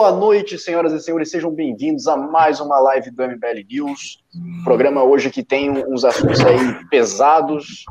Boa 0.00 0.12
noite, 0.12 0.58
senhoras 0.58 0.94
e 0.94 1.00
senhores, 1.00 1.30
sejam 1.30 1.50
bem-vindos 1.50 2.08
a 2.08 2.16
mais 2.16 2.58
uma 2.58 2.78
live 2.80 3.10
do 3.10 3.22
MBL 3.22 3.66
News. 3.68 4.24
Programa 4.64 5.02
hoje 5.02 5.28
que 5.28 5.42
tem 5.42 5.84
uns 5.86 6.06
assuntos 6.06 6.40
aí 6.40 6.88
pesados, 6.88 7.84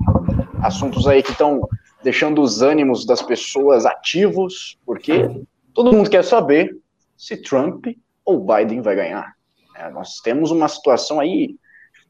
assuntos 0.63 1.07
aí 1.07 1.21
que 1.21 1.33
estão 1.33 1.61
deixando 2.01 2.41
os 2.41 2.63
ânimos 2.63 3.05
das 3.05 3.21
pessoas 3.21 3.85
ativos, 3.85 4.79
porque 4.87 5.29
todo 5.71 5.93
mundo 5.93 6.09
quer 6.09 6.23
saber 6.23 6.75
se 7.15 7.37
Trump 7.37 7.85
ou 8.25 8.43
Biden 8.43 8.81
vai 8.81 8.95
ganhar. 8.95 9.35
É, 9.75 9.87
nós 9.91 10.19
temos 10.19 10.49
uma 10.49 10.67
situação 10.67 11.19
aí, 11.19 11.57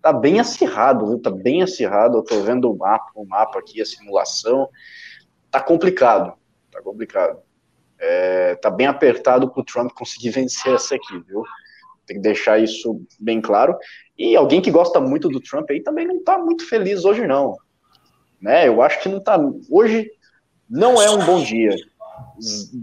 tá 0.02 0.14
bem 0.14 0.40
acirrado, 0.40 1.08
viu? 1.08 1.20
Tá 1.20 1.30
bem 1.30 1.62
acirrado. 1.62 2.20
Eu 2.20 2.24
tô 2.24 2.40
vendo 2.40 2.72
o 2.72 2.78
mapa, 2.78 3.12
o 3.16 3.26
mapa 3.26 3.60
aqui, 3.60 3.82
a 3.82 3.86
simulação. 3.86 4.70
Tá 5.52 5.60
complicado, 5.60 6.36
tá 6.72 6.82
complicado. 6.82 7.49
É, 8.00 8.56
tá 8.56 8.70
bem 8.70 8.88
apertado 8.88 9.52
para 9.52 9.62
o 9.62 9.66
Trump 9.66 9.92
conseguir 9.92 10.30
vencer 10.30 10.74
essa 10.74 10.96
aqui, 10.96 11.20
viu? 11.28 11.44
Tem 12.06 12.16
que 12.18 12.24
deixar 12.24 12.60
isso 12.60 13.02
bem 13.20 13.42
claro. 13.42 13.78
E 14.18 14.36
alguém 14.36 14.62
que 14.62 14.72
gosta 14.72 15.00
muito 15.00 15.28
do 15.28 15.40
Trump 15.40 15.70
aí 15.70 15.82
também 15.82 16.08
não 16.08 16.24
tá 16.24 16.38
muito 16.38 16.68
feliz 16.68 17.06
hoje, 17.06 17.28
não. 17.28 17.56
Né? 18.42 18.68
Eu 18.68 18.82
acho 18.82 19.02
que 19.02 19.10
não 19.10 19.22
tá. 19.22 19.38
Hoje 19.70 20.10
não 20.70 21.02
é 21.02 21.10
um 21.10 21.26
bom 21.26 21.44
dia. 21.44 21.76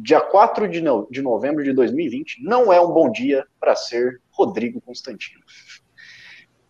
Dia 0.02 0.20
4 0.20 0.68
de, 0.68 0.80
no... 0.80 1.08
de 1.10 1.22
novembro 1.22 1.64
de 1.64 1.72
2020 1.72 2.42
não 2.42 2.72
é 2.72 2.80
um 2.80 2.92
bom 2.92 3.10
dia 3.10 3.44
para 3.58 3.74
ser 3.74 4.20
Rodrigo 4.30 4.80
Constantino. 4.80 5.40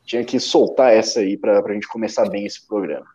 Tinha 0.05 0.25
que 0.25 0.39
soltar 0.39 0.95
essa 0.95 1.21
aí 1.21 1.37
para 1.37 1.59
a 1.59 1.73
gente 1.73 1.89
começar 1.89 2.29
bem 2.29 2.47
esse 2.47 2.67
programa. 2.67 3.07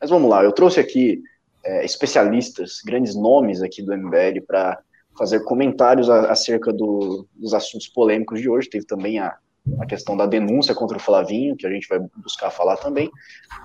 Mas 0.00 0.10
vamos 0.10 0.28
lá, 0.28 0.44
eu 0.44 0.52
trouxe 0.52 0.78
aqui 0.78 1.22
é, 1.64 1.84
especialistas, 1.84 2.80
grandes 2.84 3.14
nomes 3.14 3.62
aqui 3.62 3.82
do 3.82 3.96
MBL 3.96 4.40
para 4.46 4.78
fazer 5.16 5.40
comentários 5.44 6.10
a, 6.10 6.30
acerca 6.30 6.72
do, 6.72 7.26
dos 7.34 7.54
assuntos 7.54 7.88
polêmicos 7.88 8.40
de 8.40 8.48
hoje. 8.48 8.68
Teve 8.68 8.86
também 8.86 9.18
a, 9.18 9.36
a 9.80 9.86
questão 9.86 10.16
da 10.16 10.26
denúncia 10.26 10.74
contra 10.74 10.96
o 10.96 11.00
Flavinho, 11.00 11.56
que 11.56 11.66
a 11.66 11.70
gente 11.70 11.88
vai 11.88 12.00
buscar 12.16 12.50
falar 12.50 12.76
também. 12.76 13.10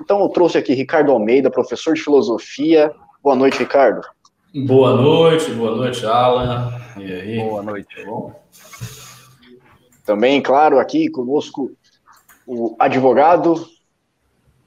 Então 0.01 0.21
eu 0.21 0.29
trouxe 0.29 0.57
aqui 0.57 0.73
Ricardo 0.73 1.11
Almeida, 1.11 1.51
professor 1.51 1.93
de 1.93 2.01
filosofia. 2.01 2.91
Boa 3.21 3.35
noite, 3.35 3.59
Ricardo. 3.59 4.01
Boa 4.65 4.95
noite, 4.95 5.51
boa 5.51 5.75
noite, 5.75 6.05
Alan. 6.05 6.73
E 6.97 7.13
aí? 7.13 7.39
Boa 7.39 7.61
noite, 7.61 8.03
bom? 8.05 8.33
Também, 10.05 10.41
claro, 10.41 10.79
aqui 10.79 11.07
conosco 11.09 11.71
o 12.47 12.75
advogado 12.79 13.53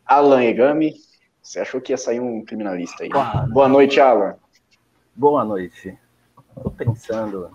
Alan 0.07 0.45
Egami. 0.45 0.95
Você 1.53 1.61
achou 1.61 1.83
que 1.83 1.92
ia 1.92 1.98
sair 1.98 2.19
um 2.19 2.42
criminalista 2.42 3.05
aí? 3.05 3.11
Boa, 3.11 3.47
Boa 3.53 3.69
noite, 3.69 4.00
Alan. 4.00 4.36
Boa 5.14 5.45
noite. 5.45 5.98
Estou 6.56 6.72
pensando 6.72 7.50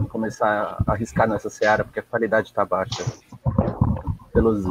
em 0.00 0.04
começar 0.06 0.82
a 0.86 0.92
arriscar 0.92 1.28
nessa 1.28 1.50
seara, 1.50 1.84
porque 1.84 2.00
a 2.00 2.02
qualidade 2.02 2.48
está 2.48 2.64
baixa. 2.64 3.04
Pelos 4.32 4.64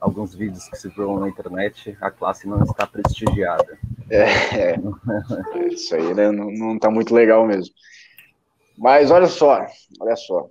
alguns 0.00 0.34
vídeos 0.34 0.66
que 0.66 0.78
se 0.78 0.88
viram 0.88 1.20
na 1.20 1.28
internet, 1.28 1.94
a 2.00 2.10
classe 2.10 2.48
não 2.48 2.62
está 2.62 2.86
prestigiada. 2.86 3.78
É, 4.08 4.70
é. 4.72 4.78
isso 5.68 5.94
aí 5.94 6.14
né, 6.14 6.32
não, 6.32 6.50
não 6.50 6.78
tá 6.78 6.90
muito 6.90 7.14
legal 7.14 7.46
mesmo. 7.46 7.74
Mas 8.78 9.10
olha 9.10 9.26
só, 9.26 9.62
olha 10.00 10.16
só. 10.16 10.48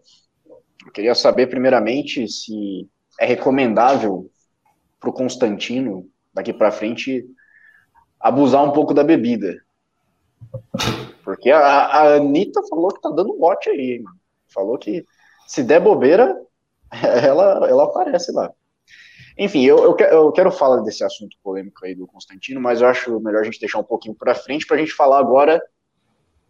Eu 0.85 0.91
queria 0.91 1.15
saber 1.15 1.47
primeiramente 1.47 2.27
se 2.27 2.87
é 3.19 3.25
recomendável 3.25 4.29
para 4.99 5.09
o 5.09 5.13
Constantino 5.13 6.12
daqui 6.33 6.51
para 6.53 6.71
frente 6.71 7.25
abusar 8.19 8.63
um 8.63 8.71
pouco 8.71 8.93
da 8.93 9.03
bebida. 9.03 9.61
Porque 11.23 11.51
a, 11.51 11.59
a 11.59 12.15
Anitta 12.15 12.61
falou 12.69 12.89
que 12.89 13.01
tá 13.01 13.09
dando 13.09 13.37
bote 13.37 13.69
aí, 13.69 13.99
mano. 13.99 14.17
Falou 14.47 14.77
que 14.77 15.05
se 15.47 15.63
der 15.63 15.79
bobeira, 15.79 16.35
ela, 17.23 17.67
ela 17.67 17.83
aparece 17.85 18.31
lá. 18.31 18.51
Enfim, 19.37 19.63
eu, 19.63 19.77
eu, 19.79 19.97
eu, 19.97 20.31
quero 20.31 20.51
falar 20.51 20.81
desse 20.81 21.03
assunto 21.03 21.35
polêmico 21.43 21.83
aí 21.85 21.95
do 21.95 22.05
Constantino, 22.05 22.61
mas 22.61 22.81
eu 22.81 22.87
acho 22.87 23.19
melhor 23.19 23.41
a 23.41 23.45
gente 23.45 23.59
deixar 23.59 23.79
um 23.79 23.83
pouquinho 23.83 24.13
para 24.13 24.35
frente 24.35 24.65
para 24.65 24.77
a 24.77 24.79
gente 24.79 24.93
falar 24.93 25.19
agora 25.19 25.61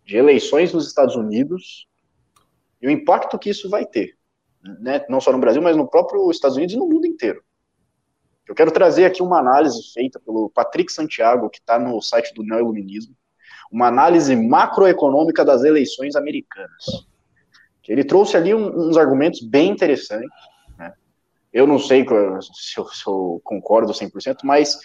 de 0.05 0.17
eleições 0.17 0.73
nos 0.73 0.85
Estados 0.85 1.15
Unidos 1.15 1.87
e 2.81 2.87
o 2.87 2.91
impacto 2.91 3.39
que 3.39 3.49
isso 3.49 3.69
vai 3.69 3.85
ter, 3.85 4.17
né? 4.81 5.05
não 5.07 5.21
só 5.21 5.31
no 5.31 5.39
Brasil, 5.39 5.61
mas 5.61 5.77
no 5.77 5.89
próprio 5.89 6.29
Estados 6.29 6.57
Unidos 6.57 6.75
e 6.75 6.77
no 6.77 6.89
mundo 6.89 7.07
inteiro. 7.07 7.41
Eu 8.47 8.53
quero 8.53 8.71
trazer 8.71 9.05
aqui 9.05 9.23
uma 9.23 9.39
análise 9.39 9.93
feita 9.93 10.19
pelo 10.19 10.49
Patrick 10.49 10.91
Santiago, 10.91 11.49
que 11.49 11.59
está 11.59 11.79
no 11.79 12.01
site 12.01 12.33
do 12.33 12.43
Neoiluminismo, 12.43 13.15
uma 13.71 13.87
análise 13.87 14.35
macroeconômica 14.35 15.45
das 15.45 15.63
eleições 15.63 16.15
americanas. 16.15 16.85
Ele 17.87 18.03
trouxe 18.03 18.37
ali 18.37 18.53
uns 18.53 18.97
argumentos 18.97 19.41
bem 19.41 19.71
interessantes. 19.71 20.29
Né? 20.77 20.93
Eu 21.51 21.65
não 21.65 21.79
sei 21.79 22.05
se 22.05 22.79
eu, 22.79 22.87
se 22.87 23.07
eu 23.07 23.41
concordo 23.43 23.91
100%, 23.93 24.37
mas 24.43 24.77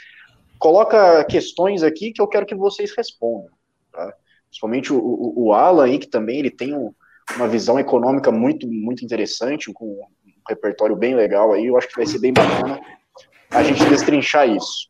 coloca 0.59 1.25
questões 1.25 1.83
aqui 1.83 2.13
que 2.13 2.23
eu 2.23 2.29
quero 2.29 2.47
que 2.47 2.55
vocês 2.55 2.93
respondam. 2.97 3.51
Tá? 3.93 4.13
Principalmente 4.49 4.93
o, 4.93 4.99
o, 4.99 5.47
o 5.47 5.53
Alan 5.53 5.85
aí, 5.85 5.99
que 5.99 6.09
também 6.09 6.39
ele 6.39 6.51
tem 6.51 6.75
um, 6.75 6.93
uma 7.37 7.47
visão 7.47 7.79
econômica 7.79 8.31
muito, 8.33 8.67
muito 8.67 9.05
interessante, 9.05 9.73
com 9.73 9.85
um 9.85 10.33
repertório 10.49 10.97
bem 10.97 11.15
legal 11.15 11.53
aí, 11.53 11.67
eu 11.67 11.77
acho 11.77 11.89
que 11.89 11.97
vai 11.97 12.07
ser 12.07 12.21
bem 12.21 12.33
bacana 12.33 12.81
a 13.51 13.63
gente 13.63 13.85
destrinchar 13.87 14.49
isso. 14.49 14.89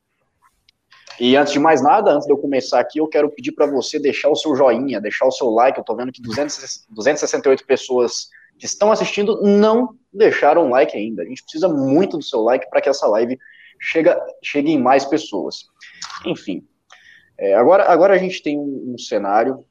E 1.21 1.37
antes 1.37 1.53
de 1.53 1.59
mais 1.59 1.83
nada, 1.83 2.13
antes 2.13 2.27
de 2.27 2.33
eu 2.33 2.39
começar 2.39 2.79
aqui, 2.79 2.99
eu 3.01 3.09
quero 3.09 3.29
pedir 3.31 3.53
para 3.53 3.67
você 3.67 3.99
deixar 3.99 4.29
o 4.29 4.37
seu 4.37 4.55
joinha, 4.55 5.01
deixar 5.01 5.27
o 5.27 5.33
seu 5.33 5.49
like. 5.49 5.77
Eu 5.77 5.83
estou 5.83 5.97
vendo 5.97 6.13
que 6.13 6.23
200, 6.23 6.87
268 6.91 7.67
pessoas 7.67 8.29
que 8.57 8.67
estão 8.67 8.93
assistindo 8.93 9.41
não 9.43 9.97
deixaram 10.13 10.71
like 10.71 10.97
ainda. 10.97 11.23
A 11.23 11.27
gente 11.27 11.43
precisa 11.43 11.69
muito 11.69 12.17
do 12.17 12.23
seu 12.23 12.41
like 12.41 12.69
para 12.71 12.81
que 12.81 12.89
essa 12.89 13.07
live 13.09 13.37
chega, 13.81 14.21
chegue 14.43 14.71
em 14.71 14.81
mais 14.81 15.05
pessoas. 15.05 15.67
Enfim, 16.25 16.65
é, 17.37 17.55
agora, 17.55 17.85
agora 17.91 18.15
a 18.15 18.19
gente 18.19 18.43
tem 18.43 18.59
um, 18.59 18.95
um 18.95 18.99
cenário 18.99 19.65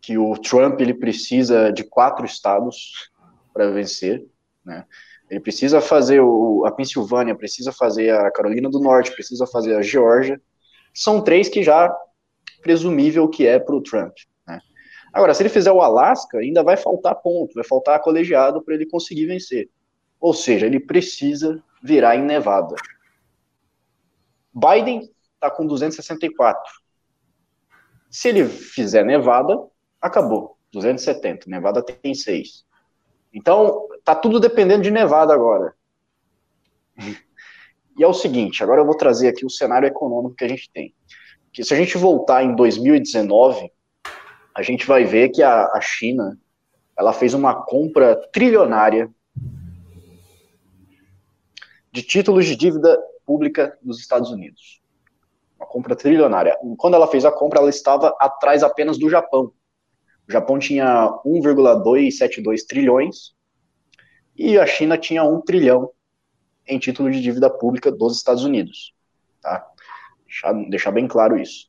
que 0.00 0.16
o 0.16 0.36
Trump 0.38 0.80
ele 0.80 0.94
precisa 0.94 1.70
de 1.70 1.84
quatro 1.84 2.24
estados 2.24 3.10
para 3.52 3.70
vencer, 3.70 4.24
né? 4.68 4.84
Ele 5.30 5.40
precisa 5.40 5.80
fazer 5.80 6.20
o, 6.20 6.64
a 6.66 6.70
Pensilvânia, 6.70 7.34
precisa 7.34 7.72
fazer 7.72 8.10
a 8.10 8.30
Carolina 8.30 8.68
do 8.70 8.80
Norte, 8.80 9.12
precisa 9.12 9.46
fazer 9.46 9.74
a 9.74 9.82
Geórgia. 9.82 10.40
São 10.94 11.22
três 11.22 11.48
que 11.48 11.62
já 11.62 11.94
presumível 12.62 13.28
que 13.28 13.46
é 13.46 13.58
para 13.58 13.74
o 13.74 13.82
Trump. 13.82 14.14
Né? 14.46 14.58
Agora, 15.12 15.34
se 15.34 15.42
ele 15.42 15.48
fizer 15.48 15.72
o 15.72 15.80
Alasca, 15.80 16.38
ainda 16.38 16.62
vai 16.62 16.76
faltar 16.76 17.14
ponto, 17.16 17.54
vai 17.54 17.64
faltar 17.64 18.00
colegiado 18.00 18.62
para 18.62 18.74
ele 18.74 18.86
conseguir 18.86 19.26
vencer. 19.26 19.68
Ou 20.20 20.32
seja, 20.32 20.66
ele 20.66 20.80
precisa 20.80 21.62
virar 21.82 22.16
em 22.16 22.24
Nevada. 22.24 22.74
Biden 24.52 25.10
está 25.34 25.50
com 25.50 25.66
264. 25.66 26.60
Se 28.10 28.28
ele 28.28 28.46
fizer 28.48 29.04
Nevada, 29.04 29.58
acabou. 30.00 30.56
270. 30.72 31.48
Nevada 31.48 31.82
tem 31.82 32.14
6. 32.14 32.66
Então, 33.32 33.86
tá 34.08 34.14
tudo 34.14 34.40
dependendo 34.40 34.82
de 34.82 34.90
Nevada 34.90 35.34
agora. 35.34 35.74
E 37.98 38.02
é 38.02 38.06
o 38.06 38.14
seguinte, 38.14 38.62
agora 38.62 38.80
eu 38.80 38.86
vou 38.86 38.96
trazer 38.96 39.28
aqui 39.28 39.44
o 39.44 39.50
cenário 39.50 39.86
econômico 39.86 40.34
que 40.34 40.44
a 40.44 40.48
gente 40.48 40.70
tem. 40.72 40.94
Que 41.52 41.62
se 41.62 41.74
a 41.74 41.76
gente 41.76 41.98
voltar 41.98 42.42
em 42.42 42.56
2019, 42.56 43.70
a 44.54 44.62
gente 44.62 44.86
vai 44.86 45.04
ver 45.04 45.28
que 45.28 45.42
a, 45.42 45.66
a 45.74 45.80
China, 45.82 46.38
ela 46.98 47.12
fez 47.12 47.34
uma 47.34 47.62
compra 47.66 48.16
trilionária 48.32 49.10
de 51.92 52.02
títulos 52.02 52.46
de 52.46 52.56
dívida 52.56 52.98
pública 53.26 53.76
dos 53.82 54.00
Estados 54.00 54.30
Unidos. 54.30 54.80
Uma 55.58 55.66
compra 55.66 55.94
trilionária. 55.94 56.56
Quando 56.78 56.94
ela 56.94 57.08
fez 57.08 57.26
a 57.26 57.32
compra, 57.32 57.58
ela 57.58 57.68
estava 57.68 58.16
atrás 58.18 58.62
apenas 58.62 58.96
do 58.96 59.10
Japão. 59.10 59.52
O 60.26 60.32
Japão 60.32 60.58
tinha 60.58 61.10
1,272 61.26 62.64
trilhões 62.64 63.36
e 64.38 64.58
a 64.58 64.66
China 64.66 64.96
tinha 64.96 65.24
1 65.24 65.40
trilhão 65.42 65.90
em 66.66 66.78
título 66.78 67.10
de 67.10 67.20
dívida 67.20 67.50
pública 67.50 67.90
dos 67.90 68.16
Estados 68.16 68.44
Unidos. 68.44 68.94
Tá? 69.42 69.66
Deixar, 70.24 70.52
deixar 70.68 70.90
bem 70.92 71.08
claro 71.08 71.36
isso. 71.36 71.68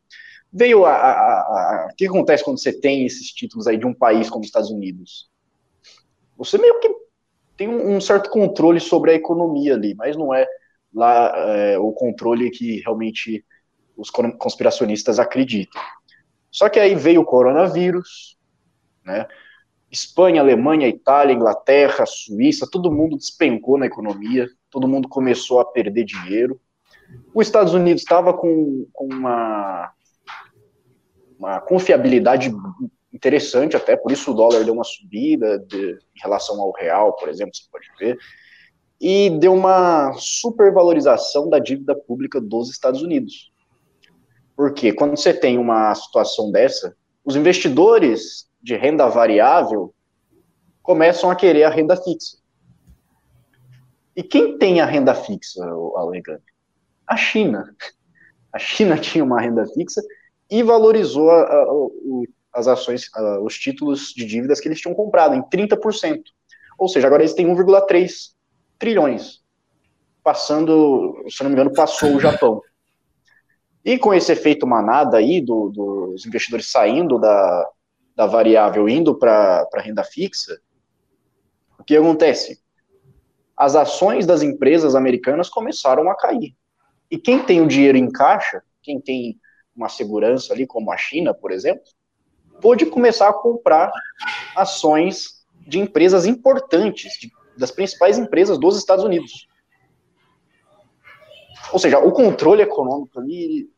Veio 0.52 0.86
a, 0.86 0.94
a, 0.94 1.12
a, 1.12 1.90
O 1.92 1.96
que 1.96 2.08
acontece 2.08 2.44
quando 2.44 2.60
você 2.60 2.74
tem 2.74 3.06
esses 3.06 3.32
títulos 3.32 3.68
aí 3.68 3.78
de 3.78 3.86
um 3.86 3.94
país 3.94 4.30
como 4.30 4.42
os 4.42 4.48
Estados 4.48 4.70
Unidos? 4.70 5.30
Você 6.38 6.58
meio 6.58 6.80
que 6.80 6.90
tem 7.58 7.68
um, 7.68 7.96
um 7.96 8.02
certo 8.02 8.30
controle 8.30 8.80
sobre 8.80 9.12
a 9.12 9.16
economia 9.16 9.74
ali, 9.74 9.96
mas 9.96 10.16
não 10.16 10.34
é 10.34 10.48
lá 10.94 11.34
é, 11.36 11.78
o 11.78 11.92
controle 11.92 12.50
que 12.50 12.82
realmente 12.82 13.46
os 13.96 14.10
conspiracionistas 14.10 15.20
acreditam. 15.20 15.82
Só 16.52 16.70
que 16.70 16.80
aí 16.80 16.96
veio 16.96 17.22
o 17.22 17.26
coronavírus, 17.26 18.38
né? 19.06 19.28
Espanha, 19.92 20.42
Alemanha, 20.42 20.88
Itália, 20.88 21.34
Inglaterra, 21.34 22.06
Suíça, 22.06 22.68
todo 22.72 22.92
mundo 22.92 23.18
despencou 23.18 23.78
na 23.78 23.88
economia, 23.88 24.48
todo 24.70 24.88
mundo 24.88 25.08
começou 25.08 25.60
a 25.60 25.66
perder 25.66 26.06
dinheiro. 26.06 26.60
Os 27.34 27.48
Estados 27.48 27.74
Unidos 27.74 28.04
estava 28.04 28.34
com, 28.34 28.88
com 28.94 29.06
uma, 29.06 29.92
uma 31.40 31.60
confiabilidade 31.60 32.54
interessante 33.12 33.76
até, 33.76 33.98
por 33.98 34.12
isso 34.12 34.32
o 34.32 34.34
dólar 34.36 34.64
deu 34.64 34.74
uma 34.74 34.84
subida 34.84 35.58
de, 35.60 35.94
em 35.94 36.22
relação 36.22 36.62
ao 36.62 36.72
real, 36.72 37.14
por 37.14 37.28
exemplo, 37.28 37.56
você 37.56 37.64
pode 37.72 37.88
ver, 38.00 38.18
e 39.02 39.30
deu 39.40 39.54
uma 39.54 40.14
supervalorização 40.14 41.50
da 41.50 41.58
dívida 41.58 41.96
pública 41.96 42.40
dos 42.40 42.70
Estados 42.70 43.02
Unidos. 43.02 43.52
Porque 44.56 44.92
quando 44.92 45.18
você 45.18 45.34
tem 45.34 45.58
uma 45.58 45.96
situação 45.96 46.52
dessa, 46.52 46.96
os 47.24 47.36
investidores 47.36 48.49
de 48.62 48.76
renda 48.76 49.08
variável 49.08 49.94
começam 50.82 51.30
a 51.30 51.36
querer 51.36 51.64
a 51.64 51.70
renda 51.70 51.96
fixa. 51.96 52.38
E 54.16 54.24
quem 54.24 54.58
tem 54.58 54.82
a 54.82 54.86
renda 54.86 55.14
fixa, 55.14 55.64
Alegre? 55.96 56.40
A 57.08 57.16
China. 57.16 57.74
A 58.52 58.60
China 58.60 58.98
tinha 59.00 59.24
uma 59.24 59.40
renda 59.40 59.66
fixa 59.68 60.02
e 60.50 60.64
valorizou 60.64 61.30
a, 61.30 61.44
a, 61.44 61.68
as 62.54 62.68
ações, 62.68 63.10
a, 63.16 63.40
os 63.40 63.58
títulos 63.58 64.14
de 64.16 64.26
dívidas 64.26 64.60
que 64.60 64.68
eles 64.68 64.82
tinham 64.82 64.96
comprado 64.96 65.36
em 65.36 65.42
30%. 65.44 66.22
Ou 66.78 66.88
seja, 66.88 67.08
agora 67.08 67.22
eles 67.22 67.34
têm 67.34 67.48
1,3 67.48 68.34
trilhões. 68.78 69.42
Passando, 70.24 71.24
se 71.30 71.44
não 71.44 71.50
me 71.50 71.56
engano, 71.56 71.74
passou 71.74 72.16
o 72.16 72.20
Japão. 72.20 72.62
E 73.86 73.98
com 73.98 74.14
esse 74.14 74.32
efeito 74.32 74.68
manada 74.68 75.18
aí 75.18 75.40
do, 75.40 75.70
dos 75.70 76.26
investidores 76.26 76.70
saindo 76.70 77.18
da, 77.18 77.70
da 78.20 78.26
variável 78.26 78.90
indo 78.90 79.18
para 79.18 79.66
a 79.74 79.80
renda 79.80 80.04
fixa, 80.04 80.60
o 81.80 81.86
que 81.86 81.96
acontece? 81.96 82.62
As 83.56 83.78
ações 83.78 84.26
das 84.26 84.42
empresas 84.42 84.94
americanas 84.94 85.48
começaram 85.48 86.10
a 86.12 86.18
cair. 86.18 86.54
E 87.10 87.18
quem 87.18 87.42
tem 87.42 87.62
o 87.62 87.68
dinheiro 87.68 87.98
em 87.98 88.12
caixa, 88.12 88.62
quem 88.84 89.00
tem 89.00 89.40
uma 89.74 89.88
segurança 89.88 90.52
ali, 90.52 90.68
como 90.68 90.92
a 90.92 90.98
China, 90.98 91.34
por 91.34 91.50
exemplo, 91.50 91.86
pôde 92.62 92.86
começar 92.88 93.30
a 93.30 93.34
comprar 93.34 93.90
ações 94.54 95.46
de 95.66 95.80
empresas 95.80 96.26
importantes, 96.26 97.14
de, 97.22 97.32
das 97.58 97.72
principais 97.72 98.18
empresas 98.18 98.60
dos 98.60 98.78
Estados 98.78 99.06
Unidos. 99.06 99.48
Ou 101.72 101.80
seja, 101.80 102.00
o 102.00 102.12
controle 102.12 102.64
econômico 102.64 103.18
ali, 103.18 103.72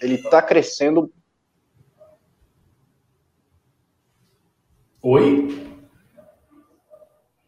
ele 0.00 0.14
está 0.14 0.40
crescendo. 0.40 1.12
Oi? 5.02 5.66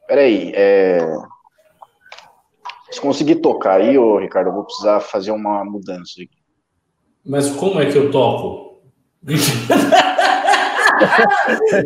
Peraí, 0.06 0.52
é... 0.54 0.99
se 2.90 3.00
conseguir 3.00 3.37
tocar 3.37 3.81
aí, 3.81 3.99
ô, 3.99 4.19
Ricardo, 4.19 4.49
eu 4.49 4.54
vou 4.54 4.64
precisar 4.64 5.00
fazer 5.00 5.32
uma 5.32 5.62
mudança 5.64 6.14
aqui. 6.16 6.43
Mas 7.25 7.50
como 7.50 7.81
é 7.81 7.87
que 7.87 7.96
eu 7.96 8.10
toco? 8.10 8.81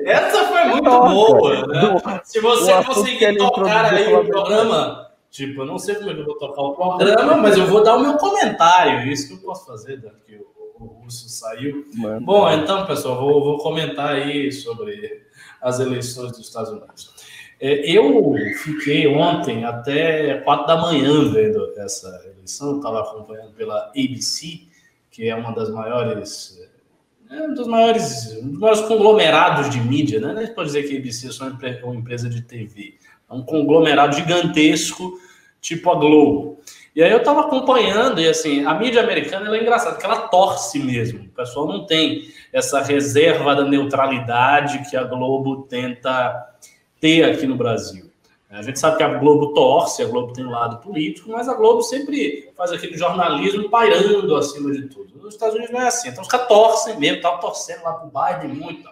Essa 0.05 0.45
foi 0.45 0.65
muito 0.65 0.85
Nossa, 0.85 1.15
boa, 1.15 1.67
né? 1.67 2.21
Se 2.25 2.41
você 2.41 2.85
conseguir 2.85 3.37
tocar 3.37 3.93
aí 3.93 4.15
o 4.15 4.25
programa, 4.25 5.11
tipo, 5.31 5.63
eu 5.63 5.67
não 5.67 5.79
sei 5.79 5.97
como 5.97 6.11
é 6.11 6.15
que 6.15 6.21
eu 6.21 6.27
vou 6.27 6.39
tocar 6.39 6.63
o 6.63 6.75
programa, 6.75 7.37
mas 7.37 7.57
eu 7.57 7.67
vou 7.67 7.83
dar 7.83 7.97
o 7.97 8.01
meu 8.01 8.15
comentário. 8.15 9.11
Isso 9.11 9.29
que 9.29 9.35
eu 9.35 9.39
posso 9.39 9.67
fazer, 9.67 10.01
dado 10.01 10.17
que 10.27 10.37
o, 10.37 10.47
o 10.79 10.87
Russo 11.03 11.29
saiu. 11.29 11.85
Mano. 11.95 12.25
Bom, 12.25 12.51
então, 12.51 12.87
pessoal, 12.87 13.19
vou, 13.19 13.43
vou 13.43 13.59
comentar 13.59 14.15
aí 14.15 14.53
sobre 14.53 15.27
as 15.61 15.81
eleições 15.81 16.33
dos 16.33 16.41
Estados 16.41 16.71
Unidos. 16.71 17.15
É, 17.59 17.91
eu 17.91 18.35
fiquei 18.63 19.07
ontem 19.07 19.65
até 19.65 20.39
quatro 20.41 20.67
da 20.67 20.77
manhã 20.77 21.31
vendo 21.31 21.73
essa 21.79 22.23
eleição, 22.35 22.77
estava 22.77 23.01
acompanhando 23.01 23.53
pela 23.53 23.87
ABC, 23.97 24.63
que 25.11 25.29
é 25.29 25.35
uma 25.35 25.53
das 25.53 25.71
maiores 25.71 26.61
é 27.31 27.43
um 27.43 27.55
dos 27.55 27.67
maiores, 27.67 28.37
um 28.41 28.51
dos 28.51 28.61
maiores 28.61 28.83
conglomerados 28.83 29.69
de 29.71 29.81
mídia, 29.81 30.21
né? 30.21 30.45
A 30.45 30.55
pode 30.55 30.69
dizer 30.69 30.85
que 30.85 30.95
a 30.95 30.99
ABC 30.99 31.27
é 31.27 31.31
só 31.33 31.49
uma 31.83 31.95
empresa 31.97 32.29
de 32.29 32.41
TV. 32.43 32.95
É 33.29 33.35
um 33.35 33.43
conglomerado 33.43 34.15
gigantesco, 34.15 35.19
tipo 35.61 35.91
a 35.91 35.97
Globo. 35.97 36.61
E 36.97 37.03
aí 37.03 37.13
eu 37.13 37.19
estava 37.19 37.43
acompanhando, 37.43 38.23
e 38.23 38.27
assim, 38.27 38.65
a 38.65 38.73
mídia 38.73 39.03
americana 39.03 39.55
é 39.55 39.61
engraçada, 39.61 39.93
porque 39.93 40.07
ela 40.07 40.29
torce 40.29 40.79
mesmo. 40.79 41.27
O 41.27 41.29
pessoal 41.29 41.69
não 41.69 41.85
tem 41.85 42.27
essa 42.51 42.81
reserva 42.81 43.55
da 43.55 43.65
neutralidade 43.65 44.89
que 44.89 44.97
a 44.97 45.05
Globo 45.05 45.65
tenta 45.69 46.55
ter 46.99 47.23
aqui 47.25 47.47
no 47.47 47.55
Brasil. 47.55 48.11
A 48.49 48.63
gente 48.63 48.79
sabe 48.79 48.97
que 48.97 49.03
a 49.03 49.19
Globo 49.19 49.53
torce, 49.53 50.03
a 50.03 50.07
Globo 50.07 50.33
tem 50.33 50.47
um 50.47 50.51
lado 50.51 50.79
político, 50.79 51.31
mas 51.31 51.51
a 51.51 51.55
Globo 51.55 51.83
sempre 51.83 52.51
faz 52.57 52.73
aquele 52.73 52.97
jornalismo 52.97 53.69
pairando 53.69 54.35
acima 54.35 54.73
de 54.73 54.89
tudo. 54.89 55.19
Nos 55.19 55.35
Estados 55.35 55.55
Unidos 55.55 55.75
não 55.75 55.83
é 55.83 55.89
assim. 55.89 56.09
Então 56.09 56.23
os 56.23 56.29
caras 56.29 56.49
torcem 56.49 56.99
mesmo, 56.99 57.17
estavam 57.17 57.41
torcendo 57.41 57.83
lá 57.85 57.93
pro 57.93 58.11
Biden 58.11 58.57
muito. 58.57 58.89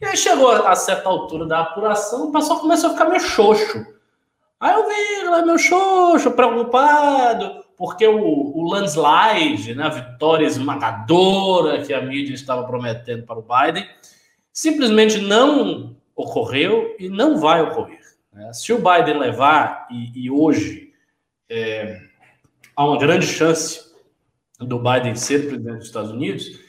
E 0.00 0.06
aí 0.06 0.16
chegou 0.16 0.52
a 0.52 0.76
certa 0.76 1.08
altura 1.08 1.46
da 1.46 1.62
apuração, 1.62 2.28
o 2.28 2.32
pessoal 2.32 2.60
começou 2.60 2.90
a 2.90 2.92
ficar 2.92 3.06
meio 3.06 3.20
xoxo. 3.20 3.93
Aí 4.60 4.72
eu 4.72 4.88
vi 4.88 5.28
lá 5.28 5.44
meu 5.44 5.58
xoxo, 5.58 6.30
preocupado, 6.32 7.64
porque 7.76 8.06
o, 8.06 8.18
o 8.18 8.70
landslide, 8.70 9.74
né, 9.74 9.84
a 9.84 9.88
vitória 9.88 10.46
esmagadora 10.46 11.82
que 11.82 11.92
a 11.92 12.00
mídia 12.00 12.34
estava 12.34 12.64
prometendo 12.64 13.24
para 13.24 13.38
o 13.38 13.42
Biden, 13.42 13.86
simplesmente 14.52 15.18
não 15.18 15.96
ocorreu 16.14 16.94
e 16.98 17.08
não 17.08 17.38
vai 17.38 17.60
ocorrer. 17.62 18.00
Né? 18.32 18.52
Se 18.52 18.72
o 18.72 18.78
Biden 18.78 19.18
levar, 19.18 19.88
e, 19.90 20.24
e 20.24 20.30
hoje 20.30 20.92
é, 21.48 22.00
há 22.76 22.84
uma 22.86 22.98
grande 22.98 23.26
chance 23.26 23.92
do 24.58 24.78
Biden 24.78 25.14
ser 25.14 25.46
presidente 25.46 25.78
dos 25.78 25.86
Estados 25.86 26.10
Unidos, 26.10 26.63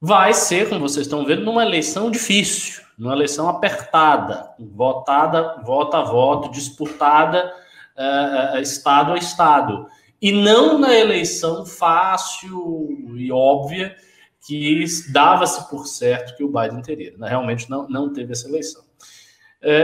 vai 0.00 0.32
ser, 0.32 0.68
como 0.68 0.80
vocês 0.80 1.06
estão 1.06 1.24
vendo, 1.24 1.44
numa 1.44 1.64
eleição 1.64 2.10
difícil, 2.10 2.82
numa 2.96 3.12
eleição 3.12 3.48
apertada, 3.48 4.50
votada, 4.58 5.60
voto 5.62 5.96
a 5.96 6.02
voto, 6.02 6.50
disputada 6.50 7.52
uh, 7.96 8.58
estado 8.58 9.12
a 9.12 9.18
estado, 9.18 9.86
e 10.20 10.32
não 10.32 10.78
na 10.78 10.94
eleição 10.94 11.66
fácil 11.66 12.88
e 13.14 13.30
óbvia 13.30 13.94
que 14.46 14.84
dava-se 15.12 15.68
por 15.68 15.86
certo 15.86 16.36
que 16.36 16.44
o 16.44 16.48
Biden 16.50 16.82
teria. 16.82 17.14
Realmente 17.20 17.68
não, 17.68 17.86
não 17.88 18.12
teve 18.12 18.32
essa 18.32 18.48
eleição. 18.48 18.82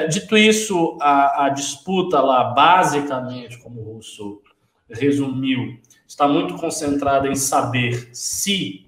Dito 0.09 0.37
isso, 0.37 0.97
a, 1.01 1.47
a, 1.47 1.49
disputa 1.51 2.21
lá, 2.21 2.45
basicamente, 2.45 3.59
como 3.59 3.81
o 3.81 3.95
Russo 3.95 4.41
resumiu, 4.89 5.79
está 6.09 6.27
muito 6.27 6.55
concentrada 6.57 7.29
em 7.29 7.35
saber 7.35 8.09
se 8.15 8.87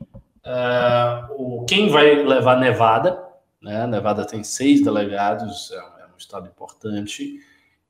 o, 1.30 1.64
quem 1.66 1.88
vai 1.88 2.22
levar 2.22 2.58
Nevada. 2.58 3.22
Né? 3.60 3.86
Nevada 3.86 4.24
tem 4.24 4.42
seis 4.42 4.82
delegados, 4.82 5.70
é, 5.72 5.76
é 5.76 6.06
um 6.06 6.16
estado 6.16 6.46
importante. 6.46 7.40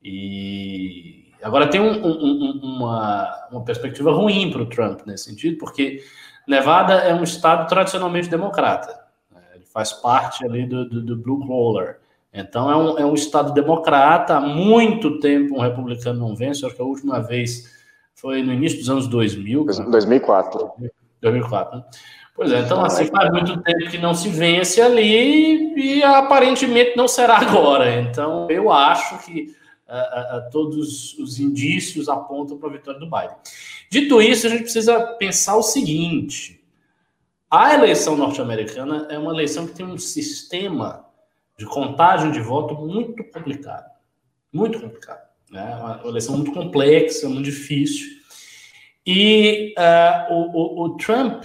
E 0.03 1.33
agora 1.43 1.69
tem 1.69 1.81
um, 1.81 2.07
um, 2.07 2.61
uma, 2.63 3.49
uma 3.51 3.65
perspectiva 3.65 4.13
ruim 4.13 4.51
para 4.51 4.63
o 4.63 4.67
Trump 4.67 5.01
nesse 5.07 5.25
sentido, 5.25 5.59
porque 5.59 6.03
Nevada 6.47 6.95
é 6.95 7.15
um 7.15 7.23
estado 7.23 7.69
tradicionalmente 7.69 8.29
democrata. 8.29 8.99
Né? 9.31 9.43
Ele 9.55 9.67
faz 9.67 9.93
parte 9.93 10.45
ali 10.45 10.67
do, 10.67 10.89
do, 10.89 11.03
do 11.03 11.17
Blue 11.17 11.47
Collar. 11.47 11.99
Então, 12.33 12.71
é 12.71 12.77
um, 12.77 12.99
é 12.99 13.07
um 13.07 13.15
Estado 13.15 13.53
democrata. 13.53 14.37
Há 14.37 14.41
muito 14.41 15.19
tempo 15.19 15.57
um 15.57 15.61
republicano 15.61 16.21
não 16.21 16.37
vence. 16.37 16.65
Acho 16.65 16.75
que 16.75 16.83
a 16.83 16.85
última 16.85 17.21
vez 17.21 17.79
foi 18.15 18.43
no 18.43 18.53
início 18.53 18.79
dos 18.79 18.91
anos 18.91 19.09
2000. 19.09 19.65
2004. 19.65 20.73
2004, 21.21 21.79
né? 21.79 21.85
Pois 22.39 22.53
é, 22.53 22.61
então 22.61 22.85
assim, 22.85 23.07
faz 23.07 23.33
muito 23.33 23.61
tempo 23.63 23.91
que 23.91 23.99
não 23.99 24.15
se 24.15 24.29
vence 24.29 24.81
ali 24.81 25.75
e 25.75 26.05
aparentemente 26.05 26.97
não 26.97 27.09
será 27.09 27.39
agora. 27.43 28.01
Então, 28.01 28.49
eu 28.49 28.71
acho 28.71 29.19
que 29.27 29.57
uh, 29.89 30.37
uh, 30.37 30.51
todos 30.53 31.19
os 31.19 31.41
indícios 31.41 32.09
apontam 32.09 32.57
para 32.57 32.69
a 32.69 32.73
vitória 32.73 33.01
do 33.01 33.11
Biden. 33.11 33.35
Dito 33.91 34.23
isso, 34.23 34.47
a 34.47 34.51
gente 34.51 34.63
precisa 34.63 35.05
pensar 35.19 35.57
o 35.57 35.65
seguinte: 35.65 36.65
a 37.51 37.75
eleição 37.75 38.17
norte-americana 38.17 39.09
é 39.11 39.19
uma 39.19 39.33
eleição 39.33 39.67
que 39.67 39.75
tem 39.75 39.85
um 39.85 39.99
sistema 39.99 41.05
de 41.59 41.67
contagem 41.67 42.31
de 42.31 42.39
voto 42.39 42.73
muito 42.73 43.25
complicado. 43.33 43.91
Muito 44.53 44.79
complicado. 44.79 45.27
Né? 45.51 45.75
Uma 45.75 46.03
eleição 46.05 46.37
muito 46.37 46.53
complexa, 46.53 47.29
muito 47.29 47.47
difícil. 47.47 48.07
E 49.05 49.75
uh, 49.77 50.33
o, 50.33 50.83
o, 50.83 50.85
o 50.85 50.97
Trump 50.99 51.45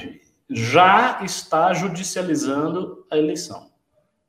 já 0.54 1.20
está 1.24 1.74
judicializando 1.74 3.06
a 3.10 3.18
eleição. 3.18 3.72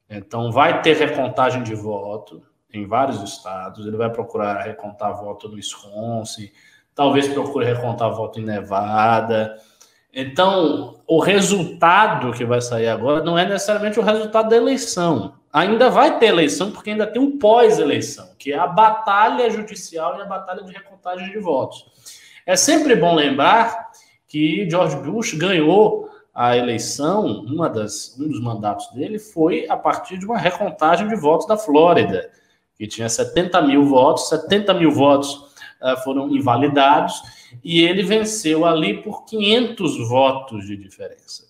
Então, 0.08 0.50
vai 0.50 0.82
ter 0.82 0.96
recontagem 0.96 1.62
de 1.62 1.74
voto 1.74 2.42
em 2.72 2.86
vários 2.86 3.22
estados. 3.22 3.86
Ele 3.86 3.96
vai 3.96 4.10
procurar 4.10 4.62
recontar 4.62 5.16
voto 5.16 5.48
no 5.48 5.54
Wisconsin, 5.54 6.50
talvez 6.94 7.28
procure 7.28 7.66
recontar 7.66 8.12
voto 8.12 8.40
em 8.40 8.44
Nevada. 8.44 9.56
Então, 10.12 11.00
o 11.06 11.20
resultado 11.20 12.32
que 12.32 12.44
vai 12.44 12.60
sair 12.60 12.88
agora 12.88 13.22
não 13.22 13.38
é 13.38 13.44
necessariamente 13.44 13.98
o 13.98 14.02
resultado 14.02 14.48
da 14.48 14.56
eleição 14.56 15.34
ainda 15.54 15.88
vai 15.88 16.18
ter 16.18 16.26
eleição, 16.26 16.72
porque 16.72 16.90
ainda 16.90 17.06
tem 17.06 17.22
um 17.22 17.38
pós-eleição, 17.38 18.34
que 18.36 18.52
é 18.52 18.58
a 18.58 18.66
batalha 18.66 19.48
judicial 19.48 20.18
e 20.18 20.22
a 20.22 20.24
batalha 20.24 20.64
de 20.64 20.72
recontagem 20.72 21.30
de 21.30 21.38
votos. 21.38 21.86
É 22.44 22.56
sempre 22.56 22.96
bom 22.96 23.14
lembrar 23.14 23.92
que 24.26 24.68
George 24.68 24.96
Bush 24.96 25.34
ganhou 25.34 26.10
a 26.34 26.56
eleição, 26.56 27.24
uma 27.24 27.70
das, 27.70 28.16
um 28.18 28.28
dos 28.28 28.40
mandatos 28.40 28.90
dele 28.92 29.18
foi 29.18 29.66
a 29.68 29.76
partir 29.76 30.18
de 30.18 30.26
uma 30.26 30.36
recontagem 30.36 31.06
de 31.06 31.14
votos 31.14 31.46
da 31.46 31.56
Flórida, 31.56 32.28
que 32.76 32.88
tinha 32.88 33.08
70 33.08 33.62
mil 33.62 33.84
votos, 33.84 34.28
70 34.28 34.74
mil 34.74 34.90
votos 34.90 35.34
uh, 35.80 35.96
foram 36.02 36.28
invalidados, 36.28 37.22
e 37.62 37.82
ele 37.82 38.02
venceu 38.02 38.66
ali 38.66 39.00
por 39.00 39.24
500 39.24 40.08
votos 40.08 40.66
de 40.66 40.76
diferença. 40.76 41.44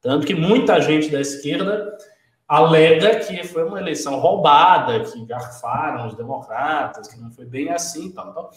Tanto 0.00 0.24
que 0.24 0.34
muita 0.34 0.80
gente 0.80 1.08
da 1.08 1.20
esquerda 1.20 1.98
alega 2.46 3.16
que 3.16 3.42
foi 3.44 3.64
uma 3.64 3.80
eleição 3.80 4.20
roubada, 4.20 5.00
que 5.00 5.24
garfaram 5.26 6.06
os 6.06 6.14
democratas, 6.14 7.08
que 7.08 7.20
não 7.20 7.30
foi 7.32 7.44
bem 7.44 7.70
assim. 7.70 8.12
Tal, 8.12 8.32
tal. 8.32 8.50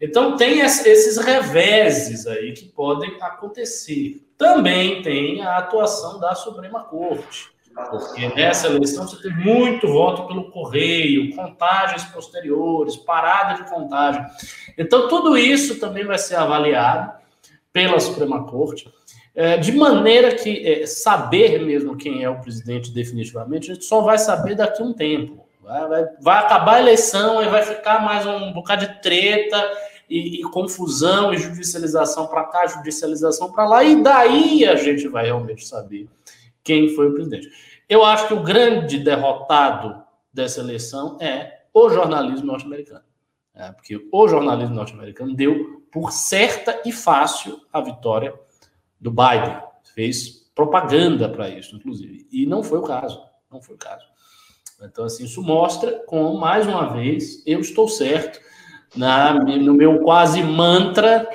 Então, 0.00 0.36
tem 0.36 0.60
esses 0.60 1.16
reveses 1.18 2.26
aí 2.26 2.52
que 2.52 2.66
podem 2.66 3.16
acontecer. 3.20 4.22
Também 4.36 5.02
tem 5.02 5.42
a 5.42 5.56
atuação 5.58 6.20
da 6.20 6.34
Suprema 6.34 6.84
Corte, 6.84 7.50
porque 7.90 8.28
nessa 8.28 8.68
eleição 8.68 9.08
você 9.08 9.20
tem 9.20 9.34
muito 9.36 9.88
voto 9.88 10.28
pelo 10.28 10.50
correio, 10.50 11.34
contagens 11.34 12.04
posteriores, 12.04 12.96
parada 12.96 13.62
de 13.62 13.68
contagem. 13.68 14.24
Então, 14.76 15.08
tudo 15.08 15.36
isso 15.36 15.80
também 15.80 16.04
vai 16.04 16.18
ser 16.18 16.36
avaliado 16.36 17.18
pela 17.72 17.98
Suprema 17.98 18.44
Corte, 18.44 18.88
é, 19.34 19.56
de 19.56 19.70
maneira 19.72 20.34
que 20.34 20.66
é, 20.66 20.86
saber 20.86 21.60
mesmo 21.60 21.96
quem 21.96 22.24
é 22.24 22.30
o 22.30 22.40
presidente 22.40 22.90
definitivamente, 22.90 23.70
a 23.70 23.74
gente 23.74 23.84
só 23.84 24.00
vai 24.00 24.18
saber 24.18 24.56
daqui 24.56 24.82
a 24.82 24.84
um 24.84 24.92
tempo. 24.92 25.46
Vai, 26.20 26.38
acabar 26.38 26.76
a 26.76 26.80
eleição 26.80 27.42
e 27.42 27.48
vai 27.48 27.62
ficar 27.62 28.02
mais 28.02 28.26
um 28.26 28.52
bocado 28.54 28.86
de 28.86 29.02
treta 29.02 29.62
e, 30.08 30.40
e 30.40 30.42
confusão 30.44 31.32
e 31.32 31.38
judicialização 31.38 32.26
para 32.26 32.44
cá, 32.44 32.66
judicialização 32.66 33.52
para 33.52 33.66
lá, 33.66 33.84
e 33.84 34.02
daí 34.02 34.64
a 34.66 34.76
gente 34.76 35.06
vai 35.08 35.26
realmente 35.26 35.66
saber 35.66 36.08
quem 36.62 36.94
foi 36.94 37.08
o 37.08 37.14
presidente. 37.14 37.48
Eu 37.88 38.04
acho 38.04 38.28
que 38.28 38.34
o 38.34 38.42
grande 38.42 38.98
derrotado 38.98 40.02
dessa 40.32 40.60
eleição 40.60 41.16
é 41.20 41.62
o 41.72 41.88
jornalismo 41.88 42.46
norte-americano. 42.46 43.04
É, 43.54 43.72
porque 43.72 44.08
o 44.12 44.28
jornalismo 44.28 44.74
norte-americano 44.74 45.34
deu 45.34 45.82
por 45.90 46.12
certa 46.12 46.80
e 46.84 46.92
fácil 46.92 47.60
a 47.72 47.80
vitória 47.80 48.32
do 49.00 49.10
Biden. 49.10 49.60
Fez 49.94 50.48
propaganda 50.54 51.28
para 51.28 51.48
isso, 51.48 51.74
inclusive. 51.74 52.26
E 52.30 52.46
não 52.46 52.62
foi 52.62 52.78
o 52.78 52.82
caso. 52.82 53.20
Não 53.50 53.60
foi 53.60 53.74
o 53.74 53.78
caso. 53.78 54.06
Então, 54.82 55.04
assim, 55.04 55.24
isso 55.24 55.42
mostra 55.42 56.04
como, 56.06 56.38
mais 56.38 56.66
uma 56.66 56.92
vez, 56.92 57.42
eu 57.46 57.58
estou 57.60 57.88
certo 57.88 58.40
na, 58.96 59.34
no 59.34 59.74
meu 59.74 60.00
quase 60.00 60.42
mantra 60.42 61.28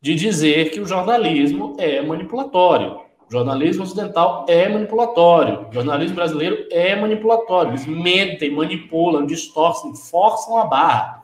de 0.00 0.14
dizer 0.14 0.70
que 0.70 0.80
o 0.80 0.86
jornalismo 0.86 1.76
é 1.78 2.00
manipulatório. 2.02 3.00
O 3.28 3.32
jornalismo 3.32 3.82
ocidental 3.82 4.46
é 4.48 4.68
manipulatório. 4.68 5.66
O 5.68 5.72
jornalismo 5.72 6.14
brasileiro 6.14 6.66
é 6.70 6.94
manipulatório. 6.94 7.72
Eles 7.72 7.86
mentem, 7.86 8.54
manipulam, 8.54 9.26
distorcem, 9.26 9.96
forçam 9.96 10.58
a 10.58 10.64
barra. 10.64 11.22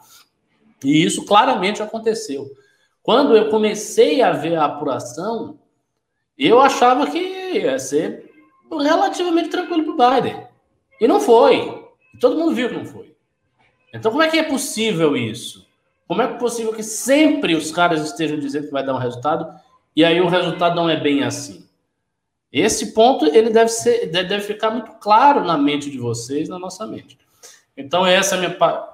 E 0.85 1.05
isso 1.05 1.25
claramente 1.25 1.81
aconteceu. 1.81 2.51
Quando 3.03 3.37
eu 3.37 3.51
comecei 3.51 4.21
a 4.21 4.33
ver 4.33 4.57
a 4.57 4.65
apuração, 4.65 5.59
eu 6.37 6.61
achava 6.61 7.07
que 7.07 7.19
ia 7.19 7.79
ser 7.79 8.31
relativamente 8.71 9.49
tranquilo 9.49 9.97
para 9.97 10.09
o 10.09 10.21
Biden. 10.21 10.47
E 11.01 11.07
não 11.07 11.21
foi. 11.21 11.85
Todo 12.21 12.37
mundo 12.37 12.55
viu 12.55 12.69
que 12.69 12.77
não 12.77 12.85
foi. 12.85 13.12
Então, 13.93 14.11
como 14.11 14.23
é 14.23 14.29
que 14.29 14.39
é 14.39 14.43
possível 14.43 15.17
isso? 15.17 15.67
Como 16.09 16.23
é 16.23 16.27
possível 16.27 16.73
que 16.73 16.83
sempre 16.83 17.55
os 17.55 17.71
caras 17.71 18.05
estejam 18.05 18.39
dizendo 18.39 18.67
que 18.67 18.73
vai 18.73 18.85
dar 18.85 18.95
um 18.95 18.99
resultado 18.99 19.53
e 19.95 20.05
aí 20.05 20.21
o 20.21 20.29
resultado 20.29 20.75
não 20.75 20.89
é 20.89 20.97
bem 20.99 21.23
assim? 21.23 21.67
Esse 22.53 22.93
ponto 22.93 23.25
ele 23.27 23.51
deve 23.51 23.71
ser, 23.71 24.11
deve 24.11 24.41
ficar 24.41 24.71
muito 24.71 24.93
claro 24.93 25.43
na 25.43 25.57
mente 25.57 25.91
de 25.91 25.99
vocês, 25.99 26.49
na 26.49 26.59
nossa 26.59 26.87
mente. 26.87 27.19
Então 27.77 28.07
essa 28.07 28.35
é 28.35 28.39
a 28.39 28.41
minha 28.41 28.85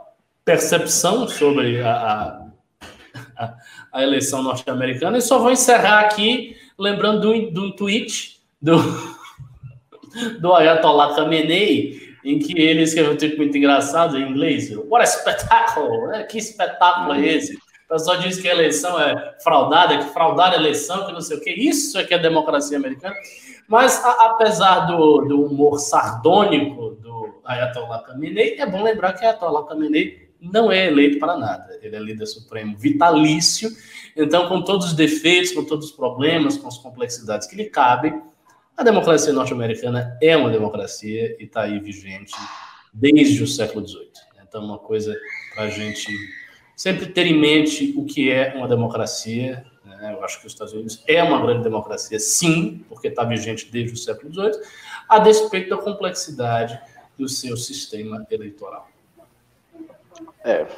percepção 0.45 1.27
sobre 1.27 1.83
a, 1.83 2.47
a, 3.37 3.55
a 3.93 4.03
eleição 4.03 4.43
norte-americana 4.43 5.19
e 5.19 5.23
só 5.23 5.41
vou 5.41 5.51
encerrar 5.51 6.01
aqui 6.01 6.57
lembrando 6.79 7.33
de 7.51 7.59
um 7.59 7.73
tweet 7.73 8.41
do 8.63 8.77
do 10.41 10.55
Ayatollah 10.55 11.17
Khamenei 11.17 12.08
em 12.25 12.39
que 12.39 12.59
ele 12.59 12.83
escreveu 12.83 13.13
um 13.13 13.17
tweet 13.17 13.37
muito 13.37 13.57
engraçado 13.57 14.19
em 14.19 14.29
inglês. 14.29 14.71
What 14.75 15.01
a 15.01 15.05
espetáculo! 15.05 16.09
Né? 16.09 16.23
Que 16.25 16.39
espetáculo 16.39 17.15
é 17.15 17.27
esse? 17.27 17.55
O 17.55 17.95
pessoal 17.95 18.19
diz 18.19 18.39
que 18.39 18.49
a 18.49 18.53
eleição 18.53 19.01
é 19.01 19.37
fraudada, 19.43 19.97
que 19.97 20.13
fraudar 20.13 20.53
a 20.53 20.57
eleição, 20.57 21.07
que 21.07 21.13
não 21.13 21.23
sei 21.23 21.39
o 21.39 21.41
quê. 21.41 21.55
Isso 21.57 21.99
é 21.99 22.05
que 22.05 22.13
é 22.13 22.19
democracia 22.19 22.77
americana. 22.77 23.15
Mas, 23.67 24.05
a, 24.05 24.27
apesar 24.27 24.81
do, 24.81 25.23
do, 25.23 25.45
humor 25.45 25.79
sardônico 25.79 26.99
do 27.01 27.41
Ayatollah 27.45 28.03
Khamenei, 28.03 28.57
é 28.59 28.67
bom 28.67 28.83
lembrar 28.83 29.15
que 29.15 29.25
Ayatollah 29.25 29.67
Khamenei 29.67 30.29
não 30.41 30.71
é 30.71 30.87
eleito 30.87 31.19
para 31.19 31.37
nada. 31.37 31.79
Ele 31.83 31.97
é 31.97 31.99
líder 31.99 32.27
supremo 32.27 32.77
vitalício. 32.77 33.71
Então, 34.17 34.49
com 34.49 34.63
todos 34.63 34.89
os 34.89 34.93
defeitos, 34.95 35.53
com 35.53 35.65
todos 35.65 35.87
os 35.87 35.93
problemas, 35.93 36.57
com 36.57 36.69
as 36.69 36.79
complexidades 36.79 37.49
que 37.49 37.57
lhe 37.57 37.67
cabem, 37.67 38.23
a 38.79 38.85
democracia 38.85 39.33
norte-americana 39.33 40.17
é 40.23 40.37
uma 40.37 40.51
democracia 40.51 41.37
e 41.41 41.45
está 41.47 41.63
aí 41.63 41.81
vigente 41.81 42.33
desde 42.95 43.43
o 43.43 43.47
século 43.47 43.85
XVIII. 43.85 44.09
Então, 44.41 44.65
uma 44.65 44.79
coisa 44.79 45.19
para 45.53 45.65
a 45.65 45.69
gente 45.69 46.07
sempre 46.77 47.07
ter 47.07 47.27
em 47.27 47.37
mente 47.37 47.93
o 47.97 48.05
que 48.05 48.31
é 48.31 48.55
uma 48.55 48.69
democracia. 48.69 49.67
Né? 49.85 50.15
Eu 50.15 50.23
acho 50.23 50.41
que 50.41 50.47
os 50.47 50.53
Estados 50.53 50.73
Unidos 50.73 51.03
é 51.09 51.21
uma 51.25 51.43
grande 51.43 51.65
democracia, 51.65 52.21
sim, 52.21 52.85
porque 52.89 53.09
está 53.09 53.25
vigente 53.25 53.69
desde 53.69 53.95
o 53.95 53.97
século 53.97 54.33
XVIII, 54.33 54.65
a 55.09 55.19
despeito 55.19 55.71
da 55.71 55.77
complexidade 55.77 56.81
do 57.19 57.29
seu 57.29 57.57
sistema 57.57 58.25
eleitoral. 58.31 58.89
É, 60.45 60.69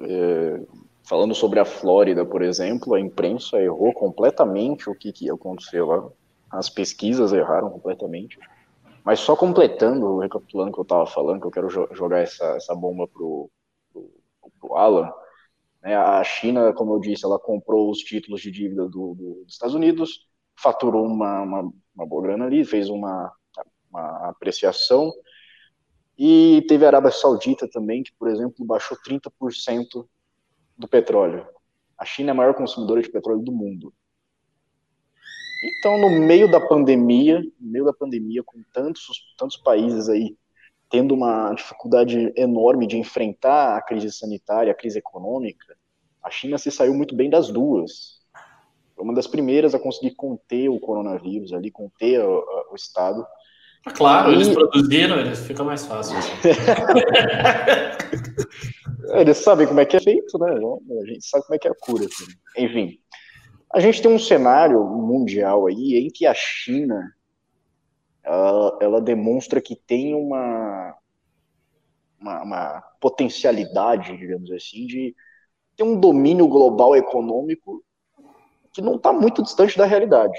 é, 0.00 0.60
falando 1.02 1.34
sobre 1.34 1.58
a 1.58 1.64
Flórida, 1.64 2.24
por 2.24 2.40
exemplo, 2.40 2.94
a 2.94 3.00
imprensa 3.00 3.60
errou 3.60 3.92
completamente 3.92 4.88
o 4.88 4.94
que, 4.94 5.10
que 5.10 5.28
aconteceu 5.28 5.86
lá 5.86 6.08
as 6.50 6.68
pesquisas 6.68 7.32
erraram 7.32 7.70
completamente. 7.70 8.38
Mas 9.04 9.20
só 9.20 9.34
completando, 9.34 10.18
recapitulando 10.18 10.70
o 10.70 10.74
que 10.74 10.80
eu 10.80 10.82
estava 10.82 11.06
falando, 11.06 11.40
que 11.40 11.46
eu 11.46 11.50
quero 11.50 11.70
jo 11.70 11.88
jogar 11.92 12.20
essa, 12.20 12.44
essa 12.56 12.74
bomba 12.74 13.08
pro, 13.08 13.50
pro, 13.92 14.10
pro 14.60 14.76
Alan, 14.76 15.10
né, 15.82 15.96
a 15.96 16.22
China, 16.24 16.72
como 16.72 16.94
eu 16.94 17.00
disse, 17.00 17.24
ela 17.24 17.38
comprou 17.38 17.90
os 17.90 17.98
títulos 17.98 18.40
de 18.40 18.50
dívida 18.50 18.84
do, 18.84 19.14
do, 19.14 19.44
dos 19.44 19.52
Estados 19.52 19.74
Unidos, 19.74 20.26
faturou 20.56 21.06
uma, 21.06 21.40
uma, 21.42 21.72
uma 21.94 22.06
boa 22.06 22.22
grana 22.22 22.46
ali, 22.46 22.64
fez 22.64 22.90
uma, 22.90 23.32
uma 23.90 24.28
apreciação, 24.28 25.12
e 26.18 26.64
teve 26.68 26.84
a 26.84 26.88
Arábia 26.88 27.12
Saudita 27.12 27.68
também, 27.70 28.02
que, 28.02 28.12
por 28.18 28.28
exemplo, 28.28 28.64
baixou 28.66 28.98
30% 29.06 30.04
do 30.76 30.88
petróleo. 30.88 31.46
A 31.96 32.04
China 32.04 32.30
é 32.30 32.32
a 32.32 32.34
maior 32.34 32.54
consumidora 32.54 33.00
de 33.00 33.08
petróleo 33.08 33.40
do 33.40 33.52
mundo. 33.52 33.94
Então, 35.62 35.98
no 35.98 36.10
meio 36.10 36.50
da 36.50 36.60
pandemia, 36.60 37.40
no 37.60 37.70
meio 37.70 37.84
da 37.84 37.92
pandemia, 37.92 38.42
com 38.44 38.62
tantos, 38.72 39.06
tantos 39.36 39.56
países 39.56 40.08
aí 40.08 40.36
tendo 40.90 41.14
uma 41.14 41.52
dificuldade 41.52 42.32
enorme 42.36 42.86
de 42.86 42.96
enfrentar 42.96 43.76
a 43.76 43.82
crise 43.82 44.10
sanitária, 44.10 44.72
a 44.72 44.74
crise 44.74 44.98
econômica, 44.98 45.76
a 46.22 46.30
China 46.30 46.56
se 46.56 46.70
saiu 46.70 46.94
muito 46.94 47.14
bem 47.14 47.28
das 47.28 47.50
duas. 47.50 48.18
Foi 48.94 49.04
uma 49.04 49.14
das 49.14 49.26
primeiras 49.26 49.74
a 49.74 49.78
conseguir 49.78 50.14
conter 50.14 50.68
o 50.68 50.80
coronavírus 50.80 51.52
ali, 51.52 51.70
conter 51.70 52.24
o, 52.24 52.42
o 52.72 52.74
Estado. 52.74 53.26
Ah, 53.84 53.92
claro, 53.92 54.30
e... 54.30 54.34
eles 54.34 54.48
produziram, 54.48 55.20
eles 55.20 55.40
fica 55.40 55.62
mais 55.62 55.86
fácil. 55.86 56.16
eles 59.14 59.36
sabem 59.38 59.66
como 59.66 59.80
é 59.80 59.86
que 59.86 59.96
é 59.96 60.00
feito, 60.00 60.38
né? 60.38 60.52
A 60.52 61.06
gente 61.06 61.26
sabe 61.26 61.44
como 61.44 61.54
é 61.54 61.58
que 61.58 61.68
é 61.68 61.70
a 61.70 61.74
cura. 61.74 62.04
Assim. 62.04 62.26
Enfim, 62.56 62.98
a 63.72 63.80
gente 63.80 64.00
tem 64.00 64.10
um 64.10 64.18
cenário 64.18 64.82
mundial 64.84 65.66
aí 65.66 65.96
em 65.96 66.08
que 66.08 66.26
a 66.26 66.34
China 66.34 67.14
ela, 68.22 68.78
ela 68.80 69.00
demonstra 69.00 69.60
que 69.60 69.74
tem 69.74 70.14
uma, 70.14 70.96
uma, 72.20 72.42
uma, 72.42 72.82
potencialidade, 73.00 74.16
digamos 74.16 74.50
assim, 74.52 74.86
de 74.86 75.14
ter 75.76 75.82
um 75.82 75.98
domínio 75.98 76.46
global 76.46 76.94
econômico 76.94 77.82
que 78.72 78.82
não 78.82 78.96
está 78.96 79.12
muito 79.12 79.42
distante 79.42 79.78
da 79.78 79.86
realidade. 79.86 80.38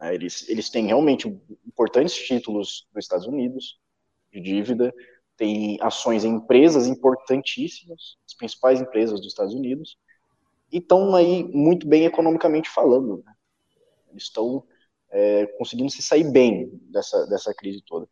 É, 0.00 0.14
eles, 0.14 0.48
eles 0.48 0.68
têm 0.70 0.86
realmente 0.86 1.28
importantes 1.66 2.14
títulos 2.14 2.88
nos 2.94 3.04
Estados 3.04 3.26
Unidos 3.26 3.78
de 4.32 4.40
dívida, 4.40 4.92
tem 5.36 5.78
ações 5.80 6.24
em 6.24 6.34
empresas 6.34 6.86
importantíssimas, 6.86 8.16
as 8.26 8.34
principais 8.34 8.80
empresas 8.80 9.20
dos 9.20 9.28
Estados 9.28 9.54
Unidos, 9.54 9.96
e 10.74 10.78
estão 10.78 11.14
aí 11.14 11.44
muito 11.44 11.86
bem 11.86 12.04
economicamente 12.04 12.68
falando. 12.68 13.22
Né? 13.24 13.32
Eles 14.10 14.24
estão 14.24 14.64
é, 15.08 15.46
conseguindo 15.56 15.88
se 15.88 16.02
sair 16.02 16.28
bem 16.28 16.68
dessa, 16.90 17.24
dessa 17.28 17.54
crise 17.54 17.80
toda. 17.86 18.08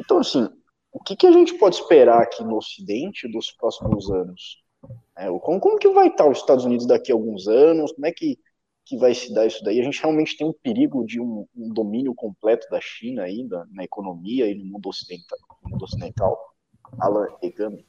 Então, 0.00 0.18
assim, 0.18 0.48
o 0.90 0.98
que, 0.98 1.14
que 1.14 1.26
a 1.26 1.32
gente 1.32 1.52
pode 1.58 1.76
esperar 1.76 2.22
aqui 2.22 2.42
no 2.42 2.56
Ocidente 2.56 3.28
dos 3.28 3.52
próximos 3.52 4.10
anos? 4.10 4.64
É, 5.14 5.26
como, 5.40 5.60
como 5.60 5.78
que 5.78 5.90
vai 5.90 6.08
estar 6.08 6.26
os 6.26 6.38
Estados 6.38 6.64
Unidos 6.64 6.86
daqui 6.86 7.12
a 7.12 7.14
alguns 7.14 7.46
anos? 7.46 7.92
Como 7.92 8.06
é 8.06 8.12
que, 8.12 8.38
que 8.86 8.96
vai 8.96 9.14
se 9.14 9.34
dar 9.34 9.44
isso 9.44 9.62
daí? 9.62 9.78
A 9.78 9.84
gente 9.84 10.00
realmente 10.00 10.34
tem 10.34 10.46
um 10.46 10.54
perigo 10.62 11.04
de 11.04 11.20
um, 11.20 11.46
um 11.54 11.68
domínio 11.68 12.14
completo 12.14 12.66
da 12.70 12.80
China 12.80 13.24
ainda 13.24 13.68
na 13.70 13.84
economia 13.84 14.50
e 14.50 14.54
no 14.54 14.64
mundo 14.64 14.88
ocidental? 14.88 15.38
No 15.62 15.72
mundo 15.72 15.84
ocidental? 15.84 16.54
Alan 16.98 17.28
Egami. 17.42 17.84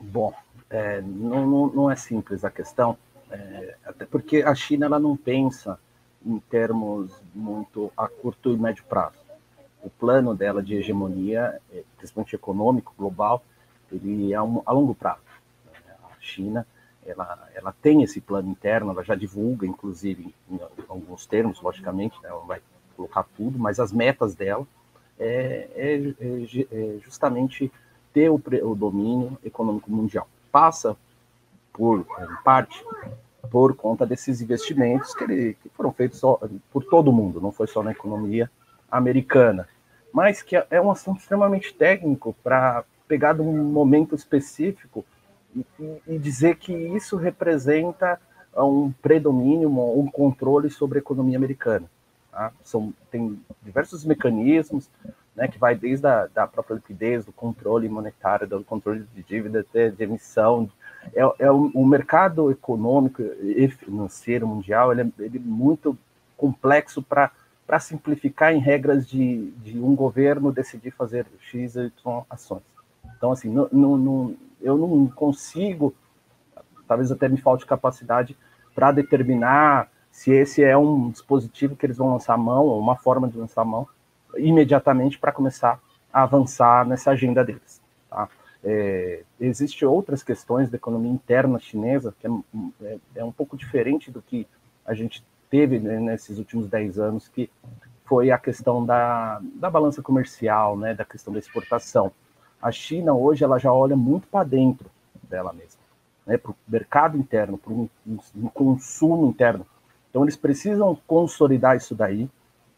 Bom, 0.00 0.32
é, 0.70 1.00
não, 1.00 1.46
não, 1.46 1.66
não, 1.68 1.90
é 1.90 1.96
simples 1.96 2.44
a 2.44 2.50
questão, 2.50 2.96
é, 3.30 3.76
até 3.84 4.06
porque 4.06 4.42
a 4.42 4.54
China 4.54 4.86
ela 4.86 4.98
não 4.98 5.16
pensa 5.16 5.78
em 6.24 6.38
termos 6.38 7.12
muito 7.34 7.92
a 7.96 8.08
curto 8.08 8.52
e 8.52 8.56
médio 8.56 8.84
prazo. 8.84 9.18
O 9.82 9.90
plano 9.90 10.34
dela 10.34 10.62
de 10.62 10.74
hegemonia, 10.74 11.60
é, 11.72 11.82
principalmente 11.96 12.34
econômico, 12.34 12.94
global, 12.96 13.44
ele 13.92 14.32
é 14.32 14.36
a 14.36 14.42
longo 14.42 14.94
prazo. 14.94 15.20
A 16.02 16.20
China 16.20 16.66
ela, 17.06 17.48
ela 17.54 17.74
tem 17.82 18.02
esse 18.02 18.20
plano 18.20 18.50
interno, 18.50 18.90
ela 18.90 19.04
já 19.04 19.14
divulga, 19.14 19.66
inclusive, 19.66 20.34
em, 20.50 20.58
alguns 20.88 21.26
termos, 21.26 21.60
logicamente, 21.60 22.20
né, 22.22 22.30
ela 22.30 22.44
vai 22.44 22.60
colocar 22.96 23.24
tudo, 23.36 23.58
mas 23.58 23.78
as 23.78 23.92
metas 23.92 24.34
dela 24.34 24.66
é, 25.18 25.68
é, 25.74 26.14
é, 26.20 26.66
é 26.72 26.98
justamente 27.00 27.70
ter 28.12 28.30
o, 28.30 28.40
o, 28.62 28.74
domínio 28.74 29.36
econômico 29.44 29.90
mundial. 29.90 30.28
Passa, 30.54 30.96
por 31.72 32.06
em 32.20 32.44
parte, 32.44 32.80
por 33.50 33.74
conta 33.74 34.06
desses 34.06 34.40
investimentos 34.40 35.12
que, 35.12 35.24
ele, 35.24 35.54
que 35.60 35.68
foram 35.70 35.92
feitos 35.92 36.20
só, 36.20 36.40
por 36.72 36.84
todo 36.84 37.12
mundo, 37.12 37.40
não 37.40 37.50
foi 37.50 37.66
só 37.66 37.82
na 37.82 37.90
economia 37.90 38.48
americana, 38.88 39.68
mas 40.12 40.42
que 40.42 40.54
é, 40.54 40.80
um 40.80 40.92
assunto 40.92 41.18
extremamente 41.18 41.74
técnico 41.74 42.36
para 42.44 42.84
pegar 43.08 43.32
de 43.32 43.40
um 43.40 43.64
momento 43.64 44.14
específico 44.14 45.04
e, 45.56 45.66
e 46.06 46.18
dizer 46.18 46.54
que 46.54 46.72
isso 46.72 47.16
representa 47.16 48.20
um 48.56 48.92
predomínio, 49.02 49.68
um 49.68 50.06
controle 50.06 50.70
sobre 50.70 50.98
a 50.98 51.02
economia 51.02 51.36
americana. 51.36 51.90
Tá? 52.30 52.52
São, 52.62 52.94
tem 53.10 53.40
diversos 53.60 54.04
mecanismos, 54.04 54.88
né, 55.34 55.48
que 55.48 55.58
vai 55.58 55.74
desde 55.74 56.06
a 56.06 56.26
da 56.26 56.46
própria 56.46 56.74
liquidez, 56.74 57.24
do 57.24 57.32
controle 57.32 57.88
monetário, 57.88 58.46
do 58.46 58.62
controle 58.64 59.04
de 59.14 59.22
dívida, 59.22 59.66
de, 59.72 59.90
de 59.90 60.04
emissão. 60.04 60.70
É, 61.14 61.22
é 61.38 61.50
o, 61.50 61.70
o, 61.74 61.86
mercado 61.86 62.50
econômico 62.50 63.22
e 63.22 63.68
financeiro 63.68 64.46
mundial 64.46 64.92
ele 64.92 65.02
é, 65.02 65.06
ele 65.18 65.38
é 65.38 65.40
muito 65.40 65.96
complexo 66.36 67.02
para 67.02 67.30
para 67.66 67.80
simplificar 67.80 68.52
em 68.52 68.58
regras 68.58 69.06
de, 69.08 69.50
de 69.62 69.78
um 69.78 69.94
governo 69.94 70.52
decidir 70.52 70.90
fazer 70.90 71.26
X 71.40 71.76
e 71.76 71.86
Y 71.86 72.24
ações. 72.28 72.62
Então, 73.16 73.32
assim, 73.32 73.54
eu 74.60 74.76
não 74.76 75.06
consigo, 75.06 75.94
talvez 76.86 77.10
até 77.10 77.28
me 77.28 77.40
falte 77.40 77.64
capacidade 77.64 78.36
para 78.74 78.92
determinar 78.92 79.88
se 80.10 80.30
esse 80.30 80.62
é 80.62 80.76
um 80.76 81.10
dispositivo 81.10 81.74
que 81.74 81.86
eles 81.86 81.96
vão 81.96 82.12
lançar 82.12 82.34
a 82.34 82.38
mão, 82.38 82.66
ou 82.66 82.78
uma 82.78 82.96
forma 82.96 83.28
de 83.28 83.38
lançar 83.38 83.62
a 83.62 83.64
mão, 83.64 83.88
imediatamente 84.38 85.18
para 85.18 85.32
começar 85.32 85.80
a 86.12 86.22
avançar 86.22 86.86
nessa 86.86 87.10
agenda 87.10 87.44
deles. 87.44 87.80
Tá? 88.08 88.28
É, 88.62 89.22
Existem 89.40 89.86
outras 89.86 90.22
questões 90.22 90.70
da 90.70 90.76
economia 90.76 91.10
interna 91.10 91.58
chinesa, 91.58 92.14
que 92.18 92.26
é, 92.26 92.30
é, 92.82 92.98
é 93.16 93.24
um 93.24 93.32
pouco 93.32 93.56
diferente 93.56 94.10
do 94.10 94.22
que 94.22 94.46
a 94.86 94.94
gente 94.94 95.24
teve 95.50 95.78
né, 95.78 95.98
nesses 96.00 96.38
últimos 96.38 96.68
10 96.68 96.98
anos, 96.98 97.28
que 97.28 97.50
foi 98.04 98.30
a 98.30 98.38
questão 98.38 98.84
da, 98.84 99.40
da 99.54 99.70
balança 99.70 100.02
comercial, 100.02 100.76
né, 100.76 100.94
da 100.94 101.04
questão 101.04 101.32
da 101.32 101.38
exportação 101.38 102.12
a 102.64 102.72
China 102.72 103.12
hoje 103.12 103.44
ela 103.44 103.58
já 103.58 103.70
olha 103.70 103.94
muito 103.94 104.26
para 104.26 104.42
dentro 104.42 104.90
dela 105.28 105.52
mesma, 105.52 105.82
né, 106.26 106.38
para 106.38 106.50
o 106.50 106.56
mercado 106.66 107.18
interno, 107.18 107.58
para 107.58 107.70
um, 107.70 107.86
um, 108.06 108.48
consumo 108.48 109.26
interno. 109.26 109.66
Então 110.08 110.22
eles 110.22 110.34
precisam 110.34 110.98
consolidar 111.06 111.76
isso 111.76 111.94
daí, 111.94 112.26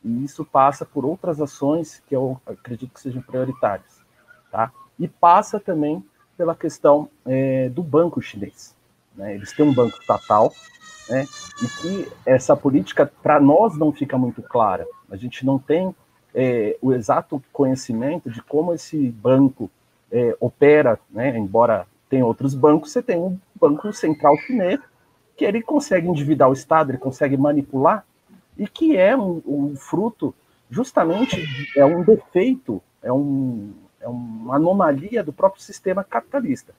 e 0.06 0.24
isso 0.24 0.44
passa 0.44 0.84
por 0.84 1.04
outras 1.04 1.40
ações 1.40 2.00
que 2.06 2.14
eu 2.14 2.40
acredito 2.46 2.94
que 2.94 3.00
sejam 3.00 3.20
prioritárias, 3.20 4.00
tá? 4.52 4.70
E 4.96 5.08
passa 5.08 5.58
também 5.58 6.04
pela 6.36 6.54
questão 6.54 7.08
é, 7.24 7.68
do 7.68 7.82
banco 7.82 8.22
chinês. 8.22 8.76
Né? 9.16 9.34
Eles 9.34 9.52
têm 9.52 9.66
um 9.66 9.74
banco 9.74 9.98
estatal, 10.00 10.52
né? 11.08 11.26
E 11.60 11.68
que 11.80 12.12
essa 12.24 12.56
política 12.56 13.10
para 13.20 13.40
nós 13.40 13.76
não 13.76 13.90
fica 13.90 14.16
muito 14.16 14.42
clara. 14.42 14.86
A 15.10 15.16
gente 15.16 15.44
não 15.44 15.58
tem 15.58 15.92
é, 16.32 16.78
o 16.80 16.92
exato 16.92 17.42
conhecimento 17.52 18.30
de 18.30 18.40
como 18.42 18.72
esse 18.72 19.10
banco 19.10 19.68
é, 20.12 20.36
opera, 20.38 21.00
né, 21.10 21.36
embora 21.36 21.84
tenha 22.08 22.24
outros 22.24 22.54
bancos, 22.54 22.92
você 22.92 23.02
tem 23.02 23.18
um 23.18 23.36
banco 23.60 23.92
central 23.92 24.36
chinês 24.36 24.78
que 25.36 25.44
ele 25.44 25.60
consegue 25.60 26.06
endividar 26.08 26.48
o 26.48 26.52
Estado, 26.52 26.90
ele 26.90 26.98
consegue 26.98 27.36
manipular, 27.36 28.04
e 28.56 28.66
que 28.66 28.96
é 28.96 29.16
um, 29.16 29.42
um 29.46 29.76
fruto, 29.76 30.34
justamente, 30.70 31.44
é 31.76 31.84
um 31.84 32.02
defeito, 32.02 32.82
é, 33.02 33.12
um, 33.12 33.72
é 34.00 34.08
uma 34.08 34.56
anomalia 34.56 35.22
do 35.22 35.32
próprio 35.32 35.62
sistema 35.62 36.02
capitalista. 36.02 36.74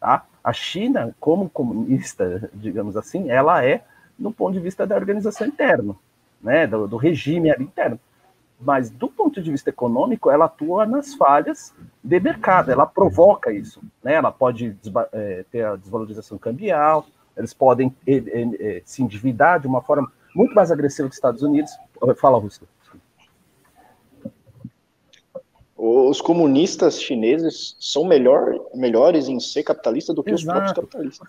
Tá? 0.00 0.24
A 0.42 0.52
China, 0.52 1.14
como 1.20 1.48
comunista, 1.48 2.50
digamos 2.54 2.96
assim, 2.96 3.30
ela 3.30 3.64
é, 3.64 3.84
no 4.18 4.32
ponto 4.32 4.54
de 4.54 4.60
vista 4.60 4.86
da 4.86 4.96
organização 4.96 5.46
interna, 5.46 5.94
né, 6.40 6.66
do, 6.66 6.88
do 6.88 6.96
regime 6.96 7.50
interno 7.58 7.98
mas 8.64 8.90
do 8.90 9.08
ponto 9.08 9.42
de 9.42 9.50
vista 9.50 9.70
econômico, 9.70 10.30
ela 10.30 10.44
atua 10.44 10.86
nas 10.86 11.14
falhas 11.14 11.74
de 12.02 12.20
mercado, 12.20 12.70
ela 12.70 12.86
provoca 12.86 13.52
isso. 13.52 13.82
Né? 14.02 14.14
Ela 14.14 14.30
pode 14.30 14.76
é, 15.12 15.44
ter 15.50 15.64
a 15.64 15.76
desvalorização 15.76 16.38
cambial, 16.38 17.06
eles 17.36 17.52
podem 17.52 17.94
é, 18.06 18.16
é, 18.16 18.82
se 18.84 19.02
endividar 19.02 19.60
de 19.60 19.66
uma 19.66 19.82
forma 19.82 20.10
muito 20.34 20.54
mais 20.54 20.70
agressiva 20.70 21.08
que 21.08 21.12
os 21.12 21.16
Estados 21.16 21.42
Unidos. 21.42 21.72
Fala, 22.16 22.38
Russo. 22.38 22.62
Os 25.76 26.20
comunistas 26.20 27.00
chineses 27.02 27.76
são 27.80 28.04
melhor, 28.04 28.54
melhores 28.74 29.28
em 29.28 29.40
ser 29.40 29.64
capitalista 29.64 30.14
do 30.14 30.22
que 30.22 30.30
Exato. 30.30 30.42
os 30.42 30.44
próprios 30.44 30.72
capitalistas. 30.72 31.28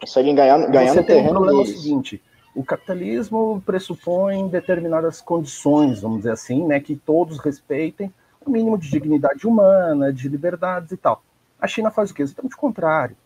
Conseguem 0.00 0.34
ganhar, 0.34 0.58
ganhar 0.70 0.94
no 0.94 1.04
terreno. 1.04 1.30
O 1.30 1.32
problema 1.34 1.62
deles. 1.62 1.74
é 1.74 1.78
o 1.78 1.82
seguinte: 1.82 2.22
o 2.54 2.64
capitalismo 2.64 3.62
pressupõe 3.66 4.48
determinadas 4.48 5.20
condições, 5.20 6.00
vamos 6.00 6.18
dizer 6.18 6.32
assim, 6.32 6.64
né, 6.64 6.80
que 6.80 6.96
todos 6.96 7.38
respeitem 7.38 8.12
o 8.44 8.50
mínimo 8.50 8.78
de 8.78 8.88
dignidade 8.90 9.46
humana, 9.46 10.12
de 10.12 10.28
liberdades 10.28 10.92
e 10.92 10.96
tal. 10.96 11.22
A 11.60 11.66
China 11.66 11.90
faz 11.90 12.10
o 12.10 12.14
quê? 12.14 12.22
Exatamente 12.22 12.54
o 12.54 12.58
contrário. 12.58 13.16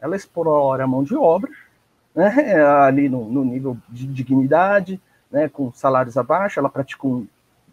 Ela 0.00 0.16
explora 0.16 0.84
a 0.84 0.86
mão 0.86 1.02
de 1.02 1.14
obra, 1.16 1.50
né, 2.18 2.64
ali 2.82 3.08
no, 3.08 3.30
no 3.30 3.44
nível 3.44 3.78
de 3.88 4.04
dignidade, 4.08 5.00
né, 5.30 5.48
com 5.48 5.72
salários 5.72 6.16
abaixo, 6.16 6.58
ela 6.58 6.68
pratica 6.68 7.06
um, 7.06 7.24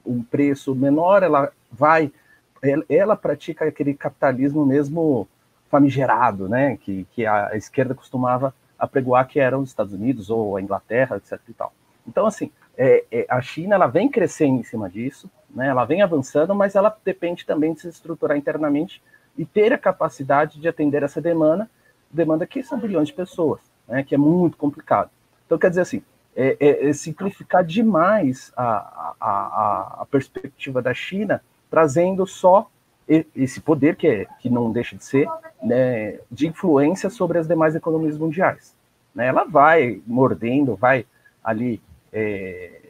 um 0.05 0.21
preço 0.21 0.75
menor, 0.75 1.23
ela 1.23 1.51
vai, 1.71 2.11
ela, 2.61 2.85
ela, 2.87 3.15
pratica 3.15 3.65
aquele 3.65 3.95
capitalismo 3.95 4.63
mesmo 4.63 5.27
famigerado, 5.67 6.47
né, 6.47 6.77
que, 6.77 7.07
que 7.11 7.25
a 7.25 7.55
esquerda 7.55 7.95
costumava 7.95 8.53
apregoar 8.77 9.27
que 9.27 9.39
eram 9.39 9.61
os 9.61 9.69
Estados 9.69 9.93
Unidos 9.93 10.29
ou 10.29 10.57
a 10.57 10.61
Inglaterra, 10.61 11.17
etc. 11.17 11.39
E 11.49 11.53
tal. 11.53 11.73
Então, 12.07 12.27
assim, 12.27 12.51
é, 12.77 13.03
é, 13.11 13.25
a 13.27 13.41
China 13.41 13.73
ela 13.73 13.87
vem 13.87 14.07
crescendo 14.07 14.59
em 14.59 14.63
cima 14.63 14.87
disso, 14.87 15.27
né, 15.49 15.69
ela 15.69 15.85
vem 15.85 16.03
avançando, 16.03 16.53
mas 16.53 16.75
ela 16.75 16.95
depende 17.03 17.47
também 17.47 17.73
de 17.73 17.81
se 17.81 17.87
estruturar 17.87 18.37
internamente 18.37 19.01
e 19.35 19.43
ter 19.43 19.73
a 19.73 19.77
capacidade 19.79 20.59
de 20.59 20.67
atender 20.67 21.01
essa 21.01 21.19
demanda, 21.19 21.67
demanda 22.11 22.45
que 22.45 22.61
são 22.61 22.77
bilhões 22.77 23.07
de 23.07 23.13
pessoas, 23.15 23.73
né, 23.87 24.03
que 24.03 24.15
é 24.15 24.17
muito 24.17 24.57
complicado. 24.57 25.09
Então, 25.45 25.57
quer 25.57 25.69
dizer 25.69 25.81
assim, 25.81 26.01
é, 26.35 26.57
é, 26.59 26.89
é 26.89 26.93
simplificar 26.93 27.63
demais 27.63 28.51
a, 28.57 29.13
a, 29.19 29.97
a, 30.01 30.05
perspectiva 30.09 30.81
da 30.81 30.93
China, 30.93 31.41
trazendo 31.69 32.25
só 32.27 32.69
esse 33.35 33.61
poder, 33.61 33.95
que, 33.95 34.07
é, 34.07 34.25
que 34.39 34.49
não 34.49 34.71
deixa 34.71 34.95
de 34.95 35.05
ser, 35.05 35.27
né, 35.61 36.19
de 36.29 36.47
influência 36.47 37.09
sobre 37.09 37.37
as 37.37 37.47
demais 37.47 37.75
economias 37.75 38.17
mundiais. 38.17 38.75
Né? 39.13 39.27
Ela 39.27 39.45
vai 39.45 40.01
mordendo, 40.05 40.75
vai 40.75 41.05
ali 41.43 41.81
é, 42.11 42.81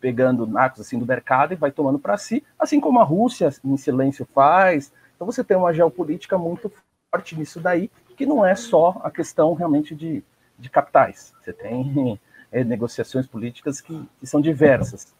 pegando 0.00 0.46
nacos 0.46 0.80
assim 0.80 0.98
do 0.98 1.06
mercado 1.06 1.52
e 1.52 1.56
vai 1.56 1.70
tomando 1.70 1.98
para 1.98 2.16
si, 2.16 2.44
assim 2.58 2.80
como 2.80 3.00
a 3.00 3.04
Rússia 3.04 3.50
em 3.64 3.76
silêncio 3.76 4.26
faz. 4.32 4.92
Então 5.14 5.26
você 5.26 5.44
tem 5.44 5.56
uma 5.56 5.74
geopolítica 5.74 6.38
muito 6.38 6.72
forte 7.12 7.36
nisso 7.36 7.60
daí, 7.60 7.90
que 8.20 8.26
não 8.26 8.44
é 8.44 8.54
só 8.54 9.00
a 9.02 9.10
questão 9.10 9.54
realmente 9.54 9.94
de, 9.94 10.22
de 10.58 10.68
capitais. 10.68 11.32
Você 11.40 11.54
tem 11.54 12.20
é, 12.52 12.62
negociações 12.62 13.26
políticas 13.26 13.80
que, 13.80 14.06
que 14.18 14.26
são 14.26 14.42
diversas. 14.42 15.14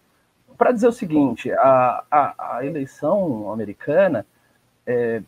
Para 0.58 0.70
dizer 0.70 0.88
o 0.88 0.92
seguinte, 0.92 1.50
a, 1.50 2.04
a, 2.10 2.56
a 2.58 2.66
eleição 2.66 3.50
americana, 3.50 4.26
é, 4.86 5.22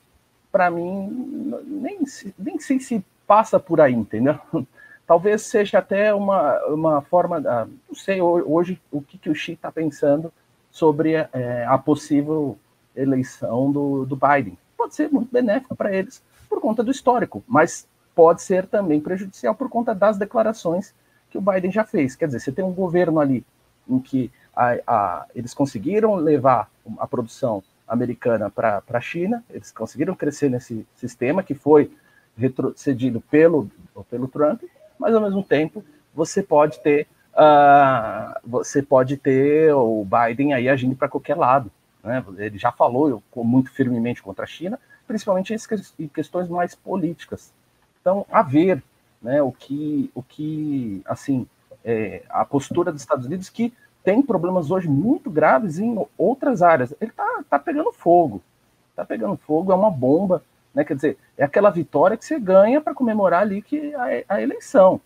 para 0.50 0.70
mim, 0.70 1.56
nem, 1.64 2.00
nem 2.38 2.58
sei 2.60 2.78
se 2.78 3.02
passa 3.26 3.58
por 3.58 3.80
aí, 3.80 3.94
entendeu? 3.94 4.38
Talvez 5.06 5.40
seja 5.40 5.78
até 5.78 6.12
uma, 6.12 6.62
uma 6.66 7.00
forma, 7.00 7.40
da, 7.40 7.64
não 7.64 7.94
sei 7.94 8.20
hoje 8.20 8.78
o 8.90 9.00
que, 9.00 9.16
que 9.16 9.30
o 9.30 9.34
Xi 9.34 9.52
está 9.52 9.72
pensando 9.72 10.30
sobre 10.70 11.14
é, 11.14 11.64
a 11.66 11.78
possível 11.78 12.58
eleição 12.94 13.72
do, 13.72 14.04
do 14.04 14.14
Biden. 14.14 14.58
Pode 14.76 14.94
ser 14.94 15.10
muito 15.10 15.32
benéfico 15.32 15.74
para 15.74 15.90
eles 15.90 16.22
conta 16.62 16.84
do 16.84 16.92
histórico, 16.92 17.42
mas 17.48 17.88
pode 18.14 18.40
ser 18.40 18.66
também 18.66 19.00
prejudicial 19.00 19.52
por 19.52 19.68
conta 19.68 19.92
das 19.92 20.16
declarações 20.16 20.94
que 21.28 21.36
o 21.36 21.40
Biden 21.40 21.72
já 21.72 21.84
fez. 21.84 22.14
Quer 22.14 22.26
dizer, 22.26 22.38
você 22.38 22.52
tem 22.52 22.64
um 22.64 22.72
governo 22.72 23.18
ali 23.18 23.44
em 23.88 23.98
que 23.98 24.30
a, 24.54 24.78
a, 24.86 25.26
eles 25.34 25.52
conseguiram 25.52 26.14
levar 26.14 26.70
a 26.98 27.06
produção 27.06 27.64
americana 27.88 28.48
para 28.48 28.80
a 28.88 29.00
China, 29.00 29.42
eles 29.50 29.72
conseguiram 29.72 30.14
crescer 30.14 30.48
nesse 30.48 30.86
sistema 30.94 31.42
que 31.42 31.52
foi 31.54 31.90
retrocedido 32.38 33.20
pelo, 33.20 33.68
pelo 34.08 34.28
Trump, 34.28 34.62
mas 34.96 35.14
ao 35.14 35.20
mesmo 35.20 35.42
tempo 35.42 35.84
você 36.14 36.44
pode 36.44 36.78
ter 36.80 37.08
uh, 37.32 38.38
você 38.44 38.82
pode 38.82 39.16
ter 39.16 39.74
o 39.74 40.06
Biden 40.06 40.54
aí 40.54 40.68
agindo 40.68 40.94
para 40.94 41.08
qualquer 41.08 41.36
lado. 41.36 41.72
Né? 42.04 42.24
Ele 42.38 42.56
já 42.56 42.70
falou 42.70 43.22
muito 43.36 43.70
firmemente 43.72 44.22
contra 44.22 44.44
a 44.44 44.48
China, 44.48 44.78
principalmente 45.06 45.54
em 45.98 46.08
questões 46.08 46.48
mais 46.48 46.74
políticas. 46.74 47.52
Então, 48.00 48.26
a 48.30 48.42
ver 48.42 48.82
né, 49.20 49.40
o 49.42 49.52
que, 49.52 50.10
o 50.14 50.22
que 50.22 51.02
assim, 51.04 51.46
é, 51.84 52.22
a 52.28 52.44
postura 52.44 52.92
dos 52.92 53.02
Estados 53.02 53.26
Unidos 53.26 53.48
que 53.48 53.72
tem 54.02 54.20
problemas 54.20 54.70
hoje 54.70 54.88
muito 54.88 55.30
graves 55.30 55.78
em 55.78 55.96
outras 56.18 56.62
áreas. 56.62 56.92
Ele 57.00 57.10
está 57.10 57.44
tá 57.48 57.58
pegando 57.58 57.92
fogo. 57.92 58.42
Está 58.90 59.04
pegando 59.04 59.36
fogo, 59.36 59.72
é 59.72 59.74
uma 59.74 59.90
bomba. 59.90 60.42
Né? 60.74 60.84
Quer 60.84 60.96
dizer, 60.96 61.18
é 61.38 61.44
aquela 61.44 61.70
vitória 61.70 62.16
que 62.16 62.24
você 62.24 62.38
ganha 62.38 62.80
para 62.80 62.94
comemorar 62.94 63.42
ali 63.42 63.62
que 63.62 63.94
a, 63.94 64.36
a 64.36 64.42
eleição. 64.42 65.00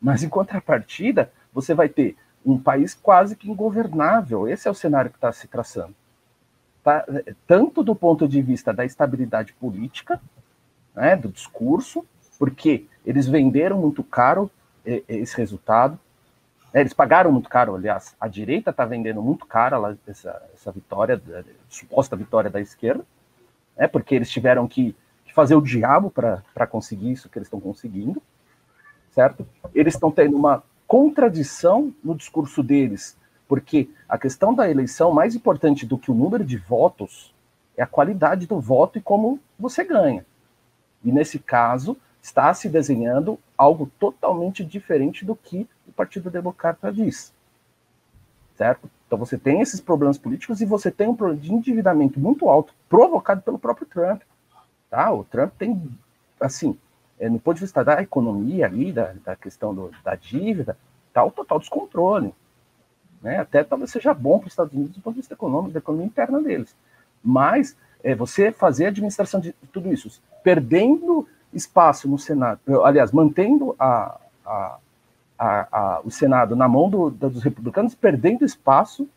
Mas 0.00 0.22
em 0.22 0.28
contrapartida, 0.28 1.32
você 1.52 1.74
vai 1.74 1.88
ter 1.88 2.16
um 2.44 2.58
país 2.58 2.94
quase 2.94 3.34
que 3.34 3.50
ingovernável. 3.50 4.48
Esse 4.48 4.68
é 4.68 4.70
o 4.70 4.74
cenário 4.74 5.10
que 5.10 5.16
está 5.16 5.32
se 5.32 5.48
traçando. 5.48 5.94
Tanto 7.46 7.82
do 7.82 7.94
ponto 7.94 8.28
de 8.28 8.40
vista 8.40 8.72
da 8.72 8.84
estabilidade 8.84 9.52
política, 9.54 10.20
né, 10.94 11.16
do 11.16 11.28
discurso, 11.28 12.04
porque 12.38 12.86
eles 13.04 13.26
venderam 13.26 13.78
muito 13.78 14.04
caro 14.04 14.50
esse 14.84 15.36
resultado, 15.36 15.98
né, 16.72 16.80
eles 16.80 16.92
pagaram 16.92 17.32
muito 17.32 17.48
caro, 17.48 17.74
aliás, 17.74 18.14
a 18.20 18.28
direita 18.28 18.70
está 18.70 18.84
vendendo 18.84 19.20
muito 19.20 19.46
caro 19.46 19.98
essa, 20.06 20.42
essa 20.54 20.70
vitória, 20.70 21.20
suposta 21.68 22.14
vitória 22.14 22.50
da 22.50 22.60
esquerda, 22.60 23.04
né, 23.76 23.88
porque 23.88 24.14
eles 24.14 24.30
tiveram 24.30 24.68
que, 24.68 24.94
que 25.24 25.34
fazer 25.34 25.54
o 25.54 25.60
diabo 25.60 26.10
para 26.10 26.66
conseguir 26.68 27.12
isso 27.12 27.28
que 27.28 27.38
eles 27.38 27.46
estão 27.46 27.60
conseguindo, 27.60 28.22
certo? 29.10 29.46
Eles 29.74 29.94
estão 29.94 30.10
tendo 30.10 30.36
uma 30.36 30.62
contradição 30.86 31.92
no 32.04 32.14
discurso 32.14 32.62
deles, 32.62 33.16
porque 33.48 33.88
a 34.08 34.18
questão 34.18 34.54
da 34.54 34.68
eleição, 34.68 35.12
mais 35.12 35.34
importante 35.34 35.86
do 35.86 35.98
que 35.98 36.10
o 36.10 36.14
número 36.14 36.44
de 36.44 36.56
votos, 36.56 37.34
é 37.76 37.82
a 37.82 37.86
qualidade 37.86 38.46
do 38.46 38.60
voto 38.60 38.98
e 38.98 39.02
como 39.02 39.38
você 39.58 39.84
ganha. 39.84 40.24
E 41.04 41.12
nesse 41.12 41.38
caso, 41.38 41.96
está 42.22 42.52
se 42.52 42.68
desenhando 42.68 43.38
algo 43.56 43.90
totalmente 43.98 44.64
diferente 44.64 45.24
do 45.24 45.36
que 45.36 45.68
o 45.86 45.92
Partido 45.92 46.30
Democrata 46.30 46.92
diz. 46.92 47.32
Certo? 48.56 48.90
Então 49.06 49.18
você 49.18 49.38
tem 49.38 49.60
esses 49.60 49.80
problemas 49.80 50.18
políticos 50.18 50.60
e 50.60 50.66
você 50.66 50.90
tem 50.90 51.08
um 51.08 51.14
problema 51.14 51.40
de 51.40 51.52
endividamento 51.52 52.18
muito 52.18 52.48
alto, 52.48 52.74
provocado 52.88 53.42
pelo 53.42 53.58
próprio 53.58 53.86
Trump. 53.86 54.22
Tá? 54.90 55.12
O 55.12 55.22
Trump 55.24 55.52
tem, 55.56 55.80
assim, 56.40 56.76
é, 57.18 57.28
no 57.28 57.38
ponto 57.38 57.56
de 57.56 57.60
vista 57.60 57.84
da 57.84 58.02
economia 58.02 58.66
ali, 58.66 58.92
da, 58.92 59.14
da 59.24 59.36
questão 59.36 59.74
do, 59.74 59.90
da 60.02 60.16
dívida, 60.16 60.76
está 61.08 61.24
o 61.24 61.30
total 61.30 61.58
descontrole. 61.58 62.34
Né? 63.26 63.40
Até 63.40 63.64
talvez 63.64 63.90
seja 63.90 64.14
bom 64.14 64.38
para 64.38 64.46
os 64.46 64.52
Estados 64.52 64.72
Unidos 64.72 64.94
do 64.94 65.02
ponto 65.02 65.14
de 65.14 65.20
vista 65.20 65.34
econômico, 65.34 65.72
da 65.72 65.80
economia 65.80 66.06
interna 66.06 66.40
deles. 66.40 66.76
Mas 67.24 67.76
é, 68.04 68.14
você 68.14 68.52
fazer 68.52 68.84
a 68.84 68.88
administração 68.88 69.40
de 69.40 69.52
tudo 69.72 69.92
isso, 69.92 70.22
perdendo 70.44 71.26
espaço 71.52 72.08
no 72.08 72.20
Senado, 72.20 72.60
aliás, 72.84 73.10
mantendo 73.10 73.74
a, 73.80 74.20
a, 74.46 74.78
a, 75.36 76.00
o 76.04 76.10
Senado 76.10 76.54
na 76.54 76.68
mão 76.68 76.88
do, 76.88 77.10
dos 77.10 77.42
republicanos, 77.42 77.96
perdendo 77.96 78.44
espaço 78.44 79.08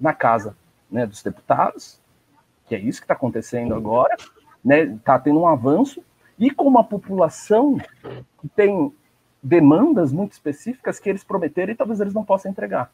na 0.00 0.12
casa 0.12 0.56
né, 0.90 1.06
dos 1.06 1.22
deputados, 1.22 2.00
que 2.66 2.74
é 2.74 2.78
isso 2.80 2.98
que 2.98 3.04
está 3.04 3.14
acontecendo 3.14 3.72
agora, 3.72 4.14
está 4.14 4.28
né, 4.64 4.98
tá 5.04 5.16
tendo 5.16 5.38
um 5.38 5.46
avanço, 5.46 6.02
e 6.36 6.50
com 6.50 6.64
uma 6.64 6.82
população 6.82 7.78
que 8.40 8.48
tem 8.48 8.92
demandas 9.40 10.12
muito 10.12 10.32
específicas 10.32 10.98
que 10.98 11.08
eles 11.08 11.22
prometeram 11.22 11.72
e 11.72 11.76
talvez 11.76 12.00
eles 12.00 12.14
não 12.14 12.24
possam 12.24 12.50
entregar. 12.50 12.90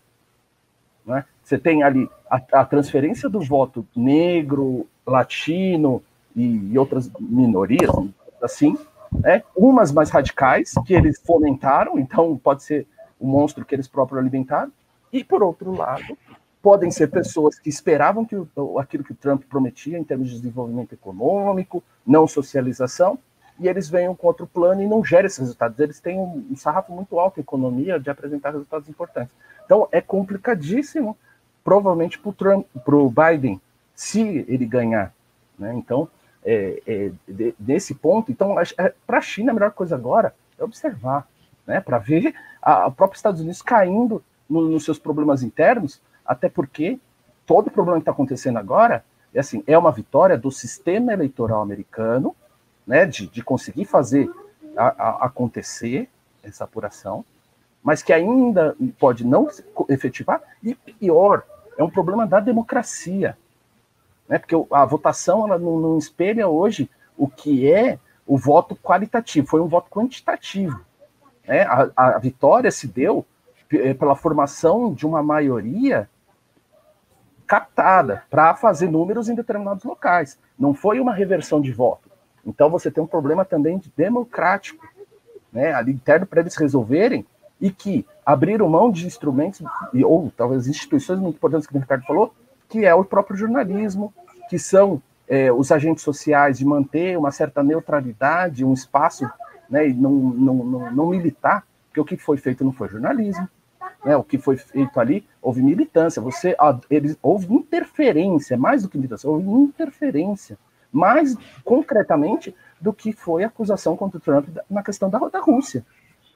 Né? 1.04 1.24
Você 1.42 1.58
tem 1.58 1.82
ali 1.82 2.08
a, 2.30 2.40
a, 2.52 2.64
transferência 2.64 3.28
do 3.28 3.40
voto 3.40 3.86
negro, 3.94 4.86
latino 5.06 6.02
e, 6.34 6.72
e 6.72 6.78
outras 6.78 7.10
minorias, 7.18 7.90
assim, 8.42 8.76
né? 9.12 9.42
umas 9.56 9.92
mais 9.92 10.10
radicais, 10.10 10.74
que 10.86 10.94
eles 10.94 11.20
fomentaram, 11.24 11.98
então 11.98 12.36
pode 12.36 12.62
ser 12.62 12.86
o 13.18 13.26
monstro 13.26 13.64
que 13.64 13.74
eles 13.74 13.88
próprios 13.88 14.20
alimentaram, 14.20 14.72
e 15.12 15.24
por 15.24 15.42
outro 15.42 15.72
lado, 15.72 16.16
podem 16.62 16.90
ser 16.90 17.08
pessoas 17.08 17.58
que 17.58 17.68
esperavam 17.68 18.24
que 18.24 18.36
o, 18.36 18.78
aquilo 18.78 19.02
que 19.02 19.12
o 19.12 19.16
Trump 19.16 19.42
prometia 19.48 19.98
em 19.98 20.04
termos 20.04 20.30
de 20.30 20.36
desenvolvimento 20.36 20.92
econômico, 20.92 21.82
não 22.06 22.26
socialização, 22.26 23.18
e 23.60 23.68
eles 23.68 23.88
venham 23.90 24.16
com 24.16 24.26
outro 24.26 24.46
plano 24.46 24.82
e 24.82 24.86
não 24.86 25.04
gerem 25.04 25.26
esses 25.26 25.38
resultados. 25.38 25.78
Eles 25.78 26.00
têm 26.00 26.18
um, 26.18 26.46
um 26.50 26.56
sarrafo 26.56 26.92
muito 26.92 27.20
alto 27.20 27.38
em 27.38 27.42
economia 27.42 28.00
de 28.00 28.08
apresentar 28.08 28.52
resultados 28.52 28.88
importantes. 28.88 29.32
Então 29.66 29.86
é 29.92 30.00
complicadíssimo, 30.00 31.16
provavelmente 31.62 32.18
para 32.18 32.96
o 32.96 33.10
Biden, 33.10 33.60
se 33.94 34.44
ele 34.48 34.64
ganhar. 34.64 35.12
Né? 35.58 35.74
Então, 35.76 36.08
é, 36.42 36.82
é, 36.86 37.12
de, 37.28 37.54
desse 37.58 37.94
ponto, 37.94 38.32
então 38.32 38.58
é, 38.58 38.94
para 39.06 39.18
a 39.18 39.20
China 39.20 39.52
a 39.52 39.54
melhor 39.54 39.72
coisa 39.72 39.94
agora 39.94 40.34
é 40.58 40.64
observar, 40.64 41.28
né? 41.66 41.82
para 41.82 41.98
ver 41.98 42.34
a, 42.62 42.90
própria 42.90 43.18
Estados 43.18 43.42
Unidos 43.42 43.60
caindo 43.60 44.24
no, 44.48 44.62
nos 44.62 44.86
seus 44.86 44.98
problemas 44.98 45.42
internos, 45.42 46.00
até 46.24 46.48
porque 46.48 46.98
todo 47.44 47.66
o 47.66 47.70
problema 47.70 47.98
que 47.98 48.02
está 48.02 48.12
acontecendo 48.12 48.58
agora 48.58 49.04
é 49.34 49.40
assim, 49.40 49.62
é 49.66 49.76
uma 49.76 49.92
vitória 49.92 50.38
do 50.38 50.50
sistema 50.50 51.12
eleitoral 51.12 51.60
americano 51.60 52.34
né, 52.90 53.06
de, 53.06 53.28
de 53.28 53.40
conseguir 53.40 53.84
fazer 53.84 54.28
a, 54.76 54.88
a 54.88 55.26
acontecer 55.26 56.08
essa 56.42 56.64
apuração, 56.64 57.24
mas 57.80 58.02
que 58.02 58.12
ainda 58.12 58.76
pode 58.98 59.24
não 59.24 59.48
efetivar, 59.88 60.42
e 60.60 60.74
pior, 60.74 61.44
é 61.78 61.84
um 61.84 61.88
problema 61.88 62.26
da 62.26 62.40
democracia, 62.40 63.38
né, 64.28 64.40
porque 64.40 64.56
a 64.72 64.84
votação 64.84 65.46
ela 65.46 65.56
não, 65.56 65.78
não 65.78 65.98
espelha 65.98 66.48
hoje 66.48 66.90
o 67.16 67.28
que 67.28 67.72
é 67.72 67.96
o 68.26 68.36
voto 68.36 68.74
qualitativo, 68.74 69.46
foi 69.46 69.60
um 69.60 69.68
voto 69.68 69.88
quantitativo. 69.88 70.84
Né? 71.46 71.62
A, 71.62 71.90
a 71.96 72.18
vitória 72.18 72.72
se 72.72 72.88
deu 72.88 73.24
eh, 73.72 73.94
pela 73.94 74.16
formação 74.16 74.92
de 74.92 75.06
uma 75.06 75.22
maioria 75.22 76.10
captada 77.46 78.24
para 78.28 78.52
fazer 78.56 78.90
números 78.90 79.28
em 79.28 79.34
determinados 79.36 79.84
locais. 79.84 80.36
Não 80.58 80.74
foi 80.74 80.98
uma 80.98 81.14
reversão 81.14 81.60
de 81.60 81.70
voto. 81.70 82.09
Então 82.44 82.70
você 82.70 82.90
tem 82.90 83.02
um 83.02 83.06
problema 83.06 83.44
também 83.44 83.78
de 83.78 83.92
democrático, 83.96 84.86
né, 85.52 85.72
ali 85.72 85.92
interno 85.92 86.26
para 86.26 86.40
eles 86.40 86.56
resolverem 86.56 87.26
e 87.60 87.70
que 87.70 88.06
abriram 88.24 88.68
mão 88.68 88.90
de 88.90 89.06
instrumentos 89.06 89.62
ou 90.04 90.32
talvez 90.36 90.66
instituições 90.66 91.18
muito 91.18 91.36
importantes 91.36 91.66
que 91.66 91.76
o 91.76 91.80
Ricardo 91.80 92.04
falou, 92.04 92.32
que 92.68 92.84
é 92.84 92.94
o 92.94 93.04
próprio 93.04 93.36
jornalismo, 93.36 94.14
que 94.48 94.58
são 94.58 95.02
é, 95.28 95.52
os 95.52 95.70
agentes 95.70 96.02
sociais 96.02 96.58
de 96.58 96.64
manter 96.64 97.18
uma 97.18 97.30
certa 97.30 97.62
neutralidade, 97.62 98.64
um 98.64 98.72
espaço, 98.72 99.28
né, 99.68 99.88
e 99.88 99.94
não, 99.94 100.10
não, 100.10 100.54
não, 100.54 100.90
não 100.92 101.06
militar, 101.06 101.64
porque 101.88 102.00
o 102.00 102.04
que 102.04 102.16
foi 102.16 102.36
feito 102.36 102.64
não 102.64 102.72
foi 102.72 102.88
jornalismo, 102.88 103.48
né, 104.04 104.16
o 104.16 104.24
que 104.24 104.38
foi 104.38 104.56
feito 104.56 104.98
ali 104.98 105.26
houve 105.42 105.62
militância, 105.62 106.22
você 106.22 106.56
eles, 106.88 107.16
houve 107.22 107.52
interferência, 107.52 108.56
mais 108.56 108.82
do 108.82 108.88
que 108.88 108.96
militância, 108.96 109.28
houve 109.28 109.48
interferência 109.48 110.56
mais 110.92 111.36
concretamente 111.64 112.54
do 112.80 112.92
que 112.92 113.12
foi 113.12 113.44
a 113.44 113.48
acusação 113.48 113.96
contra 113.96 114.18
o 114.18 114.20
Trump 114.20 114.48
na 114.68 114.82
questão 114.82 115.10
da, 115.10 115.18
da 115.18 115.40
Rússia. 115.40 115.84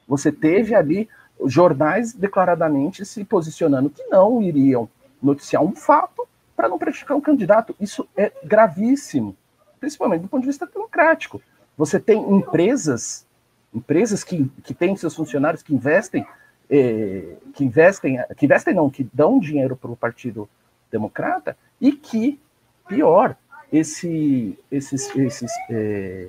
Você 0.07 0.31
teve 0.31 0.75
ali 0.75 1.09
jornais 1.47 2.13
declaradamente 2.13 3.05
se 3.05 3.25
posicionando 3.25 3.91
que 3.91 4.05
não 4.05 4.43
iriam 4.43 4.89
noticiar 5.23 5.63
um 5.63 5.75
fato 5.75 6.27
para 6.55 6.69
não 6.69 6.79
prejudicar 6.79 7.15
um 7.15 7.21
candidato. 7.21 7.75
Isso 7.81 8.07
é 8.17 8.31
gravíssimo, 8.45 9.37
principalmente 9.81 10.23
do 10.23 10.29
ponto 10.29 10.43
de 10.43 10.49
vista 10.49 10.67
democrático. 10.67 11.41
Você 11.77 11.99
tem 11.99 12.21
empresas, 12.31 13.27
empresas 13.75 14.23
que, 14.23 14.49
que 14.63 14.75
têm 14.75 14.97
seus 14.97 15.15
funcionários 15.15 15.63
que 15.63 15.75
investem, 15.75 16.25
eh, 16.71 17.37
que 17.55 17.65
investem, 17.65 18.19
que 18.37 18.47
investem 18.47 18.75
não, 18.75 18.89
que 18.89 19.09
dão 19.13 19.41
dinheiro 19.41 19.77
para 19.77 19.91
o 19.91 19.97
Partido 19.97 20.49
Democrata 20.91 21.57
e 21.81 21.91
que, 21.91 22.41
pior, 22.87 23.37
esse, 23.75 24.57
esses, 24.71 25.15
esses, 25.17 25.51
é, 25.69 26.29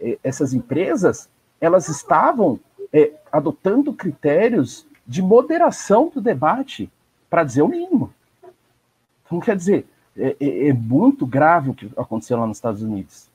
é, 0.00 0.18
essas 0.24 0.52
empresas 0.52 1.28
elas 1.60 1.88
estavam 1.88 2.58
é, 2.92 3.12
adotando 3.30 3.92
critérios 3.92 4.84
de 5.06 5.22
moderação 5.22 6.10
do 6.12 6.20
debate, 6.20 6.90
para 7.28 7.44
dizer 7.44 7.62
o 7.62 7.68
mínimo. 7.68 8.12
Então, 9.24 9.38
quer 9.38 9.56
dizer, 9.56 9.86
é, 10.16 10.36
é, 10.40 10.68
é 10.68 10.72
muito 10.72 11.24
grave 11.24 11.70
o 11.70 11.74
que 11.74 11.88
aconteceu 11.96 12.38
lá 12.38 12.46
nos 12.46 12.56
Estados 12.56 12.82
Unidos. 12.82 13.28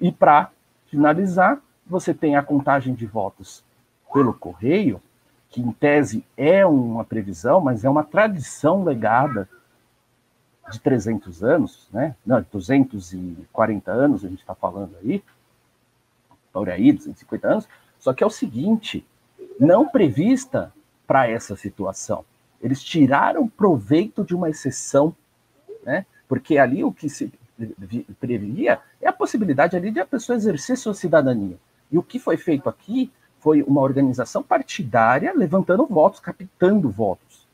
E 0.00 0.12
para 0.12 0.50
finalizar, 0.86 1.60
você 1.84 2.14
tem 2.14 2.36
a 2.36 2.42
contagem 2.42 2.94
de 2.94 3.06
votos 3.06 3.64
pelo 4.12 4.32
correio, 4.32 5.02
que 5.50 5.60
em 5.60 5.72
tese 5.72 6.24
é 6.36 6.64
uma 6.64 7.04
previsão, 7.04 7.60
mas 7.60 7.84
é 7.84 7.90
uma 7.90 8.04
tradição 8.04 8.84
legada 8.84 9.48
de 10.70 10.80
300 10.80 11.42
anos, 11.42 11.88
né? 11.92 12.14
Não, 12.24 12.44
240 12.52 13.90
anos 13.90 14.24
a 14.24 14.28
gente 14.28 14.40
está 14.40 14.54
falando 14.54 14.96
aí, 15.02 15.22
por 16.52 16.70
aí, 16.70 16.92
250 16.92 17.48
anos, 17.48 17.68
só 17.98 18.12
que 18.12 18.22
é 18.22 18.26
o 18.26 18.30
seguinte, 18.30 19.04
não 19.58 19.88
prevista 19.88 20.72
para 21.06 21.28
essa 21.28 21.56
situação. 21.56 22.24
Eles 22.62 22.82
tiraram 22.82 23.48
proveito 23.48 24.24
de 24.24 24.34
uma 24.34 24.48
exceção, 24.48 25.14
né? 25.84 26.06
Porque 26.26 26.56
ali 26.56 26.82
o 26.82 26.92
que 26.92 27.08
se 27.08 27.32
previa 28.18 28.80
é 29.00 29.08
a 29.08 29.12
possibilidade 29.12 29.76
ali 29.76 29.90
de 29.90 30.00
a 30.00 30.06
pessoa 30.06 30.36
exercer 30.36 30.76
sua 30.76 30.94
cidadania. 30.94 31.58
E 31.90 31.98
o 31.98 32.02
que 32.02 32.18
foi 32.18 32.36
feito 32.36 32.68
aqui 32.68 33.12
foi 33.38 33.62
uma 33.62 33.82
organização 33.82 34.42
partidária 34.42 35.32
levantando 35.34 35.86
votos, 35.86 36.20
captando 36.20 36.88
votos, 36.88 37.46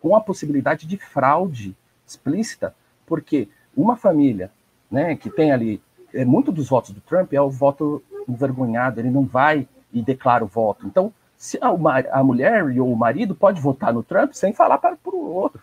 com 0.00 0.14
a 0.14 0.20
possibilidade 0.20 0.86
de 0.86 0.98
fraude 0.98 1.74
explícita, 2.10 2.74
porque 3.06 3.48
uma 3.76 3.96
família 3.96 4.50
né, 4.90 5.14
que 5.14 5.30
tem 5.30 5.52
ali, 5.52 5.80
é, 6.12 6.24
muito 6.24 6.50
dos 6.50 6.68
votos 6.68 6.90
do 6.90 7.00
Trump 7.00 7.32
é 7.32 7.40
o 7.40 7.50
voto 7.50 8.02
envergonhado, 8.28 9.00
ele 9.00 9.10
não 9.10 9.24
vai 9.24 9.68
e 9.92 10.02
declara 10.02 10.44
o 10.44 10.48
voto. 10.48 10.86
Então, 10.86 11.12
se 11.36 11.58
a, 11.60 11.68
a 12.12 12.24
mulher 12.24 12.64
ou 12.78 12.92
o 12.92 12.96
marido 12.96 13.34
pode 13.34 13.60
votar 13.60 13.92
no 13.92 14.02
Trump 14.02 14.32
sem 14.32 14.52
falar 14.52 14.78
para, 14.78 14.96
para 14.96 15.14
o 15.14 15.32
outro. 15.32 15.62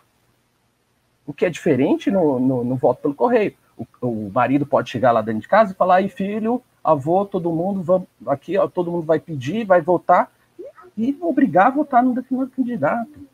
O 1.26 1.34
que 1.34 1.46
é 1.46 1.50
diferente 1.50 2.10
no, 2.10 2.40
no, 2.40 2.64
no 2.64 2.76
voto 2.76 3.02
pelo 3.02 3.14
correio. 3.14 3.54
O, 3.78 3.86
o, 4.02 4.32
marido 4.32 4.66
pode 4.66 4.90
chegar 4.90 5.12
lá 5.12 5.22
dentro 5.22 5.42
de 5.42 5.48
casa 5.48 5.72
e 5.72 5.76
falar, 5.76 5.98
aí 5.98 6.10
filho, 6.10 6.64
avô, 6.84 7.26
todo 7.26 7.52
mundo, 7.52 7.84
vamos, 7.84 8.08
aqui 8.26 8.58
ó, 8.58 8.68
todo 8.68 8.92
mundo 8.92 9.06
vai 9.06 9.20
pedir, 9.20 9.66
vai 9.66 9.82
votar, 9.82 10.32
e 10.98 11.16
obrigar 11.22 11.68
a 11.68 11.72
votar 11.72 12.04
no 12.04 12.16
determinado 12.16 12.52
candidato. 12.52 13.28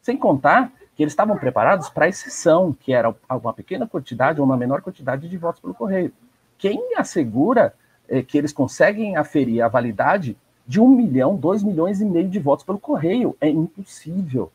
Sem 0.00 0.16
contar 0.16 0.72
que 0.96 1.02
eles 1.02 1.12
estavam 1.12 1.36
preparados 1.36 1.90
para 1.90 2.06
a 2.06 2.08
exceção, 2.08 2.72
que 2.72 2.92
era 2.92 3.14
uma 3.30 3.52
pequena 3.52 3.86
quantidade 3.86 4.40
ou 4.40 4.46
uma 4.46 4.56
menor 4.56 4.80
quantidade 4.80 5.28
de 5.28 5.36
votos 5.36 5.60
pelo 5.60 5.74
correio. 5.74 6.10
Quem 6.56 6.96
assegura 6.96 7.74
é, 8.08 8.22
que 8.22 8.38
eles 8.38 8.52
conseguem 8.52 9.14
aferir 9.14 9.62
a 9.62 9.68
validade 9.68 10.36
de 10.66 10.80
um 10.80 10.88
milhão, 10.88 11.36
dois 11.36 11.62
milhões 11.62 12.00
e 12.00 12.04
meio 12.04 12.30
de 12.30 12.38
votos 12.38 12.64
pelo 12.64 12.78
correio? 12.78 13.36
É 13.38 13.48
impossível. 13.48 14.50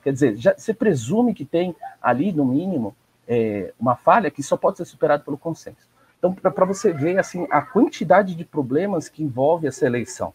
Quer 0.00 0.12
dizer, 0.12 0.36
já, 0.36 0.54
você 0.56 0.72
presume 0.72 1.34
que 1.34 1.44
tem 1.44 1.74
ali, 2.00 2.32
no 2.32 2.44
mínimo, 2.44 2.94
é, 3.26 3.72
uma 3.80 3.96
falha 3.96 4.30
que 4.30 4.44
só 4.44 4.56
pode 4.56 4.76
ser 4.76 4.84
superada 4.84 5.24
pelo 5.24 5.36
consenso. 5.36 5.88
Então, 6.18 6.32
para 6.32 6.64
você 6.64 6.92
ver 6.92 7.18
assim 7.18 7.48
a 7.50 7.60
quantidade 7.60 8.36
de 8.36 8.44
problemas 8.44 9.08
que 9.08 9.24
envolve 9.24 9.66
essa 9.66 9.84
eleição, 9.84 10.32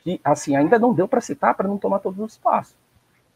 que 0.00 0.20
assim 0.24 0.56
ainda 0.56 0.80
não 0.80 0.92
deu 0.92 1.06
para 1.06 1.20
citar 1.20 1.54
para 1.54 1.68
não 1.68 1.78
tomar 1.78 2.00
todos 2.00 2.18
os 2.18 2.36
passos. 2.36 2.76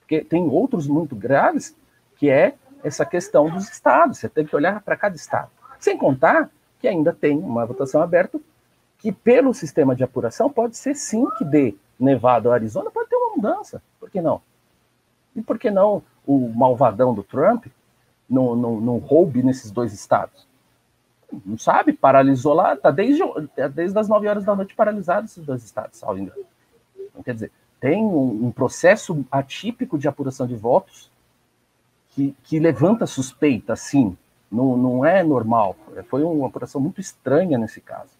Porque 0.08 0.24
tem 0.24 0.48
outros 0.48 0.86
muito 0.86 1.14
graves, 1.14 1.76
que 2.16 2.30
é 2.30 2.54
essa 2.82 3.04
questão 3.04 3.50
dos 3.50 3.68
estados. 3.68 4.16
Você 4.16 4.26
tem 4.26 4.46
que 4.46 4.56
olhar 4.56 4.80
para 4.80 4.96
cada 4.96 5.14
estado. 5.14 5.50
Sem 5.78 5.98
contar 5.98 6.48
que 6.80 6.88
ainda 6.88 7.12
tem 7.12 7.36
uma 7.36 7.66
votação 7.66 8.00
aberta 8.00 8.40
que, 8.96 9.12
pelo 9.12 9.52
sistema 9.52 9.94
de 9.94 10.02
apuração, 10.02 10.50
pode 10.50 10.78
ser 10.78 10.94
sim 10.94 11.26
que 11.36 11.44
dê 11.44 11.74
Nevada 12.00 12.48
ou 12.48 12.54
Arizona, 12.54 12.90
pode 12.90 13.10
ter 13.10 13.16
uma 13.16 13.36
mudança. 13.36 13.82
Por 14.00 14.08
que 14.08 14.22
não? 14.22 14.40
E 15.36 15.42
por 15.42 15.58
que 15.58 15.70
não 15.70 16.02
o 16.26 16.48
malvadão 16.48 17.12
do 17.12 17.22
Trump 17.22 17.66
não, 18.26 18.56
não, 18.56 18.80
não 18.80 18.96
roube 18.96 19.42
nesses 19.42 19.70
dois 19.70 19.92
estados? 19.92 20.48
Não 21.44 21.58
sabe, 21.58 21.92
paralisou 21.92 22.54
lá, 22.54 22.72
está 22.72 22.90
desde, 22.90 23.22
desde 23.74 23.98
as 23.98 24.08
9 24.08 24.26
horas 24.26 24.46
da 24.46 24.56
noite 24.56 24.74
paralisado 24.74 25.26
esses 25.26 25.44
dois 25.44 25.62
estados, 25.62 25.98
salvo 25.98 26.18
engano. 26.18 26.46
Então, 26.96 27.22
quer 27.22 27.34
dizer, 27.34 27.52
tem 27.80 28.02
um, 28.02 28.46
um, 28.46 28.50
processo 28.50 29.24
atípico 29.30 29.98
de 29.98 30.08
apuração 30.08 30.46
de 30.46 30.56
votos 30.56 31.10
que, 32.10 32.34
que 32.42 32.58
levanta 32.58 33.06
suspeita, 33.06 33.76
sim, 33.76 34.16
não, 34.50 34.76
não 34.76 35.04
é 35.04 35.22
normal. 35.22 35.76
Foi 36.08 36.22
uma 36.22 36.48
apuração 36.48 36.80
muito 36.80 37.00
estranha 37.00 37.56
nesse 37.58 37.80
caso. 37.80 38.10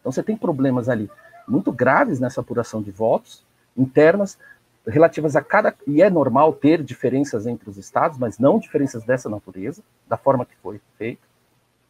Então 0.00 0.10
você 0.10 0.22
tem 0.22 0.36
problemas 0.36 0.88
ali 0.88 1.10
muito 1.46 1.70
graves 1.70 2.18
nessa 2.18 2.40
apuração 2.40 2.82
de 2.82 2.90
votos 2.90 3.44
internas 3.76 4.38
relativas 4.86 5.34
a 5.34 5.42
cada 5.42 5.74
e 5.86 6.02
é 6.02 6.10
normal 6.10 6.52
ter 6.52 6.82
diferenças 6.82 7.46
entre 7.46 7.70
os 7.70 7.78
estados, 7.78 8.18
mas 8.18 8.38
não 8.38 8.58
diferenças 8.58 9.02
dessa 9.04 9.28
natureza, 9.28 9.82
da 10.06 10.16
forma 10.16 10.44
que 10.44 10.56
foi 10.56 10.80
feito, 10.98 11.22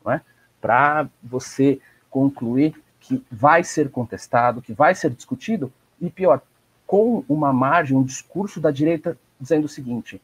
não 0.05 0.13
é? 0.13 0.21
Para 0.61 1.09
você 1.23 1.81
concluir 2.09 2.75
que 3.01 3.25
vai 3.31 3.65
ser 3.65 3.91
contestado, 3.91 4.63
que 4.63 4.73
vai 4.73 4.95
ser 4.95 5.11
discutido 5.11 5.73
e 6.01 6.09
pior, 6.09 6.41
com 6.87 7.25
uma 7.29 7.53
margem, 7.53 7.97
um 7.97 8.03
discurso 8.03 8.61
da 8.61 8.71
direita 8.71 9.19
dizendo 9.41 9.65
o 9.65 9.69
seguinte: 9.69 10.21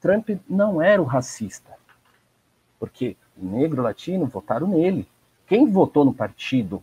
Trump 0.00 0.30
não 0.48 0.80
era 0.80 1.00
o 1.00 1.04
racista, 1.04 1.70
porque 2.78 3.16
o 3.36 3.44
negro 3.44 3.82
latino 3.82 4.26
votaram 4.26 4.66
nele. 4.66 5.08
Quem 5.46 5.70
votou 5.70 6.04
no 6.04 6.14
partido 6.14 6.82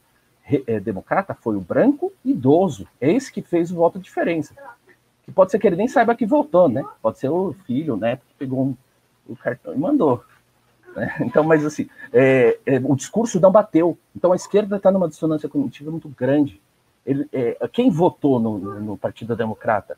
é, 0.67 0.79
democrata 0.79 1.33
foi 1.33 1.55
o 1.55 1.61
branco 1.61 2.11
idoso. 2.23 2.87
É 2.99 3.11
esse 3.11 3.31
que 3.31 3.41
fez 3.41 3.71
o 3.71 3.75
voto 3.75 3.97
de 3.97 4.05
diferença. 4.05 4.53
Que 5.23 5.31
pode 5.31 5.51
ser 5.51 5.59
que 5.59 5.67
ele 5.67 5.75
nem 5.75 5.87
saiba 5.87 6.15
que 6.15 6.25
votou, 6.25 6.67
né? 6.67 6.83
Pode 7.01 7.19
ser 7.19 7.29
o 7.29 7.53
filho, 7.65 7.95
né? 7.95 8.17
Que 8.17 8.33
pegou 8.39 8.65
um, 8.65 8.77
o 9.27 9.35
cartão 9.35 9.73
e 9.73 9.77
mandou. 9.77 10.23
Né? 10.95 11.15
Então, 11.21 11.43
mas 11.43 11.65
assim, 11.65 11.89
é, 12.11 12.59
é, 12.65 12.81
o 12.83 12.95
discurso 12.95 13.39
não 13.39 13.51
bateu. 13.51 13.97
Então 14.15 14.33
a 14.33 14.35
esquerda 14.35 14.77
está 14.77 14.91
numa 14.91 15.07
dissonância 15.07 15.47
cognitiva 15.47 15.89
muito 15.89 16.09
grande. 16.09 16.61
Ele, 17.05 17.27
é, 17.31 17.57
quem 17.71 17.89
votou 17.89 18.39
no, 18.39 18.57
no, 18.57 18.97
Partido 18.97 19.35
Democrata? 19.35 19.97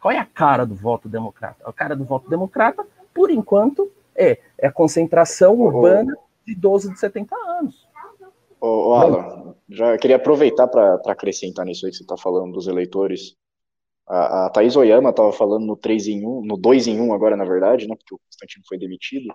Qual 0.00 0.12
é 0.12 0.18
a 0.18 0.24
cara 0.24 0.64
do 0.64 0.74
voto 0.74 1.08
democrata? 1.08 1.56
A 1.64 1.72
cara 1.72 1.96
do 1.96 2.04
voto 2.04 2.28
democrata, 2.30 2.86
por 3.12 3.30
enquanto, 3.30 3.90
é, 4.14 4.38
é 4.58 4.66
a 4.68 4.72
concentração 4.72 5.58
urbana 5.60 6.16
de 6.46 6.54
12 6.54 6.92
de 6.92 7.00
70 7.00 7.34
anos. 7.34 7.86
Ô, 8.60 8.90
ô 8.90 8.94
Alan, 8.94 9.54
já 9.68 9.98
queria 9.98 10.16
aproveitar 10.16 10.68
para 10.68 11.00
acrescentar 11.06 11.66
nisso 11.66 11.84
aí 11.84 11.90
que 11.90 11.98
você 11.98 12.04
está 12.04 12.16
falando 12.16 12.52
dos 12.52 12.68
eleitores. 12.68 13.34
A, 14.08 14.46
a 14.46 14.50
Thaís 14.50 14.76
Oyama 14.76 15.10
estava 15.10 15.32
falando 15.32 15.66
no 15.66 15.76
3 15.76 16.06
em 16.06 16.24
1, 16.24 16.42
no 16.44 16.56
2 16.56 16.86
em 16.86 17.00
1 17.00 17.12
agora, 17.12 17.36
na 17.36 17.44
verdade, 17.44 17.88
né, 17.88 17.96
porque 17.96 18.14
o 18.14 18.18
Constantino 18.18 18.64
foi 18.68 18.78
demitido, 18.78 19.26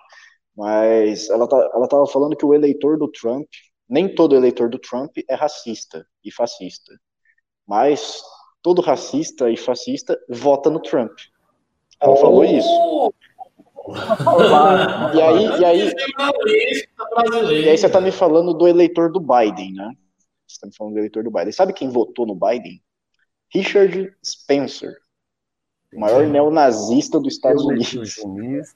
mas 0.55 1.29
ela 1.29 1.47
tá, 1.47 1.57
ela 1.73 1.83
estava 1.83 2.07
falando 2.07 2.37
que 2.37 2.45
o 2.45 2.53
eleitor 2.53 2.97
do 2.97 3.11
Trump 3.11 3.47
nem 3.91 4.07
todo 4.15 4.35
eleitor 4.35 4.69
do 4.69 4.79
Trump 4.79 5.17
é 5.29 5.35
racista 5.35 6.07
e 6.23 6.31
fascista, 6.31 6.97
mas 7.67 8.23
todo 8.61 8.81
racista 8.81 9.51
e 9.51 9.57
fascista 9.57 10.17
vota 10.29 10.69
no 10.69 10.81
Trump. 10.81 11.11
Ela 11.99 12.13
oh! 12.13 12.15
falou 12.15 12.45
isso. 12.45 13.13
e 15.13 15.21
aí, 15.21 15.59
e 15.59 15.65
aí, 15.65 15.93
e 17.65 17.69
aí 17.69 17.77
você 17.77 17.87
está 17.87 17.99
me 17.99 18.13
falando 18.13 18.53
do 18.53 18.65
eleitor 18.65 19.11
do 19.11 19.19
Biden, 19.19 19.73
né? 19.73 19.93
Você 20.47 20.55
está 20.55 20.67
me 20.67 20.75
falando 20.75 20.93
do 20.93 20.99
eleitor 20.99 21.23
do 21.25 21.31
Biden. 21.31 21.51
Sabe 21.51 21.73
quem 21.73 21.89
votou 21.89 22.25
no 22.25 22.35
Biden? 22.35 22.81
Richard 23.53 24.15
Spencer, 24.23 24.95
o 25.93 25.99
maior 25.99 26.25
neonazista 26.25 27.19
dos 27.19 27.33
Estados 27.33 27.65
Unidos. 27.65 28.73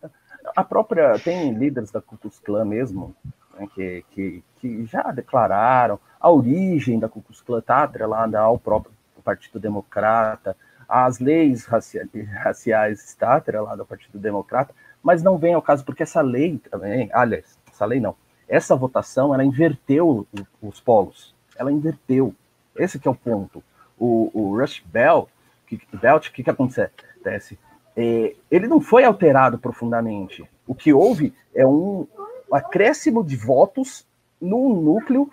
A 0.58 0.64
própria 0.64 1.18
tem 1.20 1.54
líderes 1.54 1.90
da 1.90 2.02
Ku 2.02 2.18
Klux 2.18 2.38
Klan 2.40 2.66
mesmo 2.66 3.16
né, 3.56 3.68
que, 3.74 4.06
que, 4.12 4.44
que, 4.60 4.86
já 4.86 5.04
declararam 5.12 6.00
a 6.20 6.30
origem 6.30 7.00
da 7.00 7.10
Ku 7.10 7.22
Klux 7.22 7.42
Klan 7.42 7.60
está 7.60 7.84
atrelada 7.84 8.40
ao 8.40 8.60
próprio 8.60 8.94
Partido 9.24 9.60
Democrata, 9.60 10.56
as 10.88 11.20
leis 11.20 11.66
raciais 11.66 13.04
está 13.04 13.36
atrelada 13.36 13.82
ao 13.82 13.88
Partido 13.88 14.20
Democrata, 14.20 14.74
mas 15.02 15.24
não 15.24 15.38
vem 15.38 15.56
ao 15.56 15.62
caso 15.62 15.84
porque 15.84 16.04
essa 16.04 16.22
lei 16.22 16.60
também, 16.70 17.10
aliás, 17.12 17.58
essa 17.72 17.86
lei 17.86 18.00
não, 18.00 18.16
essa 18.48 18.76
votação 18.76 19.34
ela 19.34 19.44
inverteu 19.44 20.28
os 20.62 20.80
polos, 20.80 21.34
ela 21.58 21.72
inverteu, 21.72 22.36
esse 22.76 23.00
que 23.00 23.08
é 23.08 23.12
o 23.12 23.16
ponto. 23.16 23.64
O, 23.98 24.30
o 24.34 24.60
Rush 24.60 24.84
Bell, 24.86 25.28
que, 25.66 25.80
Belt, 25.94 26.28
o 26.28 26.32
que, 26.32 26.44
que 26.44 26.50
acontece? 26.50 27.58
É, 27.96 28.36
ele 28.52 28.68
não 28.68 28.82
foi 28.82 29.04
alterado 29.04 29.58
profundamente. 29.58 30.48
O 30.68 30.76
que 30.76 30.94
houve 30.94 31.34
é 31.56 31.66
um, 31.66 32.06
acréscimo 32.52 33.24
de 33.24 33.36
votos 33.36 34.06
no 34.40 34.82
núcleo 34.82 35.30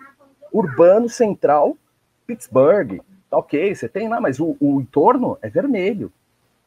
urbano 0.51 1.09
central, 1.09 1.77
Pittsburgh. 2.25 2.99
Tá 3.29 3.37
ok, 3.37 3.73
você 3.73 3.89
tem 3.89 4.07
lá, 4.07 4.21
mas 4.21 4.39
o, 4.39 4.55
o 4.59 4.79
entorno 4.79 5.37
é 5.41 5.49
vermelho. 5.49 6.11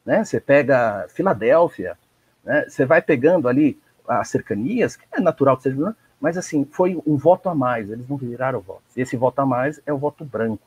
Né? 0.05 0.23
Você 0.23 0.39
pega 0.39 1.07
Filadélfia, 1.09 1.97
né? 2.43 2.65
você 2.67 2.85
vai 2.85 3.01
pegando 3.01 3.47
ali 3.47 3.79
as 4.07 4.29
cercanias, 4.29 4.95
que 4.95 5.05
é 5.11 5.19
natural 5.19 5.57
que 5.57 5.63
seja, 5.63 5.95
mas 6.19 6.37
assim, 6.37 6.65
foi 6.65 7.01
um 7.05 7.15
voto 7.15 7.49
a 7.49 7.55
mais, 7.55 7.89
eles 7.89 8.07
não 8.07 8.17
viraram 8.17 8.59
votos. 8.59 8.95
E 8.95 9.01
esse 9.01 9.15
voto 9.15 9.39
a 9.39 9.45
mais 9.45 9.81
é 9.85 9.93
o 9.93 9.97
voto 9.97 10.25
branco. 10.25 10.63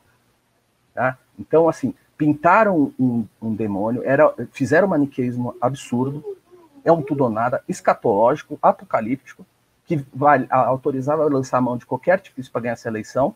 Tá? 0.93 1.17
Então, 1.37 1.67
assim, 1.67 1.93
pintaram 2.17 2.93
um, 2.99 3.25
um 3.41 3.53
demônio, 3.53 4.03
era, 4.05 4.33
fizeram 4.51 4.87
um 4.87 4.91
maniqueísmo 4.91 5.55
absurdo, 5.59 6.23
é 6.83 6.91
um 6.91 7.01
tudo 7.01 7.23
ou 7.23 7.29
nada, 7.29 7.63
escatológico, 7.67 8.57
apocalíptico, 8.61 9.45
que 9.97 10.05
vai 10.13 10.47
autorizar 10.49 11.19
a 11.19 11.25
lançar 11.25 11.57
a 11.57 11.61
mão 11.61 11.77
de 11.77 11.85
qualquer 11.85 12.13
artifício 12.13 12.49
para 12.49 12.61
ganhar 12.61 12.73
essa 12.73 12.87
eleição, 12.87 13.35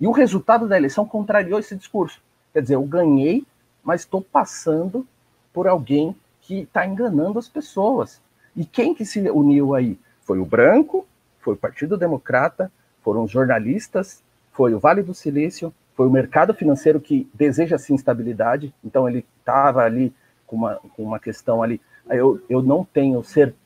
e 0.00 0.06
o 0.06 0.12
resultado 0.12 0.66
da 0.66 0.76
eleição 0.78 1.06
contrariou 1.06 1.58
esse 1.58 1.76
discurso. 1.76 2.22
Quer 2.52 2.62
dizer, 2.62 2.74
eu 2.74 2.82
ganhei, 2.82 3.44
mas 3.82 4.00
estou 4.00 4.22
passando 4.22 5.06
por 5.52 5.68
alguém 5.68 6.16
que 6.40 6.60
está 6.60 6.86
enganando 6.86 7.38
as 7.38 7.48
pessoas. 7.48 8.20
E 8.56 8.64
quem 8.64 8.94
que 8.94 9.04
se 9.04 9.20
uniu 9.30 9.74
aí? 9.74 9.98
Foi 10.22 10.38
o 10.38 10.44
branco, 10.44 11.06
foi 11.40 11.52
o 11.54 11.56
Partido 11.56 11.98
Democrata, 11.98 12.72
foram 13.02 13.24
os 13.24 13.30
jornalistas, 13.30 14.22
foi 14.52 14.72
o 14.72 14.78
Vale 14.78 15.02
do 15.02 15.12
Silício, 15.12 15.72
foi 15.94 16.06
o 16.06 16.10
mercado 16.10 16.54
financeiro 16.54 16.98
que 17.00 17.28
deseja 17.34 17.76
sim 17.76 17.94
estabilidade, 17.94 18.72
então 18.82 19.08
ele 19.08 19.24
estava 19.38 19.82
ali 19.82 20.14
com 20.46 20.56
uma, 20.56 20.76
com 20.96 21.02
uma 21.02 21.20
questão 21.20 21.62
ali. 21.62 21.80
Eu, 22.08 22.42
eu 22.48 22.62
não 22.62 22.84
tenho 22.84 23.22
certeza 23.22 23.63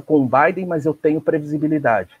com 0.00 0.22
o 0.22 0.28
Biden, 0.28 0.66
mas 0.66 0.86
eu 0.86 0.94
tenho 0.94 1.20
previsibilidade. 1.20 2.14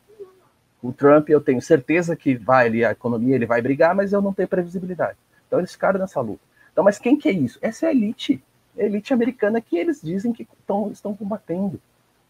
O 0.82 0.92
Trump, 0.92 1.30
eu 1.30 1.40
tenho 1.40 1.62
certeza 1.62 2.14
que 2.14 2.34
vai 2.34 2.66
ali, 2.66 2.84
a 2.84 2.90
economia 2.92 3.34
ele 3.34 3.46
vai 3.46 3.62
brigar, 3.62 3.94
mas 3.94 4.12
eu 4.12 4.20
não 4.20 4.32
tenho 4.32 4.48
previsibilidade. 4.48 5.16
Então 5.46 5.58
eles 5.58 5.72
ficaram 5.72 5.98
nessa 5.98 6.20
luta. 6.20 6.42
Então, 6.72 6.84
mas 6.84 6.98
quem 6.98 7.16
que 7.16 7.28
é 7.28 7.32
isso? 7.32 7.58
Essa 7.62 7.86
é 7.86 7.88
a 7.88 7.92
elite 7.92 8.42
elite 8.76 9.12
americana 9.14 9.60
que 9.60 9.76
eles 9.76 10.00
dizem 10.02 10.32
que 10.32 10.46
tão, 10.66 10.90
estão 10.90 11.14
combatendo. 11.14 11.80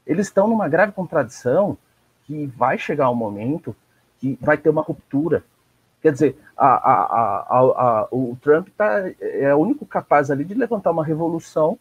Eles 0.07 0.27
estão 0.27 0.47
numa 0.47 0.69
grave 0.69 0.93
contradição 0.93 1.77
que 2.25 2.47
vai 2.47 2.79
chegar 2.79 3.11
um 3.11 3.15
momento 3.15 3.75
que 4.19 4.39
vai 4.41 4.57
ter 4.57 4.69
uma 4.69 4.83
ruptura. 4.83 5.43
Quer 6.03 6.13
dizer, 6.13 6.39
a, 6.57 6.67
a, 6.67 7.59
a, 7.59 8.09
o 8.11 8.37
Trump 8.43 8.69
tá, 8.77 9.05
é 9.21 9.55
o 9.55 9.59
único 9.59 9.87
capaz 9.87 10.31
ali 10.31 10.45
de 10.45 10.55
levantar 10.55 10.91
uma 10.91 11.05
revolução 11.05 11.79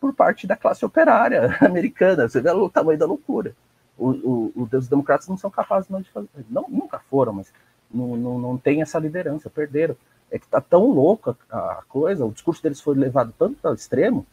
por 0.00 0.14
parte 0.14 0.46
da 0.46 0.56
classe 0.56 0.84
operária 0.84 1.56
americana. 1.60 2.28
Você 2.28 2.40
vê 2.40 2.50
o 2.50 2.68
tamanho 2.68 2.98
da 2.98 3.06
loucura. 3.06 3.54
O, 3.96 4.10
o, 4.10 4.68
os 4.72 4.88
democratas 4.88 5.28
não 5.28 5.36
são 5.36 5.50
capazes 5.50 5.88
de 5.88 6.10
fazer. 6.10 6.28
Não, 6.48 6.66
nunca 6.68 6.98
foram, 6.98 7.32
mas 7.32 7.52
não, 7.90 8.16
não, 8.16 8.38
não 8.38 8.58
tem 8.58 8.80
essa 8.82 8.98
liderança, 8.98 9.50
perderam 9.50 9.96
é 10.30 10.38
que 10.38 10.46
tá 10.46 10.60
tão 10.60 10.90
louca 10.90 11.36
a 11.50 11.82
coisa, 11.88 12.24
o 12.24 12.32
discurso 12.32 12.62
deles 12.62 12.80
foi 12.80 12.94
levado 12.94 13.32
tanto 13.38 13.66
ao 13.66 13.74
extremo, 13.74 14.26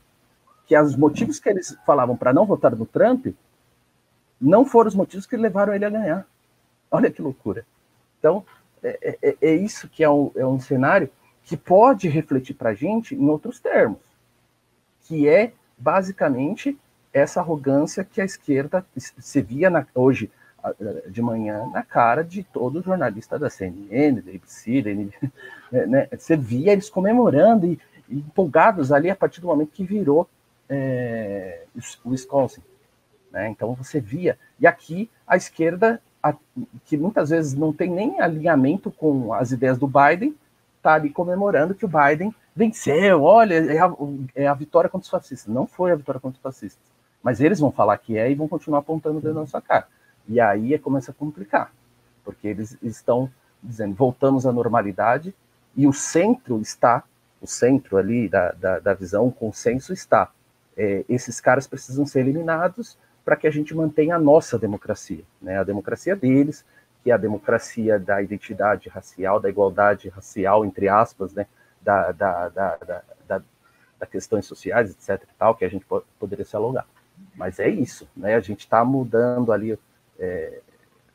que 0.66 0.78
os 0.78 0.96
motivos 0.96 1.40
que 1.40 1.50
eles 1.50 1.78
falavam 1.86 2.18
para 2.18 2.34
não 2.34 2.46
votar 2.46 2.76
no 2.76 2.86
Trump 2.86 3.28
não 4.42 4.66
foram 4.66 4.90
os 4.90 4.96
motivos 4.96 5.26
que 5.26 5.38
levaram 5.38 5.74
ele 5.74 5.86
a 5.86 5.90
ganhar. 5.90 6.28
Olha 6.92 7.10
que 7.10 7.22
loucura. 7.22 7.66
Então, 8.20 8.46
é, 8.84 9.18
é, 9.22 9.38
é 9.42 9.56
isso 9.56 9.88
que 9.88 10.04
é 10.04 10.10
um, 10.10 10.32
é 10.36 10.46
um 10.46 10.60
cenário 10.60 11.10
que 11.44 11.56
pode 11.56 12.10
refletir 12.10 12.56
para 12.56 12.72
a 12.72 12.74
gente 12.74 13.16
em 13.16 13.30
outros 13.30 13.60
termos, 13.60 14.00
que 15.08 15.28
é 15.28 15.54
basicamente 15.78 16.78
essa 17.14 17.40
arrogância 17.40 18.04
que 18.04 18.20
a 18.20 18.26
esquerda 18.26 18.86
se 18.98 19.42
via 19.42 19.70
na, 19.70 19.86
hoje 19.96 20.30
de 21.10 21.22
manhã 21.22 21.70
na 21.72 21.84
cara 21.84 22.24
de 22.24 22.44
todo 22.44 22.82
jornalista 22.82 23.38
da 23.38 23.50
CNN, 23.50 24.22
da 24.22 24.32
ABC, 24.32 24.82
da 24.82 24.90
NBC, 24.92 25.32
né? 25.88 26.08
Você 26.18 26.36
via 26.36 26.74
eles 26.74 26.90
comemorando 26.90 27.68
e, 27.68 27.80
e, 28.10 28.18
empolgados 28.18 28.92
ali 28.92 29.10
a 29.10 29.16
partir 29.16 29.42
do 29.42 29.48
momento 29.48 29.72
que 29.72 29.84
virou 29.84 30.28
é, 30.68 31.64
o 32.04 32.10
Wisconsin. 32.10 32.62
Né? 33.32 33.50
Então 33.50 33.74
você 33.74 34.00
via. 34.00 34.38
E 34.60 34.66
aqui 34.66 35.10
a 35.28 35.38
esquerda, 35.38 36.02
a, 36.22 36.36
que 36.86 36.98
muitas 36.98 37.30
vezes 37.30 37.54
não 37.54 37.72
tem 37.72 37.90
nem 37.90 38.20
alinhamento 38.20 38.90
com 38.90 39.34
as 39.34 39.52
ideias 39.52 39.78
do 39.78 39.88
Biden, 39.88 40.36
está 40.86 40.94
ali 40.94 41.10
comemorando 41.10 41.74
que 41.74 41.84
o 41.84 41.90
Biden 41.90 42.34
venceu. 42.56 43.24
Olha, 43.24 43.56
é 43.56 43.80
a, 43.80 43.92
é 44.36 44.48
a 44.48 44.54
vitória 44.54 44.88
contra 44.88 45.04
os 45.04 45.10
fascistas. 45.10 45.52
Não 45.52 45.66
foi 45.66 45.92
a 45.92 45.96
vitória 45.96 46.22
contra 46.22 46.38
os 46.38 46.44
fascistas. 46.44 46.86
Mas 47.24 47.42
eles 47.42 47.60
vão 47.60 47.72
falar 47.72 47.98
que 47.98 48.16
é 48.18 48.30
e 48.30 48.36
vão 48.36 48.48
continuar 48.48 48.80
apontando 48.80 49.20
dentro 49.20 49.40
da 49.40 49.48
sua 49.48 49.62
cara. 49.62 49.88
E 50.28 50.40
aí 50.40 50.76
é 50.76 50.78
começa 50.78 51.12
a 51.12 51.14
complicar, 51.14 51.72
porque 52.24 52.48
eles 52.48 52.78
estão 52.82 53.30
dizendo 53.62 53.96
voltamos 53.96 54.46
à 54.46 54.52
normalidade 54.52 55.34
e 55.76 55.88
o 55.88 55.94
centro 55.94 56.60
está, 56.62 57.04
o 57.42 57.48
centro 57.48 57.98
ali 57.98 58.30
da, 58.30 58.52
da, 58.52 58.80
da 58.80 58.94
visão, 58.94 59.28
o 59.28 59.32
consenso 59.32 59.92
está. 59.92 60.32
É, 60.78 61.04
esses 61.10 61.40
caras 61.40 61.68
precisam 61.68 62.06
ser 62.06 62.20
eliminados 62.22 62.98
para 63.24 63.36
que 63.36 63.48
a 63.48 63.52
gente 63.52 63.74
mantenha 63.74 64.16
a 64.16 64.20
nossa 64.20 64.58
democracia, 64.60 65.24
né? 65.42 65.58
a 65.58 65.64
democracia 65.64 66.16
deles, 66.16 66.64
que 67.06 67.12
é 67.12 67.14
a 67.14 67.18
democracia 67.18 68.00
da 68.00 68.20
identidade 68.20 68.90
racial, 68.90 69.40
da 69.40 69.48
igualdade 69.48 70.10
racial, 70.10 70.66
entre 70.66 70.90
aspas, 70.90 71.34
né? 71.34 71.46
da, 71.80 72.12
da, 72.12 72.50
da, 72.50 72.78
da, 73.28 73.42
da, 74.00 74.06
questões 74.08 74.48
sociais, 74.48 74.90
etc. 74.90 75.24
E 75.24 75.36
tal, 75.38 75.54
que 75.54 75.64
a 75.64 75.70
gente 75.70 75.86
poderia 76.20 76.44
se 76.44 76.56
alugar. 76.56 76.88
Mas 77.36 77.60
é 77.60 77.70
isso, 77.70 78.10
né? 78.18 78.34
a 78.34 78.40
gente 78.40 78.62
está 78.62 78.84
mudando 78.84 79.52
ali 79.52 79.78
é, 80.18 80.62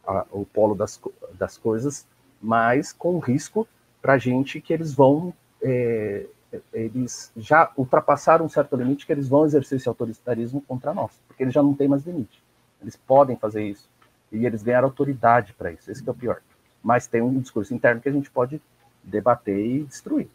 a, 0.07 0.24
o 0.31 0.46
polo 0.46 0.76
das, 0.76 1.00
das 1.33 1.59
coisas, 1.59 2.07
mas 2.40 2.92
com 2.92 3.18
risco 3.18 3.66
para 4.00 4.12
a 4.12 4.18
gente 4.18 4.61
que 4.61 4.72
eles 4.72 4.94
vão, 4.94 5.35
é, 5.61 6.24
eles 6.72 7.33
já 7.37 7.72
ultrapassaram 7.76 8.44
um 8.44 8.48
certo 8.48 8.76
limite 8.76 9.05
que 9.05 9.11
eles 9.11 9.29
vão 9.29 9.44
exercer 9.44 9.79
esse 9.79 9.88
autoritarismo 9.88 10.61
contra 10.68 10.94
nós, 10.94 11.11
porque 11.26 11.42
eles 11.42 11.53
já 11.53 11.64
não 11.64 11.74
têm 11.74 11.88
mais 11.88 12.07
limite. 12.07 12.40
Eles 12.81 12.96
podem 12.96 13.37
fazer 13.37 13.64
isso 13.64 13.90
e 14.32 14.46
eles 14.46 14.62
ganharam 14.62 14.88
autoridade 14.88 15.52
para 15.54 15.72
isso. 15.72 15.90
Esse 15.90 16.06
é 16.06 16.10
o 16.10 16.14
pior. 16.14 16.42
Mas 16.82 17.06
tem 17.06 17.20
um 17.20 17.40
discurso 17.40 17.74
interno 17.74 18.00
que 18.00 18.08
a 18.08 18.12
gente 18.12 18.30
pode 18.30 18.60
debater 19.02 19.58
e 19.58 19.84
destruir. 19.84 20.28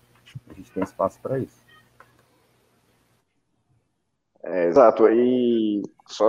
A 0.49 0.53
gente 0.53 0.71
tem 0.71 0.83
espaço 0.83 1.19
para 1.21 1.39
isso. 1.39 1.65
É, 4.43 4.67
exato. 4.67 5.07
E 5.07 5.81
só 6.07 6.25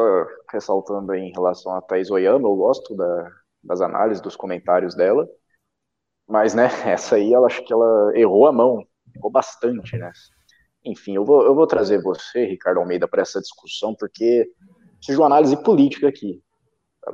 ressaltando 0.50 1.14
em 1.14 1.33
relação 1.33 1.74
a 1.74 1.83
Thais 1.83 2.11
Oyama, 2.11 2.48
eu 2.48 2.57
gosto 2.57 2.94
da, 2.94 3.31
das 3.62 3.81
análises, 3.81 4.22
dos 4.22 4.37
comentários 4.37 4.94
dela. 4.94 5.29
Mas, 6.26 6.55
né, 6.55 6.66
essa 6.87 7.16
aí, 7.16 7.35
ela 7.35 7.46
acho 7.46 7.64
que 7.64 7.72
ela 7.72 8.12
errou 8.14 8.46
a 8.46 8.52
mão, 8.52 8.83
errou 9.14 9.31
bastante, 9.31 9.96
né? 9.96 10.11
Enfim, 10.85 11.16
eu 11.16 11.24
vou, 11.24 11.42
eu 11.44 11.55
vou 11.55 11.66
trazer 11.66 12.00
você, 12.00 12.44
Ricardo 12.46 12.79
Almeida, 12.79 13.09
para 13.09 13.22
essa 13.22 13.40
discussão, 13.40 13.94
porque 13.94 14.48
de 15.00 15.16
uma 15.16 15.26
análise 15.26 15.57
política 15.62 16.09
aqui. 16.09 16.42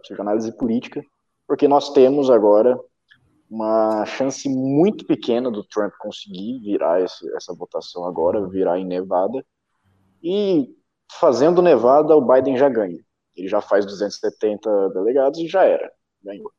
De 0.01 0.21
análise 0.21 0.57
política, 0.57 1.03
porque 1.47 1.69
nós 1.69 1.93
temos 1.93 2.31
agora 2.31 2.79
uma 3.49 4.07
chance 4.07 4.49
muito 4.49 5.05
pequena 5.05 5.51
do 5.51 5.63
Trump 5.63 5.93
conseguir 5.99 6.61
virar 6.61 7.03
esse, 7.03 7.31
essa 7.37 7.55
votação 7.55 8.07
agora, 8.07 8.49
virar 8.49 8.79
em 8.79 8.87
Nevada. 8.87 9.45
E 10.23 10.75
fazendo 11.21 11.61
Nevada, 11.61 12.17
o 12.17 12.27
Biden 12.27 12.57
já 12.57 12.69
ganha. 12.71 12.99
Ele 13.37 13.49
já 13.49 13.61
faz 13.61 13.85
270 13.85 14.91
delegados 14.91 15.39
e 15.39 15.47
já 15.47 15.65
era. 15.65 15.93
Ganhou. 16.23 16.51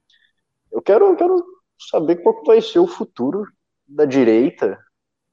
Eu 0.71 0.81
quero, 0.81 1.05
eu 1.05 1.15
quero 1.15 1.43
saber 1.89 2.17
qual 2.17 2.43
vai 2.45 2.61
ser 2.61 2.79
o 2.79 2.87
futuro 2.87 3.45
da 3.87 4.05
direita, 4.05 4.77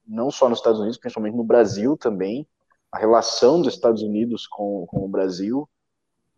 não 0.05 0.31
só 0.31 0.49
nos 0.49 0.59
Estados 0.59 0.79
Unidos, 0.79 0.97
principalmente 0.97 1.35
no 1.35 1.43
Brasil 1.43 1.95
também, 1.95 2.47
a 2.91 2.97
relação 2.97 3.61
dos 3.61 3.73
Estados 3.73 4.01
Unidos 4.01 4.47
com, 4.47 4.85
com 4.87 5.05
o 5.05 5.09
Brasil, 5.09 5.67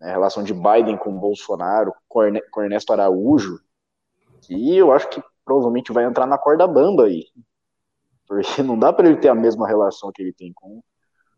né, 0.03 0.09
a 0.09 0.11
relação 0.11 0.43
de 0.43 0.53
Biden 0.53 0.97
com 0.97 1.17
Bolsonaro, 1.17 1.93
com 2.09 2.61
Ernesto 2.61 2.91
Araújo, 2.91 3.59
que 4.41 4.75
eu 4.75 4.91
acho 4.91 5.09
que 5.09 5.23
provavelmente 5.45 5.93
vai 5.93 6.03
entrar 6.03 6.25
na 6.25 6.37
corda 6.37 6.67
bamba 6.67 7.05
aí. 7.05 7.25
Porque 8.27 8.61
não 8.61 8.77
dá 8.77 8.91
para 8.91 9.07
ele 9.07 9.17
ter 9.17 9.29
a 9.29 9.35
mesma 9.35 9.67
relação 9.67 10.11
que 10.11 10.21
ele 10.21 10.33
tem 10.33 10.51
com, 10.53 10.81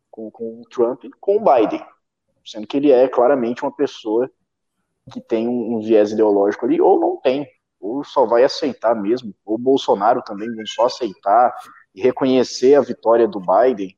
com, 0.09 0.31
com 0.31 0.61
o 0.61 0.69
Trump 0.69 1.03
e 1.03 1.09
com 1.19 1.37
o 1.37 1.39
Biden, 1.39 1.85
sendo 2.43 2.65
que 2.65 2.77
ele 2.77 2.91
é 2.91 3.07
claramente 3.07 3.63
uma 3.63 3.75
pessoa 3.75 4.29
que 5.11 5.21
tem 5.21 5.47
um, 5.47 5.75
um 5.75 5.79
viés 5.79 6.11
ideológico 6.11 6.65
ali, 6.65 6.81
ou 6.81 6.99
não 6.99 7.17
tem, 7.17 7.47
ou 7.79 8.03
só 8.03 8.25
vai 8.25 8.43
aceitar 8.43 8.95
mesmo, 8.95 9.33
ou 9.45 9.57
Bolsonaro 9.57 10.23
também 10.23 10.51
vão 10.55 10.65
só 10.65 10.85
aceitar 10.85 11.55
e 11.93 12.01
reconhecer 12.01 12.73
a 12.75 12.81
vitória 12.81 13.27
do 13.27 13.39
Biden. 13.39 13.95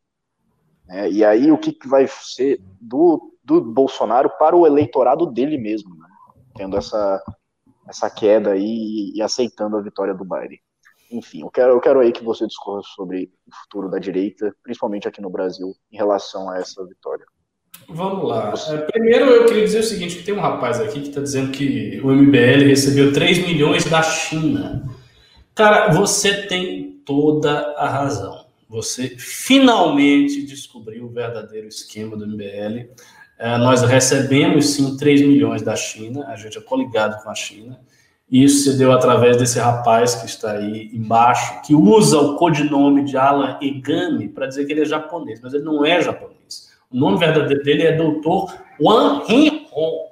Né? 0.88 1.10
E 1.12 1.26
aí 1.26 1.52
o 1.52 1.58
que, 1.58 1.72
que 1.72 1.88
vai 1.88 2.08
ser 2.08 2.62
do, 2.80 3.34
do 3.44 3.62
Bolsonaro 3.62 4.32
para 4.38 4.56
o 4.56 4.66
eleitorado 4.66 5.26
dele 5.26 5.58
mesmo, 5.58 5.96
né? 5.96 6.08
tendo 6.56 6.78
essa, 6.78 7.22
essa 7.88 8.10
queda 8.10 8.52
aí 8.52 8.64
e, 8.64 9.18
e 9.18 9.22
aceitando 9.22 9.78
a 9.78 9.82
vitória 9.82 10.14
do 10.14 10.26
Biden. 10.26 10.60
Enfim, 11.12 11.42
eu 11.42 11.50
quero, 11.50 11.74
eu 11.74 11.80
quero 11.80 12.00
aí 12.00 12.12
que 12.12 12.24
você 12.24 12.46
discorra 12.46 12.82
sobre 12.84 13.32
o 13.48 13.56
futuro 13.64 13.90
da 13.90 13.98
direita, 13.98 14.54
principalmente 14.62 15.08
aqui 15.08 15.22
no 15.22 15.30
Brasil, 15.30 15.74
em 15.92 15.98
relação 15.98 16.50
a 16.50 16.58
essa 16.58 16.86
vitória. 16.86 17.26
Vamos 17.88 18.28
lá. 18.28 18.54
É, 18.70 18.78
primeiro, 18.78 19.26
eu 19.26 19.46
queria 19.46 19.64
dizer 19.64 19.80
o 19.80 19.84
seguinte: 19.84 20.18
que 20.18 20.24
tem 20.24 20.34
um 20.34 20.42
rapaz 20.42 20.80
aqui 20.82 21.00
que 21.00 21.10
está 21.10 21.22
dizendo 21.22 21.52
que 21.52 22.02
o 22.04 22.12
MBL 22.12 22.68
recebeu 22.68 23.14
3 23.14 23.48
milhões 23.48 23.86
da 23.86 24.02
China. 24.02 24.84
Cara, 25.56 25.94
você 25.94 26.46
tem 26.48 27.02
toda 27.06 27.74
a 27.78 27.88
razão. 27.88 28.47
Você 28.70 29.16
finalmente 29.18 30.42
descobriu 30.42 31.06
o 31.06 31.10
verdadeiro 31.10 31.68
esquema 31.68 32.18
do 32.18 32.28
MBL. 32.28 32.90
É, 33.40 33.58
nós 33.58 33.82
recebemos 33.82 34.72
sim 34.72 34.98
3 34.98 35.22
milhões 35.22 35.62
da 35.62 35.76
China, 35.76 36.26
a 36.28 36.36
gente 36.36 36.58
é 36.58 36.62
coligado 36.62 37.24
com 37.24 37.30
a 37.30 37.36
China. 37.36 37.80
Isso 38.30 38.70
se 38.70 38.78
deu 38.78 38.92
através 38.92 39.38
desse 39.38 39.58
rapaz 39.58 40.16
que 40.16 40.26
está 40.26 40.52
aí 40.52 40.90
embaixo, 40.94 41.62
que 41.62 41.74
usa 41.74 42.20
o 42.20 42.36
codinome 42.36 43.06
de 43.06 43.16
Alan 43.16 43.58
Egami 43.62 44.28
para 44.28 44.48
dizer 44.48 44.66
que 44.66 44.74
ele 44.74 44.82
é 44.82 44.86
japonês, 44.86 45.40
mas 45.42 45.54
ele 45.54 45.64
não 45.64 45.86
é 45.86 46.02
japonês. 46.02 46.70
O 46.92 46.98
nome 46.98 47.20
verdadeiro 47.20 47.64
dele 47.64 47.84
é 47.84 47.96
Dr. 47.96 48.54
Wang 48.82 49.68
Hong. 49.72 50.10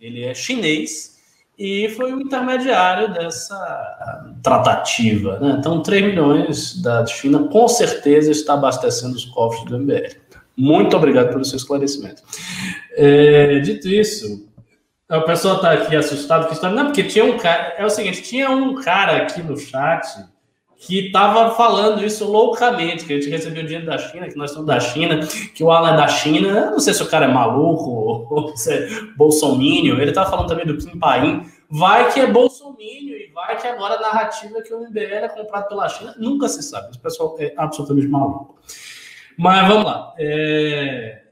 Ele 0.00 0.22
é 0.22 0.32
chinês 0.32 1.17
e 1.58 1.88
foi 1.90 2.12
o 2.12 2.20
intermediário 2.20 3.12
dessa 3.12 4.32
tratativa. 4.42 5.40
Né? 5.40 5.56
Então, 5.58 5.82
3 5.82 6.04
milhões 6.04 6.80
da 6.80 7.04
China 7.04 7.48
com 7.48 7.66
certeza 7.66 8.30
está 8.30 8.54
abastecendo 8.54 9.16
os 9.16 9.24
cofres 9.24 9.64
do 9.64 9.78
MBL. 9.78 10.16
Muito 10.56 10.96
obrigado 10.96 11.30
pelo 11.30 11.44
seu 11.44 11.56
esclarecimento. 11.56 12.22
É, 12.96 13.58
dito 13.58 13.88
isso, 13.88 14.48
a 15.08 15.20
pessoa 15.20 15.56
está 15.56 15.72
aqui 15.72 15.96
assustada 15.96 16.46
que 16.46 16.52
está. 16.52 16.70
Não, 16.70 16.86
porque 16.86 17.04
tinha 17.04 17.24
um 17.24 17.38
cara. 17.38 17.74
É 17.78 17.84
o 17.84 17.90
seguinte: 17.90 18.22
tinha 18.22 18.50
um 18.50 18.74
cara 18.74 19.16
aqui 19.18 19.42
no 19.42 19.56
chat 19.56 20.06
que 20.78 21.06
estava 21.06 21.54
falando 21.56 22.04
isso 22.04 22.24
loucamente, 22.24 23.04
que 23.04 23.12
a 23.12 23.16
gente 23.16 23.28
recebeu 23.28 23.64
dinheiro 23.64 23.84
da 23.84 23.98
China, 23.98 24.28
que 24.28 24.36
nós 24.36 24.52
somos 24.52 24.66
da 24.66 24.78
China, 24.78 25.20
que 25.52 25.64
o 25.64 25.70
Alan 25.72 25.94
é 25.94 25.96
da 25.96 26.06
China. 26.06 26.48
Eu 26.48 26.70
não 26.70 26.80
sei 26.80 26.94
se 26.94 27.02
o 27.02 27.08
cara 27.08 27.26
é 27.26 27.28
maluco 27.28 27.90
ou 28.30 28.56
se 28.56 28.72
é 28.72 28.88
bolsomínio. 29.16 30.00
Ele 30.00 30.10
estava 30.10 30.30
falando 30.30 30.48
também 30.48 30.64
do 30.64 30.78
Kim 30.78 30.96
Paim. 30.98 31.44
Vai 31.68 32.12
que 32.12 32.20
é 32.20 32.26
bolsomínio 32.26 33.16
e 33.16 33.30
vai 33.34 33.60
que 33.60 33.66
agora 33.66 33.96
a 33.96 34.00
narrativa 34.00 34.62
que 34.62 34.72
o 34.72 34.88
MBL 34.88 35.24
é 35.24 35.28
comprado 35.28 35.68
pela 35.68 35.88
China. 35.88 36.14
Nunca 36.16 36.48
se 36.48 36.62
sabe. 36.62 36.90
Esse 36.90 36.98
pessoal 37.00 37.34
é 37.40 37.52
absolutamente 37.56 38.06
maluco. 38.06 38.56
Mas 39.36 39.68
vamos 39.68 39.84
lá. 39.84 40.14
É 40.16 41.22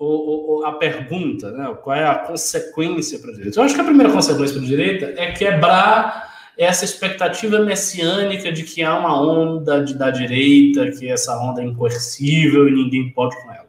o, 0.00 0.60
o, 0.60 0.64
a 0.64 0.72
pergunta, 0.72 1.50
né? 1.52 1.76
qual 1.82 1.94
é 1.94 2.06
a 2.06 2.14
consequência 2.14 3.18
para 3.18 3.30
a 3.30 3.34
direita? 3.34 3.60
Eu 3.60 3.64
acho 3.64 3.74
que 3.74 3.80
a 3.82 3.84
primeira 3.84 4.10
consequência 4.10 4.56
para 4.56 4.64
a 4.64 4.66
direita 4.66 5.14
é 5.16 5.32
quebrar 5.32 6.29
essa 6.60 6.84
expectativa 6.84 7.58
messiânica 7.60 8.52
de 8.52 8.64
que 8.64 8.82
há 8.82 8.98
uma 8.98 9.18
onda 9.18 9.82
de, 9.82 9.94
da 9.94 10.10
direita, 10.10 10.90
que 10.90 11.08
essa 11.08 11.34
onda 11.40 11.62
é 11.62 11.64
incoercível 11.64 12.68
e 12.68 12.72
ninguém 12.72 13.10
pode 13.12 13.34
com 13.42 13.50
ela. 13.50 13.66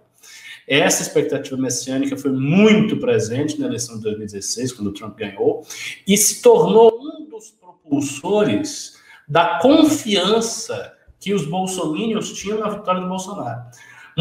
Essa 0.67 1.01
expectativa 1.01 1.55
messiânica 1.55 2.17
foi 2.17 2.33
muito 2.33 2.97
presente 2.97 3.57
na 3.57 3.67
eleição 3.67 3.95
de 3.95 4.03
2016, 4.03 4.73
quando 4.73 4.87
o 4.87 4.91
Trump 4.91 5.17
ganhou, 5.17 5.65
e 6.05 6.17
se 6.17 6.41
tornou 6.41 6.99
um 6.99 7.29
dos 7.29 7.51
propulsores 7.51 8.97
da 9.25 9.59
confiança 9.59 10.93
que 11.17 11.33
os 11.33 11.45
bolsomínios 11.45 12.33
tinham 12.33 12.59
na 12.59 12.67
vitória 12.67 12.99
do 12.99 13.07
Bolsonaro. 13.07 13.61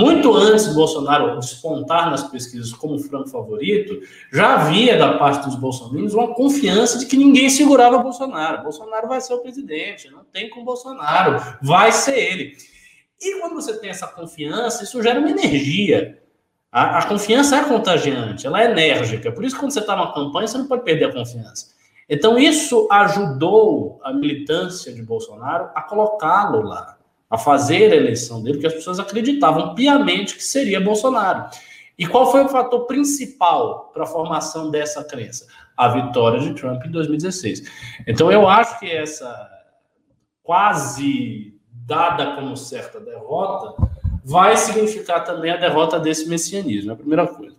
Muito 0.01 0.35
antes 0.35 0.69
do 0.69 0.75
Bolsonaro 0.75 1.39
despontar 1.39 2.11
nas 2.11 2.23
pesquisas 2.23 2.73
como 2.73 2.99
franco 2.99 3.29
favorito, 3.29 4.01
já 4.33 4.55
havia 4.55 4.97
da 4.97 5.19
parte 5.19 5.45
dos 5.45 5.57
bolsominions 5.57 6.15
uma 6.15 6.35
confiança 6.35 6.99
de 6.99 7.05
que 7.05 7.19
ninguém 7.19 7.51
segurava 7.51 7.99
Bolsonaro. 7.99 8.63
Bolsonaro 8.63 9.07
vai 9.07 9.21
ser 9.21 9.35
o 9.35 9.41
presidente, 9.41 10.09
não 10.11 10.25
tem 10.25 10.49
com 10.49 10.65
Bolsonaro, 10.65 11.59
vai 11.61 11.93
ser 11.93 12.17
ele. 12.19 12.57
E 13.21 13.41
quando 13.41 13.55
você 13.55 13.79
tem 13.79 13.91
essa 13.91 14.07
confiança, 14.07 14.83
isso 14.85 15.03
gera 15.03 15.21
uma 15.21 15.31
energia. 15.31 16.19
A, 16.73 17.01
a 17.01 17.07
confiança 17.07 17.57
é 17.57 17.65
contagiante, 17.65 18.47
ela 18.47 18.63
é 18.63 18.71
enérgica. 18.71 19.31
Por 19.31 19.45
isso, 19.45 19.59
quando 19.59 19.71
você 19.71 19.81
está 19.81 19.95
numa 19.95 20.15
campanha, 20.15 20.49
você 20.49 20.57
não 20.57 20.67
pode 20.67 20.83
perder 20.83 21.11
a 21.11 21.13
confiança. 21.13 21.75
Então, 22.09 22.39
isso 22.39 22.89
ajudou 22.91 24.01
a 24.03 24.15
militância 24.15 24.95
de 24.95 25.03
Bolsonaro 25.03 25.69
a 25.75 25.83
colocá-lo 25.83 26.63
lá 26.63 26.97
a 27.31 27.39
fazer 27.39 27.93
a 27.93 27.97
eleição 27.97 28.43
dele, 28.43 28.57
porque 28.57 28.67
as 28.67 28.75
pessoas 28.75 28.99
acreditavam 28.99 29.75
piamente 29.75 30.35
que 30.35 30.43
seria 30.43 30.81
Bolsonaro. 30.81 31.49
E 31.97 32.07
qual 32.07 32.33
foi 32.33 32.43
o 32.43 32.49
fator 32.49 32.87
principal 32.87 33.91
para 33.95 34.03
a 34.03 34.07
formação 34.07 34.71
dessa 34.71 35.05
crença? 35.05 35.47
A 35.77 35.89
vitória 35.89 36.41
de 36.41 36.53
Trump 36.55 36.85
em 36.85 36.91
2016. 36.91 37.63
Então 38.07 38.33
eu 38.33 38.49
acho 38.49 38.81
que 38.81 38.91
essa 38.91 39.49
quase 40.43 41.55
dada 41.87 42.35
como 42.35 42.57
certa 42.57 42.99
derrota 42.99 43.75
vai 44.25 44.57
significar 44.57 45.25
também 45.25 45.51
a 45.51 45.57
derrota 45.57 45.99
desse 45.99 46.29
messianismo, 46.29 46.91
é 46.91 46.95
a 46.95 46.97
primeira 46.97 47.27
coisa. 47.27 47.57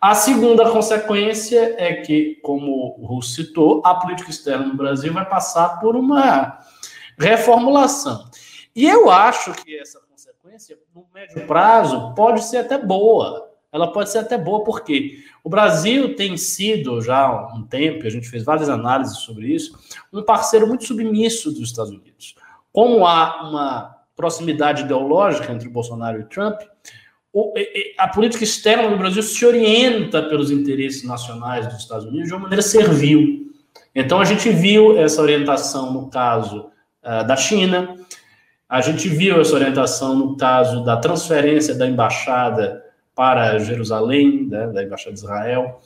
A 0.00 0.14
segunda 0.14 0.70
consequência 0.70 1.76
é 1.78 1.94
que, 1.94 2.38
como 2.42 2.94
o 2.98 3.06
Russo 3.06 3.34
citou, 3.34 3.80
a 3.84 3.94
política 3.94 4.30
externa 4.30 4.66
no 4.66 4.74
Brasil 4.74 5.12
vai 5.12 5.26
passar 5.26 5.80
por 5.80 5.96
uma 5.96 6.58
reformulação. 7.18 8.28
E 8.74 8.86
eu 8.86 9.10
acho 9.10 9.52
que 9.52 9.78
essa 9.78 10.00
consequência, 10.00 10.76
no 10.94 11.06
médio 11.14 11.46
prazo, 11.46 12.12
pode 12.14 12.44
ser 12.44 12.58
até 12.58 12.76
boa. 12.76 13.50
Ela 13.72 13.92
pode 13.92 14.10
ser 14.10 14.18
até 14.18 14.38
boa, 14.38 14.62
porque 14.62 15.18
o 15.42 15.48
Brasil 15.48 16.14
tem 16.14 16.36
sido, 16.36 17.00
já 17.00 17.26
há 17.26 17.54
um 17.54 17.64
tempo, 17.64 18.06
a 18.06 18.10
gente 18.10 18.28
fez 18.28 18.44
várias 18.44 18.68
análises 18.68 19.18
sobre 19.18 19.52
isso, 19.52 19.76
um 20.12 20.22
parceiro 20.22 20.66
muito 20.66 20.84
submisso 20.84 21.50
dos 21.50 21.70
Estados 21.70 21.90
Unidos. 21.90 22.36
Como 22.72 23.06
há 23.06 23.48
uma 23.48 23.96
proximidade 24.16 24.82
ideológica 24.82 25.52
entre 25.52 25.68
Bolsonaro 25.68 26.20
e 26.20 26.24
Trump, 26.24 26.60
a 27.98 28.08
política 28.08 28.44
externa 28.44 28.88
do 28.88 28.96
Brasil 28.96 29.22
se 29.22 29.44
orienta 29.44 30.22
pelos 30.22 30.52
interesses 30.52 31.02
nacionais 31.02 31.66
dos 31.66 31.78
Estados 31.78 32.06
Unidos 32.06 32.28
de 32.28 32.34
uma 32.34 32.42
maneira 32.42 32.62
servil. 32.62 33.52
Então, 33.92 34.20
a 34.20 34.24
gente 34.24 34.50
viu 34.50 34.96
essa 34.96 35.20
orientação 35.20 35.92
no 35.92 36.08
caso 36.08 36.70
uh, 37.02 37.26
da 37.26 37.36
China, 37.36 37.96
a 38.74 38.80
gente 38.80 39.08
viu 39.08 39.40
essa 39.40 39.54
orientação 39.54 40.16
no 40.16 40.36
caso 40.36 40.82
da 40.82 40.96
transferência 40.96 41.76
da 41.76 41.86
embaixada 41.86 42.82
para 43.14 43.56
Jerusalém, 43.60 44.48
né, 44.48 44.66
da 44.66 44.82
embaixada 44.82 45.12
de 45.12 45.20
Israel, 45.20 45.80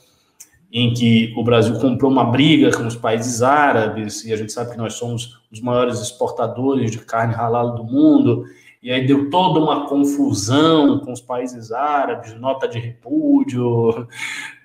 em 0.72 0.94
que 0.94 1.34
o 1.36 1.44
Brasil 1.44 1.78
comprou 1.78 2.10
uma 2.10 2.24
briga 2.24 2.74
com 2.74 2.86
os 2.86 2.96
países 2.96 3.42
árabes, 3.42 4.24
e 4.24 4.32
a 4.32 4.36
gente 4.36 4.52
sabe 4.52 4.70
que 4.70 4.78
nós 4.78 4.94
somos 4.94 5.38
os 5.52 5.60
maiores 5.60 6.00
exportadores 6.00 6.90
de 6.90 6.96
carne 7.00 7.34
halal 7.34 7.74
do 7.74 7.84
mundo, 7.84 8.46
e 8.82 8.90
aí 8.90 9.06
deu 9.06 9.28
toda 9.28 9.60
uma 9.60 9.86
confusão 9.86 11.00
com 11.00 11.12
os 11.12 11.20
países 11.20 11.70
árabes, 11.70 12.32
nota 12.40 12.66
de 12.66 12.78
repúdio, 12.78 14.08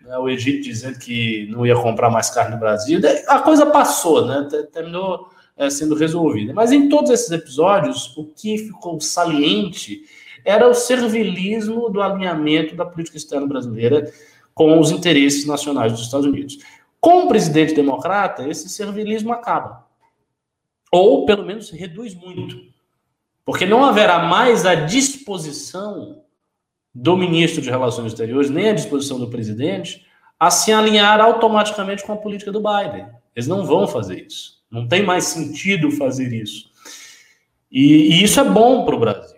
né, 0.06 0.18
o 0.18 0.30
Egito 0.30 0.64
dizendo 0.64 0.98
que 0.98 1.50
não 1.52 1.66
ia 1.66 1.76
comprar 1.76 2.10
mais 2.10 2.30
carne 2.30 2.54
no 2.54 2.60
Brasil. 2.60 3.02
A 3.28 3.40
coisa 3.40 3.66
passou, 3.66 4.26
né? 4.26 4.48
Terminou 4.72 5.28
é, 5.56 5.70
sendo 5.70 5.96
resolvida. 5.96 6.54
Mas 6.54 6.72
em 6.72 6.90
todos 6.90 7.12
esses 7.12 7.32
episódios, 7.32 8.16
o 8.18 8.26
que 8.26 8.58
ficou 8.58 9.00
saliente 9.00 10.04
era 10.46 10.68
o 10.68 10.74
servilismo 10.74 11.90
do 11.90 12.02
alinhamento 12.02 12.76
da 12.76 12.86
política 12.86 13.18
externa 13.18 13.48
brasileira 13.48 14.12
com 14.54 14.80
os 14.80 14.92
interesses 14.92 15.46
nacionais 15.46 15.92
dos 15.92 16.02
Estados 16.02 16.26
Unidos. 16.26 16.58
Com 17.00 17.26
o 17.26 17.28
presidente 17.28 17.74
democrata, 17.74 18.48
esse 18.48 18.70
servilismo 18.70 19.34
acaba. 19.34 19.86
Ou, 20.92 21.26
pelo 21.26 21.46
menos, 21.46 21.72
reduz 21.72 22.14
muito. 22.14 22.56
Porque 23.46 23.66
não 23.66 23.84
haverá 23.84 24.20
mais 24.20 24.66
a 24.66 24.76
disposição 24.76 26.24
do 26.94 27.18
ministro 27.18 27.62
de 27.62 27.70
Relações 27.70 28.12
Exteriores, 28.12 28.50
nem 28.50 28.70
a 28.70 28.74
disposição 28.74 29.20
do 29.20 29.30
presidente, 29.30 30.06
a 30.40 30.52
se 30.52 30.72
alinhar 30.72 31.20
automaticamente 31.20 32.06
com 32.06 32.14
a 32.14 32.18
política 32.18 32.52
do 32.52 32.62
Biden. 32.62 33.08
Eles 33.36 33.48
não 33.48 33.66
vão 33.66 33.88
fazer 33.88 34.26
isso. 34.26 34.63
Não 34.74 34.88
tem 34.88 35.04
mais 35.04 35.26
sentido 35.26 35.92
fazer 35.92 36.34
isso. 36.34 36.72
E, 37.72 38.10
e 38.10 38.24
isso 38.24 38.40
é 38.40 38.44
bom 38.44 38.84
para 38.84 38.96
o 38.96 39.00
Brasil. 39.00 39.38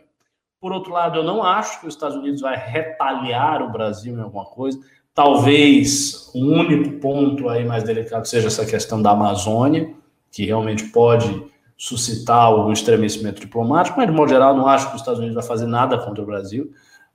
Por 0.62 0.72
outro 0.72 0.94
lado, 0.94 1.20
eu 1.20 1.24
não 1.24 1.44
acho 1.44 1.82
que 1.82 1.88
os 1.88 1.94
Estados 1.94 2.16
Unidos 2.16 2.40
vai 2.40 2.56
retalhar 2.56 3.62
o 3.62 3.70
Brasil 3.70 4.16
em 4.18 4.22
alguma 4.22 4.46
coisa. 4.46 4.80
Talvez 5.14 6.32
o 6.34 6.40
único 6.40 7.00
ponto 7.00 7.50
aí 7.50 7.66
mais 7.66 7.84
delicado 7.84 8.26
seja 8.26 8.48
essa 8.48 8.66
questão 8.66 9.02
da 9.02 9.12
Amazônia, 9.12 9.94
que 10.32 10.46
realmente 10.46 10.86
pode 10.86 11.44
suscitar 11.78 12.56
um 12.56 12.72
estremecimento 12.72 13.42
diplomático, 13.42 13.98
mas 13.98 14.08
de 14.08 14.14
modo 14.14 14.30
geral 14.30 14.56
não 14.56 14.68
acho 14.68 14.88
que 14.88 14.96
os 14.96 15.02
Estados 15.02 15.20
Unidos 15.20 15.36
vai 15.36 15.44
fazer 15.44 15.68
nada 15.68 15.98
contra 15.98 16.24
o 16.24 16.26
Brasil. 16.26 16.72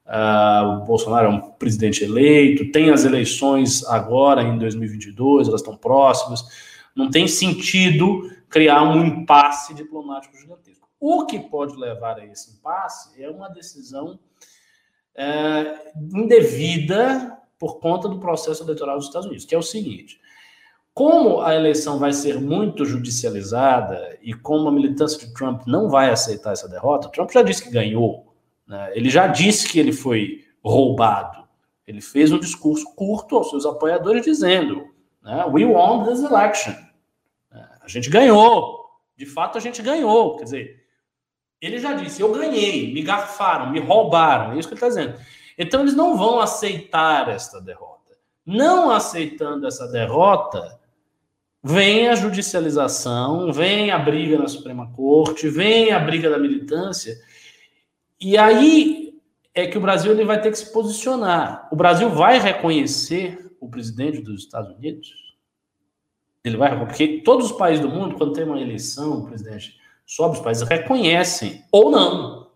Uh, 0.06 0.82
o 0.82 0.84
Bolsonaro 0.84 1.26
é 1.26 1.30
um 1.30 1.40
presidente 1.40 2.04
eleito, 2.04 2.70
tem 2.70 2.90
as 2.90 3.06
eleições 3.06 3.82
agora 3.86 4.42
em 4.42 4.58
2022, 4.58 5.48
elas 5.48 5.62
estão 5.62 5.74
próximas. 5.74 6.69
Não 6.95 7.11
tem 7.11 7.26
sentido 7.28 8.30
criar 8.49 8.82
um 8.82 9.05
impasse 9.05 9.74
diplomático 9.74 10.36
gigantesco. 10.36 10.88
O 10.99 11.24
que 11.24 11.38
pode 11.38 11.76
levar 11.76 12.18
a 12.18 12.26
esse 12.26 12.53
impasse 12.53 13.22
é 13.22 13.30
uma 13.30 13.49
decisão 13.49 14.18
é, 15.14 15.93
indevida 16.12 17.38
por 17.59 17.78
conta 17.78 18.09
do 18.09 18.18
processo 18.18 18.62
eleitoral 18.62 18.97
dos 18.97 19.07
Estados 19.07 19.26
Unidos, 19.26 19.45
que 19.45 19.55
é 19.55 19.59
o 19.59 19.62
seguinte: 19.62 20.20
como 20.93 21.41
a 21.41 21.55
eleição 21.55 21.99
vai 21.99 22.12
ser 22.12 22.41
muito 22.41 22.84
judicializada 22.84 24.18
e 24.22 24.34
como 24.34 24.68
a 24.68 24.72
militância 24.72 25.18
de 25.18 25.32
Trump 25.32 25.62
não 25.66 25.88
vai 25.88 26.11
aceitar 26.11 26.53
essa 26.53 26.68
derrota, 26.68 27.09
Trump 27.09 27.30
já 27.30 27.43
disse 27.43 27.62
que 27.62 27.70
ganhou, 27.70 28.34
né? 28.66 28.91
ele 28.95 29.09
já 29.09 29.26
disse 29.26 29.68
que 29.68 29.78
ele 29.78 29.93
foi 29.93 30.45
roubado. 30.62 31.41
Ele 31.86 32.01
fez 32.01 32.30
um 32.30 32.38
discurso 32.38 32.84
curto 32.95 33.36
aos 33.36 33.51
seus 33.51 33.66
apoiadores 33.66 34.24
dizendo: 34.24 34.89
né? 35.22 35.44
We 35.46 35.64
won 35.64 36.04
this 36.04 36.22
election. 36.22 36.74
É, 37.52 37.64
a 37.82 37.88
gente 37.88 38.08
ganhou. 38.08 38.80
De 39.16 39.26
fato, 39.26 39.58
a 39.58 39.60
gente 39.60 39.82
ganhou. 39.82 40.36
Quer 40.36 40.44
dizer, 40.44 40.84
ele 41.60 41.78
já 41.78 41.92
disse: 41.92 42.22
eu 42.22 42.32
ganhei, 42.32 42.92
me 42.92 43.02
garfaram, 43.02 43.70
me 43.70 43.80
roubaram. 43.80 44.52
É 44.52 44.58
isso 44.58 44.68
que 44.68 44.74
ele 44.74 44.84
está 44.84 44.88
dizendo. 44.88 45.18
Então, 45.58 45.80
eles 45.82 45.94
não 45.94 46.16
vão 46.16 46.40
aceitar 46.40 47.28
esta 47.28 47.60
derrota. 47.60 48.16
Não 48.46 48.90
aceitando 48.90 49.66
essa 49.66 49.86
derrota, 49.86 50.80
vem 51.62 52.08
a 52.08 52.14
judicialização, 52.14 53.52
vem 53.52 53.90
a 53.90 53.98
briga 53.98 54.38
na 54.38 54.48
Suprema 54.48 54.90
Corte, 54.92 55.48
vem 55.48 55.92
a 55.92 55.98
briga 55.98 56.30
da 56.30 56.38
militância. 56.38 57.14
E 58.18 58.38
aí 58.38 59.14
é 59.54 59.66
que 59.66 59.76
o 59.76 59.80
Brasil 59.80 60.12
ele 60.12 60.24
vai 60.24 60.40
ter 60.40 60.50
que 60.50 60.58
se 60.58 60.72
posicionar. 60.72 61.68
O 61.70 61.76
Brasil 61.76 62.08
vai 62.08 62.38
reconhecer 62.38 63.49
o 63.61 63.68
presidente 63.68 64.20
dos 64.20 64.42
Estados 64.42 64.74
Unidos? 64.74 65.12
Ele 66.42 66.56
vai 66.56 66.78
porque 66.78 67.20
todos 67.22 67.50
os 67.50 67.56
países 67.56 67.80
do 67.84 67.90
mundo, 67.90 68.16
quando 68.16 68.32
tem 68.32 68.44
uma 68.44 68.61
eleição, 68.61 69.18
o 69.18 69.26
presidente 69.26 69.78
sobe, 70.06 70.38
os 70.38 70.42
países 70.42 70.66
reconhecem 70.66 71.62
ou 71.70 71.90
não. 71.90 72.50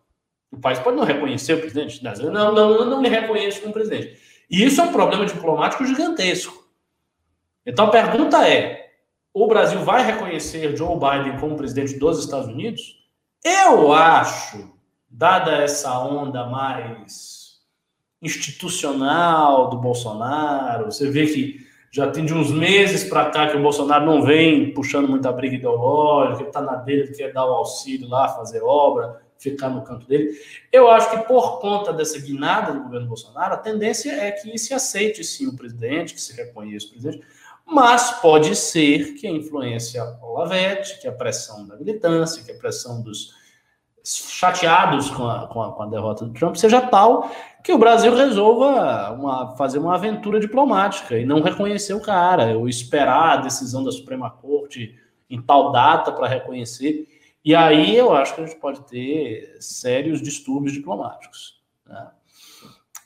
O 0.51 0.59
país 0.59 0.79
pode 0.79 0.97
não 0.97 1.05
reconhecer 1.05 1.55
o 1.55 1.61
presidente, 1.61 2.03
não, 2.03 2.15
não, 2.33 2.55
não, 2.55 2.85
não 2.87 3.03
lhe 3.03 3.09
reconhece 3.09 3.61
como 3.61 3.73
presidente. 3.73 4.19
E 4.51 4.65
isso 4.65 4.81
é 4.81 4.85
um 4.85 4.93
problema 4.93 5.27
diplomático 5.27 5.85
gigantesco. 5.85 6.65
Então 7.67 7.87
a 7.87 7.91
pergunta 7.91 8.49
é: 8.49 8.93
o 9.33 9.47
Brasil 9.47 9.81
vai 9.81 10.05
reconhecer 10.05 10.77
Joe 10.77 10.97
Biden 10.99 11.39
como 11.39 11.57
presidente 11.57 11.99
dos 11.99 12.21
Estados 12.21 12.49
Unidos? 12.49 13.05
Eu 13.45 13.93
acho, 13.93 14.73
dada 15.09 15.57
essa 15.57 15.99
onda 15.99 16.47
mais 16.47 17.34
institucional 18.25 19.69
do 19.69 19.77
Bolsonaro, 19.77 20.87
você 20.87 21.11
vê 21.11 21.27
que 21.27 21.65
já 21.93 22.11
tem 22.11 22.25
de 22.25 22.35
uns 22.35 22.51
meses 22.51 23.05
para 23.05 23.31
cá 23.31 23.49
que 23.49 23.57
o 23.57 23.63
Bolsonaro 23.63 24.05
não 24.05 24.23
vem 24.23 24.73
puxando 24.73 25.09
muita 25.09 25.31
briga 25.31 25.55
ideológica, 25.55 26.41
ele 26.41 26.49
está 26.49 26.61
na 26.61 26.75
dele, 26.75 27.15
quer 27.15 27.33
dar 27.33 27.45
o 27.47 27.53
auxílio 27.53 28.09
lá, 28.09 28.29
fazer 28.31 28.63
obra, 28.65 29.23
ficar 29.39 29.69
no 29.69 29.83
canto 29.83 30.07
dele. 30.07 30.33
Eu 30.73 30.91
acho 30.91 31.11
que 31.11 31.19
por 31.19 31.61
conta 31.61 31.93
dessa 31.93 32.19
guinada 32.19 32.73
do 32.73 32.83
governo 32.83 33.07
Bolsonaro, 33.07 33.55
a 33.55 33.59
tendência 33.59 34.11
é 34.11 34.33
que 34.33 34.59
se 34.59 34.75
aceite 34.75 35.23
sim 35.23 35.47
o 35.47 35.55
presidente, 35.55 36.15
que 36.15 36.21
se 36.21 36.35
reconheça 36.35 36.87
o 36.87 36.91
presidente, 36.91 37.25
mas 37.67 38.11
pode 38.21 38.57
ser 38.57 39.15
que 39.15 39.27
a 39.27 39.31
influência 39.31 40.03
Olavete, 40.21 41.01
que 41.01 41.07
a 41.07 41.13
pressão 41.13 41.67
da 41.67 41.77
militância, 41.77 42.43
que 42.43 42.51
a 42.51 42.57
pressão 42.57 43.03
dos 43.03 43.33
chateados 44.05 45.09
com 45.11 45.27
a, 45.27 45.47
com 45.47 45.63
a, 45.63 45.73
com 45.73 45.83
a 45.83 45.87
derrota 45.87 46.27
do 46.27 46.35
Trump 46.35 46.57
seja 46.57 46.81
tal 46.81 47.31
que 47.63 47.73
o 47.73 47.79
Brasil 47.79 48.15
resolva 48.15 49.11
uma, 49.13 49.57
fazer 49.57 49.79
uma 49.79 49.95
aventura 49.95 50.39
diplomática 50.39 51.19
e 51.19 51.25
não 51.25 51.41
reconhecer 51.41 51.95
o 51.95 52.01
cara, 52.01 52.59
ou 52.59 52.69
esperar 52.69 53.39
a 53.39 53.41
decisão 53.41 53.83
da 53.83 53.91
Suprema 53.91 54.31
Corte 54.31 54.95
em 55.31 55.41
tal 55.41 55.73
data 55.73 56.13
para 56.13 56.29
reconhecer. 56.29 57.09
E 57.43 57.55
aí 57.55 57.97
eu 57.97 58.13
acho 58.13 58.35
que 58.35 58.43
a 58.43 58.47
gente 58.47 58.61
pode 58.61 58.83
ter 58.83 59.57
sérios 59.61 60.21
distúrbios 60.21 60.75
diplomáticos. 60.75 61.63
Né? 61.87 62.07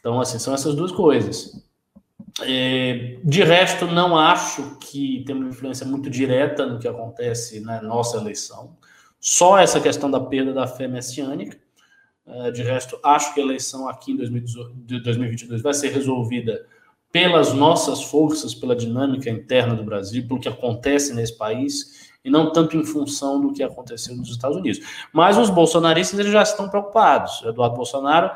Então, 0.00 0.20
assim, 0.20 0.40
são 0.40 0.52
essas 0.52 0.74
duas 0.74 0.90
coisas. 0.90 1.64
É, 2.42 3.18
de 3.24 3.42
resto, 3.42 3.86
não 3.86 4.16
acho 4.16 4.76
que 4.80 5.24
tem 5.24 5.36
uma 5.36 5.48
influência 5.48 5.86
muito 5.86 6.08
direta 6.10 6.66
no 6.66 6.78
que 6.78 6.86
acontece 6.86 7.60
na 7.60 7.82
nossa 7.82 8.16
eleição. 8.16 8.76
Só 9.20 9.58
essa 9.58 9.80
questão 9.80 10.10
da 10.10 10.20
perda 10.20 10.52
da 10.52 10.66
fé 10.66 10.86
messiânica. 10.86 11.58
É, 12.26 12.50
de 12.50 12.62
resto, 12.62 12.98
acho 13.02 13.32
que 13.32 13.40
a 13.40 13.42
eleição 13.42 13.88
aqui 13.88 14.12
em 14.12 14.16
2022 14.16 15.62
vai 15.62 15.72
ser 15.72 15.88
resolvida 15.88 16.66
pelas 17.10 17.54
nossas 17.54 18.02
forças, 18.02 18.54
pela 18.54 18.76
dinâmica 18.76 19.30
interna 19.30 19.74
do 19.74 19.82
Brasil, 19.82 20.26
pelo 20.28 20.38
que 20.38 20.48
acontece 20.48 21.14
nesse 21.14 21.36
país, 21.36 22.10
e 22.22 22.28
não 22.28 22.52
tanto 22.52 22.76
em 22.76 22.84
função 22.84 23.40
do 23.40 23.52
que 23.52 23.62
aconteceu 23.62 24.14
nos 24.14 24.28
Estados 24.28 24.58
Unidos. 24.58 24.80
Mas 25.12 25.38
os 25.38 25.48
bolsonaristas 25.48 26.18
eles 26.18 26.32
já 26.32 26.42
estão 26.42 26.68
preocupados. 26.68 27.42
Eduardo 27.44 27.76
Bolsonaro 27.76 28.30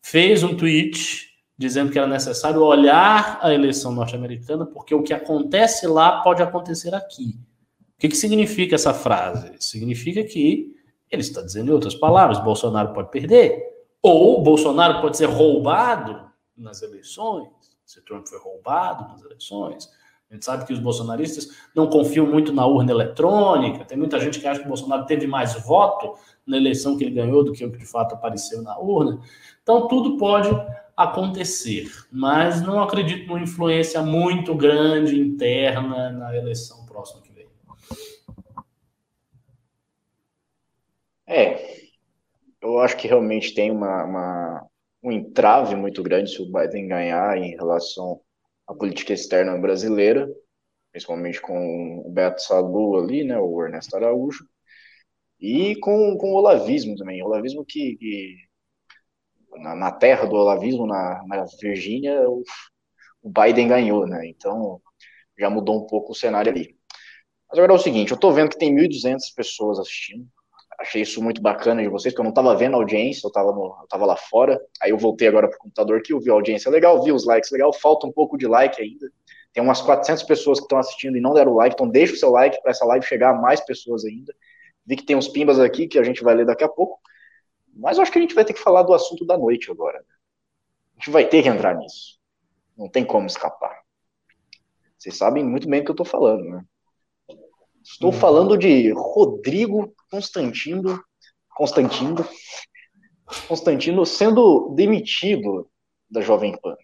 fez 0.00 0.42
um 0.42 0.56
tweet 0.56 1.26
dizendo 1.58 1.90
que 1.90 1.98
era 1.98 2.06
necessário 2.06 2.62
olhar 2.62 3.38
a 3.42 3.52
eleição 3.52 3.92
norte-americana, 3.92 4.66
porque 4.66 4.94
o 4.94 5.02
que 5.02 5.12
acontece 5.12 5.86
lá 5.86 6.22
pode 6.22 6.42
acontecer 6.42 6.94
aqui. 6.94 7.38
O 7.96 7.98
que, 7.98 8.08
que 8.08 8.16
significa 8.16 8.74
essa 8.74 8.92
frase? 8.92 9.54
Significa 9.58 10.22
que 10.22 10.76
ele 11.10 11.22
está 11.22 11.40
dizendo, 11.40 11.70
em 11.70 11.74
outras 11.74 11.94
palavras, 11.94 12.38
Bolsonaro 12.42 12.92
pode 12.92 13.10
perder, 13.10 13.62
ou 14.02 14.42
Bolsonaro 14.42 15.00
pode 15.00 15.16
ser 15.16 15.26
roubado 15.26 16.30
nas 16.54 16.82
eleições, 16.82 17.48
se 17.86 18.04
Trump 18.04 18.26
foi 18.26 18.38
roubado 18.38 19.08
nas 19.08 19.22
eleições. 19.24 19.88
A 20.30 20.34
gente 20.34 20.44
sabe 20.44 20.66
que 20.66 20.72
os 20.72 20.78
bolsonaristas 20.78 21.56
não 21.74 21.86
confiam 21.86 22.26
muito 22.26 22.52
na 22.52 22.66
urna 22.66 22.90
eletrônica, 22.90 23.84
tem 23.84 23.96
muita 23.96 24.20
gente 24.20 24.40
que 24.40 24.46
acha 24.46 24.60
que 24.60 24.66
o 24.66 24.68
Bolsonaro 24.68 25.06
teve 25.06 25.26
mais 25.26 25.54
voto 25.64 26.18
na 26.46 26.58
eleição 26.58 26.98
que 26.98 27.04
ele 27.04 27.14
ganhou 27.14 27.44
do 27.44 27.52
que 27.52 27.64
o 27.64 27.72
que 27.72 27.78
de 27.78 27.86
fato 27.86 28.14
apareceu 28.14 28.60
na 28.60 28.78
urna. 28.78 29.20
Então, 29.62 29.88
tudo 29.88 30.18
pode 30.18 30.50
acontecer, 30.94 31.90
mas 32.10 32.60
não 32.60 32.82
acredito 32.82 33.26
numa 33.28 33.40
influência 33.40 34.02
muito 34.02 34.54
grande 34.54 35.18
interna 35.18 36.10
na 36.10 36.36
eleição 36.36 36.84
próxima 36.84 37.22
que 37.22 37.36
É, 41.26 41.88
eu 42.62 42.78
acho 42.80 42.96
que 42.96 43.08
realmente 43.08 43.54
tem 43.54 43.70
uma, 43.70 44.04
uma, 44.04 44.66
um 45.02 45.12
entrave 45.12 45.74
muito 45.74 46.02
grande 46.02 46.30
se 46.30 46.40
o 46.40 46.50
Biden 46.50 46.88
ganhar 46.88 47.36
em 47.38 47.56
relação 47.56 48.20
à 48.66 48.74
política 48.74 49.12
externa 49.12 49.56
brasileira, 49.58 50.28
principalmente 50.92 51.40
com 51.40 51.98
o 52.06 52.10
Beto 52.10 52.40
Salu 52.42 52.98
ali, 52.98 53.24
né, 53.24 53.38
o 53.38 53.62
Ernesto 53.64 53.96
Araújo, 53.96 54.46
e 55.40 55.76
com, 55.80 56.16
com 56.16 56.32
o 56.32 56.36
olavismo 56.36 56.96
também, 56.96 57.22
o 57.22 57.26
olavismo 57.26 57.64
que, 57.64 57.96
que 57.96 58.36
na, 59.58 59.74
na, 59.74 59.92
terra 59.92 60.26
do 60.26 60.36
olavismo, 60.36 60.86
na, 60.86 61.22
na 61.26 61.44
Virgínia, 61.60 62.28
o, 62.28 62.42
o 63.22 63.30
Biden 63.30 63.68
ganhou, 63.68 64.06
né, 64.06 64.26
então 64.28 64.80
já 65.38 65.50
mudou 65.50 65.82
um 65.82 65.86
pouco 65.86 66.12
o 66.12 66.14
cenário 66.14 66.52
ali. 66.52 66.76
Mas 67.48 67.58
agora 67.58 67.72
é 67.72 67.76
o 67.76 67.78
seguinte, 67.78 68.12
eu 68.12 68.18
tô 68.18 68.32
vendo 68.32 68.50
que 68.50 68.58
tem 68.58 68.74
1.200 68.74 69.34
pessoas 69.34 69.78
assistindo, 69.78 70.26
achei 70.78 71.02
isso 71.02 71.22
muito 71.22 71.40
bacana 71.40 71.82
de 71.82 71.88
vocês, 71.88 72.12
porque 72.12 72.20
eu 72.20 72.24
não 72.24 72.30
estava 72.30 72.54
vendo 72.54 72.74
a 72.74 72.76
audiência, 72.76 73.26
eu 73.26 73.28
estava 73.28 74.06
lá 74.06 74.16
fora, 74.16 74.60
aí 74.80 74.90
eu 74.90 74.98
voltei 74.98 75.28
agora 75.28 75.48
pro 75.48 75.58
computador 75.58 75.98
aqui, 75.98 76.12
eu 76.12 76.20
vi 76.20 76.30
a 76.30 76.34
audiência. 76.34 76.70
Legal, 76.70 77.02
vi 77.02 77.12
os 77.12 77.24
likes 77.24 77.50
legal, 77.50 77.72
falta 77.72 78.06
um 78.06 78.12
pouco 78.12 78.36
de 78.36 78.46
like 78.46 78.80
ainda, 78.80 79.10
tem 79.52 79.62
umas 79.62 79.80
400 79.80 80.22
pessoas 80.24 80.58
que 80.58 80.64
estão 80.64 80.78
assistindo 80.78 81.16
e 81.16 81.20
não 81.20 81.32
deram 81.32 81.54
like, 81.54 81.74
então 81.74 81.88
deixa 81.88 82.12
o 82.12 82.16
seu 82.16 82.30
like 82.30 82.60
para 82.60 82.70
essa 82.70 82.84
live 82.84 83.06
chegar 83.06 83.30
a 83.30 83.40
mais 83.40 83.60
pessoas 83.60 84.04
ainda, 84.04 84.34
vi 84.84 84.96
que 84.96 85.04
tem 85.06 85.16
uns 85.16 85.28
pimbas 85.28 85.58
aqui 85.58 85.88
que 85.88 85.98
a 85.98 86.02
gente 86.02 86.22
vai 86.22 86.34
ler 86.34 86.46
daqui 86.46 86.64
a 86.64 86.68
pouco, 86.68 87.00
mas 87.74 87.96
eu 87.96 88.02
acho 88.02 88.12
que 88.12 88.18
a 88.18 88.22
gente 88.22 88.34
vai 88.34 88.44
ter 88.44 88.52
que 88.52 88.60
falar 88.60 88.82
do 88.82 88.92
assunto 88.92 89.24
da 89.26 89.38
noite 89.38 89.70
agora, 89.70 89.98
a 89.98 90.98
gente 90.98 91.10
vai 91.10 91.26
ter 91.26 91.42
que 91.42 91.48
entrar 91.48 91.74
nisso, 91.74 92.18
não 92.76 92.88
tem 92.88 93.04
como 93.04 93.26
escapar, 93.26 93.80
vocês 94.98 95.16
sabem 95.16 95.44
muito 95.44 95.68
bem 95.68 95.80
do 95.80 95.84
que 95.84 95.90
eu 95.90 95.94
estou 95.94 96.06
falando, 96.06 96.44
né? 96.44 96.64
Estou 97.86 98.10
hum. 98.10 98.12
falando 98.12 98.58
de 98.58 98.92
Rodrigo 98.92 99.94
Constantino, 100.10 101.00
Constantino, 101.54 102.28
Constantino 103.46 104.04
sendo 104.04 104.74
demitido 104.74 105.70
da 106.10 106.20
Jovem 106.20 106.58
Pan. 106.60 106.76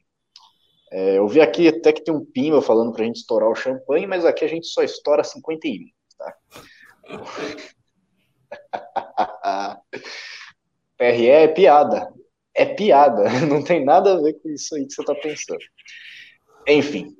É, 0.92 1.18
eu 1.18 1.26
vi 1.26 1.40
aqui 1.40 1.66
até 1.66 1.92
que 1.92 2.04
tem 2.04 2.14
um 2.14 2.24
pimba 2.24 2.62
falando 2.62 2.92
para 2.92 3.02
a 3.02 3.06
gente 3.06 3.16
estourar 3.16 3.50
o 3.50 3.54
champanhe, 3.54 4.06
mas 4.06 4.24
aqui 4.24 4.44
a 4.44 4.48
gente 4.48 4.68
só 4.68 4.82
estoura 4.82 5.24
51. 5.24 5.86
Tá? 6.16 6.36
PRE 10.96 11.28
é 11.28 11.48
piada. 11.48 12.12
É 12.54 12.64
piada. 12.64 13.24
Não 13.48 13.62
tem 13.62 13.84
nada 13.84 14.14
a 14.14 14.20
ver 14.20 14.34
com 14.34 14.48
isso 14.50 14.76
aí 14.76 14.86
que 14.86 14.92
você 14.92 15.00
está 15.00 15.14
pensando. 15.16 15.58
Enfim. 16.68 17.16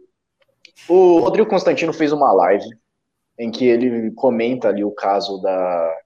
O 0.88 1.18
Rodrigo 1.18 1.48
Constantino 1.48 1.92
fez 1.92 2.12
uma 2.12 2.32
live 2.32 2.81
em 3.38 3.50
que 3.50 3.64
ele 3.64 4.10
comenta 4.12 4.68
ali 4.68 4.84
o 4.84 4.90
caso 4.90 5.40
da, 5.40 5.96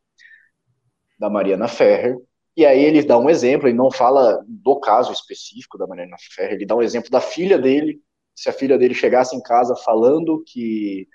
da 1.19 1.31
Mariana 1.31 1.69
Ferrer, 1.69 2.17
e 2.57 2.65
aí 2.65 2.83
ele 2.83 3.03
dá 3.03 3.19
um 3.19 3.29
exemplo, 3.29 3.69
ele 3.69 3.77
não 3.77 3.91
fala 3.91 4.43
do 4.49 4.81
caso 4.81 5.13
específico 5.13 5.77
da 5.77 5.87
Mariana 5.87 6.17
Ferrer, 6.35 6.55
ele 6.55 6.67
dá 6.67 6.75
um 6.75 6.83
exemplo 6.83 7.11
da 7.11 7.21
filha 7.21 7.59
dele, 7.59 8.01
se 8.35 8.49
a 8.49 8.53
filha 8.53 8.79
dele 8.79 8.95
chegasse 8.95 9.37
em 9.37 9.43
casa 9.43 9.75
falando 9.77 10.43
que 10.47 11.07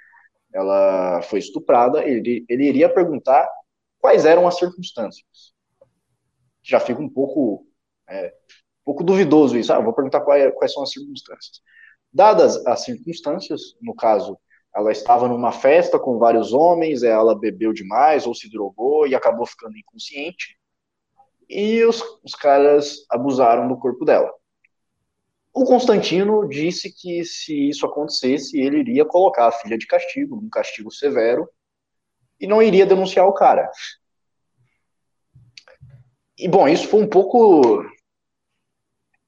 ela 0.53 1.21
foi 1.23 1.39
estuprada, 1.39 2.03
ele, 2.03 2.45
ele 2.49 2.65
iria 2.67 2.93
perguntar 2.93 3.47
quais 3.99 4.25
eram 4.25 4.47
as 4.47 4.57
circunstâncias. 4.57 5.53
Já 6.63 6.79
fica 6.79 7.01
um 7.01 7.09
pouco, 7.09 7.65
é, 8.09 8.27
um 8.27 8.85
pouco 8.85 9.03
duvidoso 9.03 9.57
isso. 9.57 9.71
Ah, 9.71 9.79
vou 9.79 9.93
perguntar 9.93 10.21
quais, 10.21 10.53
quais 10.55 10.73
são 10.73 10.83
as 10.83 10.91
circunstâncias. 10.91 11.61
Dadas 12.11 12.65
as 12.65 12.83
circunstâncias, 12.83 13.75
no 13.81 13.95
caso, 13.95 14.37
ela 14.73 14.91
estava 14.91 15.27
numa 15.27 15.51
festa 15.51 15.99
com 15.99 16.17
vários 16.17 16.53
homens, 16.53 17.03
ela 17.03 17.37
bebeu 17.37 17.73
demais 17.73 18.25
ou 18.25 18.33
se 18.33 18.49
drogou 18.49 19.05
e 19.05 19.13
acabou 19.13 19.45
ficando 19.45 19.77
inconsciente. 19.77 20.57
E 21.49 21.83
os, 21.83 22.01
os 22.23 22.33
caras 22.33 23.05
abusaram 23.09 23.67
do 23.67 23.77
corpo 23.77 24.05
dela. 24.05 24.31
O 25.53 25.65
Constantino 25.65 26.47
disse 26.47 26.89
que 26.89 27.25
se 27.25 27.69
isso 27.69 27.85
acontecesse, 27.85 28.57
ele 28.57 28.79
iria 28.79 29.03
colocar 29.03 29.47
a 29.47 29.51
filha 29.51 29.77
de 29.77 29.85
castigo, 29.85 30.37
um 30.37 30.49
castigo 30.49 30.89
severo, 30.89 31.49
e 32.39 32.47
não 32.47 32.63
iria 32.63 32.85
denunciar 32.85 33.27
o 33.27 33.33
cara. 33.33 33.69
E 36.37 36.47
bom, 36.47 36.67
isso 36.69 36.87
foi 36.87 37.03
um 37.03 37.07
pouco 37.07 37.83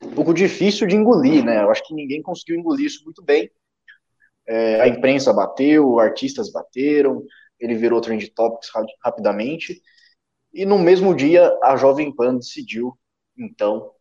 um 0.01 0.15
pouco 0.15 0.33
difícil 0.33 0.87
de 0.87 0.95
engolir, 0.95 1.43
né? 1.43 1.61
Eu 1.61 1.69
acho 1.69 1.85
que 1.85 1.93
ninguém 1.93 2.21
conseguiu 2.21 2.57
engolir 2.57 2.85
isso 2.85 3.03
muito 3.03 3.21
bem 3.21 3.51
é, 4.47 4.81
a 4.81 4.87
imprensa 4.87 5.33
bateu, 5.33 5.99
artistas 5.99 6.51
bateram, 6.51 7.23
ele 7.59 7.75
virou 7.75 8.01
trend 8.01 8.27
topics 8.31 8.69
rapidamente, 9.03 9.81
e 10.53 10.65
no 10.65 10.77
mesmo 10.77 11.15
dia 11.15 11.51
a 11.63 11.75
Jovem 11.75 12.13
Pan 12.13 12.35
decidiu, 12.35 12.97
então, 13.37 13.91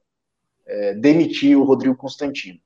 é, 0.66 0.95
demitir 0.95 1.57
o 1.57 1.64
Rodrigo 1.64 1.97
Constantino. 1.97 2.59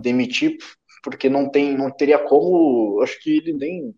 Demitir 0.00 0.58
porque 1.06 1.28
não 1.28 1.48
tem, 1.48 1.76
não 1.76 1.88
teria 1.88 2.18
como, 2.18 3.00
acho 3.00 3.20
que 3.20 3.36
ele 3.36 3.52
nem 3.52 3.94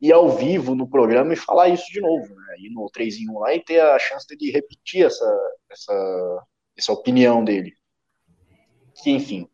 ir 0.00 0.12
ao 0.12 0.30
vivo 0.30 0.74
no 0.74 0.88
programa 0.88 1.34
e 1.34 1.36
falar 1.36 1.68
isso 1.68 1.84
de 1.92 2.00
novo, 2.00 2.34
né? 2.34 2.54
Ir 2.58 2.70
no 2.70 2.88
3 2.90 3.18
em 3.18 3.30
1 3.30 3.38
lá 3.38 3.54
e 3.54 3.62
ter 3.62 3.80
a 3.80 3.98
chance 3.98 4.26
de 4.34 4.50
repetir 4.50 5.04
essa, 5.04 5.38
essa, 5.70 6.44
essa 6.76 6.92
opinião 6.92 7.44
dele. 7.44 7.74
Que, 9.02 9.10
enfim. 9.10 9.48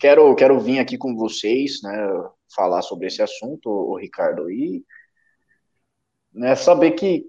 Quero, 0.00 0.34
quero 0.34 0.58
vir 0.58 0.78
aqui 0.78 0.96
com 0.96 1.14
vocês, 1.14 1.82
né, 1.82 1.92
falar 2.54 2.80
sobre 2.82 3.06
esse 3.06 3.22
assunto, 3.22 3.68
o 3.68 3.98
Ricardo, 3.98 4.50
e 4.50 4.82
né, 6.32 6.54
saber 6.56 6.92
que, 6.92 7.26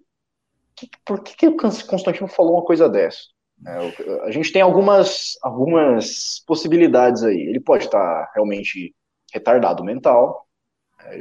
que 0.75 0.89
por 1.05 1.21
que, 1.21 1.35
que 1.35 1.47
o 1.47 1.57
Constantino 1.57 2.27
falou 2.27 2.53
uma 2.53 2.65
coisa 2.65 2.87
dessa. 2.87 3.19
Né? 3.59 3.93
A 4.23 4.31
gente 4.31 4.51
tem 4.51 4.61
algumas, 4.61 5.37
algumas 5.41 6.41
possibilidades 6.47 7.23
aí. 7.23 7.41
Ele 7.41 7.59
pode 7.59 7.85
estar 7.85 8.31
realmente 8.33 8.95
retardado 9.33 9.83
mental, 9.83 10.47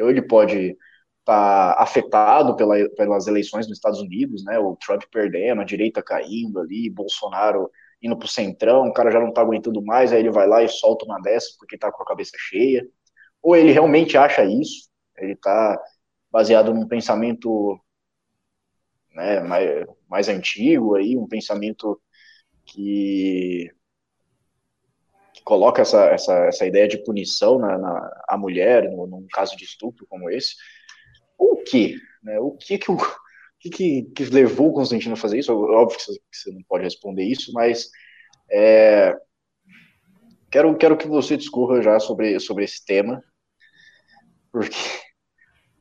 ou 0.00 0.08
ele 0.10 0.22
pode 0.22 0.76
estar 1.18 1.74
afetado 1.78 2.56
pela, 2.56 2.88
pelas 2.90 3.26
eleições 3.26 3.66
nos 3.66 3.76
Estados 3.76 4.00
Unidos, 4.00 4.44
né? 4.44 4.58
O 4.58 4.76
Trump 4.76 5.02
perdendo, 5.10 5.60
a 5.60 5.64
direita 5.64 6.02
caindo 6.02 6.60
ali, 6.60 6.90
Bolsonaro 6.90 7.70
indo 8.02 8.16
pro 8.16 8.28
centrão, 8.28 8.88
o 8.88 8.92
cara 8.92 9.10
já 9.10 9.20
não 9.20 9.32
tá 9.32 9.42
aguentando 9.42 9.82
mais, 9.82 10.12
aí 10.12 10.20
ele 10.20 10.30
vai 10.30 10.46
lá 10.46 10.62
e 10.62 10.68
solta 10.68 11.04
uma 11.04 11.20
dessa 11.20 11.48
porque 11.58 11.78
tá 11.78 11.92
com 11.92 12.02
a 12.02 12.06
cabeça 12.06 12.32
cheia. 12.38 12.86
Ou 13.42 13.56
ele 13.56 13.72
realmente 13.72 14.16
acha 14.16 14.44
isso, 14.44 14.88
ele 15.16 15.36
tá 15.36 15.80
baseado 16.30 16.72
num 16.72 16.86
pensamento 16.86 17.78
né, 19.14 19.40
mais, 19.40 19.86
mais 20.08 20.28
antigo 20.28 20.94
aí, 20.94 21.16
um 21.16 21.26
pensamento 21.26 22.00
que, 22.64 23.70
que 25.32 25.42
coloca 25.42 25.82
essa, 25.82 26.06
essa, 26.06 26.46
essa 26.46 26.66
ideia 26.66 26.86
de 26.86 27.02
punição 27.02 27.58
na, 27.58 27.76
na 27.76 28.22
a 28.28 28.38
mulher, 28.38 28.90
no, 28.90 29.06
num 29.06 29.26
caso 29.32 29.56
de 29.56 29.64
estupro 29.64 30.06
como 30.08 30.30
esse. 30.30 30.54
O 31.38 31.56
que? 31.56 31.96
Né, 32.22 32.38
o 32.38 32.52
que 32.52 32.78
que 32.78 32.90
o 32.90 32.98
que, 33.60 33.70
que, 33.70 34.02
que, 34.14 34.24
levou 34.24 34.70
o 34.70 34.72
Constantino 34.72 35.14
a 35.14 35.16
fazer 35.16 35.38
isso? 35.38 35.52
Óbvio 35.52 35.98
que 35.98 36.04
você 36.32 36.50
não 36.50 36.62
pode 36.62 36.84
responder 36.84 37.24
isso, 37.24 37.52
mas 37.52 37.90
é, 38.50 39.14
quero, 40.50 40.74
quero 40.76 40.96
que 40.96 41.06
você 41.06 41.36
discorra 41.36 41.82
já 41.82 42.00
sobre, 42.00 42.40
sobre 42.40 42.64
esse 42.64 42.84
tema, 42.84 43.22
porque 44.50 44.76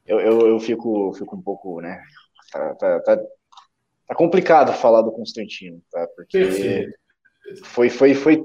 eu, 0.05 0.19
eu, 0.19 0.47
eu 0.47 0.59
fico, 0.59 1.13
fico 1.13 1.35
um 1.35 1.41
pouco, 1.41 1.79
né? 1.81 2.01
Tá, 2.51 2.75
tá, 2.75 2.99
tá, 3.01 3.17
tá 4.07 4.15
complicado 4.15 4.73
falar 4.73 5.01
do 5.01 5.11
Constantino, 5.11 5.81
tá? 5.89 6.07
Porque 6.15 6.91
foi, 7.63 7.89
foi, 7.89 8.13
foi, 8.13 8.43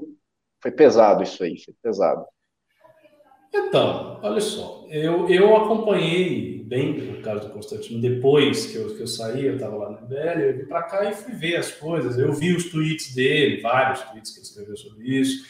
foi 0.61 0.71
pesado 0.71 1.23
isso 1.23 1.43
aí, 1.43 1.57
foi 1.63 1.73
pesado. 1.81 2.25
Então, 3.53 4.19
olha 4.21 4.41
só, 4.41 4.85
eu, 4.89 5.29
eu 5.29 5.55
acompanhei 5.55 6.54
bem 6.65 7.11
o 7.11 7.21
caso 7.21 7.47
do 7.47 7.53
Constantino 7.53 8.01
depois 8.01 8.65
que 8.65 8.75
eu, 8.75 8.95
que 8.95 9.01
eu 9.01 9.07
saí, 9.07 9.45
eu 9.45 9.55
estava 9.55 9.75
lá 9.75 9.91
no 9.91 10.01
MBL, 10.01 10.41
eu 10.41 10.57
vim 10.57 10.65
para 10.65 10.83
cá 10.83 11.09
e 11.09 11.13
fui 11.13 11.33
ver 11.33 11.57
as 11.57 11.71
coisas. 11.71 12.17
Eu 12.17 12.33
vi 12.33 12.55
os 12.55 12.65
tweets 12.65 13.13
dele, 13.13 13.61
vários 13.61 14.01
tweets 14.01 14.31
que 14.31 14.39
ele 14.39 14.45
escreveu 14.45 14.77
sobre 14.77 15.07
isso. 15.07 15.45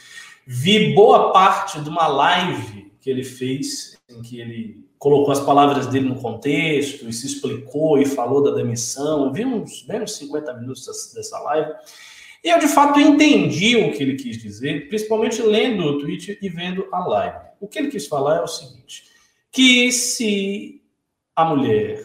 Vi 0.46 0.94
boa 0.94 1.32
parte 1.32 1.80
de 1.82 1.90
uma 1.90 2.08
live 2.08 2.92
que 3.00 3.10
ele 3.10 3.24
fez, 3.24 3.98
em 4.10 4.22
que 4.22 4.40
ele 4.40 4.86
colocou 4.98 5.32
as 5.32 5.40
palavras 5.40 5.88
dele 5.88 6.10
no 6.10 6.22
contexto 6.22 7.08
e 7.08 7.14
se 7.14 7.28
explicou 7.28 8.00
e 8.00 8.06
falou 8.06 8.44
da 8.44 8.52
demissão. 8.52 9.32
Vi 9.32 9.46
uns 9.46 9.86
menos 9.88 10.16
50 10.18 10.54
minutos 10.56 11.14
dessa 11.14 11.40
live. 11.40 11.72
E 12.44 12.50
eu, 12.50 12.60
de 12.60 12.68
fato, 12.68 13.00
entendi 13.00 13.76
o 13.76 13.92
que 13.92 14.04
ele 14.04 14.16
quis 14.16 14.38
dizer, 14.38 14.88
principalmente 14.88 15.42
lendo 15.42 15.84
o 15.84 16.00
tweet 16.00 16.38
e 16.42 16.50
vendo 16.50 16.88
a 16.92 17.00
live. 17.08 17.38
O 17.60 17.68
que 17.68 17.80
ele 17.80 17.88
quis 17.88 18.06
falar 18.06 18.38
é 18.38 18.42
o 18.42 18.48
seguinte: 18.48 19.04
que 19.52 19.92
se 19.92 20.82
a 21.36 21.46
mulher 21.46 22.02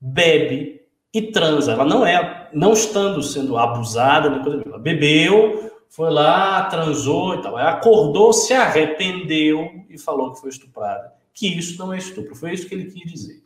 bebe 0.00 0.82
e 1.14 1.22
transa, 1.22 1.72
ela 1.72 1.84
não 1.84 2.04
é, 2.04 2.48
não 2.52 2.72
estando 2.72 3.22
sendo 3.22 3.56
abusada, 3.56 4.28
ela 4.66 4.78
bebeu, 4.78 5.70
foi 5.88 6.10
lá, 6.10 6.64
transou 6.64 7.34
e 7.34 7.42
tal, 7.42 7.56
aí 7.56 7.66
acordou, 7.66 8.32
se 8.32 8.54
arrependeu 8.54 9.84
e 9.90 9.98
falou 9.98 10.32
que 10.32 10.40
foi 10.40 10.48
estuprada. 10.48 11.12
Que 11.34 11.46
isso 11.46 11.78
não 11.78 11.92
é 11.92 11.98
estupro, 11.98 12.34
foi 12.34 12.52
isso 12.52 12.66
que 12.66 12.74
ele 12.74 12.90
quis 12.90 13.12
dizer. 13.12 13.42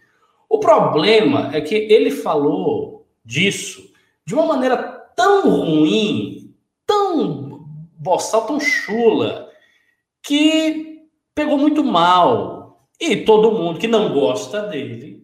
O 0.49 0.61
problema 0.61 1.51
é 1.53 1.61
que 1.61 1.74
ele 1.74 2.11
falou 2.11 3.05
disso 3.24 3.93
de 4.24 4.34
uma 4.34 4.47
maneira 4.47 4.76
tão 5.16 5.51
ruim, 5.51 6.55
tão 6.87 7.66
boçal, 7.99 8.47
tão 8.47 8.61
chula, 8.61 9.51
que 10.22 11.03
pegou 11.34 11.59
muito 11.59 11.82
mal. 11.82 12.89
E 12.99 13.16
todo 13.16 13.53
mundo 13.53 13.78
que 13.78 13.89
não 13.89 14.14
gosta 14.14 14.62
dele 14.62 15.16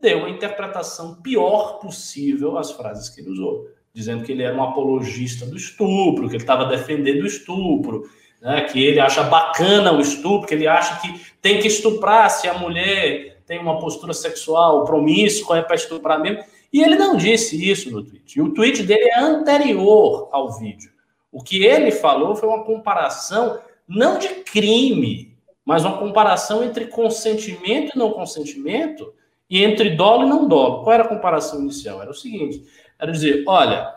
deu 0.00 0.24
a 0.24 0.30
interpretação 0.30 1.16
pior 1.16 1.78
possível 1.78 2.56
às 2.56 2.70
frases 2.70 3.08
que 3.08 3.20
ele 3.20 3.30
usou, 3.30 3.66
dizendo 3.92 4.24
que 4.24 4.32
ele 4.32 4.42
era 4.42 4.56
um 4.56 4.62
apologista 4.62 5.44
do 5.44 5.56
estupro, 5.56 6.28
que 6.28 6.36
ele 6.36 6.42
estava 6.42 6.66
defendendo 6.66 7.22
o 7.22 7.26
estupro, 7.26 8.08
né, 8.40 8.62
que 8.62 8.84
ele 8.84 9.00
acha 9.00 9.24
bacana 9.24 9.92
o 9.92 10.00
estupro, 10.00 10.46
que 10.46 10.54
ele 10.54 10.66
acha 10.66 11.00
que 11.00 11.20
tem 11.42 11.58
que 11.58 11.66
estuprar 11.66 12.30
se 12.30 12.48
a 12.48 12.54
mulher 12.54 13.38
tem 13.46 13.58
uma 13.58 13.78
postura 13.78 14.12
sexual 14.12 14.84
promíscua, 14.84 15.58
é 15.58 15.62
para 15.62 15.74
estuprar 15.74 16.20
mesmo. 16.20 16.44
E 16.72 16.82
ele 16.82 16.96
não 16.96 17.16
disse 17.16 17.68
isso 17.68 17.90
no 17.90 18.04
tweet. 18.04 18.38
E 18.38 18.42
o 18.42 18.52
tweet 18.52 18.82
dele 18.82 19.08
é 19.08 19.20
anterior 19.20 20.28
ao 20.30 20.58
vídeo. 20.58 20.92
O 21.32 21.42
que 21.42 21.64
ele 21.64 21.90
falou 21.90 22.36
foi 22.36 22.48
uma 22.48 22.64
comparação 22.64 23.58
não 23.86 24.18
de 24.18 24.28
crime, 24.44 25.34
mas 25.64 25.84
uma 25.84 25.98
comparação 25.98 26.62
entre 26.62 26.86
consentimento 26.86 27.92
e 27.94 27.98
não 27.98 28.12
consentimento 28.12 29.12
e 29.48 29.62
entre 29.62 29.90
dolo 29.90 30.26
e 30.26 30.28
não 30.28 30.46
dolo. 30.46 30.82
Qual 30.82 30.92
era 30.92 31.04
a 31.04 31.08
comparação 31.08 31.60
inicial? 31.60 32.00
Era 32.02 32.10
o 32.10 32.14
seguinte: 32.14 32.64
era 32.98 33.12
dizer, 33.12 33.44
olha, 33.46 33.94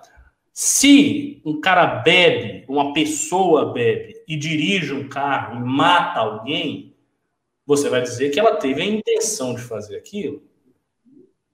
se 0.54 1.42
um 1.46 1.60
cara 1.60 1.86
bebe, 1.86 2.66
uma 2.68 2.94
pessoa 2.94 3.72
bebe 3.72 4.16
e 4.28 4.36
dirige 4.36 4.94
um 4.94 5.08
carro 5.08 5.58
e 5.58 5.60
mata 5.60 6.20
alguém, 6.20 6.94
você 7.66 7.90
vai 7.90 8.02
dizer 8.02 8.30
que 8.32 8.40
ela 8.40 8.56
teve 8.56 8.82
a 8.82 8.86
intenção 8.86 9.54
de 9.56 9.62
fazer 9.62 9.98
aquilo. 9.98 10.44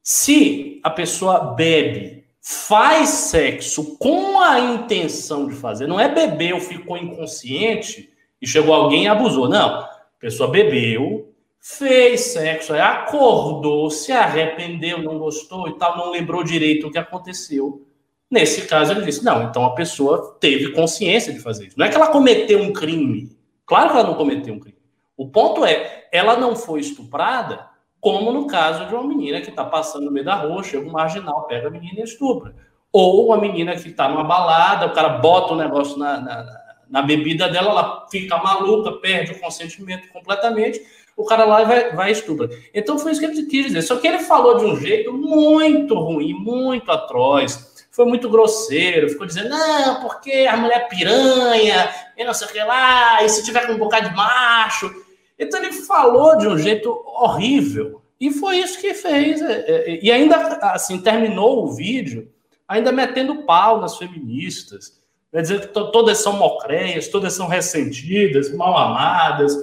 Se 0.02 0.80
a 0.84 0.89
pessoa 0.89 1.54
bebe, 1.54 2.26
faz 2.41 3.10
sexo 3.10 3.98
com 3.98 4.39
a 4.39 4.60
intenção 4.60 5.48
de 5.48 5.56
fazer, 5.56 5.86
não 5.86 6.00
é 6.00 6.08
bebeu, 6.08 6.60
ficou 6.60 6.98
inconsciente 6.98 8.10
e 8.41 8.48
chegou 8.48 8.74
alguém 8.74 9.04
e 9.04 9.08
abusou. 9.08 9.50
Não. 9.50 9.82
A 9.82 9.89
pessoa 10.20 10.50
bebeu, 10.50 11.34
fez 11.76 12.22
sexo, 12.22 12.74
acordou, 12.74 13.91
se 13.91 14.13
arrependeu, 14.13 15.03
não 15.03 15.20
gostou 15.20 15.68
e 15.68 15.78
tal, 15.78 15.97
não 15.97 16.11
lembrou 16.11 16.41
direito 16.43 16.88
o 16.88 16.91
que 16.91 16.97
aconteceu. 16.97 17.86
Nesse 18.32 18.68
caso, 18.68 18.93
ele 18.93 19.01
disse: 19.01 19.24
não, 19.24 19.43
então 19.43 19.65
a 19.65 19.76
pessoa 19.76 20.38
teve 20.39 20.72
consciência 20.72 21.34
de 21.34 21.39
fazer 21.39 21.68
isso. 21.68 21.78
Não 21.78 21.86
é 21.86 21.89
que 21.89 21.95
ela 21.95 22.07
cometeu 22.07 22.61
um 22.61 22.72
crime. 22.72 23.36
Claro 23.65 23.89
que 23.89 23.97
ela 23.97 24.07
não 24.07 24.15
cometeu 24.15 24.53
um 24.53 24.59
crime. 24.59 24.78
O 25.18 25.28
ponto 25.30 25.65
é, 25.65 26.07
ela 26.11 26.38
não 26.38 26.55
foi 26.55 26.80
estuprada 26.80 27.68
como 27.99 28.32
no 28.32 28.47
caso 28.47 28.86
de 28.86 28.93
uma 28.93 29.03
menina 29.03 29.41
que 29.41 29.49
está 29.49 29.65
passando 29.65 30.05
no 30.05 30.11
meio 30.11 30.26
da 30.26 30.36
rua, 30.36 30.63
chega 30.63 30.88
um 30.88 30.91
marginal, 30.91 31.47
pega 31.47 31.68
a 31.68 31.72
menina 31.72 31.99
e 31.99 32.03
estupra. 32.03 32.55
Ou 32.93 33.28
uma 33.28 33.38
menina 33.38 33.76
que 33.76 33.89
está 33.89 34.07
numa 34.07 34.24
balada, 34.24 34.86
o 34.86 34.93
cara 34.93 35.09
bota 35.09 35.53
o 35.53 35.55
um 35.55 35.59
negócio 35.59 35.97
na, 35.97 36.20
na, 36.20 36.45
na, 36.89 37.01
bebida 37.01 37.49
dela, 37.49 37.72
ela 37.72 38.07
fica 38.09 38.38
maluca, 38.38 38.93
perde 38.93 39.34
o 39.34 39.39
consentimento 39.39 40.07
completamente, 40.09 40.82
o 41.18 41.26
cara 41.26 41.43
lá 41.43 41.63
vai, 41.63 41.93
vai 41.93 42.11
estupra. 42.11 42.47
Então 42.74 42.99
foi 42.99 43.11
isso 43.11 43.20
que 43.20 43.26
ele 43.26 43.43
quis 43.47 43.65
dizer. 43.65 43.82
Só 43.82 43.95
que 43.97 44.07
ele 44.07 44.20
falou 44.20 44.57
de 44.57 44.65
um 44.65 44.80
jeito 44.80 45.11
muito 45.11 45.95
ruim, 45.95 46.34
muito 46.34 46.91
atroz, 46.91 47.76
foi 47.91 48.05
muito 48.05 48.30
grosseiro, 48.30 49.09
ficou 49.09 49.26
dizendo, 49.26 49.49
não, 49.49 50.01
porque 50.01 50.47
a 50.47 50.55
mulher 50.55 50.78
é 50.78 50.88
piranha, 50.88 51.89
e 52.15 52.24
não 52.24 52.34
sei 52.34 52.47
o 52.47 52.51
que 52.51 52.59
lá, 52.59 53.24
e 53.24 53.30
se 53.30 53.43
tiver 53.43 53.65
com 53.65 53.74
um 53.74 53.78
bocado 53.80 54.09
de 54.09 54.15
macho. 54.15 54.93
Então 55.39 55.59
ele 55.61 55.74
falou 55.74 56.38
de 56.38 56.47
um 56.47 56.57
jeito 56.57 56.89
horrível. 57.05 58.03
E 58.20 58.32
foi 58.32 58.59
isso 58.59 58.80
que 58.80 58.93
fez. 58.93 59.41
É, 59.41 59.65
é, 59.68 59.99
e 60.03 60.11
ainda 60.11 60.36
assim 60.72 60.99
terminou 60.99 61.63
o 61.63 61.74
vídeo 61.74 62.32
ainda 62.68 62.91
metendo 62.91 63.43
pau 63.43 63.80
nas 63.80 63.97
feministas. 63.97 64.99
Quer 65.32 65.41
dizer 65.41 65.61
que 65.61 65.68
todas 65.68 66.20
são 66.20 66.34
mocreias, 66.34 67.07
todas 67.07 67.34
são 67.34 67.47
ressentidas, 67.47 68.53
mal 68.53 68.78
amadas, 68.78 69.55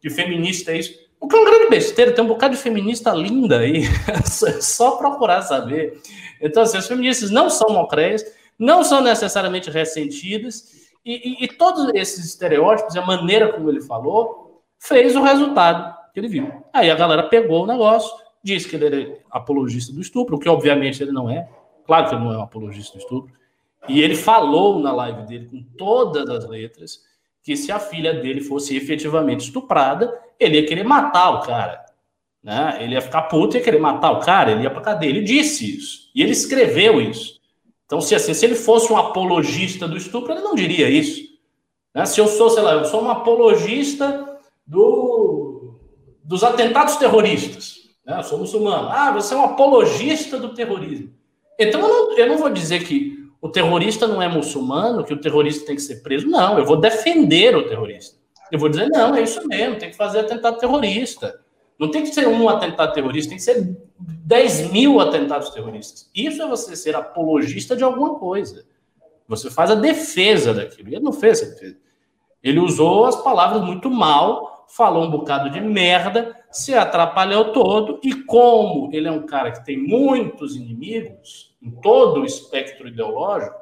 que 0.00 0.10
feminista 0.10 0.72
é 0.72 0.78
isso. 0.78 1.08
O 1.20 1.26
que 1.26 1.34
é 1.34 1.38
uma 1.38 1.50
grande 1.50 1.70
besteira, 1.70 2.12
tem 2.12 2.24
um 2.24 2.28
bocado 2.28 2.54
de 2.54 2.62
feminista 2.62 3.10
linda 3.12 3.58
aí, 3.58 3.82
é 4.46 4.60
só 4.60 4.92
procurar 4.92 5.42
saber. 5.42 6.00
Então, 6.40 6.62
assim, 6.62 6.78
as 6.78 6.86
feministas 6.86 7.30
não 7.30 7.50
são 7.50 7.70
mocreias, 7.70 8.24
não 8.58 8.84
são 8.84 9.00
necessariamente 9.00 9.70
ressentidas, 9.70 10.88
e, 11.04 11.42
e, 11.42 11.44
e 11.44 11.48
todos 11.48 11.90
esses 11.94 12.24
estereótipos, 12.24 12.96
a 12.96 13.04
maneira 13.04 13.52
como 13.52 13.68
ele 13.68 13.80
falou, 13.80 14.62
fez 14.78 15.16
o 15.16 15.22
resultado 15.22 15.96
que 16.12 16.20
ele 16.20 16.28
viu. 16.28 16.64
Aí 16.72 16.90
a 16.90 16.94
galera 16.94 17.24
pegou 17.24 17.64
o 17.64 17.66
negócio, 17.66 18.10
disse 18.42 18.68
que 18.68 18.76
ele 18.76 18.86
era 18.86 19.18
apologista 19.30 19.92
do 19.92 20.00
estupro, 20.00 20.36
o 20.36 20.38
que 20.38 20.48
obviamente 20.48 21.02
ele 21.02 21.12
não 21.12 21.28
é. 21.28 21.48
Claro 21.86 22.08
que 22.08 22.14
ele 22.14 22.24
não 22.24 22.32
é 22.32 22.38
um 22.38 22.42
apologista 22.42 22.96
do 22.96 23.00
estupro. 23.00 23.32
E 23.88 24.02
ele 24.02 24.14
falou 24.14 24.80
na 24.80 24.92
live 24.92 25.22
dele 25.22 25.46
com 25.46 25.62
todas 25.76 26.28
as 26.28 26.48
letras 26.48 27.00
que 27.42 27.56
se 27.56 27.72
a 27.72 27.78
filha 27.78 28.14
dele 28.14 28.40
fosse 28.40 28.76
efetivamente 28.76 29.46
estuprada, 29.46 30.12
ele 30.38 30.60
ia 30.60 30.66
querer 30.66 30.84
matar 30.84 31.30
o 31.30 31.40
cara. 31.40 31.84
Né? 32.42 32.78
Ele 32.80 32.94
ia 32.94 33.00
ficar 33.00 33.22
puto 33.22 33.56
e 33.56 33.58
ia 33.58 33.64
querer 33.64 33.80
matar 33.80 34.12
o 34.12 34.20
cara, 34.20 34.52
ele 34.52 34.62
ia 34.62 34.70
pra 34.70 34.80
cadeia. 34.80 35.10
Ele 35.10 35.22
disse 35.22 35.76
isso. 35.76 36.10
E 36.14 36.22
ele 36.22 36.32
escreveu 36.32 37.00
isso. 37.00 37.38
Então, 37.86 38.00
se 38.00 38.14
assim, 38.14 38.34
se 38.34 38.44
ele 38.44 38.54
fosse 38.54 38.92
um 38.92 38.96
apologista 38.96 39.88
do 39.88 39.96
estupro, 39.96 40.32
ele 40.32 40.42
não 40.42 40.54
diria 40.54 40.90
isso. 40.90 41.26
Né? 41.94 42.04
Se 42.04 42.20
eu 42.20 42.28
sou, 42.28 42.50
sei 42.50 42.62
lá, 42.62 42.74
eu 42.74 42.84
sou 42.84 43.02
um 43.02 43.10
apologista 43.10 44.38
do, 44.66 45.74
dos 46.22 46.44
atentados 46.44 46.96
terroristas. 46.96 47.78
Né? 48.04 48.18
Eu 48.18 48.22
sou 48.22 48.38
muçulmano. 48.38 48.88
Ah, 48.90 49.10
você 49.12 49.32
é 49.32 49.36
um 49.36 49.44
apologista 49.44 50.38
do 50.38 50.54
terrorismo. 50.54 51.14
Então, 51.58 51.80
eu 51.80 51.88
não, 51.88 52.18
eu 52.18 52.26
não 52.28 52.36
vou 52.36 52.50
dizer 52.50 52.84
que 52.84 53.17
o 53.40 53.48
terrorista 53.48 54.06
não 54.06 54.20
é 54.20 54.28
muçulmano, 54.28 55.04
que 55.04 55.14
o 55.14 55.20
terrorista 55.20 55.66
tem 55.66 55.76
que 55.76 55.82
ser 55.82 56.02
preso. 56.02 56.26
Não, 56.26 56.58
eu 56.58 56.64
vou 56.64 56.76
defender 56.76 57.56
o 57.56 57.68
terrorista. 57.68 58.18
Eu 58.50 58.58
vou 58.58 58.68
dizer, 58.68 58.88
não, 58.88 59.14
é 59.14 59.22
isso 59.22 59.46
mesmo, 59.46 59.76
tem 59.76 59.90
que 59.90 59.96
fazer 59.96 60.20
atentado 60.20 60.58
terrorista. 60.58 61.40
Não 61.78 61.90
tem 61.90 62.02
que 62.02 62.12
ser 62.12 62.26
um 62.26 62.48
atentado 62.48 62.92
terrorista, 62.92 63.28
tem 63.28 63.38
que 63.38 63.44
ser 63.44 63.76
10 63.98 64.72
mil 64.72 64.98
atentados 65.00 65.50
terroristas. 65.50 66.10
Isso 66.12 66.42
é 66.42 66.46
você 66.46 66.74
ser 66.74 66.96
apologista 66.96 67.76
de 67.76 67.84
alguma 67.84 68.16
coisa. 68.16 68.64
Você 69.28 69.50
faz 69.50 69.70
a 69.70 69.76
defesa 69.76 70.52
daquilo. 70.52 70.88
E 70.88 70.94
ele 70.94 71.04
não 71.04 71.12
fez 71.12 71.40
essa 71.40 71.52
defesa. 71.52 71.76
Ele 72.42 72.58
usou 72.58 73.04
as 73.04 73.22
palavras 73.22 73.62
muito 73.62 73.90
mal, 73.90 74.66
falou 74.68 75.04
um 75.04 75.10
bocado 75.10 75.50
de 75.50 75.60
merda, 75.60 76.36
se 76.50 76.74
atrapalhou 76.74 77.52
todo, 77.52 78.00
e 78.02 78.14
como 78.24 78.90
ele 78.92 79.06
é 79.06 79.12
um 79.12 79.26
cara 79.26 79.52
que 79.52 79.64
tem 79.64 79.76
muitos 79.76 80.56
inimigos 80.56 81.47
em 81.62 81.70
todo 81.80 82.20
o 82.20 82.24
espectro 82.24 82.88
ideológico, 82.88 83.56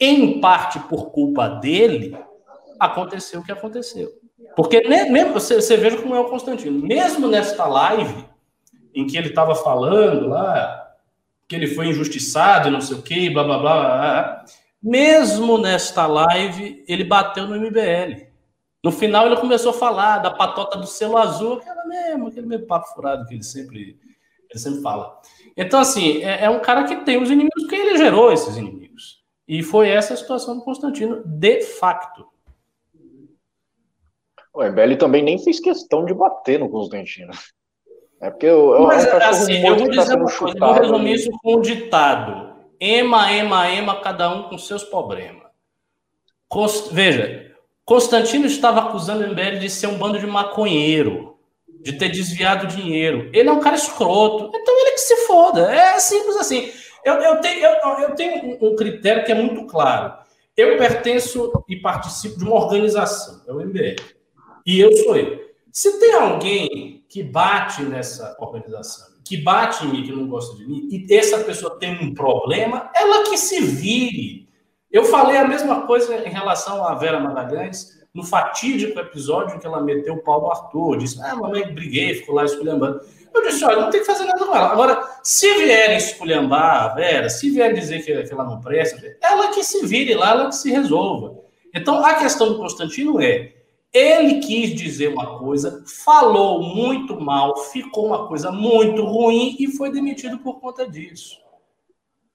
em 0.00 0.40
parte 0.40 0.78
por 0.80 1.10
culpa 1.10 1.48
dele, 1.48 2.16
aconteceu 2.78 3.40
o 3.40 3.44
que 3.44 3.52
aconteceu. 3.52 4.10
Porque 4.56 4.80
mesmo 4.88 5.32
você, 5.32 5.56
você 5.56 5.76
veja 5.76 6.00
como 6.00 6.14
é 6.14 6.20
o 6.20 6.28
Constantino, 6.28 6.80
mesmo 6.86 7.28
nesta 7.28 7.66
live 7.66 8.24
em 8.94 9.06
que 9.06 9.16
ele 9.16 9.28
estava 9.28 9.54
falando 9.54 10.28
lá 10.28 10.86
que 11.48 11.56
ele 11.56 11.66
foi 11.66 11.88
injustiçado 11.88 12.68
e 12.68 12.70
não 12.70 12.80
sei 12.80 12.96
o 12.96 13.02
que, 13.02 13.30
blá 13.30 13.42
blá 13.42 13.58
blá, 13.58 13.74
blá, 13.74 14.44
mesmo 14.82 15.56
nesta 15.58 16.06
live 16.06 16.84
ele 16.86 17.04
bateu 17.04 17.46
no 17.46 17.56
MBL. 17.56 18.28
No 18.84 18.92
final 18.92 19.26
ele 19.26 19.36
começou 19.36 19.70
a 19.70 19.74
falar 19.74 20.18
da 20.18 20.30
patota 20.30 20.78
do 20.78 20.86
selo 20.86 21.16
azul, 21.16 21.54
aquela 21.54 21.84
mesmo, 21.86 22.28
aquele 22.28 22.46
mesmo 22.46 22.66
papo 22.66 22.88
furado 22.94 23.26
que 23.26 23.34
ele 23.34 23.42
sempre, 23.42 23.98
ele 24.50 24.60
sempre 24.60 24.82
fala. 24.82 25.20
Então, 25.58 25.80
assim, 25.80 26.22
é, 26.22 26.44
é 26.44 26.50
um 26.50 26.60
cara 26.60 26.84
que 26.84 27.04
tem 27.04 27.20
os 27.20 27.28
inimigos, 27.28 27.62
porque 27.62 27.74
ele 27.74 27.98
gerou 27.98 28.32
esses 28.32 28.56
inimigos. 28.56 29.24
E 29.46 29.60
foi 29.60 29.88
essa 29.88 30.14
a 30.14 30.16
situação 30.16 30.56
do 30.56 30.64
Constantino, 30.64 31.20
de 31.24 31.62
facto. 31.62 32.24
O 34.54 34.62
MBL 34.62 34.96
também 34.96 35.22
nem 35.22 35.36
fez 35.36 35.58
questão 35.58 36.04
de 36.04 36.14
bater 36.14 36.60
no 36.60 36.68
Constantino. 36.68 37.32
É 38.20 38.30
porque 38.30 38.46
eu, 38.46 38.72
eu, 38.74 38.82
Mas, 38.82 39.04
eu, 39.04 39.16
assim, 39.16 39.66
eu 39.66 39.76
vou 39.76 39.90
tá 39.90 40.02
dizer 40.02 40.16
uma 40.16 40.30
coisa, 40.30 40.58
eu 40.58 40.66
vou 40.66 40.74
resumir 40.74 41.14
isso 41.14 41.30
com 41.42 41.56
um 41.56 41.60
ditado. 41.60 42.54
Ema, 42.78 43.32
ema, 43.32 43.68
ema, 43.68 44.00
cada 44.00 44.30
um 44.30 44.48
com 44.48 44.58
seus 44.58 44.84
problemas. 44.84 45.48
Const... 46.48 46.92
Veja, 46.92 47.52
Constantino 47.84 48.46
estava 48.46 48.80
acusando 48.80 49.24
o 49.24 49.28
MBL 49.28 49.58
de 49.58 49.70
ser 49.70 49.88
um 49.88 49.98
bando 49.98 50.18
de 50.18 50.26
maconheiro, 50.26 51.37
de 51.82 51.92
ter 51.92 52.08
desviado 52.08 52.66
dinheiro. 52.66 53.30
Ele 53.32 53.48
é 53.48 53.52
um 53.52 53.60
cara 53.60 53.76
escroto, 53.76 54.50
então 54.54 54.80
ele 54.80 54.92
que 54.92 55.00
se 55.00 55.16
foda. 55.26 55.72
É 55.72 55.98
simples 55.98 56.36
assim. 56.36 56.70
Eu, 57.04 57.14
eu 57.14 57.40
tenho, 57.40 57.64
eu, 57.64 57.88
eu 58.00 58.14
tenho 58.14 58.58
um 58.60 58.76
critério 58.76 59.24
que 59.24 59.32
é 59.32 59.34
muito 59.34 59.66
claro. 59.66 60.14
Eu 60.56 60.76
pertenço 60.76 61.52
e 61.68 61.76
participo 61.76 62.38
de 62.38 62.44
uma 62.44 62.56
organização, 62.56 63.42
é 63.46 63.52
o 63.52 63.60
MBL 63.60 64.18
e 64.68 64.78
eu 64.80 64.94
sou 64.98 65.16
ele. 65.16 65.40
Se 65.72 65.98
tem 65.98 66.12
alguém 66.12 67.02
que 67.08 67.22
bate 67.22 67.82
nessa 67.82 68.36
organização, 68.38 69.06
que 69.24 69.38
bate 69.38 69.86
em 69.86 69.88
mim, 69.88 70.02
que 70.02 70.12
não 70.12 70.28
gosta 70.28 70.54
de 70.56 70.66
mim, 70.66 70.86
e 70.90 71.14
essa 71.14 71.38
pessoa 71.38 71.78
tem 71.78 71.98
um 72.04 72.12
problema, 72.12 72.90
ela 72.94 73.24
que 73.24 73.38
se 73.38 73.62
vire. 73.62 74.46
Eu 74.92 75.06
falei 75.06 75.38
a 75.38 75.48
mesma 75.48 75.86
coisa 75.86 76.16
em 76.18 76.28
relação 76.30 76.84
à 76.84 76.94
Vera 76.94 77.18
Magalhães, 77.18 77.97
no 78.18 78.24
fatídico 78.24 78.98
episódio 78.98 79.60
que 79.60 79.66
ela 79.66 79.80
meteu 79.80 80.14
o 80.14 80.22
pau 80.22 80.40
no 80.40 80.50
Arthur, 80.50 80.98
disse, 80.98 81.22
ah, 81.22 81.36
mamãe, 81.36 81.72
briguei, 81.72 82.14
ficou 82.14 82.34
lá 82.34 82.44
esculhambando. 82.44 83.00
Eu 83.32 83.46
disse, 83.46 83.64
olha, 83.64 83.80
não 83.80 83.90
tem 83.90 84.00
que 84.00 84.06
fazer 84.06 84.24
nada 84.24 84.44
com 84.44 84.56
ela. 84.56 84.72
Agora, 84.72 85.20
se 85.22 85.46
vierem 85.54 85.96
esculhambar 85.96 86.82
a 86.82 86.88
Vera, 86.88 87.30
se 87.30 87.48
vierem 87.48 87.78
dizer 87.78 88.04
que, 88.04 88.22
que 88.24 88.32
ela 88.32 88.42
não 88.42 88.60
presta, 88.60 89.00
ela 89.22 89.52
que 89.52 89.62
se 89.62 89.86
vire 89.86 90.14
lá, 90.14 90.30
ela 90.30 90.48
que 90.48 90.56
se 90.56 90.68
resolva. 90.68 91.38
Então, 91.72 92.04
a 92.04 92.14
questão 92.14 92.48
do 92.48 92.58
Constantino 92.58 93.20
é, 93.20 93.54
ele 93.94 94.40
quis 94.40 94.74
dizer 94.74 95.12
uma 95.12 95.38
coisa, 95.38 95.84
falou 96.04 96.60
muito 96.60 97.20
mal, 97.20 97.56
ficou 97.56 98.06
uma 98.06 98.26
coisa 98.26 98.50
muito 98.50 99.04
ruim 99.04 99.54
e 99.60 99.68
foi 99.68 99.92
demitido 99.92 100.38
por 100.38 100.58
conta 100.58 100.88
disso. 100.88 101.38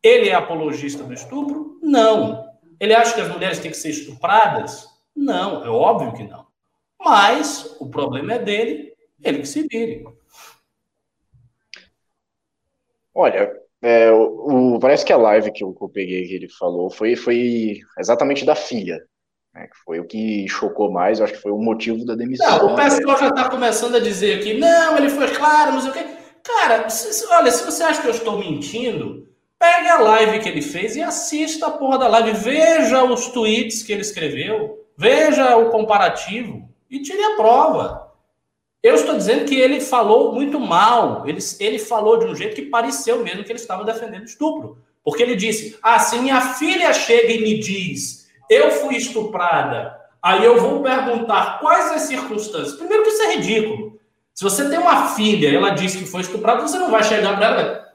Ele 0.02 0.30
é 0.30 0.34
apologista 0.34 1.04
do 1.04 1.14
estupro? 1.14 1.78
Não. 1.82 2.46
Ele 2.80 2.94
acha 2.94 3.14
que 3.14 3.22
as 3.22 3.30
mulheres 3.30 3.60
têm 3.60 3.72
que 3.72 3.78
ser 3.78 3.90
estupradas? 3.90 4.93
Não, 5.16 5.64
é 5.64 5.70
óbvio 5.70 6.14
que 6.14 6.24
não. 6.24 6.46
Mas 7.00 7.76
o 7.80 7.90
problema 7.90 8.34
é 8.34 8.40
dele, 8.40 8.94
ele 9.22 9.40
que 9.40 9.48
se 9.48 9.68
vire. 9.68 10.06
Olha, 13.14 13.54
é, 13.82 14.12
o, 14.12 14.76
o, 14.76 14.80
parece 14.80 15.06
que 15.06 15.14
a 15.14 15.18
live 15.18 15.52
que 15.52 15.64
eu, 15.64 15.74
que 15.74 15.84
eu 15.84 15.90
peguei 15.90 16.28
que 16.28 16.34
ele 16.34 16.50
falou 16.50 16.90
foi, 16.90 17.16
foi 17.16 17.80
exatamente 18.00 18.46
da 18.46 18.56
filha 18.56 19.06
né, 19.54 19.68
que 19.68 19.78
foi 19.86 20.00
o 20.00 20.06
que 20.06 20.48
chocou 20.48 20.92
mais, 20.92 21.20
eu 21.20 21.26
acho 21.26 21.34
que 21.34 21.42
foi 21.42 21.52
o 21.52 21.58
motivo 21.58 22.06
da 22.06 22.16
demissão. 22.16 22.58
Não, 22.58 22.74
o 22.74 22.76
pessoal 22.76 23.20
já 23.20 23.28
está 23.28 23.50
começando 23.50 23.96
a 23.96 24.00
dizer 24.00 24.40
aqui, 24.40 24.56
não, 24.56 24.98
ele 24.98 25.10
foi 25.10 25.28
claro, 25.30 25.74
não 25.74 25.82
sei 25.82 25.92
o 25.92 25.94
quê. 25.94 26.06
Cara, 26.44 26.90
se, 26.90 27.26
olha, 27.28 27.52
se 27.52 27.64
você 27.64 27.84
acha 27.84 28.02
que 28.02 28.08
eu 28.08 28.12
estou 28.12 28.38
mentindo, 28.40 29.30
pegue 29.60 29.88
a 29.88 30.00
live 30.00 30.40
que 30.40 30.50
ele 30.50 30.62
fez 30.62 30.96
e 30.96 31.02
assista 31.02 31.68
a 31.68 31.72
porra 31.72 32.00
da 32.00 32.08
live, 32.08 32.34
veja 32.34 33.04
os 33.04 33.28
tweets 33.28 33.84
que 33.84 33.94
ele 33.94 34.02
escreveu, 34.02 34.83
veja 34.98 35.58
o 35.58 35.70
comparativo 35.70 36.70
e 36.90 37.02
tire 37.02 37.24
a 37.24 37.36
prova. 37.36 38.12
Eu 38.82 38.96
estou 38.96 39.16
dizendo 39.16 39.46
que 39.46 39.56
ele 39.56 39.80
falou 39.80 40.34
muito 40.34 40.60
mal, 40.60 41.28
ele, 41.28 41.40
ele 41.60 41.80
falou 41.80 42.18
de 42.18 42.26
um 42.26 42.36
jeito 42.36 42.56
que 42.56 42.64
pareceu 42.64 43.24
mesmo 43.24 43.44
que 43.44 43.52
ele 43.52 43.60
estava 43.60 43.86
defendendo 43.86 44.26
estupro. 44.26 44.78
Porque 45.04 45.24
ele 45.24 45.36
disse: 45.36 45.78
ah, 45.82 46.00
se 46.00 46.18
minha 46.20 46.42
filha 46.56 46.94
chega 46.94 47.32
e 47.32 47.42
me 47.42 47.60
diz 47.60 48.24
eu 48.50 48.72
fui 48.72 48.96
estuprada, 48.96 50.00
aí 50.22 50.44
eu 50.44 50.60
vou 50.60 50.84
perguntar 50.84 51.60
quais 51.60 51.92
as 51.92 52.02
circunstâncias. 52.04 52.76
Primeiro 52.76 53.04
que 53.04 53.10
isso 53.10 53.22
é 53.24 53.36
ridículo. 53.36 54.00
Se 54.34 54.44
você 54.44 54.68
tem 54.70 54.80
uma 54.80 55.10
filha 55.10 55.50
e 55.50 55.56
ela 55.56 55.72
diz 55.72 55.96
que 55.96 56.06
foi 56.06 56.22
estuprada, 56.22 56.62
você 56.62 56.78
não 56.78 56.92
vai 56.92 57.04
chegar 57.04 57.36
para 57.36 57.46
ela. 57.46 57.88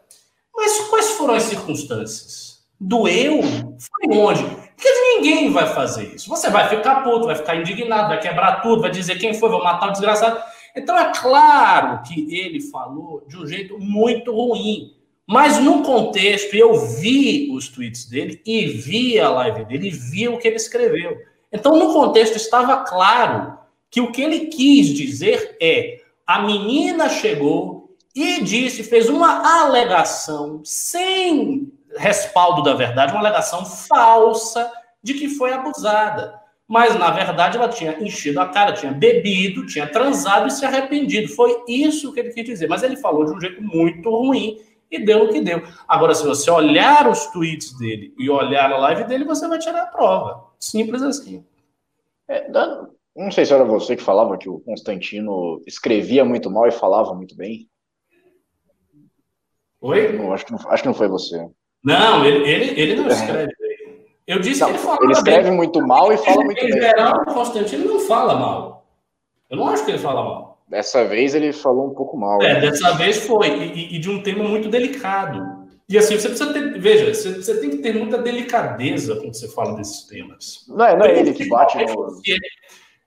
Mas 0.55 0.80
quais 0.88 1.11
foram 1.11 1.34
as 1.34 1.44
circunstâncias? 1.44 2.64
Doeu? 2.80 3.40
Foi 3.42 4.16
onde? 4.16 4.67
Porque 4.78 4.92
ninguém 4.92 5.50
vai 5.50 5.66
fazer 5.74 6.14
isso. 6.14 6.28
Você 6.28 6.48
vai 6.48 6.68
ficar 6.68 7.02
puto, 7.02 7.26
vai 7.26 7.34
ficar 7.34 7.56
indignado, 7.56 8.10
vai 8.10 8.20
quebrar 8.20 8.62
tudo, 8.62 8.80
vai 8.80 8.92
dizer 8.92 9.18
quem 9.18 9.34
foi, 9.34 9.50
vou 9.50 9.64
matar 9.64 9.88
o 9.88 9.90
desgraçado. 9.90 10.40
Então 10.76 10.96
é 10.96 11.12
claro 11.12 12.00
que 12.04 12.32
ele 12.32 12.60
falou 12.60 13.24
de 13.26 13.36
um 13.36 13.44
jeito 13.44 13.76
muito 13.76 14.30
ruim. 14.30 14.94
Mas 15.26 15.58
no 15.58 15.82
contexto, 15.82 16.54
eu 16.54 16.78
vi 16.78 17.50
os 17.52 17.68
tweets 17.68 18.08
dele 18.08 18.40
e 18.46 18.66
vi 18.66 19.18
a 19.18 19.28
live 19.28 19.64
dele 19.64 19.88
e 19.88 19.90
vi 19.90 20.28
o 20.28 20.38
que 20.38 20.46
ele 20.46 20.56
escreveu. 20.56 21.18
Então, 21.52 21.76
no 21.76 21.92
contexto, 21.92 22.36
estava 22.36 22.84
claro 22.84 23.58
que 23.90 24.00
o 24.00 24.12
que 24.12 24.22
ele 24.22 24.46
quis 24.46 24.86
dizer 24.94 25.56
é: 25.60 26.02
a 26.24 26.40
menina 26.40 27.08
chegou 27.08 27.96
e 28.14 28.42
disse, 28.42 28.84
fez 28.84 29.08
uma 29.08 29.62
alegação 29.62 30.60
sem 30.64 31.72
respaldo 31.99 32.62
da 32.62 32.74
verdade, 32.74 33.12
uma 33.12 33.20
alegação 33.20 33.64
falsa 33.64 34.70
de 35.03 35.14
que 35.14 35.28
foi 35.28 35.53
abusada. 35.53 36.40
Mas, 36.66 36.94
na 36.99 37.11
verdade, 37.11 37.57
ela 37.57 37.68
tinha 37.68 37.99
enchido 38.03 38.40
a 38.40 38.46
cara, 38.46 38.74
tinha 38.74 38.92
bebido, 38.92 39.66
tinha 39.66 39.86
transado 39.86 40.49
e 40.49 40.51
se 40.51 40.66
arrependido. 40.66 41.28
Foi 41.28 41.64
isso 41.66 42.12
que 42.12 42.20
ele 42.20 42.32
quis 42.32 42.44
dizer. 42.44 42.68
Mas 42.68 42.82
ele 42.82 42.96
falou 42.96 43.24
de 43.24 43.32
um 43.32 43.40
jeito 43.40 43.62
muito 43.62 44.11
ruim 44.11 44.61
e 44.90 44.99
deu 44.99 45.24
o 45.24 45.28
que 45.32 45.40
deu. 45.40 45.62
Agora, 45.86 46.14
se 46.14 46.26
você 46.26 46.51
olhar 46.51 47.09
os 47.09 47.26
tweets 47.26 47.72
dele 47.78 48.14
e 48.18 48.28
olhar 48.28 48.70
a 48.70 48.76
live 48.76 49.05
dele, 49.05 49.24
você 49.24 49.49
vai 49.49 49.59
tirar 49.59 49.84
a 49.84 49.86
prova. 49.86 50.44
Simples 50.61 51.03
assim. 51.03 51.42
É, 52.28 52.51
não 53.16 53.30
sei 53.32 53.46
se 53.46 53.53
era 53.55 53.64
você 53.64 53.96
que 53.96 54.03
falava 54.03 54.36
que 54.36 54.49
o 54.49 54.61
Constantino 54.61 55.62
escrevia 55.66 56.24
muito 56.24 56.51
mal 56.51 56.68
e 56.68 56.70
falava 56.70 57.14
muito 57.14 57.34
bem. 57.34 57.68
Oi? 59.80 60.12
Não, 60.12 60.32
acho, 60.32 60.44
que 60.44 60.53
não, 60.53 60.59
acho 60.70 60.82
que 60.82 60.88
não 60.88 60.94
foi 60.94 61.09
você. 61.09 61.49
Não, 61.82 62.24
ele, 62.24 62.48
ele, 62.48 62.80
ele 62.80 62.96
não 62.96 63.08
escreve 63.08 63.52
bem. 63.60 63.78
Eu 64.26 64.38
disse 64.40 64.60
não, 64.60 64.68
que 64.68 64.74
ele 64.74 64.82
fala 64.82 64.98
Ele 65.02 65.12
escreve 65.12 65.48
bem. 65.48 65.56
muito 65.56 65.80
mal 65.86 66.12
e 66.12 66.18
fala 66.18 66.44
muito 66.44 66.58
em 66.58 66.68
bem. 66.68 66.78
Em 66.78 66.82
geral, 66.82 67.22
o 67.22 67.32
Constantino 67.32 67.84
não 67.86 68.00
fala 68.00 68.34
mal. 68.38 68.86
Eu 69.48 69.56
não 69.56 69.68
acho 69.68 69.84
que 69.84 69.90
ele 69.90 69.98
fala 69.98 70.22
mal. 70.22 70.62
Dessa 70.68 71.04
vez 71.04 71.34
ele 71.34 71.52
falou 71.52 71.86
um 71.86 71.94
pouco 71.94 72.16
mal. 72.16 72.42
É, 72.42 72.54
né? 72.54 72.60
dessa 72.60 72.92
vez 72.92 73.26
foi. 73.26 73.48
E, 73.48 73.96
e, 73.96 73.98
de 73.98 74.10
um 74.10 74.22
tema 74.22 74.44
muito 74.44 74.68
delicado. 74.68 75.66
E 75.88 75.96
assim, 75.96 76.18
você 76.18 76.28
precisa 76.28 76.52
ter, 76.52 76.78
veja, 76.78 77.14
você, 77.14 77.36
você, 77.36 77.58
tem 77.58 77.70
que 77.70 77.78
ter 77.78 77.94
muita 77.94 78.18
delicadeza 78.18 79.16
quando 79.16 79.34
você 79.34 79.48
fala 79.48 79.74
desses 79.74 80.02
temas. 80.02 80.66
Não 80.68 80.84
é, 80.84 80.94
não 80.94 81.06
é 81.06 81.18
ele 81.18 81.32
que 81.32 81.48
bate 81.48 81.78
no... 81.78 82.20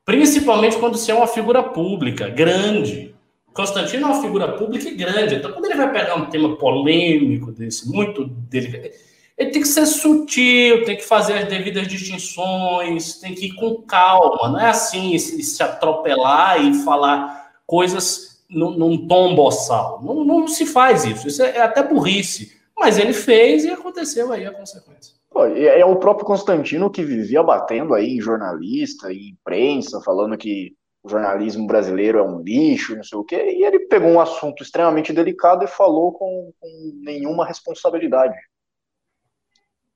Principalmente 0.03 0.77
quando 0.77 0.97
você 0.97 1.11
é 1.11 1.15
uma 1.15 1.27
figura 1.27 1.61
pública, 1.61 2.27
grande. 2.27 3.15
Constantino 3.53 4.07
é 4.07 4.11
uma 4.11 4.21
figura 4.21 4.53
pública 4.53 4.87
e 4.87 4.95
grande. 4.95 5.35
Então, 5.35 5.51
quando 5.51 5.65
ele 5.65 5.75
vai 5.75 5.91
pegar 5.91 6.15
um 6.15 6.29
tema 6.29 6.55
polêmico 6.57 7.51
desse, 7.51 7.89
muito 7.89 8.25
delicado, 8.25 8.93
ele 9.37 9.51
tem 9.51 9.61
que 9.61 9.67
ser 9.67 9.85
sutil, 9.85 10.85
tem 10.85 10.95
que 10.95 11.03
fazer 11.03 11.33
as 11.33 11.47
devidas 11.47 11.87
distinções, 11.87 13.15
tem 13.15 13.33
que 13.33 13.47
ir 13.47 13.55
com 13.55 13.81
calma. 13.81 14.49
Não 14.49 14.59
é 14.59 14.69
assim 14.69 15.17
se, 15.17 15.41
se 15.41 15.63
atropelar 15.63 16.63
e 16.63 16.73
falar 16.83 17.51
coisas 17.65 18.43
num, 18.49 18.71
num 18.71 19.07
tom 19.07 19.35
boçal. 19.35 20.01
Não, 20.03 20.23
não 20.23 20.47
se 20.47 20.65
faz 20.65 21.05
isso. 21.05 21.27
Isso 21.27 21.41
é 21.41 21.61
até 21.61 21.81
burrice. 21.81 22.59
Mas 22.77 22.97
ele 22.97 23.13
fez 23.13 23.63
e 23.63 23.69
aconteceu 23.69 24.31
aí 24.31 24.45
a 24.45 24.51
consequência. 24.51 25.15
Pô, 25.29 25.45
é 25.45 25.85
o 25.85 25.95
próprio 25.95 26.25
Constantino 26.25 26.89
que 26.89 27.03
vivia 27.03 27.41
batendo 27.41 27.93
aí 27.93 28.17
em 28.17 28.21
jornalista, 28.21 29.13
em 29.13 29.29
imprensa, 29.29 30.01
falando 30.01 30.37
que 30.37 30.75
o 31.03 31.09
jornalismo 31.09 31.65
brasileiro 31.65 32.19
é 32.19 32.23
um 32.23 32.41
lixo, 32.41 32.95
não 32.95 33.03
sei 33.03 33.17
o 33.17 33.23
quê, 33.23 33.35
e 33.35 33.65
ele 33.65 33.79
pegou 33.87 34.09
um 34.09 34.19
assunto 34.19 34.61
extremamente 34.61 35.11
delicado 35.11 35.63
e 35.63 35.67
falou 35.67 36.11
com, 36.13 36.53
com 36.59 36.91
nenhuma 37.03 37.45
responsabilidade. 37.45 38.37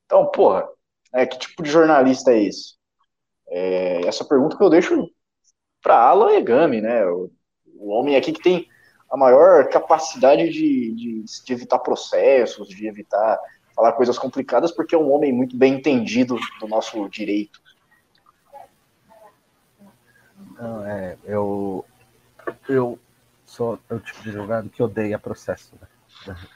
Então, 0.04 0.26
porra, 0.26 0.68
é, 1.14 1.26
que 1.26 1.38
tipo 1.38 1.62
de 1.62 1.70
jornalista 1.70 2.32
é 2.32 2.42
esse? 2.42 2.74
É, 3.48 4.06
essa 4.06 4.24
pergunta 4.24 4.56
que 4.56 4.62
eu 4.62 4.70
deixo 4.70 5.08
para 5.82 5.96
Alan 5.96 6.32
Egami, 6.32 6.80
né? 6.80 7.06
O, 7.06 7.30
o 7.78 7.90
homem 7.90 8.16
aqui 8.16 8.32
que 8.32 8.42
tem 8.42 8.68
a 9.10 9.16
maior 9.16 9.68
capacidade 9.68 10.48
de, 10.48 10.92
de, 10.94 11.24
de, 11.44 11.52
evitar 11.52 11.78
processos, 11.78 12.68
de 12.68 12.88
evitar 12.88 13.38
falar 13.74 13.92
coisas 13.92 14.18
complicadas, 14.18 14.72
porque 14.72 14.94
é 14.94 14.98
um 14.98 15.12
homem 15.12 15.32
muito 15.32 15.56
bem 15.56 15.74
entendido 15.74 16.36
do 16.60 16.66
nosso 16.66 17.08
direito. 17.08 17.60
Não, 20.58 20.86
é, 20.86 21.16
eu, 21.24 21.84
eu 22.68 22.98
sou 23.44 23.78
o 23.90 23.98
tipo 23.98 24.22
de 24.22 24.30
advogado 24.30 24.68
que 24.68 24.82
odeia 24.82 25.18
processo, 25.18 25.74
né? 25.80 25.86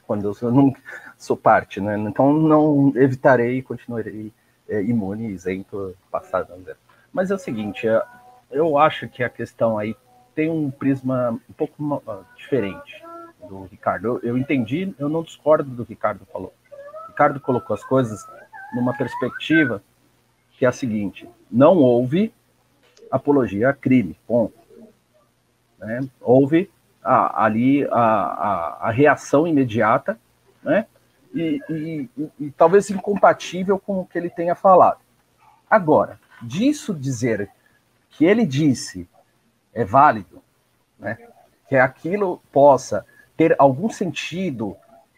quando 0.06 0.34
eu 0.40 0.50
não 0.50 0.72
sou 1.18 1.36
parte, 1.36 1.80
né? 1.80 1.98
Então 1.98 2.32
não 2.32 2.92
evitarei 2.96 3.62
continuarei 3.62 4.32
é, 4.68 4.82
imune, 4.82 5.28
isento, 5.28 5.94
passado. 6.10 6.54
Né? 6.56 6.74
Mas 7.12 7.30
é 7.30 7.34
o 7.34 7.38
seguinte, 7.38 7.86
é, 7.86 8.02
eu 8.50 8.78
acho 8.78 9.08
que 9.08 9.22
a 9.22 9.28
questão 9.28 9.78
aí 9.78 9.94
tem 10.34 10.48
um 10.48 10.70
prisma 10.70 11.38
um 11.48 11.52
pouco 11.52 12.02
ah, 12.06 12.20
diferente 12.36 13.04
do 13.48 13.64
Ricardo. 13.64 14.06
Eu, 14.06 14.20
eu 14.22 14.38
entendi, 14.38 14.94
eu 14.98 15.08
não 15.08 15.22
discordo 15.22 15.70
do 15.70 15.84
que 15.84 15.92
Ricardo 15.92 16.26
falou. 16.32 16.54
O 17.04 17.08
Ricardo 17.08 17.40
colocou 17.40 17.74
as 17.74 17.84
coisas 17.84 18.26
numa 18.74 18.96
perspectiva 18.96 19.82
que 20.56 20.64
é 20.64 20.68
a 20.68 20.72
seguinte: 20.72 21.28
não 21.50 21.76
houve 21.76 22.32
apologia 23.10 23.70
a 23.70 23.72
crime, 23.72 24.18
ponto. 24.26 24.54
Né? 25.78 26.00
Houve 26.20 26.70
a, 27.02 27.44
ali 27.44 27.84
a, 27.86 27.90
a, 27.90 28.78
a, 28.88 28.90
reação 28.90 29.46
imediata, 29.46 30.18
né? 30.62 30.86
E, 31.34 31.60
e, 31.70 32.08
e, 32.38 32.50
talvez 32.50 32.90
incompatível 32.90 33.78
com 33.78 34.00
o 34.00 34.06
que 34.06 34.18
ele 34.18 34.28
tenha 34.28 34.54
falado. 34.54 34.98
Agora, 35.70 36.18
disso 36.42 36.92
dizer 36.92 37.48
que 38.10 38.24
ele 38.24 38.44
disse 38.44 39.08
é 39.72 39.84
válido, 39.84 40.42
né? 40.98 41.16
que 41.68 41.76
aquilo 41.76 42.42
possa 42.52 43.06
ter 43.36 43.54
algum 43.58 43.88
sentido 43.88 44.76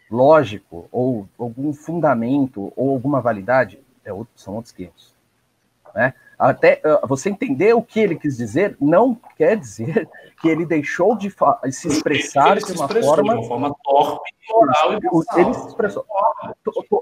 lógico 0.09 0.87
ou 0.91 1.27
algum 1.37 1.73
fundamento 1.73 2.71
ou 2.75 2.91
alguma 2.91 3.19
validade, 3.19 3.79
é 4.05 4.13
outro, 4.13 4.33
são 4.35 4.53
outros 4.53 4.71
500. 4.71 5.15
Né? 5.95 6.13
Até 6.43 6.81
uh, 6.83 7.07
você 7.07 7.29
entender 7.29 7.73
o 7.73 7.81
que 7.81 8.01
ele 8.01 8.17
quis 8.17 8.35
dizer 8.35 8.75
não 8.81 9.17
quer 9.37 9.55
dizer 9.55 10.09
que 10.41 10.49
ele 10.49 10.65
deixou 10.65 11.15
de 11.17 11.33
se 11.71 11.87
expressar 11.87 12.57
de 12.57 12.73
uma 12.73 12.89
forma, 12.89 13.33
de 13.33 13.39
uma 13.39 13.47
forma 13.47 13.75
torpe, 13.81 14.29
moral 14.49 14.93
e 14.93 15.39
Ele 15.39 15.53
se 15.53 15.67
expressou. 15.67 16.05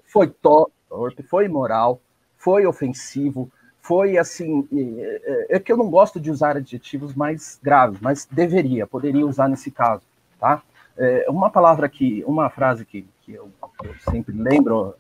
Foi 0.06 0.28
torpe, 0.28 1.24
foi 1.24 1.46
imoral, 1.46 2.00
foi 2.38 2.68
ofensivo, 2.68 3.52
foi 3.82 4.16
assim. 4.16 4.68
É, 4.72 5.56
é 5.56 5.60
que 5.60 5.72
eu 5.72 5.78
não 5.78 5.90
gosto 5.90 6.20
de 6.20 6.30
usar 6.30 6.56
adjetivos 6.56 7.16
mais 7.16 7.60
graves, 7.64 8.00
mas 8.00 8.28
deveria, 8.30 8.86
poderia 8.86 9.26
usar 9.26 9.48
nesse 9.48 9.72
caso, 9.72 10.04
tá? 10.40 10.62
É, 10.96 11.26
uma 11.28 11.50
palavra 11.50 11.90
que, 11.90 12.24
uma 12.28 12.48
frase 12.52 12.86
que, 12.86 13.08
que 13.24 13.34
eu, 13.34 13.50
eu 13.84 13.96
sempre 14.12 14.38
lembro 14.38 14.94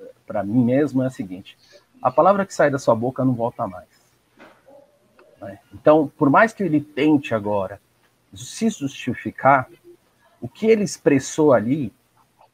é, 0.00 0.04
para 0.26 0.42
mim 0.42 0.64
mesmo 0.64 1.02
é 1.02 1.08
a 1.08 1.10
seguinte: 1.10 1.58
a 2.02 2.10
palavra 2.10 2.44
que 2.44 2.52
sai 2.52 2.70
da 2.70 2.78
sua 2.78 2.94
boca 2.94 3.24
não 3.24 3.32
volta 3.32 3.66
mais. 3.66 3.88
Né? 5.40 5.58
Então, 5.72 6.10
por 6.18 6.28
mais 6.28 6.52
que 6.52 6.62
ele 6.62 6.80
tente 6.80 7.34
agora 7.34 7.80
se 8.34 8.68
justificar, 8.70 9.68
o 10.40 10.48
que 10.48 10.66
ele 10.66 10.82
expressou 10.82 11.52
ali 11.52 11.92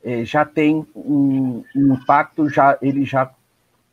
é, 0.05 0.25
já 0.25 0.45
tem 0.45 0.87
um, 0.95 1.65
um 1.75 1.95
impacto, 1.95 2.49
já 2.49 2.77
ele 2.83 3.05
já 3.05 3.31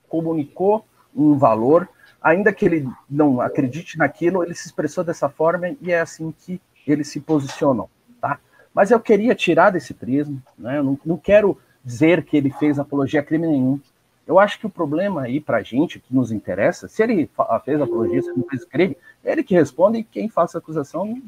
comunicou 0.10 0.86
um 1.16 1.38
valor, 1.38 1.88
ainda 2.22 2.52
que 2.52 2.66
ele 2.66 2.90
não 3.10 3.40
acredite 3.40 3.98
naquilo, 3.98 4.44
ele 4.44 4.54
se 4.54 4.68
expressou 4.68 5.04
dessa 5.04 5.30
forma 5.30 5.76
e 5.82 5.92
é 5.92 6.02
assim 6.02 6.34
que 6.40 6.62
ele 6.86 7.04
se 7.04 7.20
posicionou, 7.20 7.90
tá? 8.20 8.40
Mas 8.74 8.92
eu 8.92 9.00
queria 9.00 9.34
tirar 9.34 9.70
desse 9.70 9.94
prisma, 9.94 10.42
né? 10.58 10.78
Eu 10.78 10.84
não, 10.84 11.00
não 11.06 11.18
quero 11.18 11.58
dizer 11.84 12.24
que 12.26 12.36
ele 12.36 12.52
fez 12.52 12.78
apologia 12.78 13.22
a 13.22 13.24
crime 13.24 13.48
nenhum. 13.48 13.80
Eu 14.28 14.40
acho 14.40 14.60
que 14.60 14.66
o 14.66 14.70
problema 14.70 15.22
aí 15.22 15.40
para 15.40 15.58
a 15.58 15.62
gente, 15.62 16.00
que 16.00 16.14
nos 16.14 16.32
interessa, 16.32 16.88
se 16.88 17.04
ele 17.04 17.30
fez 17.64 17.80
apologia, 17.80 18.22
se 18.22 18.30
ele 18.30 18.44
fez 18.50 18.66
crime, 18.66 18.98
é 19.24 19.32
ele 19.32 19.44
que 19.44 19.54
responde 19.54 20.00
e 20.00 20.04
quem 20.04 20.28
faça 20.28 20.58
acusação, 20.58 21.22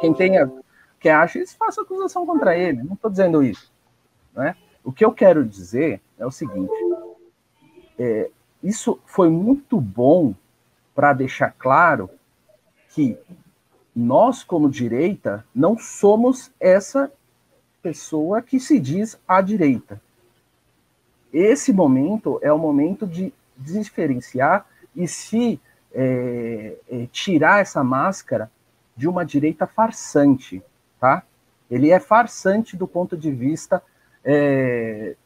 quem 0.00 0.12
tenha, 0.12 0.52
quem 1.00 1.10
acha 1.10 1.38
isso, 1.38 1.56
faça 1.56 1.80
acusação 1.80 2.26
contra 2.26 2.56
ele. 2.56 2.82
Não 2.82 2.94
estou 2.94 3.10
dizendo 3.10 3.42
isso. 3.42 3.72
Né? 4.34 4.54
O 4.84 4.92
que 4.92 5.04
eu 5.04 5.12
quero 5.12 5.44
dizer 5.44 6.00
é 6.18 6.26
o 6.26 6.30
seguinte: 6.30 6.72
é, 7.98 8.30
isso 8.62 8.98
foi 9.06 9.30
muito 9.30 9.80
bom 9.80 10.34
para 10.94 11.14
deixar 11.14 11.52
claro 11.52 12.10
que 12.90 13.16
nós, 13.94 14.44
como 14.44 14.70
direita, 14.70 15.44
não 15.54 15.78
somos 15.78 16.50
essa 16.60 17.10
pessoa 17.82 18.40
que 18.42 18.60
se 18.60 18.78
diz 18.78 19.18
à 19.26 19.40
direita. 19.40 20.00
Esse 21.32 21.72
momento 21.72 22.38
é 22.42 22.52
o 22.52 22.58
momento 22.58 23.06
de 23.06 23.32
diferenciar 23.56 24.66
e 24.94 25.08
se 25.08 25.60
é, 25.94 26.74
é, 26.90 27.06
tirar 27.10 27.60
essa 27.60 27.82
máscara 27.82 28.50
de 28.96 29.08
uma 29.08 29.24
direita 29.24 29.66
farsante, 29.66 30.62
tá? 31.00 31.22
Ele 31.70 31.90
é 31.90 31.98
farsante 31.98 32.76
do 32.76 32.86
ponto 32.86 33.16
de 33.16 33.30
vista 33.30 33.82
é, 34.24 35.16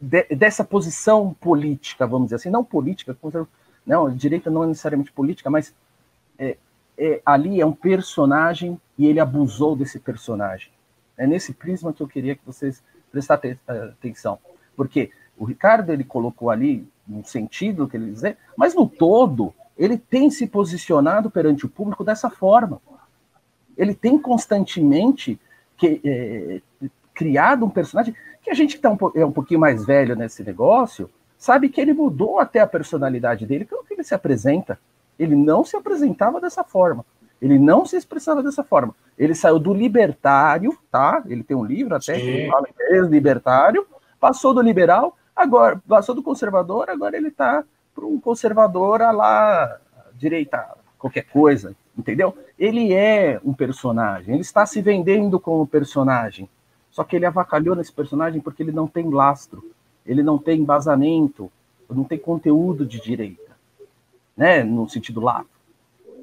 de, 0.00 0.24
dessa 0.36 0.64
posição 0.64 1.34
política, 1.34 2.06
vamos 2.06 2.26
dizer 2.26 2.36
assim, 2.36 2.50
não 2.50 2.64
política, 2.64 3.16
não, 3.84 4.14
direita 4.14 4.50
não 4.50 4.64
é 4.64 4.66
necessariamente 4.68 5.10
política, 5.10 5.50
mas 5.50 5.74
é, 6.38 6.56
é, 6.96 7.20
ali 7.24 7.60
é 7.60 7.66
um 7.66 7.72
personagem 7.72 8.80
e 8.96 9.06
ele 9.06 9.20
abusou 9.20 9.74
desse 9.74 9.98
personagem. 9.98 10.70
É 11.16 11.26
nesse 11.26 11.52
prisma 11.52 11.92
que 11.92 12.02
eu 12.02 12.08
queria 12.08 12.34
que 12.34 12.46
vocês 12.46 12.82
prestassem 13.10 13.58
atenção, 13.66 14.38
porque 14.76 15.10
o 15.36 15.44
Ricardo 15.44 15.90
ele 15.92 16.04
colocou 16.04 16.50
ali 16.50 16.86
no 17.06 17.24
sentido 17.24 17.88
que 17.88 17.96
ele 17.96 18.10
dizer, 18.10 18.36
mas 18.56 18.74
no 18.74 18.86
todo 18.86 19.52
ele 19.76 19.96
tem 19.96 20.30
se 20.30 20.46
posicionado 20.46 21.30
perante 21.30 21.66
o 21.66 21.68
público 21.68 22.04
dessa 22.04 22.30
forma. 22.30 22.80
Ele 23.76 23.94
tem 23.94 24.18
constantemente 24.18 25.40
que, 25.76 26.00
é, 26.04 26.60
criado 27.14 27.64
um 27.64 27.70
personagem 27.70 28.14
que 28.42 28.50
a 28.50 28.54
gente 28.54 28.76
que 28.76 28.82
tá 28.82 28.90
um, 28.90 28.98
é 29.14 29.24
um 29.24 29.32
pouquinho 29.32 29.60
mais 29.60 29.84
velho 29.84 30.14
nesse 30.16 30.42
negócio, 30.42 31.08
sabe 31.38 31.68
que 31.68 31.80
ele 31.80 31.92
mudou 31.92 32.38
até 32.38 32.60
a 32.60 32.66
personalidade 32.66 33.46
dele 33.46 33.64
pelo 33.64 33.84
que 33.84 33.94
ele 33.94 34.04
se 34.04 34.14
apresenta. 34.14 34.78
Ele 35.18 35.34
não 35.34 35.64
se 35.64 35.76
apresentava 35.76 36.40
dessa 36.40 36.64
forma. 36.64 37.04
Ele 37.40 37.58
não 37.58 37.84
se 37.84 37.96
expressava 37.96 38.42
dessa 38.42 38.62
forma. 38.62 38.94
Ele 39.18 39.34
saiu 39.34 39.58
do 39.58 39.74
libertário, 39.74 40.76
tá? 40.90 41.22
Ele 41.26 41.42
tem 41.42 41.56
um 41.56 41.64
livro 41.64 41.94
até 41.94 42.14
Sim. 42.14 42.20
que 42.20 42.48
fala 42.48 42.68
ex-libertário, 42.90 43.86
passou 44.20 44.54
do 44.54 44.60
liberal, 44.60 45.16
agora 45.34 45.80
passou 45.88 46.14
do 46.14 46.22
conservador, 46.22 46.88
agora 46.90 47.16
ele 47.16 47.30
tá 47.30 47.64
para 47.94 48.06
um 48.06 48.18
conservador 48.20 49.02
a 49.02 49.10
lá 49.10 49.78
direita, 50.14 50.76
qualquer 50.98 51.24
coisa, 51.24 51.74
entendeu? 51.96 52.36
Ele 52.58 52.92
é 52.92 53.40
um 53.44 53.52
personagem, 53.52 54.34
ele 54.34 54.42
está 54.42 54.64
se 54.64 54.80
vendendo 54.80 55.38
como 55.38 55.66
personagem. 55.66 56.48
Só 56.90 57.02
que 57.04 57.16
ele 57.16 57.26
avacalhou 57.26 57.74
nesse 57.74 57.92
personagem 57.92 58.40
porque 58.40 58.62
ele 58.62 58.72
não 58.72 58.86
tem 58.86 59.08
lastro, 59.08 59.64
ele 60.04 60.22
não 60.22 60.38
tem 60.38 60.60
embasamento, 60.60 61.50
não 61.88 62.04
tem 62.04 62.18
conteúdo 62.18 62.84
de 62.84 63.00
direita, 63.00 63.56
né? 64.36 64.62
No 64.62 64.88
sentido 64.88 65.20
lato. 65.20 65.48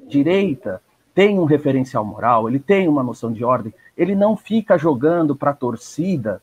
Direita 0.06 0.80
tem 1.14 1.38
um 1.38 1.44
referencial 1.44 2.04
moral, 2.04 2.48
ele 2.48 2.58
tem 2.58 2.88
uma 2.88 3.02
noção 3.02 3.32
de 3.32 3.44
ordem, 3.44 3.74
ele 3.96 4.14
não 4.14 4.36
fica 4.36 4.78
jogando 4.78 5.34
para 5.34 5.50
a 5.50 5.54
torcida 5.54 6.40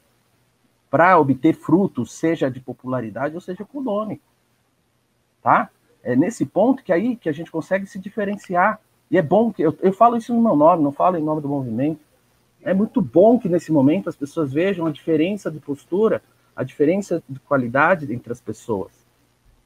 para 0.89 1.19
obter 1.19 1.53
frutos, 1.53 2.13
seja 2.13 2.49
de 2.49 2.59
popularidade 2.59 3.35
ou 3.35 3.41
seja 3.41 3.63
econômico. 3.63 4.23
Tá? 5.41 5.69
É 6.03 6.15
nesse 6.15 6.45
ponto 6.45 6.83
que 6.83 6.93
aí 6.93 7.15
que 7.15 7.29
a 7.29 7.33
gente 7.33 7.51
consegue 7.51 7.85
se 7.85 7.99
diferenciar. 7.99 8.79
E 9.09 9.17
é 9.17 9.21
bom 9.21 9.51
que 9.51 9.61
eu, 9.61 9.77
eu 9.81 9.93
falo 9.93 10.17
isso 10.17 10.33
no 10.33 10.41
meu 10.41 10.55
nome, 10.55 10.83
não 10.83 10.91
falo 10.91 11.17
em 11.17 11.23
nome 11.23 11.41
do 11.41 11.47
movimento. 11.47 11.99
É 12.61 12.73
muito 12.73 13.01
bom 13.01 13.39
que 13.39 13.47
nesse 13.47 13.71
momento 13.71 14.09
as 14.09 14.15
pessoas 14.15 14.51
vejam 14.51 14.85
a 14.85 14.91
diferença 14.91 15.49
de 15.49 15.59
postura, 15.59 16.21
a 16.55 16.63
diferença 16.63 17.23
de 17.27 17.39
qualidade 17.39 18.11
entre 18.11 18.31
as 18.31 18.41
pessoas, 18.41 18.91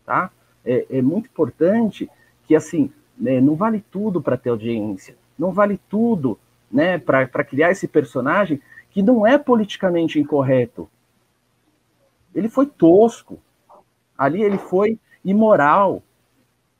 tá? 0.06 0.30
É, 0.64 0.86
é 0.98 1.02
muito 1.02 1.28
importante 1.28 2.10
que 2.46 2.56
assim 2.56 2.92
né, 3.18 3.40
não 3.40 3.56
vale 3.56 3.84
tudo 3.90 4.22
para 4.22 4.38
ter 4.38 4.50
audiência, 4.50 5.16
não 5.40 5.52
vale 5.52 5.80
tudo, 5.90 6.38
né, 6.72 6.98
para 6.98 7.44
criar 7.44 7.72
esse 7.72 7.88
personagem 7.88 8.62
que 8.90 9.02
não 9.02 9.26
é 9.26 9.38
politicamente 9.38 10.20
incorreto. 10.20 10.90
Ele 12.34 12.50
foi 12.50 12.66
tosco. 12.66 13.40
Ali 14.18 14.42
ele 14.42 14.58
foi 14.58 15.00
imoral. 15.24 16.02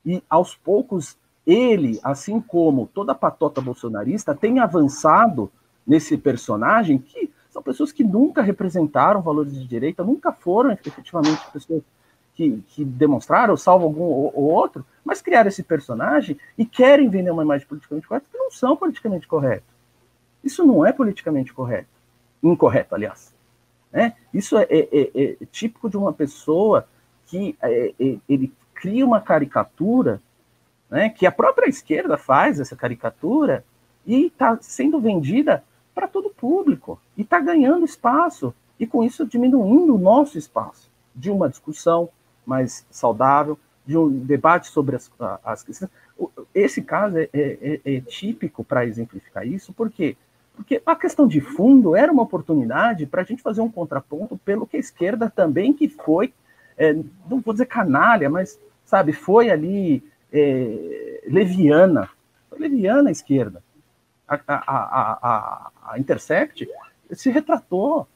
E 0.06 0.24
aos 0.30 0.56
poucos 0.56 1.18
ele, 1.46 2.00
assim 2.04 2.40
como 2.40 2.88
toda 2.94 3.12
a 3.12 3.16
patota 3.16 3.62
bolsonarista, 3.62 4.36
tem 4.36 4.60
avançado 4.60 5.52
nesse 5.86 6.18
personagem 6.18 6.98
que 6.98 7.32
são 7.50 7.62
pessoas 7.62 7.92
que 7.92 8.04
nunca 8.04 8.42
representaram 8.42 9.22
valores 9.22 9.54
de 9.54 9.68
direita, 9.68 10.04
nunca 10.04 10.32
foram 10.32 10.72
efetivamente 10.72 11.42
pessoas 11.52 11.84
que, 12.34 12.64
que 12.70 12.86
demonstraram, 12.86 13.58
salvo 13.58 13.86
algum 13.86 14.04
ou, 14.04 14.32
ou, 14.34 14.44
outro, 14.46 14.86
mas 15.04 15.22
criaram 15.22 15.50
esse 15.50 15.64
personagem 15.64 16.38
e 16.58 16.66
querem 16.66 17.10
vender 17.10 17.32
uma 17.32 17.44
imagem 17.44 17.68
politicamente 17.68 18.08
correta 18.08 18.28
que 18.32 18.38
não 18.38 18.50
são 18.50 18.78
politicamente 18.78 19.28
corretos. 19.28 19.70
Isso 20.44 20.66
não 20.66 20.86
é 20.86 20.94
politicamente 20.94 21.54
correto. 21.54 21.90
Incorreto, 22.42 22.96
aliás. 22.96 23.34
Né? 23.92 24.14
Isso 24.34 24.58
é, 24.58 24.64
é, 24.70 24.90
é, 24.92 25.12
é 25.42 25.46
típico 25.52 25.90
de 25.90 25.98
uma 25.98 26.14
pessoa 26.14 26.88
que 27.26 27.56
é, 27.62 27.94
é, 28.00 28.18
ele 28.28 28.54
cria 28.74 29.06
uma 29.06 29.22
caricatura, 29.22 30.22
né, 30.90 31.10
que 31.10 31.26
a 31.26 31.32
própria 31.32 31.70
esquerda 31.70 32.18
faz 32.18 32.60
essa 32.60 32.76
caricatura 32.76 33.64
e 34.06 34.26
está 34.26 34.58
sendo 34.62 35.00
vendida 35.00 35.64
para 35.94 36.08
todo 36.08 36.28
o 36.28 36.34
público 36.34 37.00
e 37.16 37.22
está 37.22 37.40
ganhando 37.40 37.86
espaço 37.86 38.54
e 38.80 38.88
com 38.88 39.04
isso 39.04 39.26
diminuindo 39.26 39.96
o 39.96 40.00
nosso 40.00 40.38
espaço 40.38 40.90
de 41.16 41.30
uma 41.30 41.48
discussão 41.48 42.10
mais 42.46 42.86
saudável, 42.90 43.58
de 43.86 43.98
um 43.98 44.10
debate 44.10 44.68
sobre 44.68 44.96
as, 44.96 45.12
as 45.44 45.64
questões. 45.64 45.92
Esse 46.54 46.82
caso 46.82 47.18
é, 47.18 47.30
é, 47.34 47.82
é, 47.86 48.02
típico 48.02 48.64
para 48.64 48.86
exemplificar 48.86 49.48
isso, 49.48 49.74
por 49.74 49.90
quê? 49.90 50.18
Porque 50.62 50.80
a 50.86 50.96
questão 50.96 51.28
de 51.28 51.42
fundo 51.42 51.96
era 51.96 52.12
uma 52.12 52.22
oportunidade 52.22 53.08
para 53.08 53.22
a 53.22 53.26
gente 53.26 53.42
fazer 53.42 53.62
um 53.62 53.72
contraponto 53.72 54.38
pelo 54.38 54.68
que 54.68 54.78
a 54.78 54.80
esquerda 54.80 55.28
também 55.28 55.74
que 55.74 55.90
foi, 55.90 56.32
é, 56.78 56.94
não 56.94 57.42
vou 57.42 57.52
dizer 57.52 57.66
canalha, 57.66 58.30
mas, 58.30 58.60
sabe, 58.86 59.12
foi 59.12 59.50
ali 59.50 60.04
é, 60.32 61.24
leviana, 61.28 62.10
foi 62.48 62.60
leviana 62.60 63.10
a 63.10 63.12
esquerda. 63.12 63.64
A, 64.28 64.40
a, 64.48 64.62
a, 64.68 65.72
a 65.94 66.00
Intercept 66.00 66.70
se 67.12 67.32
retratou, 67.32 68.08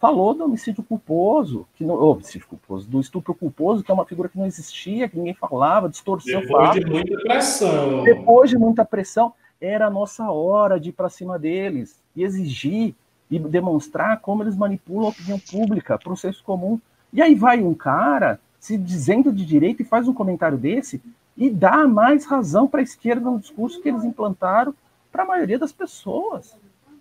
falou 0.00 0.34
do 0.34 0.44
homicídio 0.44 0.82
culposo, 0.82 1.64
que 1.76 1.84
não, 1.84 1.94
homicídio 1.94 2.48
culposo, 2.48 2.88
do 2.88 3.00
estupro 3.00 3.36
culposo, 3.36 3.84
que 3.84 3.90
é 3.90 3.94
uma 3.94 4.04
figura 4.04 4.28
que 4.28 4.36
não 4.36 4.46
existia, 4.46 5.08
que 5.08 5.16
ninguém 5.16 5.34
falava, 5.34 5.88
distorceu 5.88 6.40
Depois 6.40 6.74
de 6.74 6.84
muita 6.84 7.16
pressão. 7.22 8.02
Depois 8.02 8.50
de 8.50 8.58
muita 8.58 8.84
pressão, 8.84 9.32
era 9.60 9.86
a 9.86 9.90
nossa 9.90 10.30
hora 10.30 10.78
de 10.78 10.90
ir 10.90 10.92
para 10.92 11.08
cima 11.08 11.38
deles 11.38 12.00
e 12.14 12.22
exigir 12.22 12.94
e 13.30 13.38
demonstrar 13.38 14.20
como 14.20 14.42
eles 14.42 14.56
manipulam 14.56 15.06
a 15.06 15.10
opinião 15.10 15.38
pública 15.38 15.98
para 15.98 16.12
o 16.12 16.16
senso 16.16 16.42
comum. 16.42 16.80
E 17.12 17.20
aí 17.20 17.34
vai 17.34 17.62
um 17.62 17.74
cara 17.74 18.40
se 18.58 18.76
dizendo 18.76 19.32
de 19.32 19.44
direito 19.44 19.82
e 19.82 19.84
faz 19.84 20.08
um 20.08 20.14
comentário 20.14 20.58
desse 20.58 21.00
e 21.36 21.50
dá 21.50 21.86
mais 21.86 22.24
razão 22.24 22.66
para 22.66 22.80
a 22.80 22.82
esquerda 22.82 23.30
no 23.30 23.38
discurso 23.38 23.80
que 23.80 23.88
eles 23.88 24.04
implantaram 24.04 24.74
para 25.12 25.22
a 25.22 25.26
maioria 25.26 25.58
das 25.58 25.72
pessoas. 25.72 26.56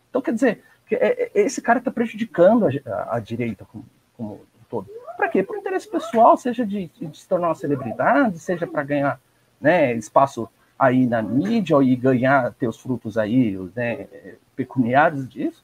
Então, 0.09 0.21
quer 0.21 0.33
dizer, 0.33 0.63
é, 0.91 1.23
é, 1.23 1.31
esse 1.33 1.61
cara 1.61 1.79
está 1.79 1.91
prejudicando 1.91 2.65
a, 2.65 2.69
a, 2.85 3.15
a, 3.15 3.19
direita 3.19 3.65
como, 3.65 3.85
como 4.15 4.33
um 4.35 4.65
todo. 4.69 4.87
Para 5.15 5.27
quê? 5.27 5.41
Por 5.41 5.57
interesse 5.57 5.89
pessoal, 5.89 6.37
seja 6.37 6.65
de, 6.65 6.87
de 6.87 7.17
se 7.17 7.27
tornar 7.27 7.49
uma 7.49 7.55
celebridade, 7.55 8.39
seja 8.39 8.67
para 8.67 8.83
ganhar 8.83 9.19
né, 9.59 9.93
espaço 9.95 10.47
aí 10.77 11.05
na 11.05 11.21
mídia 11.21 11.77
e 11.81 11.95
ganhar 11.95 12.53
ter 12.53 12.67
os 12.67 12.79
frutos 12.79 13.17
aí 13.17 13.57
né, 13.75 14.07
pecuniários 14.55 15.27
disso. 15.27 15.63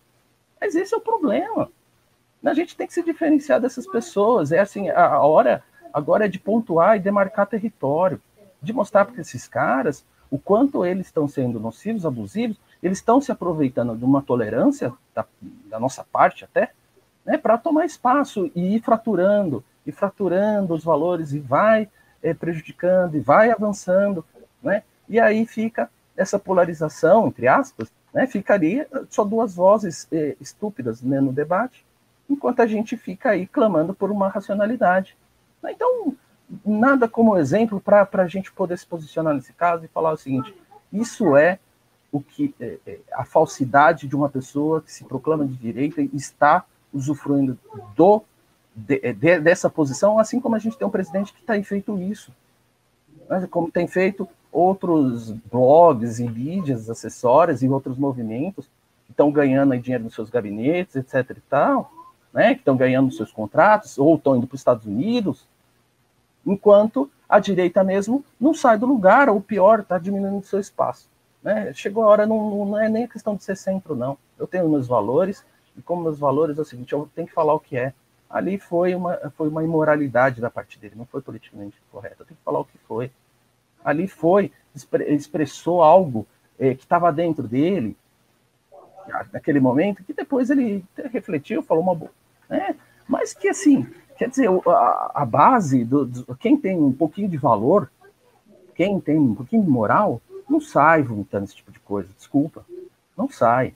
Mas 0.60 0.76
esse 0.76 0.94
é 0.94 0.98
o 0.98 1.02
problema. 1.02 1.70
A 2.44 2.54
gente 2.54 2.76
tem 2.76 2.88
que 2.88 2.94
se 2.94 3.04
diferenciar 3.04 3.60
dessas 3.62 3.88
pessoas. 3.88 4.52
É 4.52 4.60
assim, 4.60 4.90
a 4.90 5.20
hora 5.20 5.64
agora 5.94 6.26
é 6.26 6.28
de 6.28 6.40
pontuar 6.40 6.98
e 6.98 7.00
demarcar 7.00 7.46
território, 7.46 8.20
de 8.62 8.74
mostrar 8.74 9.06
para 9.06 9.22
esses 9.22 9.48
caras 9.48 10.04
o 10.32 10.40
quanto 10.40 10.84
eles 10.84 11.06
estão 11.06 11.28
sendo 11.28 11.60
nocivos, 11.60 12.08
abusivos, 12.08 12.58
eles 12.82 12.98
estão 12.98 13.22
se 13.22 13.32
aproveitando 13.32 13.96
de 13.96 14.04
uma 14.04 14.22
tolerância 14.22 14.92
da, 15.14 15.24
da 15.70 15.80
nossa 15.80 16.04
parte 16.04 16.44
até, 16.44 16.72
né, 17.24 17.38
para 17.38 17.58
tomar 17.58 17.86
espaço 17.86 18.50
e 18.56 18.76
ir 18.76 18.82
fraturando, 18.82 19.64
e 19.86 19.92
fraturando 19.92 20.74
os 20.74 20.84
valores, 20.84 21.34
e 21.34 21.40
vai 21.40 21.88
é, 22.22 22.34
prejudicando, 22.34 23.16
e 23.16 23.20
vai 23.20 23.52
avançando, 23.52 24.26
né, 24.62 24.82
e 25.08 25.20
aí 25.20 25.46
fica 25.46 25.90
essa 26.16 26.38
polarização, 26.38 27.28
entre 27.28 27.48
aspas, 27.48 27.92
né, 28.14 28.28
ficaria 28.28 28.88
só 29.10 29.24
duas 29.24 29.56
vozes 29.56 30.08
é, 30.12 30.36
estúpidas 30.40 31.02
né, 31.02 31.20
no 31.20 31.34
debate, 31.34 31.86
enquanto 32.30 32.62
a 32.62 32.68
gente 32.68 32.96
fica 32.96 33.32
aí 33.32 33.48
clamando 33.48 33.94
por 33.94 34.12
uma 34.12 34.30
racionalidade. 34.30 35.18
Então, 35.66 36.16
nada 36.66 37.08
como 37.08 37.38
exemplo 37.38 37.80
para 37.80 38.08
a 38.14 38.28
gente 38.28 38.52
poder 38.52 38.78
se 38.78 38.86
posicionar 38.86 39.34
nesse 39.34 39.54
caso 39.54 39.86
e 39.86 39.88
falar 39.88 40.12
o 40.12 40.18
seguinte: 40.18 40.54
isso 40.92 41.36
é 41.36 41.60
o 42.12 42.22
que 42.22 42.54
é, 42.60 42.78
é, 42.86 43.00
a 43.14 43.26
falsidade 43.26 44.08
de 44.08 44.16
uma 44.16 44.30
pessoa 44.30 44.82
que 44.82 44.92
se 44.92 45.04
proclama 45.04 45.46
de 45.46 45.56
direita 45.56 46.02
e 46.02 46.10
está 46.14 46.64
usufruindo 46.94 47.58
do 47.96 48.24
de, 48.76 49.14
de, 49.14 49.40
dessa 49.40 49.70
posição, 49.70 50.20
assim 50.20 50.40
como 50.40 50.56
a 50.56 50.60
gente 50.60 50.78
tem 50.78 50.88
um 50.88 50.92
presidente 50.92 51.34
que 51.34 51.44
tem 51.44 51.64
feito 51.64 51.98
isso, 52.00 52.32
né? 53.30 53.48
como 53.50 53.72
tem 53.72 53.88
feito 53.88 54.28
outros 54.54 55.32
blogs 55.52 56.20
e 56.20 56.30
mídias 56.30 56.90
acessórias 56.90 57.64
e 57.64 57.68
outros 57.68 57.98
movimentos 57.98 58.70
que 59.06 59.12
estão 59.12 59.32
ganhando 59.32 59.78
dinheiro 59.78 60.04
nos 60.04 60.14
seus 60.14 60.30
gabinetes, 60.30 60.96
etc. 60.96 61.38
e 61.38 61.42
tal, 61.50 61.92
né? 62.32 62.54
que 62.54 62.62
estão 62.62 62.78
ganhando 62.78 63.12
seus 63.12 63.32
contratos 63.32 63.98
ou 63.98 64.16
estão 64.16 64.38
indo 64.38 64.48
para 64.48 64.56
os 64.56 64.62
Estados 64.62 64.86
Unidos 64.86 65.48
enquanto 66.46 67.10
a 67.28 67.40
direita 67.40 67.84
mesmo 67.84 68.24
não 68.40 68.54
sai 68.54 68.78
do 68.78 68.86
lugar, 68.86 69.30
ou 69.30 69.42
pior, 69.42 69.80
está 69.80 69.98
diminuindo 69.98 70.46
seu 70.46 70.60
espaço. 70.60 71.10
Né? 71.42 71.74
Chegou 71.74 72.04
a 72.04 72.08
hora, 72.08 72.26
não, 72.26 72.66
não 72.66 72.80
é 72.80 72.88
nem 72.88 73.08
questão 73.08 73.36
de 73.36 73.44
ser 73.44 73.58
centro, 73.58 73.96
não. 73.96 74.18
Eu 74.38 74.46
tenho 74.46 74.70
meus 74.70 74.88
valores, 74.88 75.44
e 75.76 75.82
como 75.82 76.04
meus 76.04 76.20
valores 76.20 76.58
é 76.58 76.62
o 76.62 76.66
seguinte, 76.66 76.94
eu 76.94 77.10
tenho 77.16 77.28
que 77.28 77.34
falar 77.34 77.54
o 77.54 77.60
que 77.60 77.78
é. 77.78 77.94
Ali 78.30 78.58
foi 78.58 78.96
uma, 78.96 79.16
foi 79.36 79.48
uma 79.48 79.64
imoralidade 79.64 80.42
da 80.42 80.50
parte 80.50 80.80
dele, 80.80 80.96
não 80.96 81.06
foi 81.06 81.22
politicamente 81.22 81.78
correto. 81.92 82.22
Eu 82.22 82.26
tenho 82.26 82.38
que 82.38 82.44
falar 82.44 82.60
o 82.60 82.66
que 82.66 82.78
foi. 82.88 83.12
Ali 83.84 84.08
foi, 84.08 84.52
expressou 85.08 85.82
algo 85.82 86.26
é, 86.60 86.74
que 86.74 86.84
estava 86.84 87.12
dentro 87.12 87.48
dele, 87.48 87.96
naquele 89.32 89.60
momento, 89.60 90.04
que 90.04 90.14
depois 90.14 90.50
ele 90.50 90.84
refletiu, 91.12 91.62
falou 91.62 91.84
uma 91.84 91.96
boa. 91.96 92.12
Né? 92.50 92.76
Mas 93.08 93.34
que 93.34 93.50
assim, 93.50 93.86
Quer 94.18 94.30
dizer, 94.30 94.50
a, 94.68 95.12
a 95.16 95.26
base 95.26 95.84
do, 95.84 96.06
do, 96.06 96.36
quem 96.36 96.56
tem 96.56 96.78
um 96.78 96.94
pouquinho 96.94 97.28
de 97.28 97.38
valor, 97.38 97.92
quem 98.76 99.00
tem 99.00 99.18
um 99.18 99.36
pouquinho 99.36 99.64
de 99.64 99.70
moral, 99.70 100.22
não 100.50 100.62
sai 100.62 101.02
vomitando 101.02 101.46
esse 101.46 101.56
tipo 101.56 101.72
de 101.72 101.80
coisa. 101.80 102.10
Desculpa, 102.16 102.66
não 103.18 103.30
sai. 103.30 103.74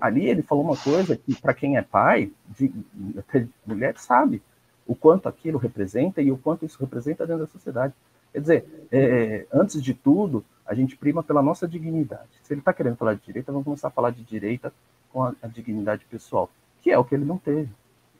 Ali 0.00 0.26
ele 0.26 0.42
falou 0.42 0.64
uma 0.64 0.76
coisa 0.76 1.16
que 1.16 1.34
para 1.40 1.54
quem 1.54 1.76
é 1.76 1.82
pai, 1.82 2.32
de, 2.56 2.68
de 2.68 3.48
mulher 3.66 3.98
sabe 3.98 4.40
o 4.86 4.94
quanto 4.94 5.28
aquilo 5.28 5.58
representa 5.58 6.22
e 6.22 6.30
o 6.30 6.38
quanto 6.38 6.64
isso 6.64 6.78
representa 6.80 7.26
dentro 7.26 7.44
da 7.44 7.52
sociedade. 7.52 7.92
Quer 8.38 8.40
dizer, 8.40 8.88
é, 8.92 9.46
antes 9.52 9.82
de 9.82 9.92
tudo, 9.92 10.44
a 10.64 10.72
gente 10.72 10.96
prima 10.96 11.24
pela 11.24 11.42
nossa 11.42 11.66
dignidade. 11.66 12.28
Se 12.44 12.52
ele 12.52 12.60
está 12.60 12.72
querendo 12.72 12.96
falar 12.96 13.14
de 13.14 13.22
direita, 13.22 13.50
vamos 13.50 13.64
começar 13.64 13.88
a 13.88 13.90
falar 13.90 14.10
de 14.10 14.22
direita 14.22 14.72
com 15.12 15.24
a, 15.24 15.34
a 15.42 15.48
dignidade 15.48 16.04
pessoal, 16.04 16.48
que 16.80 16.90
é 16.90 16.96
o 16.96 17.04
que 17.04 17.16
ele 17.16 17.24
não 17.24 17.36
teve. 17.36 17.68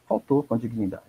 Faltou 0.08 0.42
com 0.42 0.54
a 0.54 0.58
dignidade. 0.58 1.04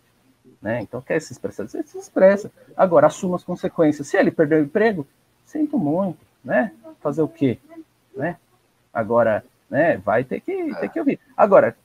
Né? 0.61 0.81
Então, 0.81 1.01
quer 1.01 1.19
se 1.21 1.31
expressar? 1.31 1.67
Se 1.67 1.97
expressa. 1.97 2.51
Agora, 2.77 3.07
assuma 3.07 3.35
as 3.35 3.43
consequências. 3.43 4.07
Se 4.07 4.15
ele 4.15 4.29
perdeu 4.29 4.59
o 4.59 4.63
emprego, 4.63 5.07
sinto 5.43 5.79
muito, 5.79 6.19
né? 6.43 6.71
Fazer 7.01 7.23
o 7.23 7.27
quê? 7.27 7.57
Né? 8.15 8.37
Agora, 8.93 9.43
né, 9.69 9.97
vai 9.97 10.23
ter 10.23 10.39
que, 10.39 10.75
ter 10.75 10.89
que 10.89 10.99
ouvir. 10.99 11.19
Agora, 11.35 11.75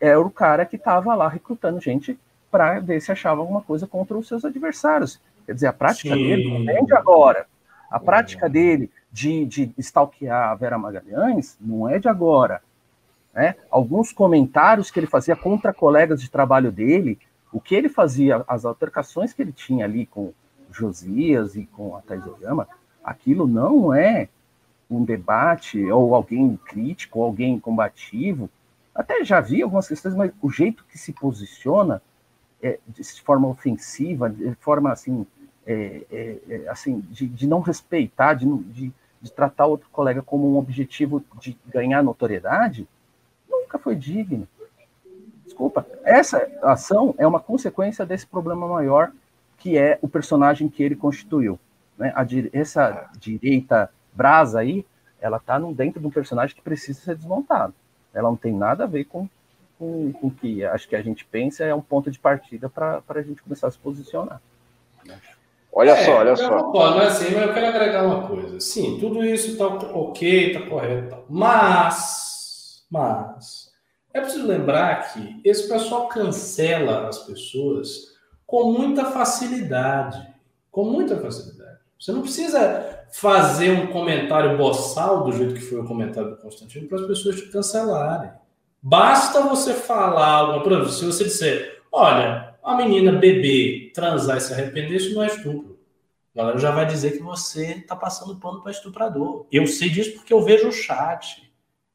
é 0.00 0.16
o 0.16 0.30
cara 0.30 0.66
que 0.66 0.76
estava 0.76 1.14
lá 1.14 1.28
recrutando 1.28 1.80
gente 1.80 2.18
para 2.50 2.80
ver 2.80 3.00
se 3.00 3.12
achava 3.12 3.40
alguma 3.40 3.62
coisa 3.62 3.86
contra 3.86 4.16
os 4.18 4.26
seus 4.26 4.44
adversários. 4.44 5.20
Quer 5.46 5.54
dizer, 5.54 5.68
a 5.68 5.72
prática 5.72 6.14
Sim. 6.14 6.22
dele 6.22 6.58
não 6.64 6.70
é 6.70 6.82
de 6.82 6.94
agora. 6.94 7.46
A 7.90 8.00
prática 8.00 8.48
dele 8.48 8.90
de, 9.12 9.46
de 9.46 9.72
stalkear 9.78 10.50
a 10.50 10.54
Vera 10.54 10.76
Magalhães 10.76 11.56
não 11.60 11.88
é 11.88 11.98
de 11.98 12.08
agora. 12.08 12.60
né? 13.32 13.54
alguns 13.70 14.12
comentários 14.12 14.90
que 14.90 14.98
ele 14.98 15.06
fazia 15.06 15.36
contra 15.36 15.72
colegas 15.72 16.20
de 16.20 16.30
trabalho 16.30 16.72
dele, 16.72 17.18
o 17.52 17.60
que 17.60 17.74
ele 17.74 17.88
fazia, 17.88 18.44
as 18.46 18.64
altercações 18.64 19.32
que 19.32 19.40
ele 19.40 19.52
tinha 19.52 19.84
ali 19.84 20.04
com 20.04 20.32
Josias 20.70 21.54
e 21.54 21.64
com 21.64 21.96
a 21.96 22.02
Thais 22.02 22.26
Oyama, 22.26 22.68
aquilo 23.02 23.46
não 23.46 23.94
é 23.94 24.28
um 24.90 25.04
debate 25.04 25.84
ou 25.90 26.14
alguém 26.14 26.58
crítico, 26.66 27.20
ou 27.20 27.24
alguém 27.24 27.58
combativo. 27.58 28.50
Até 28.94 29.24
já 29.24 29.40
vi 29.40 29.62
algumas 29.62 29.88
questões, 29.88 30.14
mas 30.14 30.32
o 30.42 30.50
jeito 30.50 30.84
que 30.90 30.98
se 30.98 31.12
posiciona 31.12 32.02
é, 32.62 32.78
de 32.88 33.02
forma 33.22 33.48
ofensiva, 33.48 34.28
de 34.28 34.54
forma 34.56 34.92
assim, 34.92 35.26
é, 35.66 36.02
é, 36.10 36.38
é, 36.48 36.68
assim 36.68 37.00
de, 37.10 37.26
de, 37.26 37.46
não 37.46 37.60
respeitar, 37.60 38.34
de, 38.34 38.46
de, 38.46 38.92
de 39.20 39.32
tratar 39.32 39.66
outro 39.66 39.88
colega 39.90 40.22
como 40.22 40.52
um 40.52 40.58
objetivo 40.58 41.24
de 41.40 41.56
ganhar 41.66 42.02
notoriedade, 42.02 42.86
nunca 43.48 43.78
foi 43.78 43.96
digno. 43.96 44.46
Desculpa. 45.44 45.86
Essa 46.04 46.48
ação 46.62 47.14
é 47.18 47.26
uma 47.26 47.40
consequência 47.40 48.04
desse 48.06 48.26
problema 48.26 48.66
maior 48.66 49.12
que 49.58 49.76
é 49.78 49.98
o 50.02 50.08
personagem 50.08 50.68
que 50.68 50.82
ele 50.82 50.94
constituiu. 50.94 51.58
Né? 51.98 52.12
A, 52.14 52.26
essa 52.52 53.10
direita 53.18 53.90
brasa 54.12 54.60
aí, 54.60 54.84
ela 55.20 55.38
está 55.38 55.58
dentro 55.58 56.00
de 56.00 56.06
um 56.06 56.10
personagem 56.10 56.54
que 56.54 56.62
precisa 56.62 57.00
ser 57.00 57.16
desmontado. 57.16 57.74
Ela 58.12 58.28
não 58.28 58.36
tem 58.36 58.52
nada 58.52 58.84
a 58.84 58.86
ver 58.86 59.04
com 59.04 59.28
com 59.78 60.14
o 60.22 60.30
que 60.30 60.64
acho 60.64 60.88
que 60.88 60.96
a 60.96 61.02
gente 61.02 61.24
pensa 61.24 61.64
é 61.64 61.74
um 61.74 61.82
ponto 61.82 62.10
de 62.10 62.18
partida 62.18 62.68
para 62.68 63.02
a 63.06 63.22
gente 63.22 63.42
começar 63.42 63.68
a 63.68 63.70
se 63.70 63.78
posicionar. 63.78 64.40
Olha 65.78 65.90
é, 65.90 66.04
só, 66.06 66.12
olha 66.16 66.30
eu 66.30 66.36
só. 66.38 66.48
Concordo, 66.48 66.96
mas, 66.96 67.08
assim, 67.08 67.34
mas 67.34 67.48
eu 67.48 67.52
quero 67.52 67.66
agregar 67.66 68.06
uma 68.06 68.26
coisa. 68.26 68.58
Sim, 68.58 68.96
tudo 68.98 69.22
isso 69.22 69.50
está 69.50 69.66
ok, 69.66 70.52
está 70.54 70.70
correto. 70.70 71.18
Mas, 71.28 72.86
mas, 72.90 73.70
é 74.14 74.22
preciso 74.22 74.46
lembrar 74.46 75.12
que 75.12 75.38
esse 75.44 75.68
pessoal 75.68 76.08
cancela 76.08 77.08
as 77.08 77.18
pessoas 77.18 78.14
com 78.46 78.72
muita 78.72 79.04
facilidade. 79.04 80.26
Com 80.70 80.84
muita 80.84 81.18
facilidade. 81.18 81.76
Você 82.00 82.10
não 82.10 82.22
precisa 82.22 83.04
fazer 83.12 83.70
um 83.70 83.88
comentário 83.88 84.56
boçal 84.56 85.24
do 85.24 85.32
jeito 85.32 85.52
que 85.52 85.60
foi 85.60 85.78
o 85.78 85.86
comentário 85.86 86.30
do 86.30 86.36
Constantino 86.38 86.88
para 86.88 87.00
as 87.00 87.06
pessoas 87.06 87.36
te 87.36 87.50
cancelarem. 87.50 88.30
Basta 88.82 89.42
você 89.42 89.74
falar 89.74 90.26
alguma 90.26 90.62
por 90.62 90.72
exemplo, 90.72 90.90
se 90.90 91.04
você 91.04 91.24
disser, 91.24 91.82
olha, 91.92 92.45
a 92.66 92.76
menina 92.76 93.12
bebê 93.12 93.92
transar 93.94 94.38
e 94.38 94.40
se 94.40 94.52
arrepender, 94.52 94.96
isso 94.96 95.14
não 95.14 95.22
é 95.22 95.28
estupro. 95.28 95.78
A 96.34 96.38
galera 96.38 96.58
já 96.58 96.72
vai 96.72 96.84
dizer 96.84 97.12
que 97.12 97.22
você 97.22 97.74
está 97.74 97.94
passando 97.94 98.36
pano 98.36 98.60
para 98.60 98.72
estuprador. 98.72 99.46
Eu 99.50 99.66
sei 99.68 99.88
disso 99.88 100.14
porque 100.14 100.32
eu 100.32 100.42
vejo 100.42 100.68
o 100.68 100.72
chat. 100.72 101.48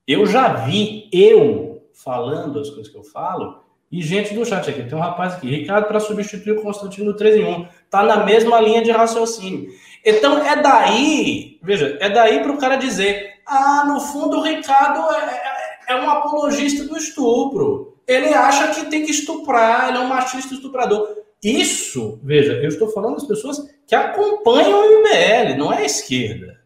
Eu 0.07 0.25
já 0.25 0.53
vi 0.53 1.09
eu 1.11 1.85
falando 1.93 2.57
as 2.57 2.69
coisas 2.69 2.87
que 2.87 2.97
eu 2.97 3.03
falo 3.03 3.61
e 3.91 4.01
gente 4.01 4.33
do 4.33 4.45
chat 4.45 4.69
aqui. 4.69 4.83
Tem 4.83 4.97
um 4.97 5.01
rapaz 5.01 5.33
aqui, 5.33 5.47
Ricardo, 5.47 5.87
para 5.87 5.99
substituir 5.99 6.53
o 6.53 6.61
Constantino 6.61 7.13
3 7.15 7.35
em 7.35 7.43
1. 7.43 7.67
Tá 7.89 8.03
na 8.03 8.23
mesma 8.23 8.59
linha 8.61 8.81
de 8.81 8.91
raciocínio. 8.91 9.69
Então 10.05 10.39
é 10.39 10.55
daí, 10.59 11.59
veja, 11.61 11.97
é 11.99 12.09
daí 12.09 12.41
para 12.41 12.51
o 12.53 12.57
cara 12.57 12.77
dizer: 12.77 13.41
ah, 13.45 13.83
no 13.85 13.99
fundo 13.99 14.37
o 14.37 14.43
Ricardo 14.43 15.13
é, 15.13 15.35
é 15.35 15.61
é 15.91 15.95
um 15.95 16.09
apologista 16.09 16.85
do 16.85 16.97
estupro. 16.97 17.90
Ele 18.07 18.33
acha 18.33 18.73
que 18.73 18.89
tem 18.89 19.05
que 19.05 19.11
estuprar, 19.11 19.89
ele 19.89 19.97
é 19.97 20.01
um 20.01 20.07
machista 20.07 20.53
estuprador. 20.53 21.07
Isso, 21.43 22.19
veja, 22.23 22.53
eu 22.53 22.67
estou 22.67 22.89
falando 22.89 23.15
das 23.15 23.27
pessoas 23.27 23.67
que 23.87 23.95
acompanham 23.95 24.79
o 24.79 24.99
MBL, 24.99 25.57
não 25.57 25.73
é 25.73 25.79
a 25.79 25.85
esquerda. 25.85 26.61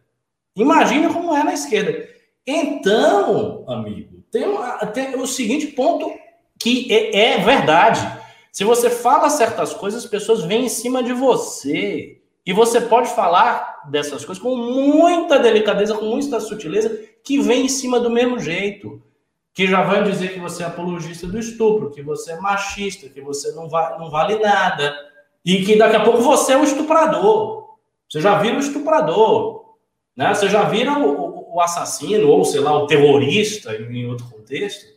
Imagina 0.54 1.12
como 1.12 1.34
é 1.34 1.42
na 1.42 1.54
esquerda. 1.54 2.08
Então, 2.46 3.64
amigo, 3.68 4.22
tem, 4.30 4.44
uma, 4.44 4.78
tem 4.86 5.14
o 5.16 5.26
seguinte 5.26 5.68
ponto 5.68 6.12
que 6.58 6.92
é, 6.92 7.32
é 7.32 7.38
verdade. 7.38 8.00
Se 8.52 8.64
você 8.64 8.88
fala 8.88 9.28
certas 9.28 9.74
coisas, 9.74 10.04
as 10.04 10.10
pessoas 10.10 10.44
vêm 10.44 10.66
em 10.66 10.68
cima 10.68 11.02
de 11.02 11.12
você. 11.12 12.20
E 12.44 12.52
você 12.52 12.80
pode 12.80 13.08
falar 13.10 13.82
dessas 13.90 14.24
coisas 14.24 14.42
com 14.42 14.56
muita 14.56 15.38
delicadeza, 15.38 15.96
com 15.96 16.04
muita 16.04 16.38
sutileza, 16.38 17.00
que 17.24 17.40
vem 17.40 17.64
em 17.64 17.68
cima 17.68 17.98
do 17.98 18.08
mesmo 18.08 18.38
jeito 18.38 19.02
que 19.56 19.66
já 19.66 19.82
vão 19.82 20.04
dizer 20.04 20.34
que 20.34 20.38
você 20.38 20.62
é 20.62 20.66
apologista 20.66 21.26
do 21.26 21.38
estupro, 21.38 21.90
que 21.90 22.02
você 22.02 22.32
é 22.32 22.36
machista, 22.36 23.08
que 23.08 23.22
você 23.22 23.52
não, 23.52 23.70
va 23.70 23.96
não 23.98 24.10
vale 24.10 24.38
nada, 24.38 24.94
e 25.42 25.64
que 25.64 25.78
daqui 25.78 25.96
a 25.96 26.04
pouco 26.04 26.20
você 26.20 26.52
é 26.52 26.58
um 26.58 26.62
estuprador. 26.62 27.78
Você 28.06 28.20
já 28.20 28.36
vira 28.38 28.56
o 28.56 28.60
estuprador, 28.60 29.76
né? 30.14 30.34
Você 30.34 30.50
já 30.50 30.64
vira 30.64 30.98
o, 30.98 31.08
o, 31.08 31.56
o 31.56 31.60
assassino, 31.62 32.28
ou 32.28 32.44
sei 32.44 32.60
lá, 32.60 32.76
o 32.76 32.86
terrorista 32.86 33.74
em 33.74 34.06
outro 34.06 34.26
contexto. 34.26 34.94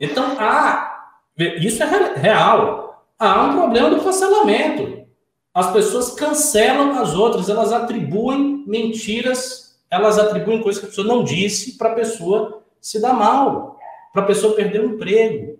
Então, 0.00 0.34
há, 0.36 1.12
isso 1.60 1.80
é 1.84 2.14
real. 2.16 3.06
Há 3.16 3.44
um 3.44 3.56
problema 3.56 3.88
do 3.88 4.02
cancelamento. 4.02 5.06
As 5.54 5.70
pessoas 5.70 6.10
cancelam 6.10 6.98
as 6.98 7.14
outras, 7.14 7.48
elas 7.48 7.72
atribuem 7.72 8.64
mentiras, 8.66 9.80
elas 9.88 10.18
atribuem 10.18 10.60
coisas 10.60 10.80
que 10.80 10.86
a 10.86 10.88
pessoa 10.88 11.06
não 11.06 11.22
disse 11.22 11.78
para 11.78 11.92
a 11.92 11.94
pessoa 11.94 12.64
se 12.80 13.00
dar 13.00 13.12
mal 13.12 13.72
para 14.12 14.22
a 14.22 14.26
pessoa 14.26 14.54
perder 14.54 14.80
o 14.80 14.94
emprego. 14.94 15.58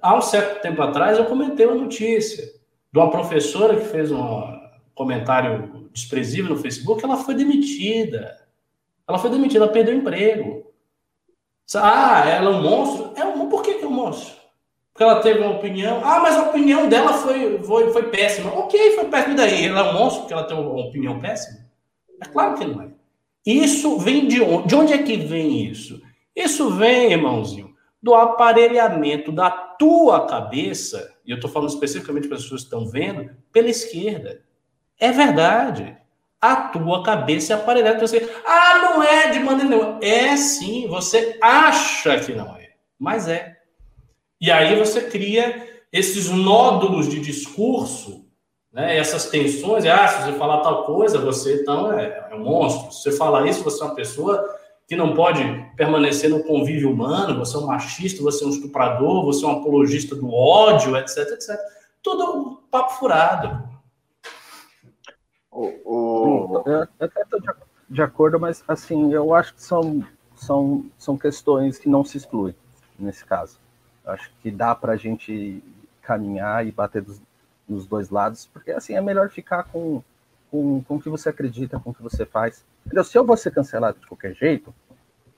Há 0.00 0.16
um 0.16 0.22
certo 0.22 0.60
tempo 0.62 0.80
atrás, 0.82 1.18
eu 1.18 1.24
comentei 1.24 1.66
uma 1.66 1.74
notícia 1.74 2.44
de 2.92 2.98
uma 2.98 3.10
professora 3.10 3.76
que 3.76 3.86
fez 3.86 4.10
um 4.12 4.56
comentário 4.94 5.88
desprezível 5.92 6.54
no 6.54 6.60
Facebook, 6.60 7.02
ela 7.04 7.16
foi 7.16 7.34
demitida. 7.34 8.46
Ela 9.08 9.18
foi 9.18 9.30
demitida, 9.30 9.64
ela 9.64 9.72
perdeu 9.72 9.94
o 9.94 9.98
emprego. 9.98 10.72
Ah, 11.74 12.28
ela 12.28 12.50
é 12.50 12.54
um 12.54 12.62
monstro? 12.62 13.12
É 13.16 13.24
um 13.24 13.48
Por 13.48 13.62
que, 13.62 13.74
que 13.74 13.84
é 13.84 13.88
um 13.88 13.92
monstro? 13.92 14.34
Porque 14.92 15.02
ela 15.02 15.20
teve 15.20 15.40
uma 15.40 15.56
opinião. 15.56 16.00
Ah, 16.04 16.20
mas 16.20 16.36
a 16.36 16.48
opinião 16.48 16.88
dela 16.88 17.12
foi, 17.12 17.58
foi, 17.58 17.92
foi 17.92 18.10
péssima. 18.10 18.50
Ok, 18.52 18.92
foi 18.92 19.04
péssima. 19.06 19.34
E 19.34 19.36
daí? 19.36 19.66
Ela 19.66 19.80
é 19.80 19.90
um 19.90 19.94
monstro 19.94 20.22
porque 20.22 20.32
ela 20.32 20.44
tem 20.44 20.56
uma 20.56 20.86
opinião 20.86 21.18
péssima? 21.18 21.66
É 22.22 22.26
claro 22.26 22.56
que 22.56 22.64
não 22.64 22.82
é. 22.82 22.88
Isso 23.44 23.98
vem 23.98 24.26
de 24.26 24.40
onde? 24.40 24.68
De 24.68 24.74
onde 24.74 24.92
é 24.92 24.98
que 25.02 25.16
vem 25.16 25.64
isso? 25.66 26.00
Isso 26.36 26.68
vem, 26.70 27.12
irmãozinho, 27.12 27.74
do 28.02 28.14
aparelhamento 28.14 29.32
da 29.32 29.50
tua 29.50 30.26
cabeça, 30.26 31.16
e 31.24 31.30
eu 31.30 31.36
estou 31.36 31.50
falando 31.50 31.70
especificamente 31.70 32.28
para 32.28 32.36
as 32.36 32.42
pessoas 32.42 32.60
que 32.60 32.66
estão 32.66 32.86
vendo, 32.86 33.30
pela 33.50 33.70
esquerda. 33.70 34.42
É 35.00 35.10
verdade. 35.10 35.96
A 36.40 36.56
tua 36.56 37.02
cabeça 37.02 37.54
é 37.54 37.56
aparelhada. 37.56 37.98
Você, 38.06 38.30
ah, 38.44 38.78
não 38.78 39.02
é 39.02 39.30
de 39.30 39.40
maneira 39.40 39.70
nenhuma. 39.70 39.98
É 40.02 40.36
sim, 40.36 40.86
você 40.86 41.38
acha 41.40 42.20
que 42.20 42.32
não 42.32 42.54
é, 42.56 42.74
mas 42.98 43.26
é. 43.26 43.56
E 44.38 44.50
aí 44.50 44.76
você 44.76 45.00
cria 45.00 45.66
esses 45.90 46.28
nódulos 46.28 47.08
de 47.08 47.18
discurso, 47.20 48.26
né, 48.70 48.98
essas 48.98 49.30
tensões. 49.30 49.86
Ah, 49.86 50.06
se 50.06 50.22
você 50.22 50.38
falar 50.38 50.60
tal 50.60 50.84
coisa, 50.84 51.18
você 51.18 51.62
então 51.62 51.98
é, 51.98 52.28
é 52.30 52.34
um 52.34 52.44
monstro. 52.44 52.92
Se 52.92 53.02
você 53.02 53.12
falar 53.16 53.48
isso, 53.48 53.64
você 53.64 53.82
é 53.82 53.86
uma 53.86 53.94
pessoa 53.94 54.46
que 54.86 54.94
não 54.94 55.14
pode 55.14 55.42
permanecer 55.76 56.30
no 56.30 56.44
convívio 56.44 56.92
humano, 56.92 57.38
você 57.38 57.56
é 57.56 57.58
um 57.58 57.66
machista, 57.66 58.22
você 58.22 58.44
é 58.44 58.46
um 58.46 58.50
estuprador, 58.50 59.24
você 59.24 59.44
é 59.44 59.48
um 59.48 59.58
apologista 59.60 60.14
do 60.14 60.32
ódio, 60.32 60.96
etc, 60.96 61.18
etc. 61.32 61.58
Tudo 62.02 62.24
um 62.24 62.56
papo 62.70 62.92
furado. 62.94 63.68
O, 65.50 65.72
o... 65.84 66.62
Eu 66.66 66.82
até 67.00 67.22
estou 67.22 67.40
de, 67.40 67.48
de 67.90 68.02
acordo, 68.02 68.38
mas 68.38 68.62
assim, 68.68 69.12
eu 69.12 69.34
acho 69.34 69.54
que 69.54 69.62
são, 69.62 70.04
são, 70.36 70.84
são 70.96 71.18
questões 71.18 71.78
que 71.78 71.88
não 71.88 72.04
se 72.04 72.18
excluem 72.18 72.54
nesse 72.96 73.24
caso. 73.24 73.58
Eu 74.04 74.12
acho 74.12 74.30
que 74.40 74.50
dá 74.52 74.72
para 74.74 74.92
a 74.92 74.96
gente 74.96 75.62
caminhar 76.00 76.64
e 76.64 76.70
bater 76.70 77.02
dos, 77.02 77.20
nos 77.68 77.86
dois 77.86 78.10
lados, 78.10 78.48
porque 78.52 78.70
assim 78.70 78.94
é 78.94 79.00
melhor 79.00 79.30
ficar 79.30 79.64
com, 79.64 80.00
com, 80.50 80.82
com 80.82 80.96
o 80.96 81.00
que 81.00 81.08
você 81.08 81.28
acredita, 81.28 81.78
com 81.78 81.90
o 81.90 81.94
que 81.94 82.02
você 82.02 82.24
faz 82.24 82.64
Entendeu? 82.86 83.02
Se 83.02 83.18
eu 83.18 83.24
vou 83.24 83.36
ser 83.36 83.50
cancelado 83.50 83.98
de 84.00 84.06
qualquer 84.06 84.34
jeito, 84.34 84.72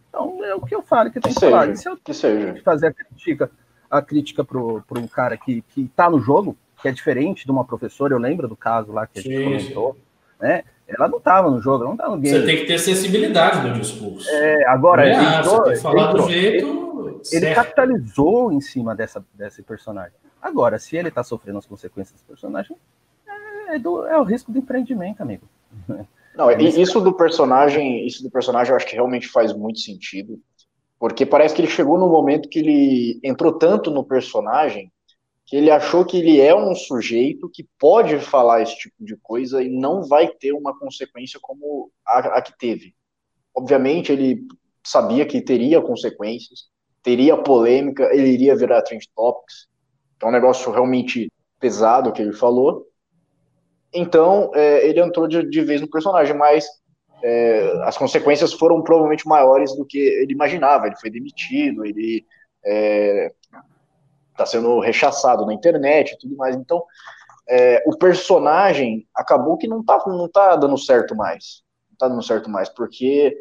então 0.08 0.44
é 0.44 0.54
o 0.54 0.60
que 0.60 0.74
eu 0.74 0.82
falo 0.82 1.10
que 1.10 1.18
tem 1.18 1.32
que, 1.32 1.40
que 1.40 1.46
falar. 1.46 1.70
E 1.70 1.76
se 1.76 1.88
eu 1.88 1.96
que 1.96 2.12
seja. 2.12 2.60
fazer 2.62 2.88
a 2.88 2.92
crítica, 2.92 3.50
a 3.90 4.02
crítica 4.02 4.44
para 4.44 5.00
um 5.00 5.08
cara 5.08 5.36
que, 5.36 5.62
que 5.62 5.90
tá 5.96 6.10
no 6.10 6.20
jogo, 6.20 6.56
que 6.80 6.88
é 6.88 6.92
diferente 6.92 7.46
de 7.46 7.50
uma 7.50 7.64
professora, 7.64 8.12
eu 8.12 8.18
lembro 8.18 8.46
do 8.46 8.54
caso 8.54 8.92
lá 8.92 9.06
que 9.06 9.18
a 9.18 9.22
gente 9.22 9.42
comentou, 9.42 9.96
né? 10.38 10.62
Ela 10.86 11.08
não 11.08 11.18
estava 11.18 11.50
no 11.50 11.60
jogo, 11.60 11.84
ela 11.84 11.88
não 11.88 11.94
estava 11.96 12.16
no 12.16 12.22
game. 12.22 12.38
Você 12.38 12.46
tem 12.46 12.56
que 12.58 12.66
ter 12.66 12.78
sensibilidade 12.78 13.66
no 13.66 13.74
discurso. 13.74 14.28
É, 14.30 14.66
agora, 14.66 15.06
ele, 15.06 15.22
entrou, 15.22 15.62
tem 15.64 15.74
que 15.74 15.80
falar 15.80 16.10
entrou, 16.10 16.26
do 16.26 16.32
jeito. 16.32 17.22
Ele, 17.30 17.46
ele, 17.46 17.54
capitalizou 17.54 18.52
em 18.52 18.60
cima 18.60 18.94
dessa, 18.94 19.24
desse 19.34 19.62
personagem. 19.62 20.14
Agora, 20.40 20.78
se 20.78 20.96
ele 20.96 21.08
está 21.08 21.22
sofrendo 21.22 21.58
as 21.58 21.66
consequências 21.66 22.14
desse 22.14 22.24
personagem, 22.24 22.74
é, 23.68 23.76
é, 23.76 23.78
do, 23.78 24.06
é 24.06 24.18
o 24.18 24.24
risco 24.24 24.50
do 24.50 24.58
empreendimento, 24.58 25.20
amigo. 25.20 25.46
Não, 26.34 26.50
isso 26.52 27.00
do 27.00 27.12
personagem, 27.12 28.06
isso 28.06 28.22
do 28.22 28.30
personagem 28.30 28.70
eu 28.70 28.76
acho 28.76 28.86
que 28.86 28.94
realmente 28.94 29.26
faz 29.26 29.52
muito 29.52 29.80
sentido, 29.80 30.40
porque 30.98 31.26
parece 31.26 31.54
que 31.54 31.60
ele 31.60 31.70
chegou 31.70 31.98
no 31.98 32.08
momento 32.08 32.48
que 32.48 32.60
ele 32.60 33.20
entrou 33.24 33.52
tanto 33.52 33.90
no 33.90 34.04
personagem 34.04 34.92
que 35.48 35.56
ele 35.56 35.70
achou 35.70 36.04
que 36.04 36.18
ele 36.18 36.38
é 36.38 36.54
um 36.54 36.74
sujeito 36.74 37.48
que 37.48 37.66
pode 37.78 38.18
falar 38.20 38.60
esse 38.60 38.76
tipo 38.76 39.02
de 39.02 39.16
coisa 39.16 39.62
e 39.62 39.68
não 39.70 40.02
vai 40.02 40.28
ter 40.28 40.52
uma 40.52 40.78
consequência 40.78 41.40
como 41.40 41.90
a, 42.06 42.18
a 42.18 42.42
que 42.42 42.56
teve. 42.58 42.94
Obviamente 43.56 44.12
ele 44.12 44.46
sabia 44.84 45.24
que 45.24 45.40
teria 45.40 45.80
consequências, 45.80 46.68
teria 47.02 47.34
polêmica, 47.34 48.14
ele 48.14 48.28
iria 48.28 48.54
virar 48.54 48.82
trend 48.82 49.08
topics. 49.16 49.66
É 50.22 50.26
um 50.26 50.30
negócio 50.30 50.70
realmente 50.70 51.32
pesado 51.58 52.12
que 52.12 52.20
ele 52.20 52.34
falou. 52.34 52.86
Então, 53.92 54.50
é, 54.54 54.86
ele 54.86 55.00
entrou 55.00 55.26
de, 55.26 55.48
de, 55.48 55.60
vez 55.62 55.80
no 55.80 55.88
personagem, 55.88 56.36
mas 56.36 56.66
é, 57.22 57.80
as 57.84 57.96
consequências 57.96 58.52
foram 58.52 58.82
provavelmente 58.82 59.26
maiores 59.26 59.74
do 59.74 59.84
que 59.84 59.98
ele 59.98 60.32
imaginava. 60.32 60.86
Ele 60.86 60.96
foi 60.96 61.10
demitido, 61.10 61.84
ele 61.84 62.24
está 62.62 64.44
é, 64.44 64.46
sendo 64.46 64.78
rechaçado 64.80 65.46
na 65.46 65.54
internet 65.54 66.12
e 66.12 66.18
tudo 66.18 66.36
mais. 66.36 66.54
Então, 66.54 66.84
é, 67.48 67.82
o 67.86 67.96
personagem 67.96 69.06
acabou 69.14 69.56
que 69.56 69.66
não 69.66 69.80
está 69.80 70.02
não 70.06 70.28
tá 70.28 70.54
dando 70.54 70.76
certo 70.76 71.16
mais. 71.16 71.62
Não 71.88 71.94
está 71.94 72.08
dando 72.08 72.22
certo 72.22 72.50
mais, 72.50 72.68
porque 72.68 73.34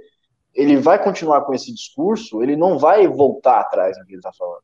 ele 0.56 0.78
vai 0.78 1.02
continuar 1.02 1.42
com 1.42 1.54
esse 1.54 1.72
discurso, 1.74 2.42
ele 2.42 2.56
não 2.56 2.80
vai 2.80 3.08
voltar 3.08 3.60
atrás 3.60 3.98
no 3.98 4.06
que 4.06 4.14
ele 4.14 4.20
está 4.20 4.34
falando. 4.34 4.64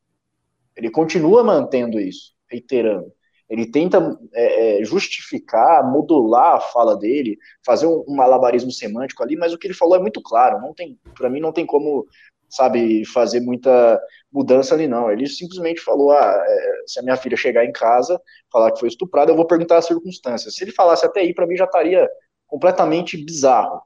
Ele 0.74 0.90
continua 0.90 1.44
mantendo 1.44 2.00
isso, 2.00 2.32
reiterando. 2.50 3.12
Ele 3.48 3.70
tenta 3.70 4.18
é, 4.32 4.80
é, 4.80 4.84
justificar, 4.84 5.88
modular 5.90 6.56
a 6.56 6.60
fala 6.60 6.96
dele, 6.96 7.38
fazer 7.64 7.86
um, 7.86 8.04
um, 8.08 8.14
malabarismo 8.14 8.70
semântico 8.70 9.22
ali, 9.22 9.36
mas 9.36 9.52
o 9.52 9.58
que 9.58 9.66
ele 9.66 9.74
falou 9.74 9.96
é 9.96 10.00
muito 10.00 10.20
claro. 10.22 10.60
Não 10.60 10.72
tem, 10.72 10.98
para 11.16 11.28
mim, 11.28 11.40
não 11.40 11.52
tem 11.52 11.66
como, 11.66 12.06
sabe, 12.48 13.04
fazer 13.04 13.40
muita 13.40 14.00
mudança 14.32 14.74
ali 14.74 14.88
não. 14.88 15.10
Ele 15.10 15.26
simplesmente 15.26 15.80
falou: 15.80 16.12
ah, 16.12 16.44
é, 16.46 16.82
se 16.86 16.98
a 16.98 17.02
minha 17.02 17.16
filha 17.16 17.36
chegar 17.36 17.64
em 17.64 17.72
casa, 17.72 18.20
falar 18.50 18.72
que 18.72 18.80
foi 18.80 18.88
estuprada, 18.88 19.30
eu 19.30 19.36
vou 19.36 19.46
perguntar 19.46 19.78
as 19.78 19.86
circunstâncias. 19.86 20.54
Se 20.54 20.64
ele 20.64 20.72
falasse 20.72 21.04
até 21.04 21.20
aí, 21.20 21.34
para 21.34 21.46
mim 21.46 21.56
já 21.56 21.64
estaria 21.64 22.08
completamente 22.46 23.16
bizarro. 23.16 23.82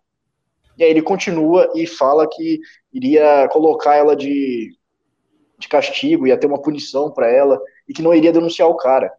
E 0.76 0.84
aí 0.84 0.90
ele 0.90 1.02
continua 1.02 1.68
e 1.74 1.86
fala 1.86 2.28
que 2.28 2.60
iria 2.92 3.48
colocar 3.48 3.96
ela 3.96 4.14
de, 4.14 4.72
de 5.58 5.68
castigo, 5.68 6.26
ia 6.26 6.38
ter 6.38 6.46
uma 6.46 6.62
punição 6.62 7.10
para 7.10 7.28
ela 7.28 7.60
e 7.88 7.92
que 7.92 8.00
não 8.00 8.14
iria 8.14 8.32
denunciar 8.32 8.68
o 8.68 8.76
cara. 8.76 9.12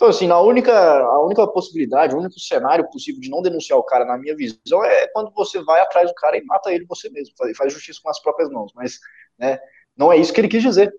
Então, 0.00 0.08
assim, 0.08 0.30
a 0.30 0.40
única, 0.40 0.72
a 0.72 1.22
única 1.22 1.46
possibilidade, 1.46 2.14
o 2.14 2.18
único 2.18 2.40
cenário 2.40 2.88
possível 2.90 3.20
de 3.20 3.28
não 3.28 3.42
denunciar 3.42 3.78
o 3.78 3.82
cara, 3.82 4.06
na 4.06 4.16
minha 4.16 4.34
visão, 4.34 4.82
é 4.82 5.06
quando 5.08 5.30
você 5.34 5.62
vai 5.62 5.78
atrás 5.82 6.08
do 6.08 6.14
cara 6.14 6.38
e 6.38 6.44
mata 6.46 6.72
ele 6.72 6.86
você 6.86 7.10
mesmo, 7.10 7.34
faz, 7.54 7.70
justiça 7.70 8.00
com 8.02 8.08
as 8.08 8.18
próprias 8.18 8.48
mãos. 8.48 8.72
Mas, 8.74 8.98
né, 9.38 9.60
não 9.94 10.10
é 10.10 10.16
isso 10.16 10.32
que 10.32 10.40
ele 10.40 10.48
quis 10.48 10.62
dizer. 10.62 10.90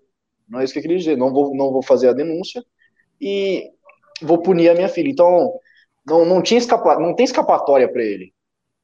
Não 0.48 0.60
é 0.60 0.64
isso 0.64 0.72
que 0.72 0.78
ele 0.78 0.86
quis 0.86 0.98
dizer. 0.98 1.16
Não 1.16 1.32
vou, 1.32 1.52
não 1.52 1.72
vou 1.72 1.82
fazer 1.82 2.10
a 2.10 2.12
denúncia 2.12 2.64
e 3.20 3.72
vou 4.22 4.40
punir 4.40 4.68
a 4.68 4.74
minha 4.74 4.88
filha. 4.88 5.10
Então, 5.10 5.52
não, 6.06 6.24
não, 6.24 6.40
tinha 6.40 6.58
escapa, 6.58 6.96
não 7.00 7.12
tem 7.12 7.24
escapatória 7.24 7.90
para 7.90 8.04
ele. 8.04 8.32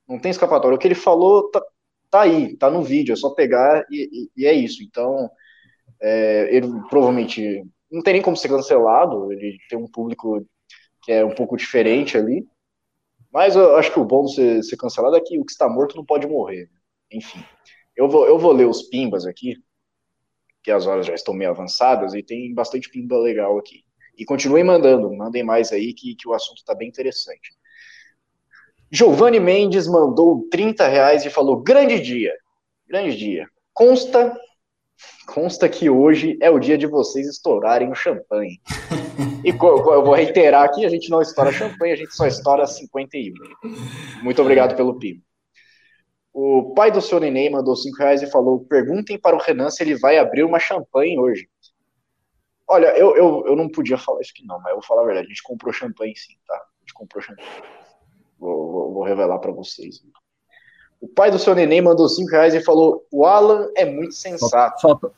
Não 0.08 0.18
tem 0.18 0.32
escapatória. 0.32 0.74
O 0.74 0.80
que 0.80 0.88
ele 0.88 0.96
falou 0.96 1.48
tá, 1.48 1.62
tá 2.10 2.22
aí, 2.22 2.56
tá 2.56 2.68
no 2.68 2.82
vídeo, 2.82 3.12
é 3.12 3.16
só 3.16 3.30
pegar 3.34 3.86
e, 3.88 4.30
e, 4.36 4.42
e 4.42 4.46
é 4.46 4.52
isso. 4.52 4.82
Então, 4.82 5.30
é, 6.02 6.48
ele 6.56 6.66
provavelmente 6.90 7.64
não 7.90 8.02
tem 8.02 8.14
nem 8.14 8.22
como 8.22 8.36
ser 8.36 8.48
cancelado, 8.48 9.32
ele 9.32 9.58
tem 9.68 9.78
um 9.78 9.86
público 9.86 10.46
que 11.02 11.12
é 11.12 11.24
um 11.24 11.34
pouco 11.34 11.56
diferente 11.56 12.16
ali. 12.16 12.46
Mas 13.32 13.56
eu 13.56 13.76
acho 13.76 13.92
que 13.92 14.00
o 14.00 14.04
bom 14.04 14.24
de 14.24 14.34
ser, 14.34 14.62
ser 14.62 14.76
cancelado 14.76 15.16
é 15.16 15.20
que 15.20 15.38
o 15.38 15.44
que 15.44 15.52
está 15.52 15.68
morto 15.68 15.96
não 15.96 16.04
pode 16.04 16.26
morrer. 16.26 16.70
Enfim, 17.10 17.42
eu 17.96 18.08
vou, 18.08 18.26
eu 18.26 18.38
vou 18.38 18.52
ler 18.52 18.66
os 18.66 18.82
pimbas 18.84 19.26
aqui, 19.26 19.56
que 20.62 20.70
as 20.70 20.86
horas 20.86 21.06
já 21.06 21.14
estão 21.14 21.34
meio 21.34 21.50
avançadas 21.50 22.14
e 22.14 22.22
tem 22.22 22.52
bastante 22.54 22.90
pimba 22.90 23.18
legal 23.18 23.58
aqui. 23.58 23.84
E 24.16 24.24
continuem 24.24 24.64
mandando, 24.64 25.14
mandem 25.14 25.42
mais 25.42 25.72
aí 25.72 25.94
que, 25.94 26.14
que 26.14 26.28
o 26.28 26.34
assunto 26.34 26.58
está 26.58 26.74
bem 26.74 26.88
interessante. 26.88 27.50
Giovanni 28.90 29.38
Mendes 29.38 29.86
mandou 29.86 30.48
30 30.50 30.88
reais 30.88 31.24
e 31.24 31.30
falou: 31.30 31.62
grande 31.62 32.00
dia, 32.00 32.34
grande 32.86 33.16
dia. 33.16 33.48
Consta 33.72 34.34
Consta 35.26 35.68
que 35.68 35.88
hoje 35.90 36.38
é 36.40 36.50
o 36.50 36.58
dia 36.58 36.78
de 36.78 36.86
vocês 36.86 37.26
estourarem 37.26 37.90
o 37.90 37.94
champanhe. 37.94 38.60
E 39.44 39.50
eu 39.50 40.04
vou 40.04 40.14
reiterar 40.14 40.64
aqui: 40.64 40.84
a 40.84 40.88
gente 40.88 41.10
não 41.10 41.20
estoura 41.20 41.52
champanhe, 41.52 41.92
a 41.92 41.96
gente 41.96 42.14
só 42.14 42.26
estoura 42.26 42.66
51. 42.66 43.34
Muito 44.22 44.42
obrigado 44.42 44.76
pelo 44.76 44.98
PIB. 44.98 45.22
O 46.32 46.72
pai 46.74 46.90
do 46.90 47.00
seu 47.00 47.18
neném 47.18 47.50
mandou 47.50 47.74
5 47.74 47.96
reais 47.96 48.22
e 48.22 48.30
falou: 48.30 48.64
perguntem 48.64 49.18
para 49.18 49.36
o 49.36 49.40
Renan 49.40 49.70
se 49.70 49.82
ele 49.82 49.96
vai 49.96 50.18
abrir 50.18 50.44
uma 50.44 50.58
champanhe 50.58 51.18
hoje. 51.18 51.48
Olha, 52.66 52.88
eu, 52.98 53.16
eu, 53.16 53.44
eu 53.46 53.56
não 53.56 53.68
podia 53.68 53.96
falar 53.96 54.20
isso 54.20 54.32
aqui 54.34 54.46
não, 54.46 54.58
mas 54.60 54.70
eu 54.70 54.76
vou 54.76 54.84
falar 54.84 55.02
a 55.02 55.06
verdade: 55.06 55.26
a 55.26 55.30
gente 55.30 55.42
comprou 55.42 55.72
champanhe 55.72 56.16
sim, 56.16 56.34
tá? 56.46 56.54
A 56.54 56.80
gente 56.80 56.94
comprou 56.94 57.22
champanhe. 57.22 57.48
Vou, 58.38 58.70
vou, 58.70 58.94
vou 58.94 59.02
revelar 59.04 59.38
para 59.38 59.52
vocês. 59.52 60.00
O 61.00 61.06
pai 61.06 61.30
do 61.30 61.38
seu 61.38 61.54
neném 61.54 61.80
mandou 61.80 62.08
5 62.08 62.30
reais 62.30 62.54
e 62.54 62.60
falou: 62.60 63.04
o 63.10 63.24
Alan 63.24 63.68
é 63.76 63.84
muito 63.84 64.14
sensato. 64.14 65.10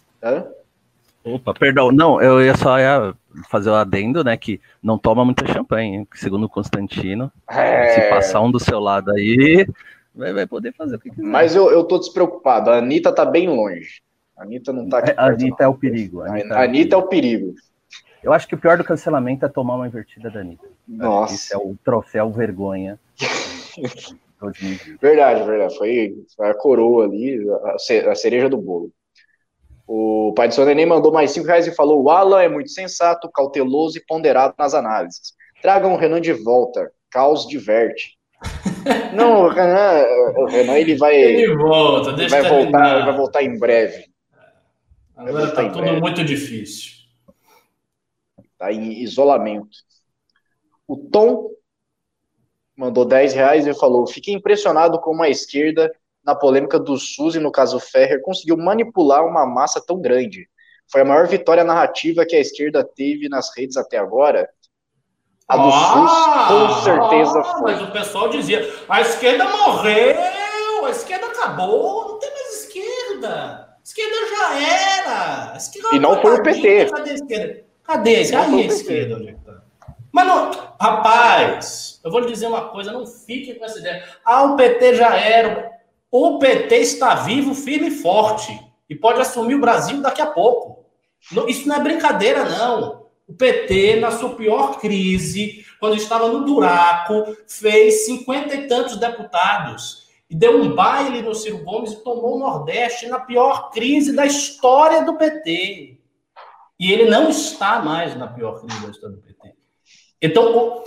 Opa, 1.22 1.52
perdão, 1.52 1.92
não, 1.92 2.20
eu 2.20 2.42
ia 2.42 2.56
só 2.56 2.78
ia 2.78 3.14
fazer 3.50 3.68
o 3.68 3.74
adendo, 3.74 4.24
né, 4.24 4.36
que 4.36 4.58
não 4.82 4.98
toma 4.98 5.24
muita 5.24 5.46
champanhe, 5.46 6.06
segundo 6.14 6.44
o 6.44 6.48
Constantino, 6.48 7.30
é... 7.48 7.90
se 7.90 8.08
passar 8.08 8.40
um 8.40 8.50
do 8.50 8.58
seu 8.58 8.80
lado 8.80 9.10
aí, 9.10 9.66
vai, 10.14 10.32
vai 10.32 10.46
poder 10.46 10.72
fazer 10.72 10.96
o 10.96 10.98
que 10.98 11.10
quiser. 11.10 11.22
Mas 11.22 11.54
eu, 11.54 11.70
eu 11.70 11.84
tô 11.84 11.98
despreocupado, 11.98 12.70
a 12.70 12.78
Anitta 12.78 13.12
tá 13.12 13.26
bem 13.26 13.48
longe, 13.48 14.00
a 14.34 14.44
Anitta 14.44 14.72
não 14.72 14.88
tá 14.88 14.98
aqui. 14.98 15.12
A 15.14 15.26
Anitta 15.26 15.64
é 15.64 15.68
o 15.68 15.74
perigo. 15.74 16.22
A 16.22 16.30
Anitta, 16.30 16.54
a 16.54 16.64
Anitta 16.64 16.96
é, 16.96 16.98
o 16.98 17.02
perigo. 17.02 17.54
Eu 18.22 18.32
acho 18.32 18.48
que 18.48 18.54
o 18.54 18.58
pior 18.58 18.78
do 18.78 18.84
cancelamento 18.84 19.44
é 19.44 19.48
tomar 19.48 19.76
uma 19.76 19.86
invertida 19.86 20.30
da 20.30 20.40
Anitta. 20.40 20.66
Nossa. 20.88 21.34
Esse 21.34 21.54
é 21.54 21.58
o 21.58 21.76
troféu 21.84 22.30
vergonha. 22.30 22.98
Verdade, 25.00 25.42
verdade. 25.44 25.76
Foi, 25.76 26.14
a 26.40 26.54
coroa 26.54 27.04
ali, 27.04 27.38
a 28.08 28.14
cereja 28.14 28.48
do 28.48 28.56
bolo. 28.56 28.90
O 29.86 30.32
pai 30.34 30.46
do 30.46 30.54
seu 30.54 30.64
neném 30.64 30.86
mandou 30.86 31.12
mais 31.12 31.32
cinco 31.32 31.48
reais 31.48 31.66
e 31.66 31.74
falou: 31.74 32.02
o 32.02 32.10
Alan 32.10 32.40
é 32.40 32.48
muito 32.48 32.70
sensato, 32.70 33.30
cauteloso 33.30 33.98
e 33.98 34.04
ponderado 34.06 34.54
nas 34.56 34.72
análises. 34.72 35.34
Tragam 35.60 35.92
o 35.92 35.96
Renan 35.96 36.20
de 36.20 36.32
volta. 36.32 36.90
Caos 37.10 37.46
diverte. 37.46 38.16
Não, 39.12 39.46
o 39.46 39.48
Renan, 39.48 40.04
o 40.36 40.44
Renan 40.46 40.78
ele 40.78 40.96
vai. 40.96 41.16
Ele 41.16 41.54
volta, 41.56 42.12
deixa 42.12 42.40
vai 42.40 42.48
voltar, 42.48 43.04
vai 43.04 43.16
voltar 43.16 43.42
em 43.42 43.58
breve. 43.58 44.04
Agora 45.16 45.50
tá 45.50 45.68
tudo 45.68 45.82
breve. 45.82 46.00
muito 46.00 46.24
difícil. 46.24 46.92
Tá 48.56 48.72
em 48.72 49.02
isolamento. 49.02 49.76
O 50.86 50.96
Tom 50.96 51.50
mandou 52.80 53.04
10 53.04 53.34
reais 53.34 53.66
e 53.66 53.74
falou: 53.74 54.06
Fiquei 54.06 54.32
impressionado 54.32 54.98
como 54.98 55.22
a 55.22 55.28
esquerda, 55.28 55.92
na 56.24 56.34
polêmica 56.34 56.78
do 56.78 56.96
SUS 56.96 57.34
e 57.34 57.38
no 57.38 57.52
caso 57.52 57.78
Ferrer, 57.78 58.22
conseguiu 58.22 58.56
manipular 58.56 59.24
uma 59.24 59.44
massa 59.44 59.82
tão 59.86 60.00
grande. 60.00 60.48
Foi 60.90 61.02
a 61.02 61.04
maior 61.04 61.26
vitória 61.28 61.62
narrativa 61.62 62.24
que 62.24 62.34
a 62.34 62.40
esquerda 62.40 62.82
teve 62.82 63.28
nas 63.28 63.54
redes 63.54 63.76
até 63.76 63.98
agora. 63.98 64.48
A 65.46 65.56
do 65.56 65.68
ah, 65.68 66.48
SUS, 66.48 66.48
com 66.48 66.82
certeza 66.82 67.40
ah, 67.40 67.58
foi. 67.58 67.72
Mas 67.72 67.82
o 67.82 67.92
pessoal 67.92 68.28
dizia: 68.30 68.72
a 68.88 69.00
esquerda 69.02 69.44
morreu, 69.44 70.16
a 70.86 70.90
esquerda 70.90 71.26
acabou, 71.26 72.08
não 72.08 72.18
tem 72.18 72.30
mais 72.32 72.64
esquerda. 72.64 73.28
A 73.28 73.82
esquerda 73.84 74.16
já 74.26 74.58
era. 74.58 75.56
Esquerda 75.56 75.88
e 75.94 75.98
não 75.98 76.20
foi 76.20 76.34
o 76.34 76.42
PT. 76.42 76.86
Cadê 76.86 77.10
a 77.10 77.14
esquerda? 77.14 77.64
Cadê? 77.84 78.14
Aí 78.14 78.62
a 78.62 78.66
esquerda? 78.66 79.39
Mas 80.12 80.26
não, 80.26 80.50
rapaz, 80.80 82.00
eu 82.04 82.10
vou 82.10 82.20
lhe 82.20 82.32
dizer 82.32 82.46
uma 82.46 82.68
coisa, 82.68 82.92
não 82.92 83.06
fique 83.06 83.54
com 83.54 83.64
essa 83.64 83.78
ideia. 83.78 84.04
Ah, 84.24 84.44
o 84.44 84.56
PT 84.56 84.96
já 84.96 85.14
era. 85.16 85.70
O 86.10 86.38
PT 86.38 86.76
está 86.76 87.14
vivo, 87.14 87.54
firme 87.54 87.88
e 87.88 88.02
forte. 88.02 88.58
E 88.88 88.94
pode 88.94 89.20
assumir 89.20 89.54
o 89.54 89.60
Brasil 89.60 90.02
daqui 90.02 90.20
a 90.20 90.26
pouco. 90.26 90.84
Isso 91.46 91.68
não 91.68 91.76
é 91.76 91.80
brincadeira, 91.80 92.44
não. 92.44 93.06
O 93.28 93.34
PT, 93.34 94.00
na 94.00 94.10
sua 94.10 94.30
pior 94.30 94.80
crise, 94.80 95.64
quando 95.78 95.94
estava 95.94 96.28
no 96.28 96.44
buraco, 96.44 97.36
fez 97.46 98.06
cinquenta 98.06 98.56
e 98.56 98.66
tantos 98.66 98.96
deputados. 98.96 100.08
E 100.28 100.34
deu 100.34 100.60
um 100.60 100.74
baile 100.74 101.22
no 101.22 101.34
Ciro 101.34 101.58
Gomes 101.64 101.92
e 101.92 102.02
tomou 102.02 102.36
o 102.36 102.38
Nordeste 102.38 103.06
na 103.06 103.20
pior 103.20 103.70
crise 103.70 104.14
da 104.14 104.26
história 104.26 105.04
do 105.04 105.16
PT. 105.16 105.98
E 106.78 106.92
ele 106.92 107.08
não 107.08 107.28
está 107.28 107.80
mais 107.80 108.16
na 108.16 108.26
pior 108.26 108.60
crise 108.60 108.82
da 108.82 108.90
história 108.90 109.16
do 109.16 109.22
PT. 109.22 109.29
Então, 110.20 110.84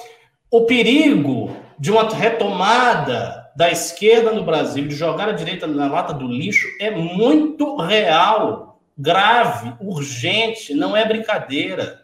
o, 0.51 0.60
o 0.60 0.65
perigo 0.65 1.51
de 1.80 1.91
uma 1.91 2.07
retomada 2.10 3.51
da 3.55 3.72
esquerda 3.72 4.31
no 4.31 4.43
Brasil, 4.43 4.88
de 4.88 4.95
jogar 4.95 5.30
a 5.30 5.34
direita 5.34 5.68
na 5.68 5.88
lata 5.88 6.14
do 6.14 6.27
lixo, 6.27 6.68
é 6.80 6.91
muito 6.91 7.77
real, 7.77 8.80
grave, 8.97 9.73
urgente, 9.80 10.73
não 10.73 10.95
é 10.95 11.05
brincadeira. 11.05 12.01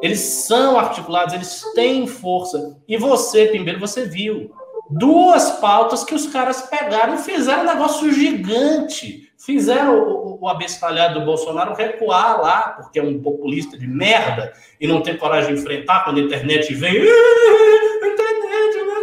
Eles 0.00 0.20
são 0.20 0.78
articulados, 0.78 1.34
eles 1.34 1.62
têm 1.74 2.06
força. 2.06 2.76
E 2.86 2.96
você, 2.96 3.46
Pimbeiro, 3.46 3.80
você 3.80 4.06
viu 4.06 4.52
duas 4.90 5.52
pautas 5.52 6.04
que 6.04 6.14
os 6.14 6.26
caras 6.26 6.62
pegaram 6.62 7.14
e 7.14 7.18
fizeram 7.18 7.62
um 7.62 7.66
negócio 7.66 8.12
gigante. 8.12 9.32
Fizeram 9.38 9.98
o, 9.98 10.38
o 10.40 10.48
abestalhado 10.48 11.20
do 11.20 11.26
Bolsonaro 11.26 11.74
recuar 11.74 12.40
lá, 12.40 12.62
porque 12.70 12.98
é 12.98 13.02
um 13.02 13.20
populista 13.20 13.78
de 13.78 13.86
merda 13.86 14.52
e 14.80 14.86
não 14.86 15.00
tem 15.00 15.16
coragem 15.16 15.54
de 15.54 15.60
enfrentar 15.60 16.04
quando 16.04 16.18
a 16.18 16.22
internet 16.22 16.74
vem. 16.74 17.04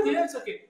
Internet, 0.02 0.28
isso 0.28 0.38
aqui. 0.38 0.62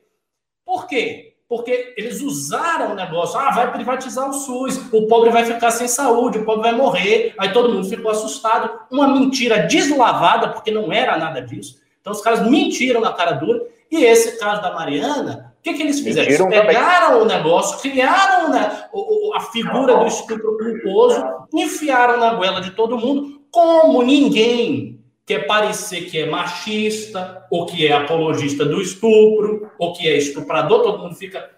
Por 0.65 0.87
quê? 0.87 1.33
Porque 1.47 1.93
eles 1.95 2.21
usaram 2.21 2.91
o 2.91 2.95
negócio, 2.95 3.39
ah, 3.39 3.51
vai 3.51 3.71
privatizar 3.71 4.27
o 4.29 4.33
SUS, 4.33 4.91
o 4.91 5.07
pobre 5.07 5.29
vai 5.29 5.45
ficar 5.45 5.69
sem 5.69 5.87
saúde, 5.87 6.39
o 6.39 6.45
pobre 6.45 6.63
vai 6.63 6.73
morrer. 6.73 7.35
Aí 7.37 7.53
todo 7.53 7.71
mundo 7.71 7.87
ficou 7.87 8.11
assustado. 8.11 8.71
Uma 8.91 9.07
mentira 9.07 9.59
deslavada, 9.59 10.49
porque 10.49 10.71
não 10.71 10.91
era 10.91 11.17
nada 11.17 11.41
disso. 11.41 11.79
Então 12.01 12.13
os 12.13 12.21
caras 12.21 12.49
mentiram 12.49 12.99
na 12.99 13.13
cara 13.13 13.33
dura. 13.33 13.61
E 13.95 14.03
esse 14.03 14.38
caso 14.38 14.61
da 14.61 14.73
Mariana, 14.73 15.53
o 15.57 15.63
que, 15.63 15.73
que 15.73 15.84
eles 15.84 16.01
fizeram? 16.01 16.51
Eles 16.51 16.65
pegaram 16.65 17.22
o 17.22 17.26
negócio, 17.26 17.80
criaram 17.80 18.49
né, 18.49 18.89
a 19.34 19.39
figura 19.39 19.97
do 19.97 20.05
estupro 20.05 20.57
culposo, 20.57 21.23
enfiaram 21.53 22.19
na 22.19 22.34
goela 22.34 22.59
de 22.59 22.72
todo 22.72 22.97
mundo, 22.97 23.41
como 23.49 24.03
ninguém 24.03 24.99
quer 25.26 25.47
parecer 25.47 26.09
que 26.09 26.19
é 26.19 26.30
machista, 26.30 27.47
ou 27.49 27.65
que 27.65 27.88
é 27.88 27.93
apologista 27.93 28.65
do 28.65 28.81
estupro, 28.81 29.72
ou 29.80 29.93
que 29.93 30.09
é 30.09 30.17
estuprador, 30.17 30.84
todo 30.84 30.99
mundo 30.99 31.15
fica, 31.15 31.49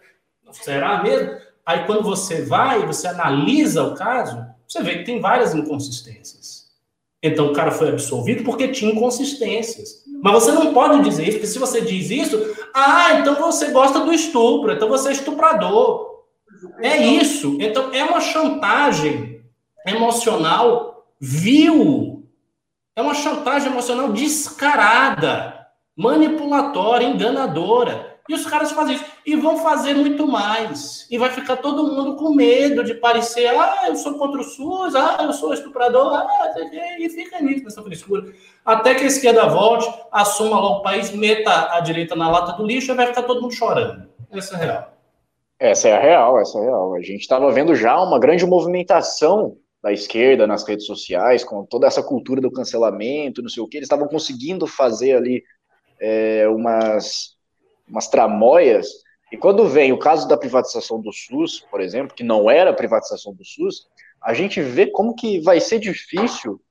será 0.51 1.01
mesmo? 1.01 1.31
Aí 1.65 1.85
quando 1.85 2.03
você 2.03 2.43
vai, 2.43 2.85
você 2.85 3.07
analisa 3.07 3.83
o 3.83 3.95
caso, 3.95 4.45
você 4.67 4.83
vê 4.83 4.99
que 4.99 5.05
tem 5.05 5.19
várias 5.19 5.55
inconsistências. 5.55 6.67
Então 7.21 7.47
o 7.47 7.53
cara 7.53 7.71
foi 7.71 7.89
absolvido 7.89 8.43
porque 8.43 8.67
tinha 8.67 8.91
inconsistências. 8.91 10.03
Mas 10.21 10.33
você 10.33 10.51
não 10.51 10.73
pode 10.73 11.03
dizer 11.03 11.23
isso, 11.23 11.37
porque 11.37 11.47
se 11.47 11.59
você 11.59 11.81
diz 11.81 12.09
isso, 12.09 12.55
ah, 12.73 13.13
então 13.19 13.35
você 13.35 13.69
gosta 13.71 13.99
do 13.99 14.13
estupro, 14.13 14.71
então 14.71 14.89
você 14.89 15.09
é 15.09 15.11
estuprador. 15.11 16.23
É 16.81 16.97
isso. 16.97 17.57
Então 17.59 17.93
é 17.93 18.03
uma 18.03 18.19
chantagem 18.19 19.41
emocional 19.85 21.05
vil 21.19 22.17
é 22.97 23.01
uma 23.01 23.13
chantagem 23.13 23.71
emocional 23.71 24.11
descarada, 24.11 25.67
manipulatória, 25.95 27.05
enganadora. 27.05 28.16
E 28.27 28.33
os 28.33 28.45
caras 28.45 28.71
fazem 28.71 28.95
isso. 28.95 29.05
E 29.25 29.35
vão 29.35 29.57
fazer 29.57 29.93
muito 29.93 30.27
mais. 30.27 31.07
E 31.09 31.17
vai 31.17 31.31
ficar 31.31 31.57
todo 31.57 31.91
mundo 31.93 32.15
com 32.15 32.33
medo 32.33 32.83
de 32.83 32.93
parecer, 32.93 33.47
ah, 33.47 33.85
eu 33.87 33.95
sou 33.95 34.17
contra 34.17 34.41
o 34.41 34.43
SUS, 34.43 34.95
ah, 34.95 35.17
eu 35.21 35.33
sou 35.33 35.53
estuprador, 35.53 36.13
ah, 36.13 36.53
e 36.99 37.09
fica 37.09 37.41
nisso, 37.41 37.63
nessa 37.63 37.81
frescura. 37.81 38.31
Até 38.65 38.95
que 38.95 39.03
a 39.03 39.07
esquerda 39.07 39.47
volte, 39.47 39.87
assuma 40.11 40.59
logo 40.59 40.79
o 40.79 40.83
país, 40.83 41.11
meta 41.11 41.73
a 41.73 41.79
direita 41.79 42.15
na 42.15 42.29
lata 42.29 42.53
do 42.53 42.65
lixo 42.65 42.91
e 42.91 42.95
vai 42.95 43.07
ficar 43.07 43.23
todo 43.23 43.41
mundo 43.41 43.53
chorando. 43.53 44.07
Essa 44.31 44.55
é 44.55 44.57
a 44.57 44.59
real. 44.59 44.93
Essa 45.59 45.89
é 45.89 45.93
a 45.93 45.99
real, 45.99 46.39
essa 46.39 46.57
é 46.57 46.61
a 46.61 46.63
real. 46.65 46.95
A 46.95 47.01
gente 47.01 47.21
estava 47.21 47.51
vendo 47.51 47.73
já 47.73 47.99
uma 48.01 48.19
grande 48.19 48.45
movimentação 48.45 49.57
da 49.81 49.91
esquerda 49.91 50.45
nas 50.45 50.67
redes 50.67 50.85
sociais, 50.85 51.43
com 51.43 51.65
toda 51.65 51.87
essa 51.87 52.03
cultura 52.03 52.41
do 52.41 52.51
cancelamento, 52.51 53.41
não 53.41 53.49
sei 53.49 53.63
o 53.63 53.67
que, 53.67 53.77
eles 53.77 53.85
estavam 53.85 54.07
conseguindo 54.07 54.67
fazer 54.67 55.15
ali 55.15 55.43
é, 55.99 56.47
umas, 56.49 57.36
umas 57.87 58.07
tramóias, 58.07 58.87
e 59.31 59.37
quando 59.37 59.67
vem 59.67 59.91
o 59.91 59.99
caso 59.99 60.27
da 60.27 60.37
privatização 60.37 61.01
do 61.01 61.11
SUS, 61.11 61.65
por 61.69 61.81
exemplo, 61.81 62.15
que 62.15 62.23
não 62.23 62.49
era 62.49 62.73
privatização 62.73 63.33
do 63.33 63.43
SUS, 63.43 63.87
a 64.21 64.33
gente 64.33 64.61
vê 64.61 64.87
como 64.87 65.15
que 65.15 65.39
vai 65.41 65.59
ser 65.59 65.79
difícil 65.79 66.61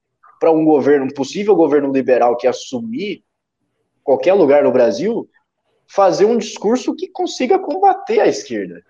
para 0.40 0.50
um 0.50 0.64
governo, 0.64 1.06
um 1.06 1.14
possível 1.14 1.54
governo 1.54 1.92
liberal 1.92 2.36
que 2.36 2.46
assumir 2.46 3.24
qualquer 4.02 4.34
lugar 4.34 4.62
no 4.62 4.72
Brasil, 4.72 5.28
fazer 5.86 6.24
um 6.24 6.38
discurso 6.38 6.94
que 6.94 7.08
consiga 7.08 7.58
combater 7.58 8.20
a 8.20 8.26
esquerda 8.26 8.82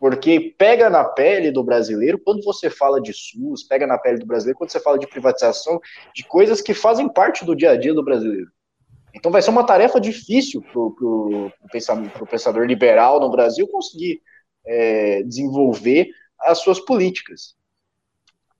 porque 0.00 0.54
pega 0.56 0.88
na 0.88 1.04
pele 1.04 1.52
do 1.52 1.62
brasileiro 1.62 2.18
quando 2.18 2.42
você 2.42 2.70
fala 2.70 2.98
de 2.98 3.12
SUS, 3.12 3.62
pega 3.62 3.86
na 3.86 3.98
pele 3.98 4.18
do 4.18 4.26
brasileiro 4.26 4.56
quando 4.56 4.70
você 4.70 4.80
fala 4.80 4.98
de 4.98 5.06
privatização, 5.06 5.78
de 6.14 6.24
coisas 6.24 6.62
que 6.62 6.72
fazem 6.72 7.06
parte 7.06 7.44
do 7.44 7.54
dia 7.54 7.72
a 7.72 7.76
dia 7.76 7.92
do 7.92 8.02
brasileiro. 8.02 8.50
Então 9.14 9.30
vai 9.30 9.42
ser 9.42 9.50
uma 9.50 9.64
tarefa 9.64 10.00
difícil 10.00 10.62
para 10.62 10.80
o 10.80 12.26
pensador, 12.30 12.64
liberal 12.66 13.20
no 13.20 13.30
Brasil 13.30 13.66
conseguir 13.68 14.22
é, 14.64 15.22
desenvolver 15.22 16.10
as 16.38 16.58
suas 16.58 16.80
políticas. 16.80 17.54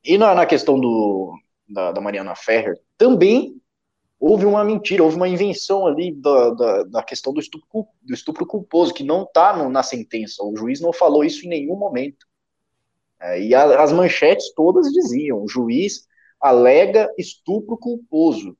E 0.05 0.17
na, 0.19 0.35
na 0.35 0.47
questão 0.47 0.79
do, 0.79 1.35
da, 1.69 1.93
da 1.93 2.01
Mariana 2.01 2.35
Ferrer, 2.35 2.79
também 2.97 3.61
houve 4.19 4.45
uma 4.45 4.63
mentira, 4.63 5.03
houve 5.03 5.17
uma 5.17 5.29
invenção 5.29 5.87
ali 5.87 6.13
da, 6.13 6.51
da, 6.51 6.83
da 6.85 7.03
questão 7.03 7.33
do 7.33 7.41
estupro, 7.41 7.87
do 8.03 8.13
estupro 8.13 8.47
culposo, 8.47 8.93
que 8.93 9.03
não 9.03 9.23
está 9.23 9.69
na 9.69 9.83
sentença. 9.83 10.45
O 10.45 10.55
juiz 10.57 10.81
não 10.81 10.93
falou 10.93 11.25
isso 11.25 11.47
em 11.47 11.49
nenhum 11.49 11.77
momento. 11.77 12.27
É, 13.21 13.41
e 13.41 13.55
a, 13.55 13.83
as 13.83 13.93
manchetes 13.93 14.53
todas 14.55 14.93
diziam: 14.93 15.43
o 15.43 15.49
juiz 15.49 16.07
alega 16.41 17.13
estupro 17.19 17.77
culposo. 17.77 18.57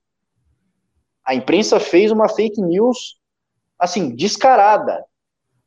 A 1.31 1.35
imprensa 1.37 1.79
fez 1.79 2.11
uma 2.11 2.29
fake 2.29 2.61
news, 2.61 3.17
assim, 3.79 4.17
descarada. 4.17 5.05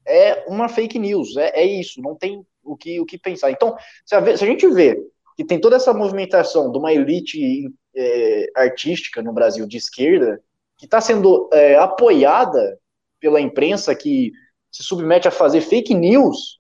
É 0.06 0.44
uma 0.46 0.68
fake 0.68 1.00
news, 1.00 1.38
é, 1.38 1.62
é 1.62 1.66
isso, 1.66 2.02
não 2.02 2.18
tem 2.18 2.46
o 2.62 2.76
que, 2.76 3.00
o 3.00 3.06
que 3.06 3.18
pensar. 3.18 3.50
Então, 3.50 3.74
se 4.06 4.14
a, 4.14 4.38
se 4.38 4.44
a 4.44 4.48
gente 4.48 4.68
vê 4.68 5.02
que 5.38 5.46
tem 5.46 5.62
toda 5.62 5.78
essa 5.78 5.94
movimentação 5.94 6.70
de 6.70 6.78
uma 6.78 6.92
elite 6.92 7.74
é, 7.96 8.48
artística 8.58 9.22
no 9.22 9.32
Brasil 9.32 9.66
de 9.66 9.78
esquerda, 9.78 10.44
que 10.78 10.84
está 10.84 11.00
sendo 11.00 11.50
é, 11.54 11.78
apoiada 11.78 12.78
pela 13.18 13.40
imprensa 13.40 13.96
que 13.96 14.34
se 14.70 14.84
submete 14.84 15.30
a 15.30 15.32
fazer 15.32 15.62
fake 15.62 15.96
news 15.96 16.60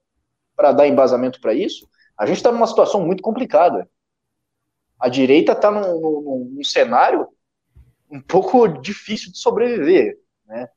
para 0.56 0.72
dar 0.72 0.88
embasamento 0.88 1.42
para 1.42 1.54
isso, 1.54 1.90
a 2.18 2.26
gente 2.26 2.38
está 2.38 2.54
numa 2.54 2.68
situação 2.68 3.06
muito 3.06 3.22
complicada. 3.22 3.86
A 4.98 5.10
direita 5.10 5.52
está 5.52 5.70
num, 5.70 6.00
num, 6.00 6.52
num, 6.56 6.64
cenário 6.64 7.28
um 8.14 8.22
pouco 8.22 8.68
difícil 8.68 9.32
de 9.32 9.40
sobreviver. 9.40 10.20
Né? 10.46 10.70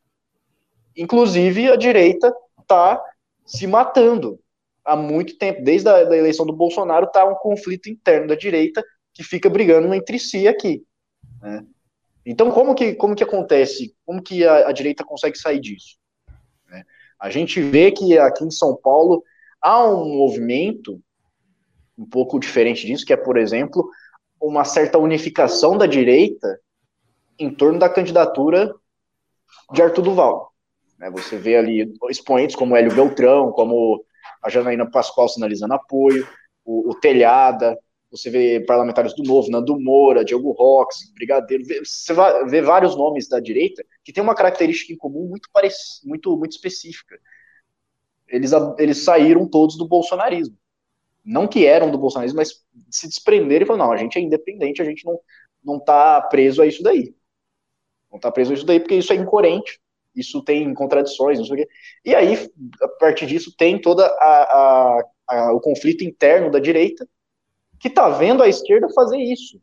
Inclusive, 0.97 1.71
a 1.71 1.77
direita 1.77 2.35
está 2.59 3.05
se 3.45 3.67
matando 3.67 4.41
há 4.83 4.97
muito 4.97 5.37
tempo. 5.37 5.63
Desde 5.63 5.87
a 5.87 6.05
da 6.05 6.17
eleição 6.17 6.47
do 6.47 6.55
Bolsonaro, 6.55 7.05
está 7.05 7.27
um 7.27 7.35
conflito 7.35 7.91
interno 7.91 8.29
da 8.29 8.35
direita 8.35 8.83
que 9.13 9.23
fica 9.23 9.51
brigando 9.51 9.93
entre 9.93 10.19
si 10.19 10.49
aqui. 10.49 10.83
Né? 11.43 11.63
Então, 12.25 12.51
como 12.51 12.75
que, 12.75 12.95
como 12.95 13.15
que 13.15 13.23
acontece? 13.23 13.95
Como 14.07 14.23
que 14.23 14.43
a, 14.43 14.69
a 14.69 14.73
direita 14.73 15.05
consegue 15.05 15.37
sair 15.37 15.61
disso? 15.61 15.99
Né? 16.71 16.85
A 17.21 17.29
gente 17.29 17.61
vê 17.61 17.93
que 17.93 18.19
aqui 18.19 18.45
em 18.45 18.51
São 18.51 18.75
Paulo 18.75 19.23
há 19.61 19.85
um 19.85 20.17
movimento 20.17 20.99
um 21.99 22.07
pouco 22.07 22.41
diferente 22.41 22.87
disso, 22.87 23.05
que 23.05 23.13
é, 23.13 23.17
por 23.17 23.37
exemplo, 23.37 23.87
uma 24.41 24.65
certa 24.65 24.99
unificação 24.99 25.77
da 25.77 25.87
direita 25.87 26.59
em 27.39 27.51
torno 27.51 27.79
da 27.79 27.89
candidatura 27.89 28.75
de 29.73 29.83
Arthur 29.83 30.03
Duval. 30.03 30.53
Né? 30.99 31.11
Você 31.11 31.37
vê 31.37 31.57
ali 31.57 31.93
expoentes 32.09 32.57
como 32.57 32.77
Hélio 32.77 32.95
Beltrão, 32.95 33.53
como 33.53 34.05
a 34.43 34.49
Janaína 34.49 34.91
Pascoal 34.91 35.29
sinalizando 35.29 35.75
apoio, 35.75 36.27
o, 36.65 36.91
o 36.91 36.95
Telhada, 36.95 37.79
você 38.11 38.31
vê 38.31 38.61
parlamentares 38.61 39.15
do 39.15 39.23
Novo, 39.23 39.51
Nando 39.51 39.79
Moura, 39.79 40.25
Diogo 40.25 40.53
Rox, 40.53 41.13
Brigadeiro, 41.13 41.65
você 41.85 42.15
ver 42.47 42.63
vários 42.63 42.97
nomes 42.97 43.29
da 43.29 43.41
direita 43.41 43.85
que 44.05 44.13
tem 44.13 44.23
uma 44.23 44.35
característica 44.35 44.93
em 44.93 44.97
comum 44.97 45.29
muito, 45.29 45.49
muito, 46.05 46.37
muito 46.37 46.53
específica. 46.53 47.19
Eles, 48.29 48.53
eles 48.79 49.05
saíram 49.05 49.49
todos 49.49 49.77
do 49.77 49.87
bolsonarismo. 49.87 50.57
Não 51.25 51.49
que 51.49 51.67
eram 51.67 51.91
do 51.91 51.99
bolsonarismo, 51.99 52.37
mas 52.37 52.65
se 52.89 53.09
desprenderam 53.09 53.65
e 53.65 53.67
falaram, 53.67 53.87
não, 53.87 53.93
a 53.93 53.97
gente 53.97 54.17
é 54.17 54.23
independente, 54.23 54.81
a 54.81 54.85
gente 54.85 55.05
não, 55.05 55.19
não 55.65 55.81
tá 55.81 56.21
preso 56.23 56.63
a 56.63 56.67
isso 56.67 56.85
daí. 56.85 57.16
Não 58.17 58.21
tá 58.21 58.33
preso 58.33 58.55
isso 58.55 58.65
daí 58.65 58.81
porque 58.81 58.95
isso 58.95 59.13
é 59.13 59.17
incoerente, 59.17 59.79
isso 60.15 60.43
tem 60.43 60.73
contradições, 60.73 61.39
não 61.39 61.45
sei 61.45 61.55
o 61.55 61.59
quê. 61.59 61.69
E 62.03 62.15
aí, 62.15 62.51
a 62.81 62.89
partir 62.89 63.27
disso, 63.27 63.55
tem 63.57 63.79
toda 63.79 64.07
a, 64.07 64.09
a, 64.09 65.05
a 65.29 65.53
o 65.53 65.61
conflito 65.61 66.03
interno 66.03 66.51
da 66.51 66.59
direita, 66.59 67.07
que 67.79 67.89
está 67.89 68.09
vendo 68.09 68.43
a 68.43 68.49
esquerda 68.49 68.89
fazer 68.95 69.19
isso, 69.19 69.61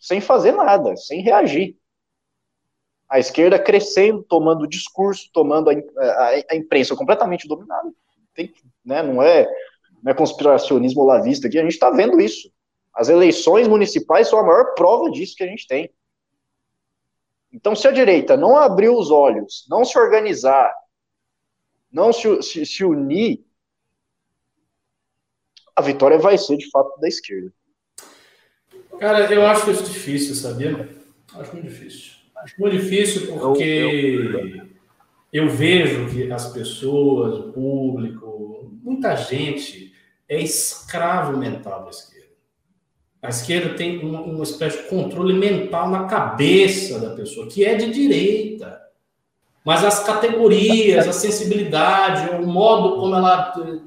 sem 0.00 0.20
fazer 0.20 0.52
nada, 0.52 0.96
sem 0.96 1.22
reagir. 1.22 1.76
A 3.08 3.18
esquerda 3.18 3.58
crescendo, 3.58 4.22
tomando 4.22 4.68
discurso, 4.68 5.28
tomando 5.32 5.68
a, 5.68 5.72
a, 5.72 6.28
a 6.50 6.56
imprensa 6.56 6.94
completamente 6.94 7.48
dominada. 7.48 7.92
Tem, 8.32 8.54
né, 8.84 9.02
não, 9.02 9.20
é, 9.20 9.44
não 10.04 10.12
é 10.12 10.14
conspiracionismo 10.14 11.02
lavista 11.02 11.48
aqui, 11.48 11.58
a 11.58 11.62
gente 11.62 11.72
está 11.72 11.90
vendo 11.90 12.20
isso. 12.20 12.48
As 12.94 13.08
eleições 13.08 13.66
municipais 13.66 14.28
são 14.28 14.38
a 14.38 14.44
maior 14.44 14.74
prova 14.74 15.10
disso 15.10 15.34
que 15.36 15.42
a 15.42 15.48
gente 15.48 15.66
tem. 15.66 15.90
Então, 17.56 17.74
se 17.74 17.88
a 17.88 17.90
direita 17.90 18.36
não 18.36 18.54
abrir 18.54 18.90
os 18.90 19.10
olhos, 19.10 19.64
não 19.70 19.82
se 19.82 19.98
organizar, 19.98 20.70
não 21.90 22.12
se, 22.12 22.42
se, 22.42 22.66
se 22.66 22.84
unir 22.84 23.42
a 25.74 25.80
vitória 25.80 26.18
vai 26.18 26.36
ser 26.36 26.58
de 26.58 26.68
fato 26.70 27.00
da 27.00 27.08
esquerda. 27.08 27.50
Cara, 28.98 29.32
eu 29.32 29.46
acho 29.46 29.70
isso 29.70 29.84
difícil, 29.84 30.34
sabia? 30.34 30.86
Acho 31.34 31.54
muito 31.54 31.68
difícil. 31.68 32.12
Acho 32.36 32.60
muito 32.60 32.76
difícil 32.76 33.26
porque 33.26 33.62
eu, 33.62 34.38
eu, 34.38 34.66
eu 35.32 35.48
vejo 35.48 36.10
que 36.10 36.30
as 36.30 36.52
pessoas, 36.52 37.38
o 37.38 37.52
público, 37.52 38.70
muita 38.82 39.16
gente 39.16 39.94
é 40.28 40.38
escravo 40.40 41.38
mental 41.38 41.84
da 41.84 41.90
esquerda. 41.90 42.15
A 43.26 43.28
esquerda 43.28 43.74
tem 43.74 43.98
uma, 43.98 44.20
uma 44.20 44.44
espécie 44.44 44.84
de 44.84 44.88
controle 44.88 45.32
mental 45.34 45.90
na 45.90 46.04
cabeça 46.04 47.00
da 47.00 47.10
pessoa, 47.10 47.48
que 47.48 47.64
é 47.64 47.74
de 47.74 47.90
direita. 47.90 48.80
Mas 49.64 49.84
as 49.84 50.04
categorias, 50.04 51.08
a 51.08 51.12
sensibilidade, 51.12 52.30
o 52.36 52.46
modo 52.46 53.00
como 53.00 53.16
ela 53.16 53.52
eh, 53.58 53.80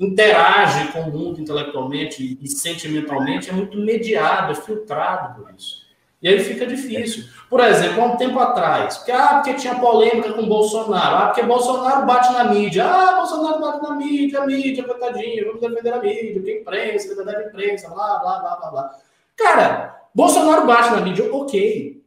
interage 0.00 0.90
com 0.90 1.02
o 1.02 1.12
mundo 1.12 1.40
intelectualmente 1.40 2.36
e 2.42 2.48
sentimentalmente 2.48 3.48
é 3.48 3.52
muito 3.52 3.78
mediado, 3.78 4.50
é 4.50 4.54
filtrado 4.56 5.40
por 5.40 5.54
isso. 5.56 5.79
E 6.22 6.28
aí 6.28 6.40
fica 6.40 6.66
difícil. 6.66 7.24
Por 7.48 7.60
exemplo, 7.60 8.02
há 8.02 8.06
um 8.06 8.16
tempo 8.16 8.38
atrás, 8.38 8.98
porque, 8.98 9.10
ah, 9.10 9.34
porque 9.36 9.54
tinha 9.54 9.74
polêmica 9.76 10.32
com 10.34 10.46
Bolsonaro, 10.46 11.16
ah, 11.16 11.26
porque 11.28 11.42
Bolsonaro 11.42 12.06
bate 12.06 12.32
na 12.32 12.44
mídia, 12.44 12.84
ah, 12.84 13.16
Bolsonaro 13.16 13.60
bate 13.60 13.82
na 13.82 13.94
mídia, 13.94 14.42
a 14.42 14.46
mídia, 14.46 14.84
coitadinho, 14.84 15.46
vamos 15.46 15.60
defender 15.60 15.94
a 15.94 15.98
mídia, 15.98 16.42
que 16.42 16.60
imprensa, 16.60 17.08
liberdade 17.08 17.42
de 17.42 17.48
imprensa, 17.48 17.88
blá, 17.88 18.18
blá, 18.18 18.38
blá, 18.38 18.56
blá, 18.56 18.70
blá. 18.70 18.90
Cara, 19.36 20.00
Bolsonaro 20.14 20.66
bate 20.66 20.90
na 20.90 21.00
mídia, 21.00 21.34
ok. 21.34 22.02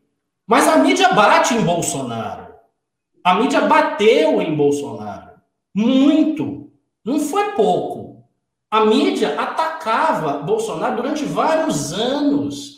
Mas 0.45 0.67
a 0.67 0.77
mídia 0.77 1.11
bate 1.13 1.55
em 1.55 1.61
Bolsonaro. 1.61 2.53
A 3.23 3.35
mídia 3.35 3.61
bateu 3.61 4.41
em 4.41 4.55
Bolsonaro. 4.55 5.31
Muito. 5.73 6.69
Não 7.03 7.19
foi 7.19 7.53
pouco. 7.53 8.23
A 8.69 8.85
mídia 8.85 9.39
atacava 9.39 10.39
Bolsonaro 10.39 10.97
durante 10.97 11.23
vários 11.25 11.93
anos. 11.93 12.72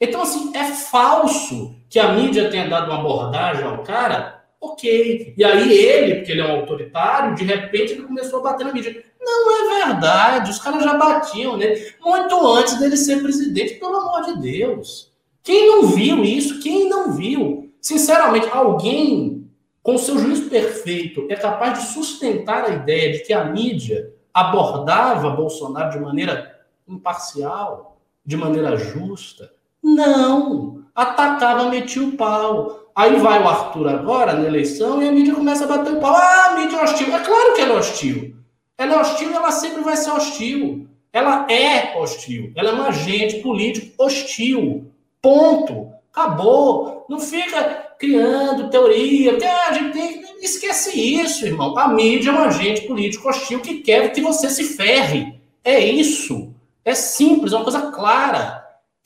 Então, 0.00 0.22
assim, 0.22 0.56
é 0.56 0.64
falso 0.64 1.74
que 1.88 1.98
a 1.98 2.12
mídia 2.12 2.50
tenha 2.50 2.68
dado 2.68 2.90
uma 2.90 3.00
abordagem 3.00 3.64
ao 3.64 3.82
cara, 3.82 4.44
ok. 4.60 5.34
E 5.36 5.44
aí 5.44 5.72
ele, 5.72 6.16
porque 6.16 6.32
ele 6.32 6.40
é 6.40 6.46
um 6.46 6.60
autoritário, 6.60 7.34
de 7.34 7.44
repente 7.44 7.92
ele 7.92 8.02
começou 8.02 8.40
a 8.40 8.42
bater 8.42 8.64
na 8.64 8.72
mídia. 8.72 9.04
Não 9.20 9.50
é 9.50 9.86
verdade, 9.86 10.50
os 10.50 10.58
caras 10.58 10.84
já 10.84 10.94
batiam 10.94 11.56
nele 11.56 11.94
muito 12.00 12.46
antes 12.46 12.78
dele 12.78 12.96
ser 12.96 13.20
presidente, 13.22 13.74
pelo 13.74 13.96
amor 13.96 14.22
de 14.22 14.40
Deus. 14.40 15.12
Quem 15.42 15.66
não 15.66 15.88
viu 15.88 16.24
isso? 16.24 16.60
Quem 16.60 16.88
não 16.88 17.12
viu? 17.12 17.72
Sinceramente, 17.80 18.48
alguém 18.50 19.50
com 19.82 19.96
seu 19.96 20.18
juízo 20.18 20.50
perfeito 20.50 21.26
é 21.30 21.34
capaz 21.34 21.78
de 21.78 21.86
sustentar 21.92 22.64
a 22.64 22.74
ideia 22.74 23.12
de 23.12 23.20
que 23.20 23.32
a 23.32 23.44
mídia 23.44 24.12
abordava 24.32 25.30
Bolsonaro 25.30 25.90
de 25.90 25.98
maneira 25.98 26.58
imparcial, 26.86 28.00
de 28.24 28.36
maneira 28.36 28.76
justa? 28.76 29.50
Não. 29.82 30.84
Atacava, 30.94 31.68
metia 31.68 32.02
o 32.02 32.12
pau. 32.12 32.90
Aí 32.94 33.16
vai 33.16 33.40
o 33.40 33.48
Arthur 33.48 33.88
agora 33.88 34.32
na 34.32 34.46
eleição 34.46 35.00
e 35.00 35.08
a 35.08 35.12
mídia 35.12 35.34
começa 35.34 35.64
a 35.64 35.68
bater 35.68 35.92
o 35.92 36.00
pau. 36.00 36.14
Ah, 36.14 36.46
a 36.46 36.54
mídia 36.56 36.76
é 36.76 36.82
hostil. 36.82 37.14
É 37.14 37.20
claro 37.20 37.54
que 37.54 37.60
ela 37.60 37.74
é 37.74 37.78
hostil. 37.78 38.34
Ela 38.76 38.94
é 38.94 39.00
hostil 39.00 39.34
ela 39.34 39.50
sempre 39.52 39.82
vai 39.82 39.96
ser 39.96 40.10
hostil. 40.10 40.88
Ela 41.12 41.46
é 41.50 41.96
hostil. 41.96 42.52
Ela 42.56 42.70
é 42.70 42.74
um 42.74 42.82
agente 42.82 43.36
político 43.36 44.02
hostil. 44.02 44.90
Ponto. 45.22 45.92
Acabou. 46.12 47.06
Não 47.08 47.20
fica 47.20 47.94
criando 47.98 48.68
teoria. 48.70 49.30
Porque 49.30 49.46
a 49.46 49.72
gente 49.72 49.92
tem. 49.92 50.22
Esquece 50.40 50.98
isso, 50.98 51.46
irmão. 51.46 51.76
A 51.78 51.88
mídia 51.88 52.30
é 52.30 52.32
um 52.32 52.42
agente 52.42 52.82
político 52.82 53.28
hostil 53.28 53.60
que 53.60 53.76
quer 53.76 54.12
que 54.12 54.20
você 54.20 54.50
se 54.50 54.64
ferre. 54.64 55.40
É 55.64 55.78
isso. 55.78 56.52
É 56.84 56.94
simples, 56.94 57.52
é 57.52 57.56
uma 57.56 57.64
coisa 57.64 57.90
clara. 57.92 58.57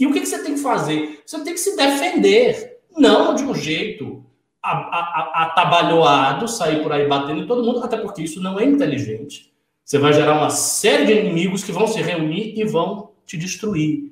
E 0.02 0.06
o 0.06 0.12
que, 0.12 0.18
que 0.18 0.26
você 0.26 0.42
tem 0.42 0.54
que 0.54 0.60
fazer? 0.60 1.22
Você 1.24 1.38
tem 1.44 1.54
que 1.54 1.60
se 1.60 1.76
defender, 1.76 2.80
não 2.98 3.36
de 3.36 3.44
um 3.44 3.54
jeito 3.54 4.26
atabalhoado, 4.60 6.48
sair 6.48 6.82
por 6.82 6.92
aí 6.92 7.06
batendo 7.06 7.40
em 7.40 7.46
todo 7.46 7.62
mundo, 7.62 7.84
até 7.84 7.96
porque 7.96 8.20
isso 8.20 8.42
não 8.42 8.58
é 8.58 8.64
inteligente. 8.64 9.52
Você 9.84 9.98
vai 9.98 10.12
gerar 10.12 10.32
uma 10.32 10.50
série 10.50 11.06
de 11.06 11.12
inimigos 11.12 11.62
que 11.62 11.70
vão 11.70 11.86
se 11.86 12.02
reunir 12.02 12.52
e 12.58 12.64
vão 12.64 13.12
te 13.24 13.36
destruir. 13.36 14.10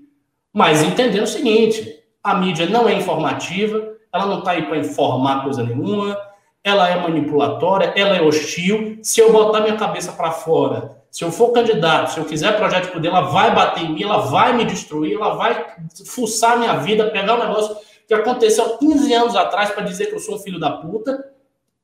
Mas 0.53 0.81
entendendo 0.81 1.25
o 1.25 1.27
seguinte: 1.27 2.05
a 2.23 2.37
mídia 2.37 2.67
não 2.67 2.89
é 2.89 2.95
informativa, 2.95 3.97
ela 4.13 4.27
não 4.27 4.39
está 4.39 4.53
aí 4.53 4.67
para 4.67 4.79
informar 4.79 5.43
coisa 5.43 5.65
nenhuma, 5.65 6.17
ela 6.63 6.89
é 6.89 7.03
manipulatória, 7.03 7.93
ela 7.97 8.17
é 8.17 8.23
hostil. 8.23 9.01
Se 9.03 9.21
eu 9.21 9.33
botar 9.33 9.63
minha 9.63 9.77
cabeça 9.77 10.13
para 10.13 10.31
fora 10.31 11.00
se 11.11 11.25
eu 11.25 11.33
for 11.33 11.53
candidato, 11.53 12.13
se 12.13 12.19
eu 12.19 12.25
quiser 12.25 12.57
projeto 12.57 12.87
de 12.87 12.93
poder, 12.93 13.09
ela 13.09 13.23
vai 13.23 13.53
bater 13.55 13.85
em 13.85 13.93
mim, 13.93 14.05
ela 14.05 14.19
vai 14.19 14.53
me 14.57 14.65
destruir, 14.65 15.17
ela 15.17 15.35
vai 15.35 15.75
fuçar 16.07 16.59
minha 16.59 16.77
vida, 16.77 17.11
pegar 17.11 17.35
um 17.35 17.41
negócio 17.41 17.77
que 18.07 18.15
aconteceu 18.15 18.79
15 18.79 19.13
anos 19.13 19.37
atrás 19.37 19.71
para 19.71 19.85
dizer 19.85 20.07
que 20.07 20.15
eu 20.15 20.21
sou 20.21 20.39
filho 20.39 20.59
da 20.59 20.71
puta. 20.71 21.33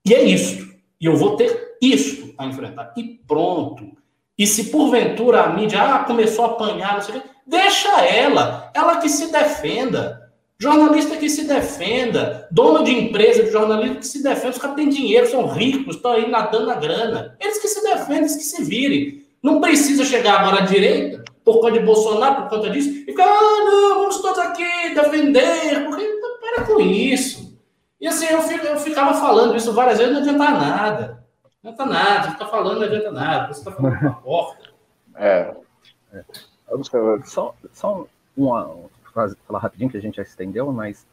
E 0.04 0.14
é 0.14 0.22
isso. 0.22 0.76
E 1.00 1.06
eu 1.06 1.16
vou 1.16 1.36
ter 1.36 1.76
isso 1.82 2.34
a 2.38 2.46
enfrentar. 2.46 2.92
E 2.96 3.20
pronto. 3.26 3.96
E 4.38 4.46
se 4.46 4.70
porventura 4.70 5.42
a 5.42 5.48
mídia 5.48 5.82
ah, 5.82 6.04
começou 6.04 6.44
a 6.44 6.48
apanhar, 6.48 6.94
não 6.94 7.00
sei 7.00 7.16
o 7.16 7.20
quê, 7.20 7.28
deixa 7.46 8.00
ela. 8.04 8.70
Ela 8.74 8.98
que 8.98 9.08
se 9.08 9.32
defenda. 9.32 10.25
Jornalista 10.58 11.18
que 11.18 11.28
se 11.28 11.44
defenda, 11.44 12.48
dono 12.50 12.82
de 12.82 12.90
empresa 12.90 13.42
de 13.42 13.50
jornalismo 13.50 13.96
que 13.96 14.06
se 14.06 14.22
defenda, 14.22 14.50
os 14.50 14.58
caras 14.58 14.76
têm 14.76 14.88
dinheiro, 14.88 15.28
são 15.28 15.46
ricos, 15.46 15.96
estão 15.96 16.12
aí 16.12 16.30
nadando 16.30 16.66
na 16.66 16.76
grana. 16.76 17.36
Eles 17.38 17.58
que 17.58 17.68
se 17.68 17.82
defendem, 17.82 18.20
eles 18.20 18.36
que 18.36 18.42
se 18.42 18.64
virem. 18.64 19.22
Não 19.42 19.60
precisa 19.60 20.02
chegar 20.02 20.40
agora 20.40 20.62
à 20.62 20.66
direita, 20.66 21.22
por 21.44 21.60
conta 21.60 21.72
de 21.72 21.80
Bolsonaro, 21.80 22.42
por 22.42 22.48
conta 22.48 22.70
disso, 22.70 22.88
e 22.88 23.04
ficar, 23.04 23.24
ah, 23.24 23.64
não, 23.64 23.98
vamos 24.00 24.18
todos 24.20 24.38
aqui 24.38 24.94
defender, 24.94 25.84
porque 25.84 26.04
para 26.40 26.64
com 26.64 26.80
isso. 26.80 27.54
E 28.00 28.06
assim, 28.08 28.26
eu, 28.26 28.40
eu 28.40 28.78
ficava 28.78 29.14
falando 29.14 29.54
isso 29.56 29.72
várias 29.74 29.98
vezes, 29.98 30.12
não 30.12 30.20
adianta 30.20 30.50
nada. 30.50 31.24
Não 31.62 31.70
adianta 31.72 31.86
nada, 31.86 32.22
você 32.22 32.32
está 32.32 32.46
falando, 32.46 32.78
não 32.78 32.86
adianta 32.86 33.10
nada, 33.10 33.52
você 33.52 33.60
está 33.60 33.72
falando 33.72 34.00
uma 34.00 34.14
porta. 34.22 34.70
É. 35.16 35.54
é. 36.14 36.24
Só, 37.24 37.54
só 37.72 38.06
uma, 38.36 38.76
falar 39.46 39.58
rapidinho, 39.58 39.90
que 39.90 39.96
a 39.96 40.00
gente 40.00 40.16
já 40.16 40.22
estendeu, 40.22 40.70
mas 40.72 41.06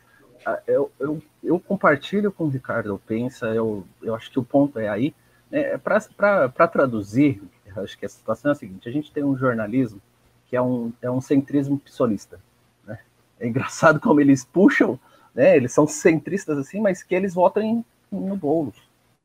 uh, 0.45 0.61
eu, 0.67 0.91
eu, 0.99 1.23
eu, 1.43 1.59
compartilho 1.59 2.31
com 2.31 2.45
o 2.45 2.49
Ricardo 2.49 3.01
Pensa, 3.05 3.47
eu, 3.47 3.85
eu 4.01 4.13
acho 4.13 4.30
que 4.30 4.39
o 4.39 4.43
ponto 4.43 4.80
é 4.80 4.89
aí. 4.89 5.13
Né, 5.49 5.73
é 5.73 5.77
Para 5.77 6.67
traduzir, 6.67 7.41
acho 7.75 7.97
que 7.97 8.05
a 8.05 8.09
situação 8.09 8.49
é 8.49 8.53
a 8.53 8.55
seguinte: 8.55 8.89
a 8.89 8.91
gente 8.91 9.11
tem 9.11 9.23
um 9.23 9.38
jornalismo 9.38 10.01
que 10.47 10.55
é 10.55 10.61
um, 10.61 10.91
é 11.01 11.09
um 11.09 11.21
centrismo 11.21 11.80
psolista. 11.80 12.39
Né? 12.85 12.99
É 13.39 13.47
engraçado 13.47 13.99
como 13.99 14.21
eles 14.21 14.45
puxam, 14.45 14.99
né? 15.34 15.57
eles 15.57 15.71
são 15.71 15.88
centristas 15.88 16.57
assim, 16.57 16.80
mas 16.80 17.01
que 17.01 17.15
eles 17.15 17.34
votam 17.34 17.63
em, 17.63 17.85
no 18.11 18.35
Boulos. 18.35 18.75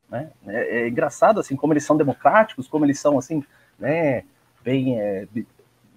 Né? 0.09 0.31
É, 0.47 0.79
é, 0.79 0.87
engraçado 0.87 1.39
assim 1.39 1.55
como 1.55 1.73
eles 1.73 1.83
são 1.83 1.95
democráticos, 1.95 2.67
como 2.67 2.85
eles 2.85 2.99
são 2.99 3.17
assim, 3.17 3.43
né, 3.77 4.23
bem 4.63 4.99
é, 4.99 5.27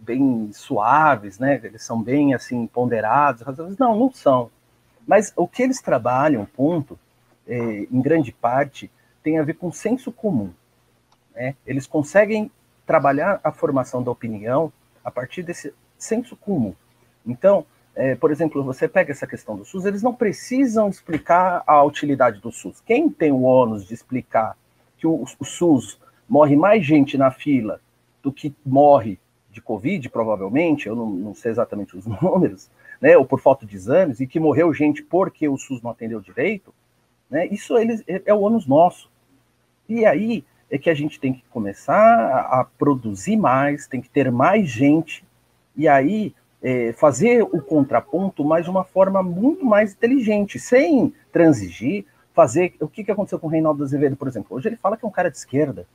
bem 0.02 0.50
suaves, 0.52 1.38
né? 1.38 1.60
Eles 1.62 1.82
são 1.82 2.02
bem 2.02 2.34
assim 2.34 2.66
ponderados. 2.66 3.42
Não, 3.78 3.98
não 3.98 4.12
são. 4.12 4.50
Mas 5.06 5.32
o 5.36 5.48
que 5.48 5.62
eles 5.62 5.80
trabalham, 5.80 6.44
ponto, 6.44 6.98
é, 7.46 7.86
em 7.90 8.00
grande 8.00 8.32
parte, 8.32 8.90
tem 9.22 9.38
a 9.38 9.42
ver 9.42 9.54
com 9.54 9.72
senso 9.72 10.12
comum. 10.12 10.52
Né? 11.34 11.54
Eles 11.66 11.86
conseguem 11.86 12.50
trabalhar 12.86 13.40
a 13.42 13.52
formação 13.52 14.02
da 14.02 14.10
opinião 14.10 14.72
a 15.04 15.10
partir 15.10 15.42
desse 15.42 15.72
senso 15.96 16.36
comum. 16.36 16.74
Então, 17.24 17.64
é, 17.94 18.14
por 18.14 18.30
exemplo, 18.30 18.62
você 18.64 18.88
pega 18.88 19.12
essa 19.12 19.26
questão 19.26 19.56
do 19.56 19.64
SUS, 19.64 19.84
eles 19.84 20.02
não 20.02 20.14
precisam 20.14 20.88
explicar 20.88 21.62
a 21.66 21.82
utilidade 21.82 22.40
do 22.40 22.50
SUS. 22.50 22.80
Quem 22.80 23.08
tem 23.08 23.30
o 23.30 23.42
ônus 23.42 23.86
de 23.86 23.94
explicar 23.94 24.56
que 24.96 25.06
o, 25.06 25.22
o 25.38 25.44
SUS 25.44 26.00
morre 26.28 26.56
mais 26.56 26.84
gente 26.84 27.18
na 27.18 27.30
fila 27.30 27.80
do 28.22 28.32
que 28.32 28.54
morre 28.64 29.18
de 29.52 29.60
Covid, 29.60 30.08
provavelmente, 30.08 30.88
eu 30.88 30.96
não, 30.96 31.10
não, 31.10 31.34
sei 31.34 31.50
exatamente 31.50 31.96
os 31.96 32.06
números, 32.22 32.70
né, 33.00 33.16
ou 33.16 33.24
por 33.24 33.38
falta 33.38 33.66
de 33.66 33.76
exames, 33.76 34.18
e 34.18 34.26
que 34.26 34.40
morreu 34.40 34.72
gente 34.72 35.02
porque 35.02 35.48
o 35.48 35.58
SUS 35.58 35.82
não 35.82 35.90
atendeu 35.90 36.20
direito, 36.20 36.74
né, 37.30 37.46
isso 37.46 37.76
eles, 37.76 38.02
é, 38.08 38.22
é 38.26 38.34
o 38.34 38.40
ônus 38.40 38.66
nosso. 38.66 39.10
E 39.88 40.06
aí 40.06 40.44
é 40.70 40.78
que 40.78 40.88
a 40.88 40.94
gente 40.94 41.20
tem 41.20 41.34
que 41.34 41.44
começar 41.50 41.94
a, 41.94 42.60
a 42.60 42.64
produzir 42.64 43.36
mais, 43.36 43.86
tem 43.86 44.00
que 44.00 44.08
ter 44.08 44.32
mais 44.32 44.68
gente, 44.68 45.24
e 45.76 45.86
aí 45.86 46.34
é, 46.62 46.92
fazer 46.92 47.42
o 47.42 47.60
contraponto, 47.60 48.44
mas 48.44 48.64
de 48.64 48.70
uma 48.70 48.84
forma 48.84 49.22
muito 49.22 49.64
mais 49.64 49.92
inteligente, 49.92 50.58
sem 50.58 51.12
transigir, 51.30 52.06
fazer. 52.32 52.74
O 52.80 52.88
que, 52.88 53.04
que 53.04 53.10
aconteceu 53.10 53.38
com 53.38 53.48
o 53.48 53.50
Reinaldo 53.50 53.82
Azevedo, 53.82 54.16
por 54.16 54.28
exemplo? 54.28 54.56
Hoje 54.56 54.68
ele 54.68 54.76
fala 54.76 54.96
que 54.96 55.04
é 55.04 55.08
um 55.08 55.12
cara 55.12 55.30
de 55.30 55.36
esquerda. 55.36 55.86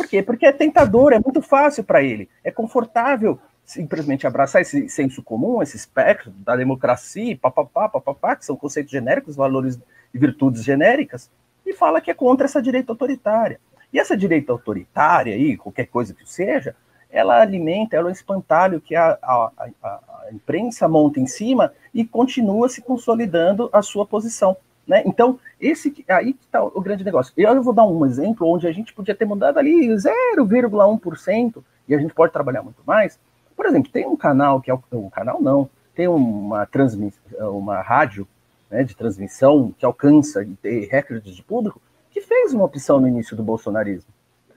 Por 0.00 0.08
quê? 0.08 0.22
Porque 0.22 0.46
é 0.46 0.52
tentador, 0.52 1.12
é 1.12 1.18
muito 1.18 1.42
fácil 1.42 1.84
para 1.84 2.02
ele. 2.02 2.26
É 2.42 2.50
confortável 2.50 3.38
simplesmente 3.66 4.26
abraçar 4.26 4.62
esse 4.62 4.88
senso 4.88 5.22
comum, 5.22 5.60
esse 5.60 5.76
espectro 5.76 6.30
da 6.30 6.56
democracia, 6.56 7.36
papapá, 7.36 7.86
papapá, 7.86 8.34
que 8.34 8.46
são 8.46 8.56
conceitos 8.56 8.90
genéricos, 8.90 9.36
valores 9.36 9.78
e 10.14 10.18
virtudes 10.18 10.64
genéricas, 10.64 11.30
e 11.66 11.74
fala 11.74 12.00
que 12.00 12.10
é 12.10 12.14
contra 12.14 12.46
essa 12.46 12.62
direita 12.62 12.90
autoritária. 12.90 13.60
E 13.92 13.98
essa 13.98 14.16
direita 14.16 14.52
autoritária 14.52 15.34
aí, 15.34 15.54
qualquer 15.58 15.88
coisa 15.88 16.14
que 16.14 16.26
seja, 16.26 16.74
ela 17.10 17.38
alimenta, 17.38 17.94
ela 17.94 18.08
é 18.08 18.10
um 18.10 18.14
espantalho 18.14 18.80
que 18.80 18.96
a, 18.96 19.18
a, 19.20 19.52
a, 19.82 19.88
a 19.88 20.28
imprensa 20.32 20.88
monta 20.88 21.20
em 21.20 21.26
cima 21.26 21.74
e 21.92 22.06
continua 22.06 22.70
se 22.70 22.80
consolidando 22.80 23.68
a 23.70 23.82
sua 23.82 24.06
posição. 24.06 24.56
Né? 24.90 25.04
Então, 25.06 25.38
esse 25.60 26.04
aí 26.08 26.32
que 26.32 26.44
está 26.44 26.60
o 26.64 26.80
grande 26.80 27.04
negócio. 27.04 27.32
Eu 27.36 27.62
vou 27.62 27.72
dar 27.72 27.84
um 27.84 28.04
exemplo 28.04 28.48
onde 28.48 28.66
a 28.66 28.72
gente 28.72 28.92
podia 28.92 29.14
ter 29.14 29.24
mudado 29.24 29.56
ali 29.56 29.86
0,1% 29.86 31.62
e 31.86 31.94
a 31.94 31.98
gente 31.98 32.12
pode 32.12 32.32
trabalhar 32.32 32.60
muito 32.60 32.82
mais. 32.84 33.16
Por 33.54 33.66
exemplo, 33.66 33.92
tem 33.92 34.04
um 34.04 34.16
canal 34.16 34.60
que 34.60 34.68
é 34.68 34.74
um 34.74 35.08
canal 35.08 35.40
não, 35.40 35.70
tem 35.94 36.08
uma 36.08 36.66
transmissão, 36.66 37.56
uma 37.56 37.80
rádio 37.80 38.26
né, 38.68 38.82
de 38.82 38.96
transmissão 38.96 39.72
que 39.78 39.86
alcança 39.86 40.42
e 40.42 40.56
tem 40.56 40.84
recordes 40.86 41.36
de 41.36 41.42
público, 41.44 41.80
que 42.10 42.20
fez 42.20 42.52
uma 42.52 42.64
opção 42.64 42.98
no 42.98 43.06
início 43.06 43.36
do 43.36 43.44
bolsonarismo. 43.44 44.12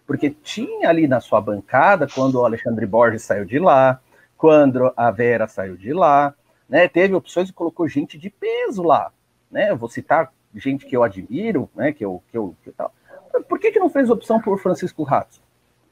Porque 0.07 0.31
tinha 0.31 0.89
ali 0.89 1.07
na 1.07 1.21
sua 1.21 1.41
bancada, 1.41 2.07
quando 2.07 2.39
o 2.39 2.45
Alexandre 2.45 2.87
Borges 2.87 3.21
saiu 3.21 3.45
de 3.45 3.59
lá, 3.59 3.99
quando 4.35 4.91
a 4.97 5.11
Vera 5.11 5.47
saiu 5.47 5.77
de 5.77 5.93
lá, 5.93 6.33
né, 6.67 6.87
teve 6.87 7.13
opções 7.13 7.49
e 7.49 7.53
colocou 7.53 7.87
gente 7.87 8.17
de 8.17 8.31
peso 8.31 8.81
lá. 8.81 9.11
Né, 9.53 9.69
eu 9.69 9.77
vou 9.77 9.87
citar 9.87 10.33
gente 10.55 10.87
que 10.87 10.97
eu 10.97 11.03
admiro, 11.03 11.69
né, 11.75 11.93
que 11.93 12.03
eu, 12.03 12.23
que 12.31 12.35
eu, 12.35 12.55
que 12.63 12.71
tal. 12.71 12.91
Por 13.47 13.59
que, 13.59 13.71
que 13.71 13.79
não 13.79 13.89
fez 13.89 14.09
opção 14.09 14.41
por 14.41 14.59
Francisco 14.59 15.03
Ratos? 15.03 15.39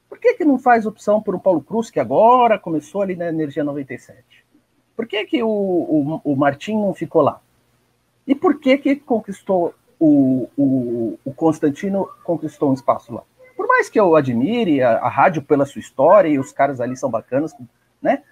Por 0.08 0.18
que, 0.18 0.34
que 0.34 0.44
não 0.44 0.58
faz 0.58 0.84
opção 0.84 1.22
por 1.22 1.34
um 1.34 1.38
Paulo 1.38 1.62
Cruz, 1.62 1.88
que 1.88 2.00
agora 2.00 2.58
começou 2.58 3.02
ali 3.02 3.14
na 3.14 3.28
Energia 3.28 3.62
97? 3.62 4.44
Por 4.96 5.06
que, 5.06 5.24
que 5.24 5.42
o, 5.44 5.48
o, 5.48 6.20
o 6.24 6.36
Martim 6.36 6.74
não 6.74 6.92
ficou 6.92 7.22
lá? 7.22 7.40
E 8.26 8.34
por 8.34 8.58
que 8.58 8.76
que 8.78 8.96
conquistou 8.96 9.74
o, 9.98 10.48
o, 10.56 11.18
o 11.24 11.32
Constantino 11.32 12.08
conquistou 12.24 12.70
um 12.70 12.74
espaço 12.74 13.14
lá? 13.14 13.22
Por 13.56 13.68
mais 13.68 13.88
que 13.88 13.98
eu 13.98 14.16
admire 14.16 14.82
a, 14.82 14.98
a 14.98 15.08
rádio 15.08 15.40
pela 15.40 15.64
sua 15.64 15.80
história 15.80 16.28
e 16.28 16.38
os 16.38 16.52
caras 16.52 16.80
ali 16.80 16.96
são 16.96 17.08
bacanas, 17.10 17.54
né? 18.00 18.24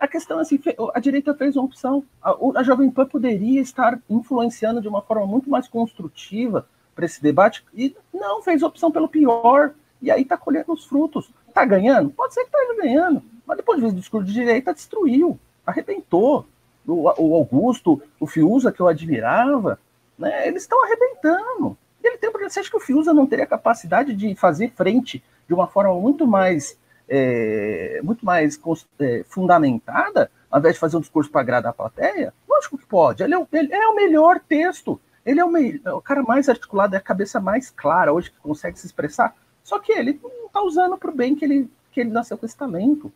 A 0.00 0.08
questão 0.08 0.38
é 0.38 0.42
assim, 0.42 0.58
a 0.94 0.98
direita 0.98 1.34
fez 1.34 1.54
uma 1.56 1.66
opção. 1.66 2.02
A, 2.22 2.34
a 2.56 2.62
Jovem 2.62 2.90
Pan 2.90 3.04
poderia 3.04 3.60
estar 3.60 4.00
influenciando 4.08 4.80
de 4.80 4.88
uma 4.88 5.02
forma 5.02 5.26
muito 5.26 5.50
mais 5.50 5.68
construtiva 5.68 6.66
para 6.94 7.04
esse 7.04 7.22
debate 7.22 7.62
e 7.74 7.94
não 8.12 8.42
fez 8.42 8.62
opção 8.62 8.90
pelo 8.90 9.08
pior. 9.08 9.74
E 10.00 10.10
aí 10.10 10.22
está 10.22 10.38
colhendo 10.38 10.72
os 10.72 10.86
frutos. 10.86 11.30
Está 11.46 11.66
ganhando? 11.66 12.10
Pode 12.10 12.32
ser 12.32 12.44
que 12.44 12.56
esteja 12.56 12.80
ganhando. 12.80 13.22
Mas 13.46 13.58
depois 13.58 13.80
do 13.80 13.92
discurso 13.92 14.26
de 14.26 14.32
direita, 14.32 14.72
destruiu, 14.72 15.38
arrebentou 15.66 16.46
o, 16.86 17.02
o 17.02 17.34
Augusto, 17.34 18.02
o 18.18 18.26
Fiuza, 18.26 18.72
que 18.72 18.80
eu 18.80 18.88
admirava, 18.88 19.78
né, 20.18 20.48
eles 20.48 20.62
estão 20.62 20.82
arrebentando. 20.82 21.76
Ele 22.02 22.16
tem, 22.16 22.30
você 22.30 22.60
acha 22.60 22.70
que 22.70 22.76
o 22.76 22.80
Fiuza 22.80 23.12
não 23.12 23.26
teria 23.26 23.46
capacidade 23.46 24.14
de 24.14 24.34
fazer 24.34 24.70
frente 24.70 25.22
de 25.46 25.54
uma 25.54 25.66
forma 25.66 25.94
muito 25.94 26.26
mais, 26.26 26.78
é, 27.10 28.00
muito 28.04 28.24
mais 28.24 28.58
é, 29.00 29.24
fundamentada, 29.28 30.30
ao 30.48 30.60
invés 30.60 30.74
de 30.74 30.80
fazer 30.80 30.96
um 30.96 31.00
discurso 31.00 31.30
para 31.30 31.40
agradar 31.40 31.70
a 31.70 31.74
plateia? 31.74 32.32
Lógico 32.48 32.78
que 32.78 32.86
pode. 32.86 33.24
Ele 33.24 33.34
é, 33.34 33.38
o, 33.38 33.48
ele 33.52 33.74
é 33.74 33.88
o 33.88 33.96
melhor 33.96 34.38
texto. 34.38 35.00
Ele 35.26 35.40
é 35.40 35.44
o, 35.44 35.56
é 35.56 35.92
o 35.92 36.00
cara 36.00 36.22
mais 36.22 36.48
articulado, 36.48 36.94
é 36.94 36.98
a 36.98 37.02
cabeça 37.02 37.40
mais 37.40 37.68
clara 37.68 38.12
hoje 38.12 38.30
que 38.30 38.38
consegue 38.38 38.78
se 38.78 38.86
expressar. 38.86 39.34
Só 39.64 39.80
que 39.80 39.92
ele 39.92 40.18
não 40.22 40.46
está 40.46 40.62
usando 40.62 40.96
para 40.96 41.10
o 41.10 41.14
bem 41.14 41.34
que 41.34 41.44
ele, 41.44 41.70
que 41.90 42.00
ele 42.00 42.10
nasceu 42.10 42.38
com 42.38 42.46
esse 42.46 42.56
talento. 42.56 43.12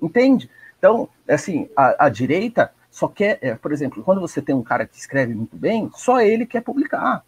Entende? 0.00 0.50
Então, 0.78 1.08
assim, 1.28 1.70
a, 1.74 2.06
a 2.06 2.08
direita 2.08 2.70
só 2.90 3.08
quer, 3.08 3.38
é, 3.40 3.54
por 3.54 3.72
exemplo, 3.72 4.02
quando 4.02 4.20
você 4.20 4.42
tem 4.42 4.54
um 4.54 4.62
cara 4.62 4.86
que 4.86 4.96
escreve 4.96 5.34
muito 5.34 5.56
bem, 5.56 5.90
só 5.94 6.20
ele 6.20 6.44
quer 6.44 6.60
publicar. 6.60 7.24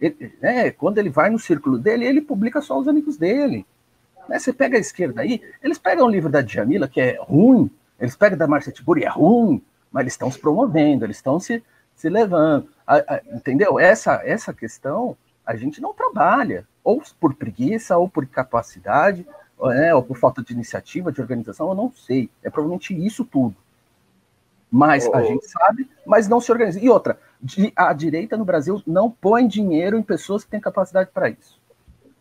Ele, 0.00 0.32
né, 0.40 0.70
quando 0.70 0.98
ele 0.98 1.10
vai 1.10 1.30
no 1.30 1.38
círculo 1.38 1.78
dele, 1.78 2.06
ele 2.06 2.20
publica 2.20 2.62
só 2.62 2.78
os 2.78 2.86
amigos 2.86 3.16
dele. 3.16 3.66
Né, 4.28 4.38
você 4.38 4.52
pega 4.52 4.76
a 4.76 4.80
esquerda 4.80 5.22
aí, 5.22 5.42
eles 5.62 5.78
pegam 5.78 6.06
o 6.06 6.10
livro 6.10 6.30
da 6.30 6.40
Djamila, 6.40 6.88
que 6.88 7.00
é 7.00 7.18
ruim, 7.20 7.70
eles 7.98 8.16
pegam 8.16 8.38
da 8.38 8.46
Marcia 8.46 8.72
Tiburi, 8.72 9.04
é 9.04 9.08
ruim, 9.08 9.62
mas 9.90 10.02
eles 10.02 10.14
estão 10.14 10.30
se 10.30 10.38
promovendo, 10.38 11.04
eles 11.04 11.16
estão 11.16 11.40
se, 11.40 11.62
se 11.94 12.08
levando. 12.08 12.68
A, 12.86 12.96
a, 12.96 13.20
entendeu? 13.32 13.78
Essa, 13.78 14.20
essa 14.24 14.52
questão 14.52 15.16
a 15.44 15.56
gente 15.56 15.80
não 15.80 15.92
trabalha, 15.92 16.66
ou 16.84 17.02
por 17.18 17.34
preguiça, 17.34 17.96
ou 17.98 18.08
por 18.08 18.24
capacidade, 18.26 19.26
ou, 19.58 19.68
né, 19.70 19.94
ou 19.94 20.02
por 20.02 20.16
falta 20.16 20.42
de 20.42 20.52
iniciativa, 20.52 21.12
de 21.12 21.20
organização, 21.20 21.68
eu 21.68 21.74
não 21.74 21.92
sei. 21.92 22.30
É 22.42 22.48
provavelmente 22.48 22.94
isso 22.94 23.24
tudo. 23.24 23.56
Mas 24.70 25.06
oh. 25.06 25.16
a 25.16 25.22
gente 25.22 25.46
sabe, 25.48 25.90
mas 26.06 26.28
não 26.28 26.40
se 26.40 26.52
organiza. 26.52 26.78
E 26.78 26.88
outra, 26.88 27.18
a 27.74 27.92
direita 27.92 28.36
no 28.36 28.44
Brasil 28.44 28.80
não 28.86 29.10
põe 29.10 29.46
dinheiro 29.46 29.98
em 29.98 30.02
pessoas 30.02 30.44
que 30.44 30.50
têm 30.50 30.60
capacidade 30.60 31.10
para 31.12 31.28
isso. 31.28 31.58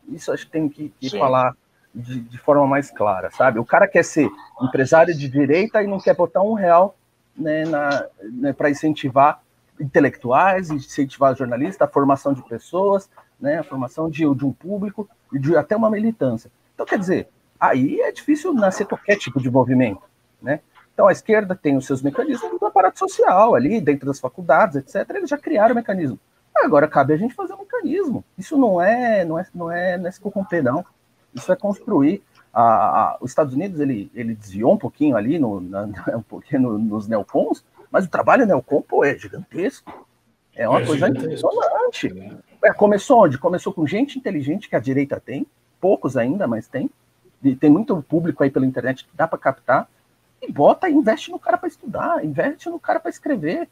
Isso 0.08 0.32
acho 0.32 0.46
que 0.48 0.52
tem 0.52 0.68
que, 0.68 0.92
que 1.00 1.12
falar 1.12 1.56
de, 1.94 2.22
de, 2.22 2.38
forma 2.38 2.66
mais 2.68 2.92
clara, 2.92 3.32
sabe? 3.32 3.60
O 3.60 3.66
cara 3.66 3.88
quer 3.88 4.04
ser 4.04 4.30
empresário 4.62 5.16
de 5.16 5.28
direita 5.28 5.82
e 5.82 5.88
não 5.88 6.00
quer 6.00 6.16
botar 6.16 6.42
um 6.42 6.54
real 6.54 6.96
né, 7.36 7.64
né, 8.22 8.54
para 8.54 8.70
incentivar 8.70 9.42
intelectuais, 9.80 10.70
incentivar 10.70 11.36
jornalistas, 11.36 11.88
a 11.88 11.92
formação 11.92 12.34
de 12.34 12.44
pessoas, 12.44 13.10
né, 13.40 13.60
a 13.60 13.64
formação 13.64 14.10
de, 14.10 14.20
de 14.36 14.46
um 14.46 14.52
público 14.52 15.10
e 15.34 15.40
de 15.40 15.56
até 15.56 15.76
uma 15.76 15.90
militância. 15.90 16.52
Então, 16.74 16.86
quer 16.86 17.00
dizer, 17.00 17.30
aí 17.60 18.00
é 18.02 18.12
difícil 18.12 18.54
nascer 18.54 18.86
qualquer 18.86 19.18
tipo 19.18 19.40
de 19.40 19.50
movimento, 19.50 20.04
né? 20.42 20.60
Então, 20.94 21.08
a 21.08 21.14
esquerda 21.14 21.56
tem 21.56 21.78
os 21.78 21.86
seus 21.86 22.02
mecanismos 22.02 22.60
do 22.60 22.66
aparato 22.66 23.00
social 23.00 23.56
ali, 23.56 23.80
dentro 23.80 24.06
das 24.06 24.20
faculdades, 24.20 24.76
etc. 24.76 25.10
Eles 25.16 25.30
já 25.30 25.38
criaram 25.38 25.72
o 25.72 25.76
mecanismo. 25.76 26.20
Agora 26.58 26.90
cabe 26.90 27.14
a 27.14 27.18
gente 27.18 27.34
fazer 27.34 27.54
um 27.54 27.60
mecanismo. 27.60 28.24
Isso 28.38 28.58
não 28.58 28.82
é, 28.82 29.24
não 29.24 29.40
é, 29.40 29.48
não 29.54 29.72
é, 29.72 29.98
não 29.98 30.08
é 30.08 30.12
se 30.12 30.20
corromper, 30.20 30.62
não. 30.62 30.84
Isso 31.34 31.52
é 31.52 31.56
construir. 31.56 32.24
A, 32.52 32.62
a, 32.62 33.18
os 33.22 33.32
Estados 33.32 33.54
Unidos 33.54 33.80
ele, 33.80 34.10
ele 34.14 34.36
desviou 34.36 34.74
um 34.74 34.78
pouquinho 34.78 35.16
ali 35.16 35.38
no, 35.38 35.62
na, 35.62 35.88
um 36.16 36.22
pouquinho 36.22 36.62
no, 36.62 36.78
nos 36.78 37.08
neocons, 37.08 37.64
mas 37.92 38.06
o 38.06 38.10
trabalho 38.10 38.46
neocon 38.46 38.82
pô, 38.82 39.04
é 39.04 39.18
gigantesco. 39.18 40.08
É 40.56 40.68
uma 40.68 40.82
é 40.82 40.86
coisa 40.86 41.08
impressionante. 41.08 42.14
É, 42.64 42.74
começou 42.74 43.24
onde? 43.24 43.38
Começou 43.38 43.72
com 43.72 43.88
gente 43.88 44.18
inteligente 44.18 44.68
que 44.68 44.76
a 44.76 44.80
direita 44.80 45.20
tem, 45.20 45.48
poucos 45.80 46.18
ainda, 46.18 46.48
mas 46.48 46.68
tem. 46.68 46.90
E 47.42 47.56
tem 47.56 47.70
muito 47.70 48.02
público 48.02 48.44
aí 48.44 48.50
pela 48.50 48.66
internet 48.66 49.06
que 49.06 49.16
dá 49.16 49.28
para 49.28 49.40
captar 49.40 49.88
e 50.42 50.52
bota, 50.52 50.90
investe 50.90 51.32
no 51.32 51.40
cara 51.40 51.58
para 51.58 51.68
estudar, 51.68 52.24
investe 52.24 52.70
no 52.70 52.80
cara 52.80 53.00
para 53.00 53.10
escrever. 53.10 53.70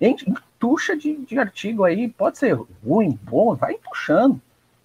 Entuxa 0.00 0.96
de, 0.96 1.16
de 1.26 1.38
artigo 1.38 1.84
aí, 1.84 2.08
pode 2.08 2.38
ser 2.38 2.58
ruim, 2.82 3.18
bom, 3.22 3.54
vai 3.54 3.74
entuchando, 3.74 4.40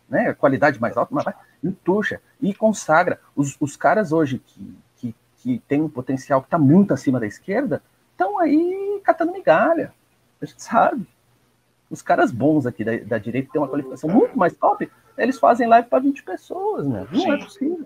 né? 0.10 0.34
Qualidade 0.34 0.80
mais 0.80 0.98
alta, 0.98 1.16
mas 1.16 1.24
vai, 1.24 1.34
entuxa 1.68 2.22
e 2.42 2.54
consagra. 2.54 3.20
Os, 3.36 3.56
os 3.60 3.76
caras 3.76 4.12
hoje 4.12 4.40
que, 4.40 4.78
que, 4.98 5.16
que 5.38 5.60
tem 5.68 5.82
um 5.82 5.90
potencial 5.90 6.42
que 6.42 6.48
está 6.48 6.58
muito 6.58 6.94
acima 6.94 7.20
da 7.20 7.28
esquerda, 7.28 7.82
estão 8.12 8.40
aí 8.40 9.02
catando 9.04 9.32
migalha. 9.32 9.94
A 10.42 10.46
gente 10.46 10.62
sabe. 10.62 11.08
Os 11.90 12.02
caras 12.02 12.32
bons 12.32 12.66
aqui 12.66 12.84
da, 12.84 12.98
da 12.98 13.18
direita 13.18 13.50
têm 13.52 13.62
uma 13.62 13.68
qualificação 13.68 14.10
muito 14.10 14.38
mais 14.38 14.54
top, 14.54 14.90
eles 15.18 15.40
fazem 15.40 15.68
live 15.68 15.88
para 15.88 16.00
20 16.00 16.24
pessoas, 16.24 16.86
né? 16.86 17.08
Não 17.12 17.20
é 17.20 17.24
Sim. 17.24 17.32
é 17.32 17.38
possível. 17.38 17.86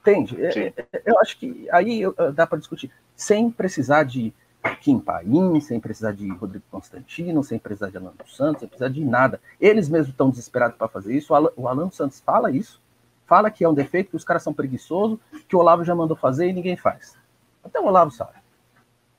Entende? 0.00 0.42
É, 0.42 0.72
é, 0.76 1.02
eu 1.04 1.18
acho 1.20 1.38
que 1.38 1.68
aí 1.70 2.02
dá 2.34 2.46
para 2.46 2.58
discutir, 2.58 2.90
sem 3.14 3.50
precisar 3.50 4.04
de 4.04 4.32
Kim 4.80 4.98
Paim, 4.98 5.60
sem 5.60 5.78
precisar 5.78 6.12
de 6.12 6.28
Rodrigo 6.28 6.64
Constantino, 6.70 7.42
sem 7.44 7.58
precisar 7.58 7.90
de 7.90 7.96
Alan 7.96 8.12
dos 8.16 8.36
Santos, 8.36 8.60
sem 8.60 8.68
precisar 8.68 8.88
de 8.88 9.04
nada. 9.04 9.40
Eles 9.60 9.88
mesmos 9.88 10.10
estão 10.10 10.30
desesperados 10.30 10.76
para 10.76 10.88
fazer 10.88 11.14
isso. 11.14 11.32
O 11.32 11.36
Alan, 11.36 11.50
o 11.56 11.68
Alan 11.68 11.90
Santos 11.90 12.20
fala 12.20 12.50
isso, 12.50 12.80
fala 13.28 13.50
que 13.50 13.62
é 13.62 13.68
um 13.68 13.74
defeito, 13.74 14.10
que 14.10 14.16
os 14.16 14.24
caras 14.24 14.42
são 14.42 14.54
preguiçosos, 14.54 15.18
que 15.46 15.54
o 15.54 15.58
Olavo 15.58 15.84
já 15.84 15.94
mandou 15.94 16.16
fazer 16.16 16.48
e 16.48 16.52
ninguém 16.52 16.76
faz. 16.76 17.14
Até 17.62 17.78
o 17.78 17.84
Olavo 17.84 18.10
sabe. 18.10 18.32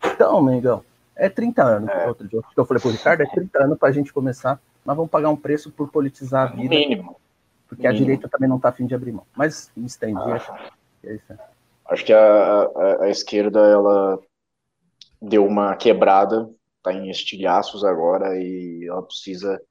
Então, 0.03 0.41
Mengão, 0.41 0.84
é 1.15 1.30
30 1.30 1.64
anos. 1.64 1.90
É. 1.90 2.07
Outro 2.07 2.27
dia 2.27 2.41
que 2.41 2.60
eu 2.60 2.65
falei 2.65 2.81
pro 2.81 2.91
Ricardo, 2.91 3.22
é 3.22 3.26
30 3.27 3.64
anos 3.64 3.77
para 3.77 3.90
a 3.90 3.91
gente 3.91 4.11
começar. 4.11 4.60
Nós 4.84 4.98
vamos 4.98 5.11
pagar 5.11 5.30
um 5.30 5.36
preço 5.36 5.72
por 5.72 5.90
politizar 5.90 6.48
a 6.48 6.56
vida. 6.56 6.69
Mínimo. 6.69 7.18
Porque 7.68 7.88
Mínimo. 7.88 7.95
a 7.95 8.06
direita 8.06 8.27
também 8.27 8.49
não 8.49 8.57
está 8.57 8.69
afim 8.69 8.88
de 8.88 8.95
abrir 8.95 9.11
mão. 9.11 9.26
Mas 9.36 9.72
estendi. 9.77 10.19
Ah. 10.19 10.72
É 11.03 11.19
Acho 11.90 12.06
que 12.06 12.14
a, 12.14 12.19
a, 12.19 13.03
a, 13.03 13.10
esquerda 13.10 13.60
ela 13.60 14.19
deu 15.22 15.45
uma 15.45 15.76
quebrada, 15.76 16.49
está 16.77 16.94
em 16.94 17.10
estilhaços 17.10 17.84
agora 17.84 18.38
e 18.38 18.86
ela 18.88 19.02
precisa 19.02 19.61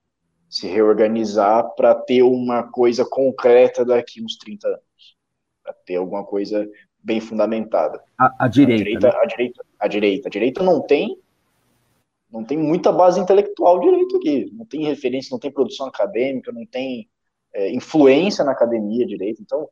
se 0.48 0.66
reorganizar 0.66 1.74
para 1.74 1.94
ter 1.94 2.22
uma 2.22 2.62
coisa 2.62 3.04
concreta 3.04 3.84
daqui 3.84 4.22
uns 4.22 4.36
30 4.36 4.68
anos, 4.68 5.16
para 5.62 5.72
ter 5.84 5.96
alguma 5.96 6.24
coisa 6.24 6.68
bem 6.98 7.20
fundamentada. 7.20 8.02
A, 8.18 8.44
a 8.44 8.48
direita, 8.48 8.82
a 8.82 8.84
direita, 8.84 9.08
né? 9.08 9.18
a 9.20 9.26
direita, 9.26 9.64
a 9.78 9.88
direita, 9.88 10.28
a 10.28 10.30
direita 10.30 10.62
não 10.62 10.80
tem 10.80 11.18
não 12.30 12.44
tem 12.44 12.58
muita 12.58 12.92
base 12.92 13.18
intelectual 13.18 13.80
direito 13.80 14.18
aqui, 14.18 14.50
não 14.52 14.66
tem 14.66 14.84
referência, 14.84 15.30
não 15.32 15.38
tem 15.38 15.50
produção 15.50 15.86
acadêmica, 15.86 16.52
não 16.52 16.66
tem 16.66 17.08
é, 17.54 17.72
influência 17.72 18.44
na 18.44 18.52
academia 18.52 19.06
direito, 19.06 19.40
então 19.40 19.66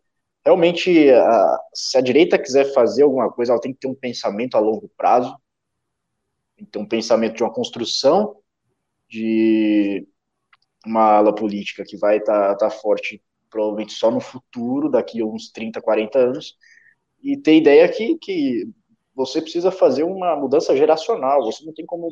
realmente, 0.46 1.10
a, 1.10 1.60
se 1.74 1.98
a 1.98 2.00
direita 2.00 2.38
quiser 2.38 2.72
fazer 2.72 3.02
alguma 3.02 3.28
coisa, 3.32 3.50
ela 3.50 3.60
tem 3.60 3.72
que 3.72 3.80
ter 3.80 3.88
um 3.88 3.94
pensamento 3.96 4.56
a 4.56 4.60
longo 4.60 4.88
prazo, 4.96 5.36
tem 6.56 6.64
que 6.64 6.70
ter 6.70 6.78
um 6.78 6.86
pensamento 6.86 7.34
de 7.34 7.42
uma 7.42 7.52
construção 7.52 8.36
de 9.08 10.06
uma 10.86 11.16
ala 11.16 11.34
política 11.34 11.84
que 11.84 11.96
vai 11.96 12.18
estar 12.18 12.54
tá, 12.54 12.68
tá 12.68 12.70
forte 12.70 13.22
provavelmente 13.50 13.92
só 13.92 14.10
no 14.10 14.20
futuro, 14.20 14.88
daqui 14.88 15.20
a 15.20 15.26
uns 15.26 15.50
30, 15.50 15.80
40 15.80 16.18
anos, 16.18 16.56
e 17.22 17.36
ter 17.36 17.56
ideia 17.56 17.88
que, 17.88 18.16
que 18.18 18.68
você 19.14 19.40
precisa 19.40 19.70
fazer 19.70 20.04
uma 20.04 20.36
mudança 20.36 20.76
geracional, 20.76 21.44
você 21.44 21.64
não 21.64 21.72
tem 21.72 21.86
como 21.86 22.08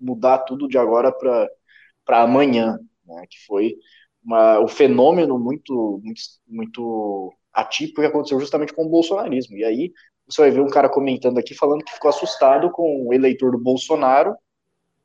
mudar 0.00 0.38
tudo 0.38 0.68
de 0.68 0.78
agora 0.78 1.12
para 1.12 2.22
amanhã, 2.22 2.78
né, 3.04 3.24
que 3.28 3.44
foi 3.46 3.74
uma, 4.22 4.60
um 4.60 4.68
fenômeno 4.68 5.38
muito, 5.38 6.00
muito, 6.02 6.20
muito 6.46 7.34
atípico 7.52 8.00
que 8.00 8.06
aconteceu 8.06 8.38
justamente 8.38 8.72
com 8.72 8.84
o 8.84 8.88
bolsonarismo. 8.88 9.56
E 9.56 9.64
aí 9.64 9.92
você 10.26 10.42
vai 10.42 10.50
ver 10.50 10.60
um 10.60 10.68
cara 10.68 10.88
comentando 10.88 11.38
aqui 11.38 11.54
falando 11.54 11.84
que 11.84 11.92
ficou 11.92 12.10
assustado 12.10 12.70
com 12.70 13.06
o 13.06 13.12
eleitor 13.12 13.52
do 13.52 13.58
Bolsonaro 13.58 14.36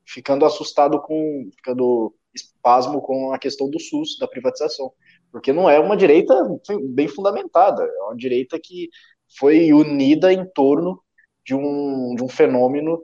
ficando 0.05 0.45
assustado 0.45 1.01
com, 1.01 1.49
ficando 1.55 2.13
espasmo 2.33 3.01
com 3.01 3.33
a 3.33 3.39
questão 3.39 3.69
do 3.69 3.79
SUS, 3.79 4.17
da 4.19 4.27
privatização. 4.27 4.91
Porque 5.31 5.53
não 5.53 5.69
é 5.69 5.79
uma 5.79 5.97
direita 5.97 6.33
bem 6.89 7.07
fundamentada, 7.07 7.83
é 7.83 8.03
uma 8.03 8.15
direita 8.15 8.59
que 8.59 8.89
foi 9.37 9.73
unida 9.73 10.31
em 10.31 10.45
torno 10.45 11.01
de 11.45 11.55
um, 11.55 12.15
de 12.15 12.23
um 12.23 12.29
fenômeno 12.29 13.03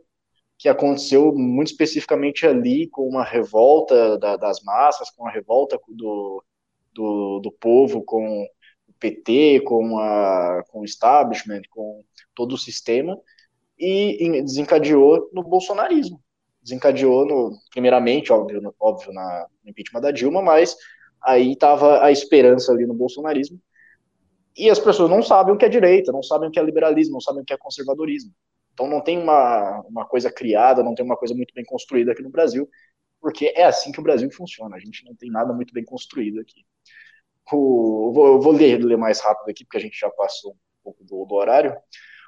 que 0.57 0.68
aconteceu 0.68 1.34
muito 1.34 1.72
especificamente 1.72 2.45
ali, 2.45 2.88
com 2.88 3.07
uma 3.07 3.23
revolta 3.23 4.18
da, 4.18 4.35
das 4.35 4.61
massas, 4.61 5.10
com 5.10 5.26
a 5.26 5.31
revolta 5.31 5.80
do, 5.88 6.43
do, 6.93 7.39
do 7.39 7.51
povo 7.51 8.03
com 8.03 8.43
o 8.43 8.93
PT, 8.99 9.61
com, 9.61 9.97
a, 9.97 10.61
com 10.69 10.81
o 10.81 10.85
establishment, 10.85 11.61
com 11.69 12.03
todo 12.35 12.56
o 12.56 12.57
sistema, 12.57 13.18
e 13.77 14.41
desencadeou 14.43 15.30
no 15.31 15.43
bolsonarismo. 15.43 16.22
Desencadeou, 16.69 17.25
no, 17.25 17.57
primeiramente, 17.71 18.31
óbvio, 18.31 18.73
óbvio 18.79 19.11
na, 19.11 19.47
no 19.63 19.71
impeachment 19.71 20.01
da 20.01 20.11
Dilma, 20.11 20.41
mas 20.41 20.75
aí 21.21 21.53
estava 21.53 22.03
a 22.03 22.11
esperança 22.11 22.71
ali 22.71 22.85
no 22.85 22.93
bolsonarismo. 22.93 23.59
E 24.55 24.69
as 24.69 24.79
pessoas 24.79 25.09
não 25.09 25.23
sabem 25.23 25.53
o 25.53 25.57
que 25.57 25.65
é 25.65 25.69
direita, 25.69 26.11
não 26.11 26.21
sabem 26.21 26.49
o 26.49 26.51
que 26.51 26.59
é 26.59 26.63
liberalismo, 26.63 27.13
não 27.13 27.21
sabem 27.21 27.41
o 27.41 27.45
que 27.45 27.53
é 27.53 27.57
conservadorismo. 27.57 28.31
Então 28.73 28.87
não 28.87 29.01
tem 29.01 29.17
uma, 29.17 29.81
uma 29.81 30.05
coisa 30.05 30.31
criada, 30.31 30.83
não 30.83 30.93
tem 30.93 31.03
uma 31.03 31.17
coisa 31.17 31.33
muito 31.33 31.53
bem 31.53 31.65
construída 31.65 32.11
aqui 32.11 32.21
no 32.21 32.29
Brasil, 32.29 32.69
porque 33.19 33.51
é 33.55 33.65
assim 33.65 33.91
que 33.91 33.99
o 33.99 34.03
Brasil 34.03 34.29
funciona. 34.31 34.75
A 34.75 34.79
gente 34.79 35.03
não 35.05 35.15
tem 35.15 35.29
nada 35.31 35.53
muito 35.53 35.73
bem 35.73 35.83
construído 35.83 36.39
aqui. 36.39 36.65
O, 37.51 38.11
vou, 38.13 38.39
vou 38.39 38.53
ler, 38.53 38.83
ler, 38.83 38.97
mais 38.97 39.19
rápido 39.19 39.49
aqui, 39.49 39.65
porque 39.65 39.77
a 39.77 39.81
gente 39.81 39.99
já 39.99 40.09
passou 40.11 40.51
um 40.51 40.83
pouco 40.83 41.03
do, 41.03 41.25
do 41.25 41.35
horário. 41.35 41.75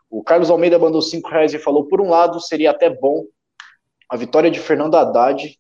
O 0.10 0.24
Carlos 0.24 0.50
Almeida 0.50 0.80
mandou 0.80 1.02
cinco 1.02 1.30
reais 1.30 1.54
e 1.54 1.60
falou: 1.60 1.86
por 1.86 2.02
um 2.02 2.10
lado, 2.10 2.40
seria 2.40 2.72
até 2.72 2.90
bom 2.90 3.26
a 4.12 4.18
vitória 4.18 4.52
de 4.52 4.60
Fernando 4.60 4.96
Haddad 4.96 5.58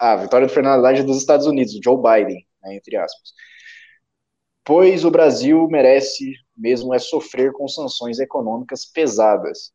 a 0.00 0.16
vitória 0.16 0.46
do 0.46 0.52
Fernando 0.52 0.78
Haddad 0.78 1.02
dos 1.02 1.18
Estados 1.18 1.46
Unidos, 1.46 1.78
Joe 1.82 1.96
Biden, 1.96 2.44
né, 2.62 2.74
entre 2.74 2.96
aspas. 2.96 3.32
Pois 4.64 5.04
o 5.04 5.10
Brasil 5.10 5.68
merece 5.68 6.32
mesmo 6.56 6.94
é 6.94 6.98
sofrer 6.98 7.52
com 7.52 7.68
sanções 7.68 8.18
econômicas 8.18 8.86
pesadas. 8.86 9.72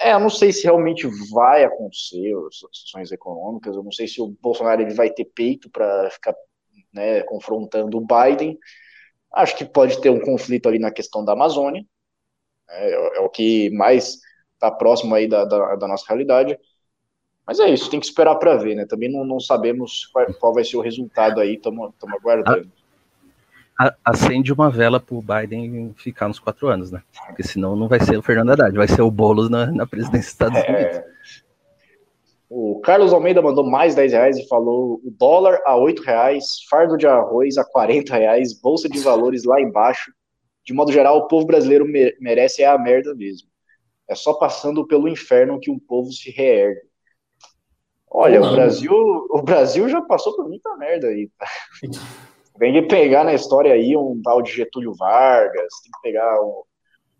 É, 0.00 0.12
eu 0.12 0.20
não 0.20 0.30
sei 0.30 0.52
se 0.52 0.64
realmente 0.64 1.06
vai 1.30 1.62
acontecer 1.62 2.32
as 2.48 2.58
sanções 2.58 3.12
econômicas, 3.12 3.76
eu 3.76 3.84
não 3.84 3.92
sei 3.92 4.08
se 4.08 4.20
o 4.20 4.34
Bolsonaro 4.40 4.82
ele 4.82 4.94
vai 4.94 5.10
ter 5.10 5.26
peito 5.26 5.70
para 5.70 6.10
ficar 6.10 6.34
né, 6.92 7.22
confrontando 7.22 7.98
o 7.98 8.06
Biden. 8.06 8.58
Acho 9.32 9.56
que 9.56 9.64
pode 9.64 10.00
ter 10.00 10.10
um 10.10 10.20
conflito 10.20 10.68
ali 10.68 10.80
na 10.80 10.90
questão 10.90 11.24
da 11.24 11.34
Amazônia, 11.34 11.84
é, 12.68 13.16
é 13.18 13.20
o 13.20 13.28
que 13.28 13.70
mais 13.70 14.18
está 14.60 14.70
próximo 14.70 15.14
aí 15.14 15.26
da, 15.26 15.44
da, 15.46 15.76
da 15.76 15.88
nossa 15.88 16.04
realidade. 16.06 16.58
Mas 17.46 17.58
é 17.58 17.68
isso, 17.68 17.90
tem 17.90 17.98
que 17.98 18.06
esperar 18.06 18.36
para 18.36 18.56
ver, 18.56 18.76
né? 18.76 18.84
Também 18.86 19.10
não, 19.10 19.24
não 19.24 19.40
sabemos 19.40 20.06
qual, 20.12 20.26
qual, 20.34 20.54
vai 20.54 20.62
ser 20.62 20.76
o 20.76 20.82
resultado 20.82 21.40
aí, 21.40 21.54
estamos 21.54 21.92
aguardando. 22.02 22.70
acende 24.04 24.52
uma 24.52 24.70
vela 24.70 25.00
para 25.00 25.16
o 25.16 25.22
Biden 25.22 25.92
ficar 25.96 26.28
nos 26.28 26.38
quatro 26.38 26.68
anos, 26.68 26.92
né? 26.92 27.02
Porque 27.26 27.42
senão 27.42 27.74
não 27.74 27.88
vai 27.88 27.98
ser 27.98 28.18
o 28.18 28.22
Fernando 28.22 28.50
Haddad, 28.50 28.76
vai 28.76 28.86
ser 28.86 29.02
o 29.02 29.10
Boulos 29.10 29.48
na, 29.48 29.66
na 29.66 29.86
presidência 29.86 30.20
dos 30.20 30.32
Estados 30.32 30.58
é. 30.58 30.70
Unidos. 30.70 31.10
O 32.52 32.80
Carlos 32.80 33.12
Almeida 33.12 33.40
mandou 33.40 33.64
mais 33.64 33.94
10 33.94 34.12
reais 34.12 34.36
e 34.36 34.46
falou: 34.46 35.00
o 35.04 35.10
dólar 35.10 35.60
a 35.64 35.76
8 35.76 36.02
reais, 36.02 36.64
fardo 36.68 36.96
de 36.96 37.06
arroz 37.06 37.56
a 37.56 37.64
40 37.64 38.16
reais, 38.16 38.60
bolsa 38.60 38.88
de 38.88 38.98
valores 39.00 39.44
lá 39.44 39.60
embaixo. 39.60 40.12
De 40.64 40.74
modo 40.74 40.92
geral, 40.92 41.18
o 41.18 41.26
povo 41.26 41.46
brasileiro 41.46 41.86
merece 42.20 42.62
é 42.62 42.66
a 42.66 42.78
merda 42.78 43.14
mesmo. 43.14 43.49
É 44.10 44.14
só 44.16 44.34
passando 44.34 44.84
pelo 44.88 45.08
inferno 45.08 45.60
que 45.60 45.70
um 45.70 45.78
povo 45.78 46.10
se 46.10 46.32
reergue. 46.32 46.80
Olha, 48.10 48.42
o 48.42 48.50
Brasil, 48.50 48.92
o 48.92 49.40
Brasil 49.40 49.88
já 49.88 50.02
passou 50.02 50.34
por 50.34 50.48
muita 50.48 50.76
merda 50.76 51.06
aí. 51.06 51.30
Tá? 51.38 51.46
Vem 52.58 52.72
de 52.72 52.82
pegar 52.82 53.22
na 53.22 53.32
história 53.32 53.72
aí 53.72 53.96
um 53.96 54.20
tal 54.20 54.42
de 54.42 54.50
Getúlio 54.50 54.92
Vargas, 54.94 55.72
tem 55.84 55.92
que 55.92 56.00
pegar 56.02 56.40
o, 56.40 56.66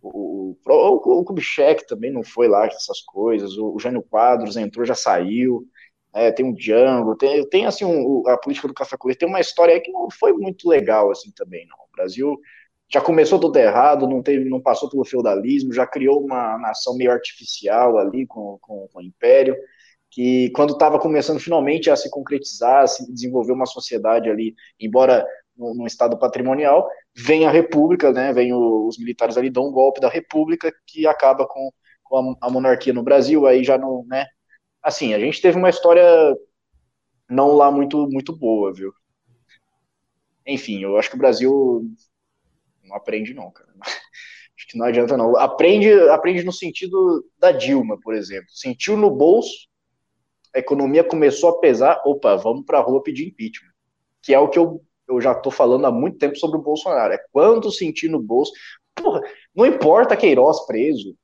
o, 0.02 0.56
o, 0.66 1.20
o 1.20 1.24
Kubitschek 1.24 1.86
também 1.86 2.12
não 2.12 2.24
foi 2.24 2.48
lá 2.48 2.66
essas 2.66 3.00
coisas, 3.02 3.56
o, 3.56 3.76
o 3.76 3.78
Jânio 3.78 4.02
Quadros 4.02 4.56
entrou, 4.56 4.84
já 4.84 4.96
saiu, 4.96 5.64
é, 6.12 6.32
tem 6.32 6.44
um 6.44 6.52
Django, 6.52 7.14
tem, 7.14 7.48
tem 7.48 7.66
assim, 7.66 7.84
um, 7.84 8.26
a 8.26 8.36
política 8.36 8.66
do 8.66 8.74
café 8.74 8.96
com 8.96 9.08
tem 9.14 9.28
uma 9.28 9.40
história 9.40 9.74
aí 9.74 9.80
que 9.80 9.92
não 9.92 10.10
foi 10.10 10.32
muito 10.32 10.68
legal 10.68 11.08
assim 11.12 11.30
também, 11.36 11.64
não. 11.68 11.76
O 11.76 11.96
Brasil 11.96 12.36
já 12.92 13.00
começou 13.00 13.38
tudo 13.38 13.56
errado, 13.56 14.08
não, 14.08 14.22
teve, 14.22 14.48
não 14.48 14.60
passou 14.60 14.90
pelo 14.90 15.04
feudalismo, 15.04 15.72
já 15.72 15.86
criou 15.86 16.24
uma 16.24 16.58
nação 16.58 16.96
meio 16.96 17.12
artificial 17.12 17.96
ali 17.98 18.26
com, 18.26 18.58
com, 18.60 18.88
com 18.92 18.98
o 18.98 19.02
Império, 19.02 19.56
que 20.10 20.50
quando 20.50 20.72
estava 20.72 20.98
começando 20.98 21.38
finalmente 21.38 21.88
a 21.88 21.94
se 21.94 22.10
concretizar, 22.10 22.82
a 22.82 22.86
se 22.88 23.10
desenvolver 23.12 23.52
uma 23.52 23.66
sociedade 23.66 24.28
ali, 24.28 24.56
embora 24.78 25.24
num 25.56 25.86
estado 25.86 26.18
patrimonial, 26.18 26.88
vem 27.14 27.46
a 27.46 27.50
república, 27.50 28.12
né, 28.12 28.32
vem 28.32 28.52
o, 28.52 28.86
os 28.86 28.98
militares 28.98 29.36
ali 29.36 29.50
dão 29.50 29.68
um 29.68 29.72
golpe 29.72 30.00
da 30.00 30.08
república 30.08 30.72
que 30.86 31.06
acaba 31.06 31.46
com, 31.46 31.70
com 32.02 32.36
a, 32.40 32.46
a, 32.46 32.50
monarquia 32.50 32.92
no 32.92 33.02
Brasil, 33.02 33.46
aí 33.46 33.62
já 33.62 33.78
não, 33.78 34.04
né, 34.06 34.26
assim, 34.82 35.14
a 35.14 35.18
gente 35.18 35.40
teve 35.40 35.58
uma 35.58 35.70
história 35.70 36.02
não 37.28 37.54
lá 37.54 37.70
muito, 37.70 38.08
muito 38.08 38.36
boa, 38.36 38.72
viu. 38.72 38.92
Enfim, 40.46 40.82
eu 40.82 40.96
acho 40.96 41.10
que 41.10 41.16
o 41.16 41.18
Brasil 41.18 41.84
não 42.90 42.96
aprende 42.96 43.32
não, 43.32 43.50
cara. 43.50 43.70
Acho 43.80 44.68
que 44.68 44.76
não 44.76 44.84
adianta 44.84 45.16
não. 45.16 45.36
Aprende, 45.36 45.90
aprende 46.10 46.44
no 46.44 46.52
sentido 46.52 47.24
da 47.38 47.50
Dilma, 47.50 47.98
por 48.02 48.14
exemplo. 48.14 48.50
Sentiu 48.50 48.96
no 48.96 49.10
bolso, 49.10 49.68
a 50.54 50.58
economia 50.58 51.02
começou 51.02 51.50
a 51.50 51.60
pesar, 51.60 52.02
opa, 52.04 52.36
vamos 52.36 52.66
para 52.66 52.78
a 52.78 52.82
rua 52.82 53.02
pedir 53.02 53.28
impeachment. 53.28 53.70
Que 54.22 54.34
é 54.34 54.38
o 54.38 54.48
que 54.48 54.58
eu, 54.58 54.82
eu 55.08 55.18
já 55.20 55.32
estou 55.32 55.50
falando 55.50 55.86
há 55.86 55.90
muito 55.90 56.18
tempo 56.18 56.36
sobre 56.36 56.58
o 56.58 56.62
Bolsonaro. 56.62 57.14
É 57.14 57.18
quando 57.32 57.72
sentir 57.72 58.10
no 58.10 58.20
bolso. 58.20 58.52
Porra, 58.94 59.22
não 59.54 59.64
importa 59.64 60.16
Queiroz 60.16 60.66
preso, 60.66 61.16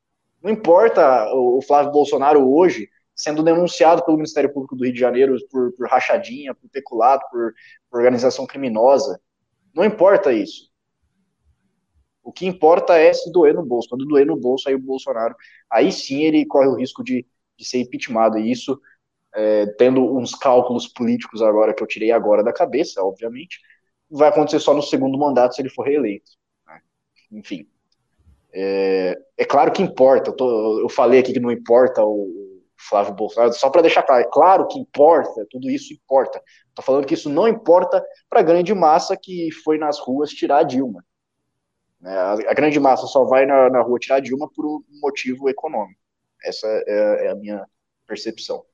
não 0.43 0.51
importa 0.51 1.31
o 1.35 1.61
Flávio 1.61 1.93
Bolsonaro 1.93 2.49
hoje 2.49 2.89
sendo 3.15 3.43
denunciado 3.43 4.05
pelo 4.05 4.17
Ministério 4.17 4.53
Público 4.53 4.77
do 4.77 4.85
Rio 4.85 4.93
de 4.93 5.01
Janeiro 5.01 5.37
por, 5.51 5.73
por 5.73 5.89
rachadinha, 5.89 6.55
por 6.55 6.69
peculato, 6.71 7.27
por, 7.31 7.55
por 7.91 7.99
organização 7.99 8.47
criminosa. 8.47 9.21
Não 9.75 9.85
importa 9.85 10.33
isso. 10.33 10.71
O 12.27 12.33
que 12.33 12.45
importa 12.45 12.99
é 12.99 13.13
se 13.13 13.31
doer 13.31 13.55
no 13.55 13.65
bolso. 13.65 13.89
Quando 13.89 14.05
doer 14.05 14.27
no 14.27 14.37
bolso, 14.37 14.69
aí 14.69 14.75
o 14.75 14.81
Bolsonaro, 14.81 15.33
aí 15.71 15.93
sim 15.93 16.25
ele 16.25 16.45
corre 16.45 16.67
o 16.67 16.75
risco 16.75 17.05
de, 17.05 17.25
de 17.57 17.65
ser 17.65 17.79
impeachmentado. 17.79 18.37
E 18.37 18.51
isso 18.51 18.81
é, 19.33 19.67
tendo 19.79 20.03
uns 20.17 20.35
cálculos 20.35 20.89
políticos 20.89 21.41
agora 21.41 21.73
que 21.73 21.81
eu 21.81 21.87
tirei 21.87 22.11
agora 22.11 22.43
da 22.43 22.53
cabeça, 22.53 23.01
obviamente, 23.01 23.61
vai 24.11 24.29
acontecer 24.29 24.59
só 24.59 24.75
no 24.75 24.83
segundo 24.83 25.17
mandato 25.17 25.55
se 25.55 25.63
ele 25.63 25.69
for 25.69 25.87
reeleito. 25.87 26.33
Né? 26.67 26.81
Enfim. 27.31 27.69
É, 28.53 29.17
é, 29.39 29.45
claro 29.45 29.71
que 29.71 29.83
importa, 29.83 30.31
eu, 30.31 30.35
tô, 30.35 30.81
eu, 30.81 30.89
falei 30.89 31.21
aqui 31.21 31.33
que 31.33 31.39
não 31.39 31.53
importa 31.53 32.03
o 32.03 32.61
Flávio 32.77 33.15
Bolsonaro, 33.15 33.53
só 33.53 33.71
para 33.71 33.83
deixar 33.83 34.03
claro, 34.03 34.23
é 34.23 34.29
claro 34.29 34.67
que 34.67 34.81
importa, 34.81 35.47
tudo 35.49 35.71
isso 35.71 35.95
importa. 35.95 36.43
Estou 36.71 36.85
falando 36.85 37.07
que 37.07 37.15
isso 37.15 37.31
não 37.31 37.47
importa 37.47 38.05
para 38.29 38.41
a 38.41 38.43
grande 38.43 38.75
massa 38.75 39.17
que 39.17 39.49
foi 39.63 39.79
nas 39.79 40.01
ruas 40.01 40.31
tirar 40.31 40.59
a 40.59 40.63
Dilma. 40.65 41.05
Né? 42.07 42.17
A, 42.17 42.33
a, 42.33 42.55
grande 42.55 42.79
massa 42.79 43.05
só 43.09 43.25
vai 43.25 43.45
na, 43.45 43.69
na, 43.69 43.83
rua 43.83 43.99
tirar 43.99 44.21
Dilma 44.21 44.49
por 44.49 44.65
um 44.65 44.81
motivo 45.03 45.49
econômico. 45.49 46.01
Essa 46.45 46.69
é, 46.87 47.27
é 47.27 47.31
a 47.31 47.35
minha 47.35 47.67
percepção. 48.07 48.65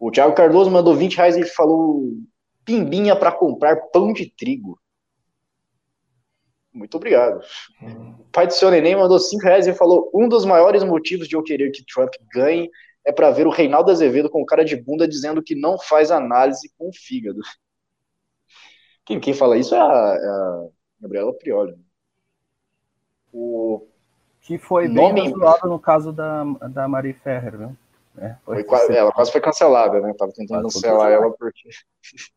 O 0.00 0.10
Thiago 0.10 0.34
Cardoso 0.34 0.68
mandou 0.68 0.96
20 0.96 1.16
reais 1.16 1.36
e 1.36 1.44
falou 1.44 2.18
pimbinha 2.64 3.14
para 3.14 3.30
comprar 3.30 3.76
pão 3.92 4.12
de 4.12 4.28
trigo. 4.28 4.76
Muito 6.72 6.96
obrigado. 6.96 7.40
O 8.18 8.24
pai 8.32 8.48
do 8.48 8.52
seu 8.52 8.68
neném 8.68 8.96
mandou 8.96 9.20
5 9.20 9.40
reais 9.40 9.68
e 9.68 9.74
falou: 9.74 10.10
um 10.12 10.28
dos 10.28 10.44
maiores 10.44 10.82
motivos 10.82 11.28
de 11.28 11.36
eu 11.36 11.42
querer 11.42 11.70
que 11.70 11.84
Trump 11.84 12.12
ganhe 12.34 12.68
é 13.04 13.12
para 13.12 13.30
ver 13.30 13.46
o 13.46 13.50
Reinaldo 13.50 13.92
Azevedo 13.92 14.28
com 14.28 14.44
cara 14.44 14.64
de 14.64 14.74
bunda 14.74 15.06
dizendo 15.06 15.42
que 15.42 15.54
não 15.54 15.78
faz 15.78 16.10
análise 16.10 16.68
com 16.76 16.88
o 16.88 16.92
fígado. 16.92 17.40
Quem, 19.04 19.20
quem 19.20 19.34
fala 19.34 19.56
isso 19.56 19.74
é 19.74 19.78
a, 19.78 19.82
é 19.84 20.28
a 20.28 20.68
Gabriela 21.00 21.32
Prioli. 21.36 21.76
O 23.32 23.86
que 24.42 24.58
foi 24.58 24.88
bem 24.88 25.32
no 25.64 25.78
caso 25.78 26.12
da, 26.12 26.44
da 26.68 26.88
Marie 26.88 27.12
Ferrer, 27.12 27.56
né? 27.56 27.76
É, 28.18 28.36
foi 28.44 28.62
quase, 28.64 28.94
ela 28.94 29.10
quase 29.10 29.32
foi 29.32 29.40
cancelada, 29.40 30.00
né? 30.00 30.12
Tava 30.18 30.32
tentando 30.32 30.62
cancelar 30.62 31.10
ela 31.10 31.30
porque. 31.30 31.68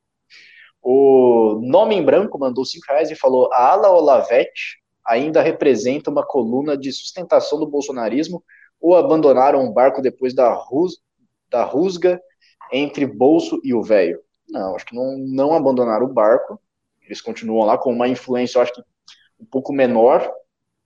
o 0.81 1.59
Nome 1.61 1.95
em 1.95 2.03
Branco 2.03 2.39
mandou 2.39 2.63
5 2.63 2.85
reais 2.87 3.11
e 3.11 3.15
falou: 3.15 3.51
a 3.51 3.71
ala 3.71 3.89
Olavete 3.89 4.81
ainda 5.05 5.41
representa 5.41 6.09
uma 6.09 6.25
coluna 6.25 6.77
de 6.77 6.91
sustentação 6.93 7.59
do 7.59 7.67
bolsonarismo 7.67 8.43
ou 8.79 8.95
abandonaram 8.95 9.65
o 9.65 9.73
barco 9.73 10.01
depois 10.01 10.33
da, 10.33 10.53
rus, 10.53 10.99
da 11.49 11.63
rusga 11.63 12.21
entre 12.71 13.05
Bolso 13.05 13.59
e 13.63 13.73
o 13.73 13.83
velho? 13.83 14.19
Não, 14.49 14.75
acho 14.75 14.85
que 14.85 14.95
não, 14.95 15.17
não 15.17 15.53
abandonaram 15.53 16.05
o 16.05 16.13
barco. 16.13 16.59
Eles 17.03 17.21
continuam 17.21 17.65
lá 17.65 17.77
com 17.77 17.91
uma 17.91 18.07
influência, 18.07 18.57
eu 18.57 18.61
acho 18.61 18.73
que 18.73 18.81
um 19.39 19.45
pouco 19.45 19.73
menor, 19.73 20.31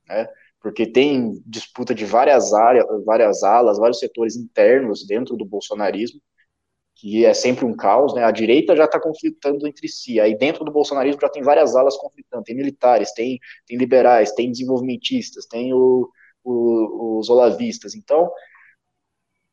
né? 0.10 0.28
porque 0.62 0.86
tem 0.86 1.42
disputa 1.46 1.96
de 1.96 2.06
várias 2.06 2.54
áreas, 2.54 2.86
várias 3.06 3.44
alas, 3.44 3.78
vários 3.78 4.00
setores 4.00 4.36
internos 4.36 5.06
dentro 5.06 5.38
do 5.38 5.46
bolsonarismo, 5.46 6.22
que 6.96 7.26
é 7.26 7.34
sempre 7.34 7.64
um 7.64 7.76
caos, 7.76 8.14
né? 8.14 8.26
A 8.26 8.32
direita 8.32 8.76
já 8.76 8.84
está 8.84 9.00
conflitando 9.00 9.66
entre 9.66 9.88
si, 9.88 10.20
aí 10.20 10.38
dentro 10.38 10.66
do 10.66 10.72
bolsonarismo 10.72 11.22
já 11.22 11.30
tem 11.30 11.42
várias 11.42 11.76
alas 11.76 11.96
conflitando, 11.96 12.44
tem 12.44 12.56
militares, 12.56 13.14
tem, 13.14 13.40
tem 13.66 13.78
liberais, 13.78 14.34
tem 14.34 14.52
desenvolvimentistas, 14.52 15.46
tem 15.46 15.74
o, 15.74 16.10
o, 16.44 17.20
os 17.20 17.30
olavistas, 17.30 17.96
então 17.96 18.30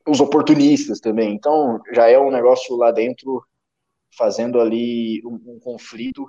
os 0.09 0.21
oportunistas 0.21 1.01
também, 1.01 1.35
então 1.35 1.81
já 1.93 2.09
é 2.09 2.19
um 2.19 2.31
negócio 2.31 2.77
lá 2.77 2.91
dentro 2.91 3.45
fazendo 4.17 4.61
ali 4.61 5.21
um, 5.25 5.55
um 5.55 5.61
conflito 5.61 6.27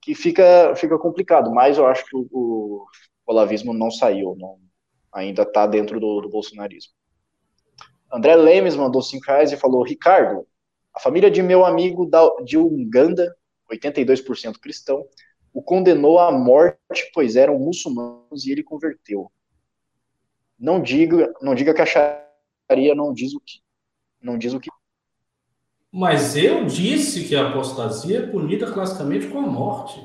que 0.00 0.14
fica, 0.14 0.74
fica 0.76 0.98
complicado, 0.98 1.52
mas 1.52 1.78
eu 1.78 1.86
acho 1.86 2.04
que 2.06 2.16
o, 2.16 2.26
o 2.30 2.86
olavismo 3.26 3.72
não 3.72 3.90
saiu, 3.90 4.36
não, 4.38 4.58
ainda 5.12 5.42
está 5.42 5.66
dentro 5.66 5.98
do, 6.00 6.20
do 6.20 6.28
bolsonarismo. 6.28 6.92
André 8.12 8.36
Lemes 8.36 8.76
mandou 8.76 9.02
5 9.02 9.24
reais 9.26 9.52
e 9.52 9.56
falou: 9.56 9.82
Ricardo, 9.82 10.46
a 10.94 11.00
família 11.00 11.30
de 11.30 11.42
meu 11.42 11.64
amigo 11.64 12.06
da, 12.06 12.28
de 12.44 12.56
Uganda, 12.56 13.34
82% 13.70 14.58
cristão, 14.60 15.04
o 15.52 15.62
condenou 15.62 16.18
à 16.18 16.30
morte, 16.30 17.10
pois 17.12 17.36
eram 17.36 17.58
muçulmanos 17.58 18.44
e 18.44 18.52
ele 18.52 18.62
converteu. 18.62 19.30
Não 20.58 20.80
diga, 20.80 21.32
não 21.40 21.54
diga 21.54 21.74
que 21.74 21.82
a 21.82 21.86
Sharia 21.86 22.94
não 22.94 23.12
diz 23.12 23.34
o 23.34 23.40
que. 23.40 23.60
Não 24.20 24.38
diz 24.38 24.52
o 24.52 24.60
que. 24.60 24.70
Mas 25.90 26.36
eu 26.36 26.64
disse 26.66 27.26
que 27.26 27.36
a 27.36 27.48
apostasia 27.48 28.18
é 28.18 28.26
punida 28.26 28.72
classicamente 28.72 29.28
com 29.28 29.38
a 29.38 29.46
morte. 29.46 30.00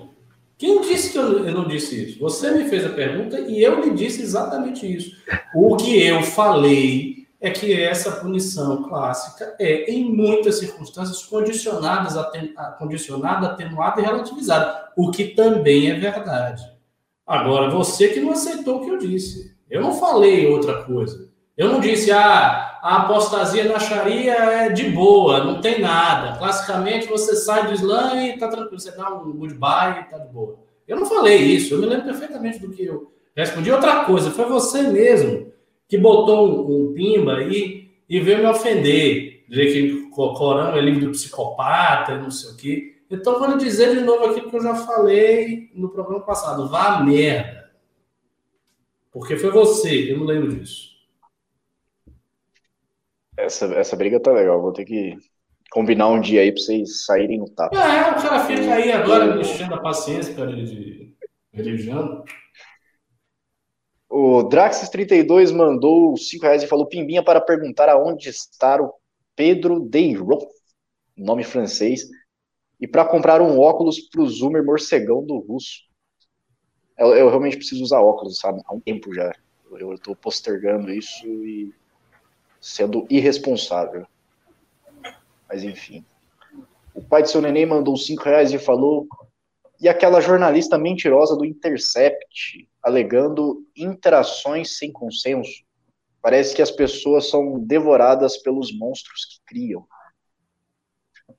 Quem 0.60 0.82
disse 0.82 1.14
que 1.14 1.18
eu, 1.18 1.46
eu 1.46 1.54
não 1.54 1.66
disse 1.66 2.04
isso? 2.04 2.20
Você 2.20 2.52
me 2.52 2.68
fez 2.68 2.86
a 2.86 2.90
pergunta 2.90 3.40
e 3.40 3.64
eu 3.64 3.82
lhe 3.82 3.92
disse 3.92 4.22
exatamente 4.22 4.86
isso. 4.86 5.16
O 5.56 5.78
que 5.78 6.06
eu 6.06 6.22
falei 6.22 7.26
é 7.40 7.50
que 7.50 7.82
essa 7.82 8.12
punição 8.12 8.84
clássica 8.84 9.56
é, 9.58 9.90
em 9.90 10.14
muitas 10.14 10.60
circunstâncias, 10.60 11.26
condicionadas, 11.26 12.14
condicionada, 12.78 13.48
atenuada 13.48 14.02
e 14.02 14.04
relativizada, 14.04 14.90
o 14.98 15.10
que 15.12 15.30
também 15.30 15.92
é 15.92 15.94
verdade. 15.94 16.62
Agora, 17.26 17.70
você 17.70 18.10
que 18.10 18.20
não 18.20 18.32
aceitou 18.32 18.80
o 18.80 18.84
que 18.84 18.90
eu 18.90 18.98
disse. 18.98 19.56
Eu 19.70 19.80
não 19.80 19.94
falei 19.98 20.46
outra 20.48 20.84
coisa. 20.84 21.30
Eu 21.56 21.72
não 21.72 21.80
disse, 21.80 22.12
ah, 22.12 22.69
a 22.82 23.04
apostasia 23.04 23.66
na 23.66 23.80
Sharia 23.80 24.34
é 24.34 24.70
de 24.70 24.90
boa, 24.90 25.44
não 25.44 25.60
tem 25.60 25.82
nada. 25.82 26.38
Classicamente, 26.38 27.08
você 27.08 27.36
sai 27.36 27.68
do 27.68 27.74
Islã 27.74 28.14
e 28.16 28.34
está 28.34 28.48
tranquilo, 28.48 28.80
você 28.80 28.92
dá 28.92 29.14
um 29.14 29.32
goodbye 29.34 30.00
e 30.00 30.04
está 30.04 30.18
de 30.18 30.32
boa. 30.32 30.58
Eu 30.88 30.98
não 30.98 31.06
falei 31.06 31.38
isso, 31.38 31.74
eu 31.74 31.80
me 31.80 31.86
lembro 31.86 32.06
perfeitamente 32.06 32.60
do 32.60 32.72
que 32.72 32.86
eu 32.86 33.12
respondi. 33.36 33.72
Outra 33.72 34.06
coisa, 34.06 34.32
foi 34.32 34.46
você 34.46 34.84
mesmo 34.84 35.52
que 35.88 35.98
botou 35.98 36.70
um, 36.70 36.94
pimba 36.94 37.38
aí 37.38 37.90
e 38.08 38.20
veio 38.20 38.40
me 38.40 38.46
ofender, 38.46 39.44
dizer 39.50 39.74
que 39.74 40.10
o 40.12 40.34
Corão 40.34 40.76
é 40.76 40.82
livro 40.82 41.02
do 41.02 41.12
psicopata 41.12 42.18
não 42.18 42.32
sei 42.32 42.52
o 42.52 42.56
quê. 42.56 42.96
Então, 43.12 43.40
vou 43.40 43.50
lhe 43.50 43.58
dizer 43.58 43.96
de 43.96 44.02
novo 44.02 44.26
aquilo 44.26 44.50
que 44.50 44.56
eu 44.56 44.62
já 44.62 44.76
falei 44.76 45.70
no 45.74 45.90
programa 45.90 46.22
passado: 46.22 46.70
vá 46.70 47.02
merda. 47.02 47.70
Porque 49.12 49.36
foi 49.36 49.50
você, 49.50 50.12
eu 50.12 50.20
não 50.20 50.26
lembro 50.26 50.56
disso. 50.56 50.89
Essa, 53.40 53.66
essa 53.76 53.96
briga 53.96 54.20
tá 54.20 54.32
legal, 54.34 54.62
vou 54.62 54.74
ter 54.74 54.84
que 54.84 55.16
combinar 55.72 56.10
um 56.10 56.20
dia 56.20 56.42
aí 56.42 56.52
pra 56.52 56.62
vocês 56.62 57.06
saírem 57.06 57.40
no 57.40 57.50
tapa. 57.50 57.76
É, 57.78 58.12
o 58.12 58.16
cara 58.16 58.46
fica 58.46 58.74
aí 58.76 58.92
agora 58.92 59.34
me 59.34 59.42
enchendo 59.42 59.76
a 59.76 59.82
paciência, 59.82 60.36
cara, 60.36 60.54
de 60.54 61.16
religião. 61.54 62.24
O 64.10 64.44
Draxis32 64.50 65.54
mandou 65.54 66.18
5 66.18 66.44
reais 66.44 66.64
e 66.64 66.68
falou: 66.68 66.88
Pimbinha 66.88 67.24
para 67.24 67.40
perguntar 67.40 67.88
aonde 67.88 68.28
está 68.28 68.82
o 68.82 68.94
Pedro 69.36 69.80
Deiron, 69.80 70.40
nome 71.16 71.44
francês, 71.46 72.10
e 72.80 72.88
para 72.88 73.06
comprar 73.06 73.42
um 73.42 73.58
óculos 73.58 74.02
para 74.02 74.22
o 74.22 74.28
Zoomer 74.28 74.66
morcegão 74.66 75.24
do 75.26 75.38
russo. 75.38 75.88
Eu, 76.98 77.16
eu, 77.16 77.30
realmente 77.30 77.56
preciso 77.56 77.82
usar 77.82 78.02
óculos, 78.02 78.40
sabe? 78.40 78.62
Há 78.66 78.74
um 78.74 78.82
tempo 78.82 79.14
já. 79.14 79.32
Eu 79.72 79.94
estou 79.94 80.14
postergando 80.16 80.92
isso 80.92 81.26
e 81.26 81.74
sendo 82.60 83.06
irresponsável. 83.10 84.06
Mas 85.48 85.64
enfim. 85.64 86.06
O 86.94 87.02
pai 87.02 87.24
de 87.24 87.30
seu 87.30 87.42
neném 87.42 87.66
mandou 87.66 87.96
5 87.96 88.24
reais 88.24 88.52
e 88.52 88.60
falou: 88.60 89.08
e 89.80 89.88
aquela 89.88 90.20
jornalista 90.20 90.78
mentirosa 90.78 91.38
do 91.38 91.46
Intercept, 91.46 92.68
alegando 92.84 93.66
interações 93.76 94.78
sem 94.78 94.92
consenso. 94.92 95.64
Parece 96.22 96.54
que 96.54 96.62
as 96.62 96.70
pessoas 96.70 97.30
são 97.30 97.60
devoradas 97.60 98.38
pelos 98.38 98.78
monstros 98.78 99.26
que 99.26 99.40
criam. 99.46 99.88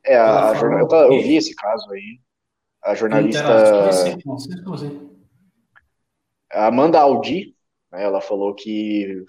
É, 0.03 0.17
a, 0.17 0.51
a 0.51 0.55
jornal, 0.55 0.89
eu, 0.91 1.13
eu, 1.13 1.23
vi 1.23 1.37
esse 1.37 1.55
caso 1.55 1.91
aí. 1.93 2.19
A 2.83 2.95
jornalista. 2.95 3.89
Assim? 3.89 4.17
Amanda 6.51 6.99
Aldi, 6.99 7.55
né, 7.93 8.05
ela 8.05 8.23
falou 8.23 8.55
que 8.55 9.23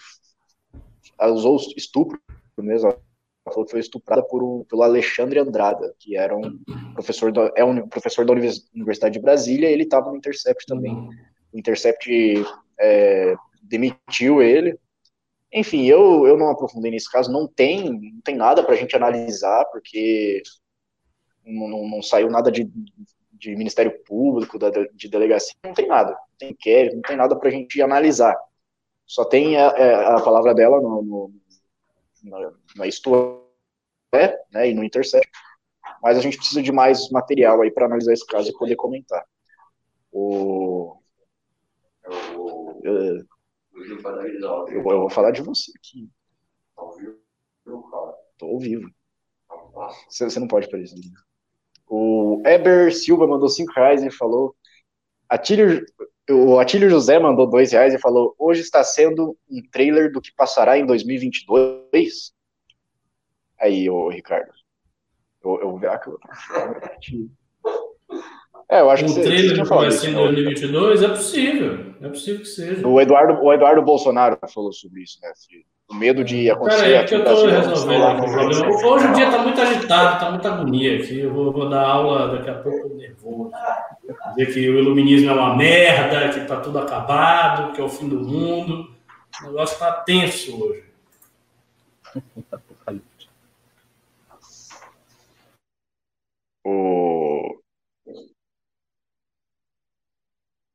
ela 1.21 1.33
usou 1.33 1.57
estupro 1.77 2.19
mesmo, 2.57 2.89
ela 2.89 3.01
falou 3.45 3.65
que 3.65 3.71
foi 3.71 3.79
estuprada 3.79 4.23
por 4.23 4.43
um, 4.43 4.63
pelo 4.65 4.83
Alexandre 4.83 5.39
Andrada, 5.39 5.93
que 5.99 6.15
era 6.15 6.35
um 6.35 6.59
professor 6.93 7.31
da, 7.31 7.51
é 7.55 7.63
um 7.63 7.87
professor 7.87 8.25
da 8.25 8.33
Universidade 8.33 9.13
de 9.13 9.21
Brasília, 9.21 9.69
e 9.69 9.73
ele 9.73 9.83
estava 9.83 10.11
no 10.11 10.17
Intercept 10.17 10.65
também. 10.65 10.93
Uhum. 10.93 11.09
O 11.53 11.59
Intercept 11.59 12.09
é, 12.79 13.35
demitiu 13.61 14.41
ele. 14.41 14.77
Enfim, 15.51 15.85
eu, 15.85 16.25
eu 16.25 16.37
não 16.37 16.49
aprofundei 16.49 16.91
nesse 16.91 17.11
caso, 17.11 17.31
não 17.31 17.47
tem, 17.47 17.91
não 17.91 18.21
tem 18.23 18.35
nada 18.35 18.63
para 18.63 18.73
a 18.73 18.77
gente 18.77 18.95
analisar, 18.95 19.65
porque 19.65 20.41
não, 21.45 21.67
não, 21.67 21.89
não, 21.89 22.01
saiu 22.01 22.29
nada 22.29 22.49
de, 22.49 22.71
de 23.33 23.55
Ministério 23.55 23.91
Público, 24.05 24.57
da, 24.57 24.69
de 24.69 25.09
delegacia, 25.09 25.53
não 25.65 25.73
tem 25.73 25.87
nada, 25.87 26.11
não 26.11 26.37
tem 26.37 26.51
inquérito, 26.51 26.95
não 26.95 27.01
tem 27.01 27.17
nada 27.17 27.35
para 27.35 27.49
a 27.49 27.51
gente 27.51 27.81
analisar. 27.81 28.37
Só 29.11 29.25
tem 29.25 29.57
a, 29.57 29.67
a, 29.67 30.17
a 30.19 30.23
palavra 30.23 30.55
dela 30.55 30.79
no, 30.79 31.01
no 31.01 31.33
na, 32.23 32.53
na 32.77 32.87
Isto 32.87 33.45
É, 34.13 34.41
né, 34.49 34.69
e 34.69 34.73
no 34.73 34.85
Intercept, 34.85 35.29
mas 36.01 36.17
a 36.17 36.21
gente 36.21 36.37
precisa 36.37 36.63
de 36.63 36.71
mais 36.71 37.09
material 37.09 37.61
aí 37.61 37.69
para 37.69 37.87
analisar 37.87 38.13
esse 38.13 38.25
caso 38.25 38.49
e 38.49 38.57
poder 38.57 38.77
comentar. 38.77 39.21
O, 40.13 40.95
eu, 42.83 43.27
eu, 44.71 44.81
vou 44.81 45.09
falar 45.09 45.31
de 45.31 45.41
você 45.41 45.73
aqui. 45.75 46.09
Tô 48.37 48.45
ao 48.45 48.59
vivo. 48.59 48.89
Você, 50.07 50.23
você 50.23 50.39
não 50.39 50.47
pode 50.47 50.69
para 50.69 50.79
isso. 50.79 50.95
O 51.85 52.41
Eber 52.45 52.95
Silva 52.95 53.27
mandou 53.27 53.49
5 53.49 53.73
reais 53.73 54.03
e 54.03 54.09
falou: 54.09 54.55
Atílio, 55.27 55.85
o 56.29 56.59
Atílio 56.59 56.89
José 56.89 57.19
mandou 57.19 57.49
2 57.49 57.71
reais 57.71 57.93
e 57.93 57.99
falou: 57.99 58.35
Hoje 58.37 58.61
está 58.61 58.83
sendo 58.83 59.37
um 59.49 59.61
trailer 59.71 60.11
do 60.11 60.21
que 60.21 60.33
passará 60.33 60.77
em 60.77 60.85
2022. 60.85 62.33
Aí, 63.59 63.89
ô 63.89 64.09
Ricardo. 64.09 64.51
Eu, 65.43 65.59
eu 65.61 65.69
vou 65.71 65.79
ver 65.79 65.89
aquilo. 65.89 66.19
É, 68.69 68.79
eu 68.79 68.89
acho 68.89 69.03
um 69.03 69.07
que 69.07 69.13
você, 69.13 69.21
trailer 69.23 69.57
você 69.57 69.69
vai 69.69 69.91
ser 69.91 70.09
em 70.09 70.13
2022 70.13 71.03
é 71.03 71.07
possível. 71.09 71.95
É 72.01 72.07
possível 72.07 72.39
que 72.39 72.47
seja. 72.47 72.87
O 72.87 73.01
Eduardo, 73.01 73.43
o 73.43 73.53
Eduardo 73.53 73.81
Bolsonaro 73.81 74.37
falou 74.47 74.71
sobre 74.71 75.01
isso, 75.01 75.19
né? 75.21 75.31
O 75.91 75.95
medo 75.95 76.23
de 76.23 76.49
acontecer. 76.49 76.77
Peraí, 76.77 76.93
é 76.93 77.03
que 77.03 77.15
eu 77.15 77.25
tô 77.25 77.45
resolvendo 77.45 78.03
aqui 78.05 78.21
o 78.21 78.31
problema. 78.31 78.87
Hoje 78.87 79.07
o 79.07 79.13
dia 79.13 79.29
tá 79.29 79.39
muito 79.39 79.59
agitado, 79.59 80.19
tá 80.21 80.31
muita 80.31 80.53
agonia 80.53 80.97
aqui. 80.97 81.19
Eu 81.19 81.33
vou, 81.33 81.51
vou 81.51 81.69
dar 81.69 81.85
aula 81.85 82.29
daqui 82.37 82.49
a 82.49 82.53
pouco 82.53 82.95
nervoso. 82.95 83.51
Dizer 84.37 84.53
que 84.53 84.69
o 84.69 84.79
iluminismo 84.79 85.29
é 85.29 85.33
uma 85.33 85.53
merda, 85.57 86.29
que 86.29 86.47
tá 86.47 86.61
tudo 86.61 86.79
acabado, 86.79 87.73
que 87.73 87.81
é 87.81 87.83
o 87.83 87.89
fim 87.89 88.07
do 88.07 88.21
mundo. 88.21 88.89
O 89.41 89.47
negócio 89.47 89.77
tá 89.77 89.91
tenso 89.91 90.63
hoje. 90.63 90.85
O... 96.63 97.59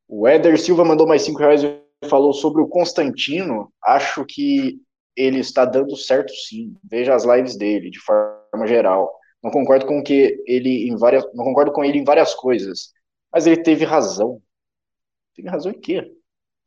o 0.08 0.28
Éder 0.28 0.60
Silva 0.60 0.84
mandou 0.84 1.06
mais 1.06 1.22
5 1.22 1.38
reais 1.38 1.64
e 1.64 1.80
falou 2.06 2.34
sobre 2.34 2.60
o 2.60 2.68
Constantino. 2.68 3.72
Acho 3.82 4.22
que 4.26 4.78
ele 5.16 5.40
está 5.40 5.64
dando 5.64 5.96
certo 5.96 6.32
sim. 6.32 6.76
Veja 6.84 7.14
as 7.14 7.24
lives 7.24 7.56
dele, 7.56 7.90
de 7.90 7.98
forma 8.00 8.66
geral. 8.66 9.12
Não 9.42 9.50
concordo 9.50 9.86
com 9.86 10.02
que 10.02 10.42
ele 10.46 10.88
em 10.88 10.96
várias, 10.96 11.24
não 11.34 11.44
concordo 11.44 11.72
com 11.72 11.84
ele 11.84 11.98
em 11.98 12.04
várias 12.04 12.34
coisas, 12.34 12.92
mas 13.32 13.46
ele 13.46 13.62
teve 13.62 13.84
razão. 13.84 14.42
Teve 15.34 15.48
razão 15.48 15.72
em 15.72 15.80
quê? 15.80 16.12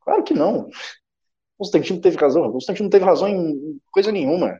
Claro 0.00 0.22
que 0.24 0.34
não. 0.34 0.68
Constantino 1.58 2.00
teve 2.00 2.16
razão. 2.16 2.50
Constantino 2.50 2.86
não 2.86 2.90
teve 2.90 3.04
razão 3.04 3.28
em 3.28 3.80
coisa 3.90 4.10
nenhuma. 4.10 4.58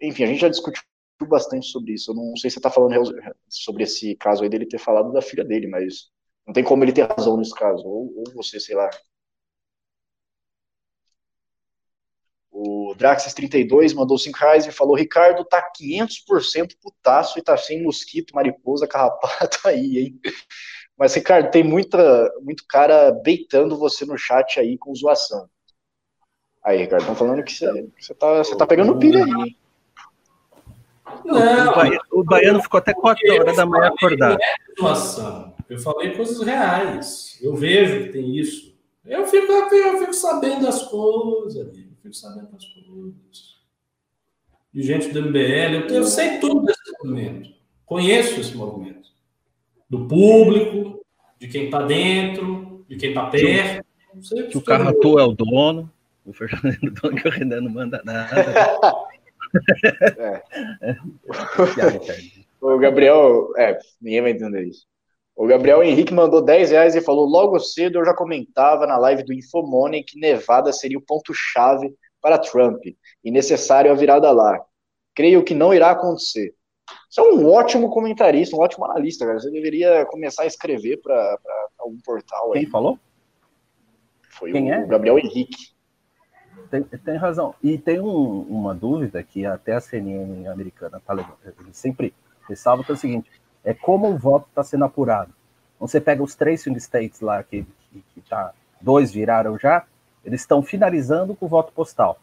Enfim, 0.00 0.24
a 0.24 0.26
gente 0.26 0.40
já 0.40 0.48
discutiu 0.48 0.82
bastante 1.28 1.66
sobre 1.66 1.94
isso. 1.94 2.10
Eu 2.10 2.14
não 2.14 2.36
sei 2.36 2.50
se 2.50 2.54
você 2.54 2.58
está 2.60 2.70
falando 2.70 2.94
sobre 3.48 3.84
esse 3.84 4.14
caso 4.16 4.42
aí 4.42 4.48
dele 4.48 4.66
ter 4.66 4.78
falado 4.78 5.12
da 5.12 5.22
filha 5.22 5.44
dele, 5.44 5.66
mas 5.66 6.10
não 6.46 6.52
tem 6.52 6.64
como 6.64 6.84
ele 6.84 6.92
ter 6.92 7.02
razão 7.02 7.36
nesse 7.36 7.54
caso. 7.54 7.84
Ou, 7.84 8.12
ou 8.16 8.24
você, 8.34 8.60
sei 8.60 8.76
lá, 8.76 8.88
O 12.92 12.94
Draxis32 12.94 13.94
mandou 13.94 14.18
5 14.18 14.38
reais 14.38 14.66
e 14.66 14.72
falou: 14.72 14.94
Ricardo 14.94 15.44
tá 15.44 15.66
500% 15.80 16.76
putaço 16.80 17.38
e 17.38 17.42
tá 17.42 17.56
sem 17.56 17.82
mosquito, 17.82 18.34
mariposa, 18.34 18.86
carrapato 18.86 19.60
aí, 19.66 19.98
hein? 19.98 20.20
Mas, 20.96 21.14
Ricardo, 21.14 21.50
tem 21.50 21.64
muita, 21.64 22.30
muito 22.42 22.64
cara 22.68 23.10
beitando 23.10 23.78
você 23.78 24.04
no 24.04 24.18
chat 24.18 24.60
aí 24.60 24.76
com 24.76 24.94
zoação. 24.94 25.48
Aí, 26.62 26.78
Ricardo, 26.78 27.00
estão 27.00 27.16
falando 27.16 27.42
que 27.42 27.52
você, 27.52 28.14
tá, 28.14 28.38
você 28.38 28.56
tá 28.56 28.66
pegando 28.66 28.98
pilha 28.98 29.24
aí. 29.24 29.56
Não, 31.24 31.70
o, 31.70 31.74
baiano, 31.74 32.00
o 32.12 32.24
baiano 32.24 32.62
ficou 32.62 32.78
até 32.78 32.92
4 32.92 33.34
horas 33.34 33.56
da 33.56 33.66
manhã 33.66 33.88
acordado. 33.88 34.38
É 34.40 34.54
eu 35.68 35.78
falei 35.78 36.14
coisas 36.14 36.40
reais. 36.42 37.38
Eu 37.40 37.56
vejo 37.56 38.04
que 38.04 38.12
tem 38.12 38.36
isso. 38.36 38.76
Eu 39.04 39.26
fico, 39.26 39.50
eu 39.50 39.98
fico 39.98 40.12
sabendo 40.12 40.64
das 40.66 40.82
coisas, 40.84 41.56
fico 42.02 42.14
sabendo 42.14 42.50
das 42.50 42.64
coisas. 42.64 43.62
De 44.72 44.82
gente 44.82 45.08
do 45.08 45.22
MBL. 45.22 45.74
Eu, 45.74 45.86
eu 45.88 46.04
sei 46.04 46.38
tudo 46.38 46.64
desse 46.64 46.80
movimento. 47.02 47.50
Conheço 47.86 48.40
esse 48.40 48.56
movimento. 48.56 49.10
Do 49.88 50.08
público, 50.08 51.04
de 51.38 51.48
quem 51.48 51.66
está 51.66 51.82
dentro, 51.82 52.84
de 52.88 52.96
quem 52.96 53.10
está 53.10 53.26
perto. 53.26 53.86
Que 54.50 54.58
o 54.58 54.62
Carratu 54.62 55.18
é 55.18 55.24
o 55.24 55.32
dono. 55.32 55.90
O 56.24 56.32
Fernando 56.32 56.78
é 56.82 56.90
dono 56.90 57.16
que 57.16 57.28
o 57.28 57.30
Renan 57.30 57.60
não 57.62 57.70
manda 57.70 58.00
nada. 58.04 58.54
é. 60.80 60.96
o 62.60 62.78
Gabriel, 62.78 63.52
é, 63.56 63.78
ninguém 64.00 64.22
vai 64.22 64.30
entender 64.30 64.64
isso. 64.64 64.86
O 65.34 65.46
Gabriel 65.46 65.82
Henrique 65.82 66.12
mandou 66.12 66.42
10 66.42 66.70
reais 66.70 66.94
e 66.94 67.00
falou: 67.00 67.26
Logo 67.26 67.58
cedo 67.58 67.98
eu 67.98 68.04
já 68.04 68.14
comentava 68.14 68.86
na 68.86 68.98
live 68.98 69.22
do 69.22 69.32
Infomoney 69.32 70.04
que 70.04 70.18
Nevada 70.18 70.72
seria 70.72 70.98
o 70.98 71.02
ponto-chave 71.02 71.94
para 72.20 72.38
Trump 72.38 72.84
e 73.24 73.30
necessário 73.30 73.90
a 73.90 73.94
virada 73.94 74.30
lá. 74.30 74.60
Creio 75.14 75.42
que 75.42 75.54
não 75.54 75.74
irá 75.74 75.90
acontecer. 75.90 76.54
Você 77.08 77.20
é 77.20 77.24
um 77.24 77.50
ótimo 77.50 77.90
comentarista, 77.90 78.56
um 78.56 78.60
ótimo 78.60 78.84
analista, 78.84 79.26
cara. 79.26 79.40
Você 79.40 79.50
deveria 79.50 80.06
começar 80.06 80.42
a 80.42 80.46
escrever 80.46 80.98
para 81.02 81.38
algum 81.78 81.98
portal 82.04 82.52
aí. 82.52 82.60
Quem 82.60 82.70
falou? 82.70 82.98
Foi 84.30 84.52
Quem 84.52 84.70
o 84.70 84.74
é? 84.74 84.86
Gabriel 84.86 85.18
Henrique. 85.18 85.72
Tem, 86.70 86.82
tem 86.82 87.16
razão. 87.16 87.54
E 87.62 87.76
tem 87.76 88.00
um, 88.00 88.42
uma 88.42 88.74
dúvida 88.74 89.22
que 89.22 89.44
até 89.44 89.74
a 89.74 89.80
CNN 89.80 90.46
americana 90.46 91.00
tá 91.04 91.12
levando. 91.12 91.36
sempre 91.72 92.14
ressalva 92.48 92.82
que 92.82 92.90
é 92.90 92.94
o 92.94 92.96
seguinte: 92.96 93.30
é 93.64 93.72
como 93.72 94.10
o 94.10 94.18
voto 94.18 94.46
está 94.48 94.62
sendo 94.62 94.84
apurado. 94.84 95.32
Então, 95.76 95.86
você 95.88 96.00
pega 96.00 96.22
os 96.22 96.34
três 96.34 96.60
swing 96.62 96.78
states 96.80 97.20
lá, 97.20 97.42
que, 97.42 97.66
que, 98.14 98.20
tá, 98.28 98.52
dois 98.80 99.12
viraram 99.12 99.58
já, 99.58 99.84
eles 100.24 100.40
estão 100.40 100.62
finalizando 100.62 101.34
com 101.34 101.46
o 101.46 101.48
voto 101.48 101.72
postal. 101.72 102.18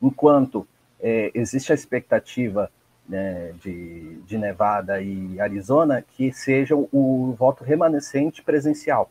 Enquanto 0.00 0.66
é, 1.00 1.30
existe 1.34 1.72
a 1.72 1.74
expectativa 1.74 2.70
né, 3.08 3.52
de, 3.60 4.16
de 4.22 4.38
Nevada 4.38 5.00
e 5.00 5.38
Arizona 5.38 6.02
que 6.02 6.32
sejam 6.32 6.88
o 6.90 7.34
voto 7.38 7.62
remanescente 7.62 8.42
presencial. 8.42 9.10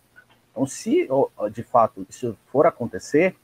Então, 0.51 0.65
se 0.65 1.07
de 1.51 1.63
fato 1.63 2.05
isso 2.09 2.37
for 2.51 2.65
acontecer, 2.65 3.35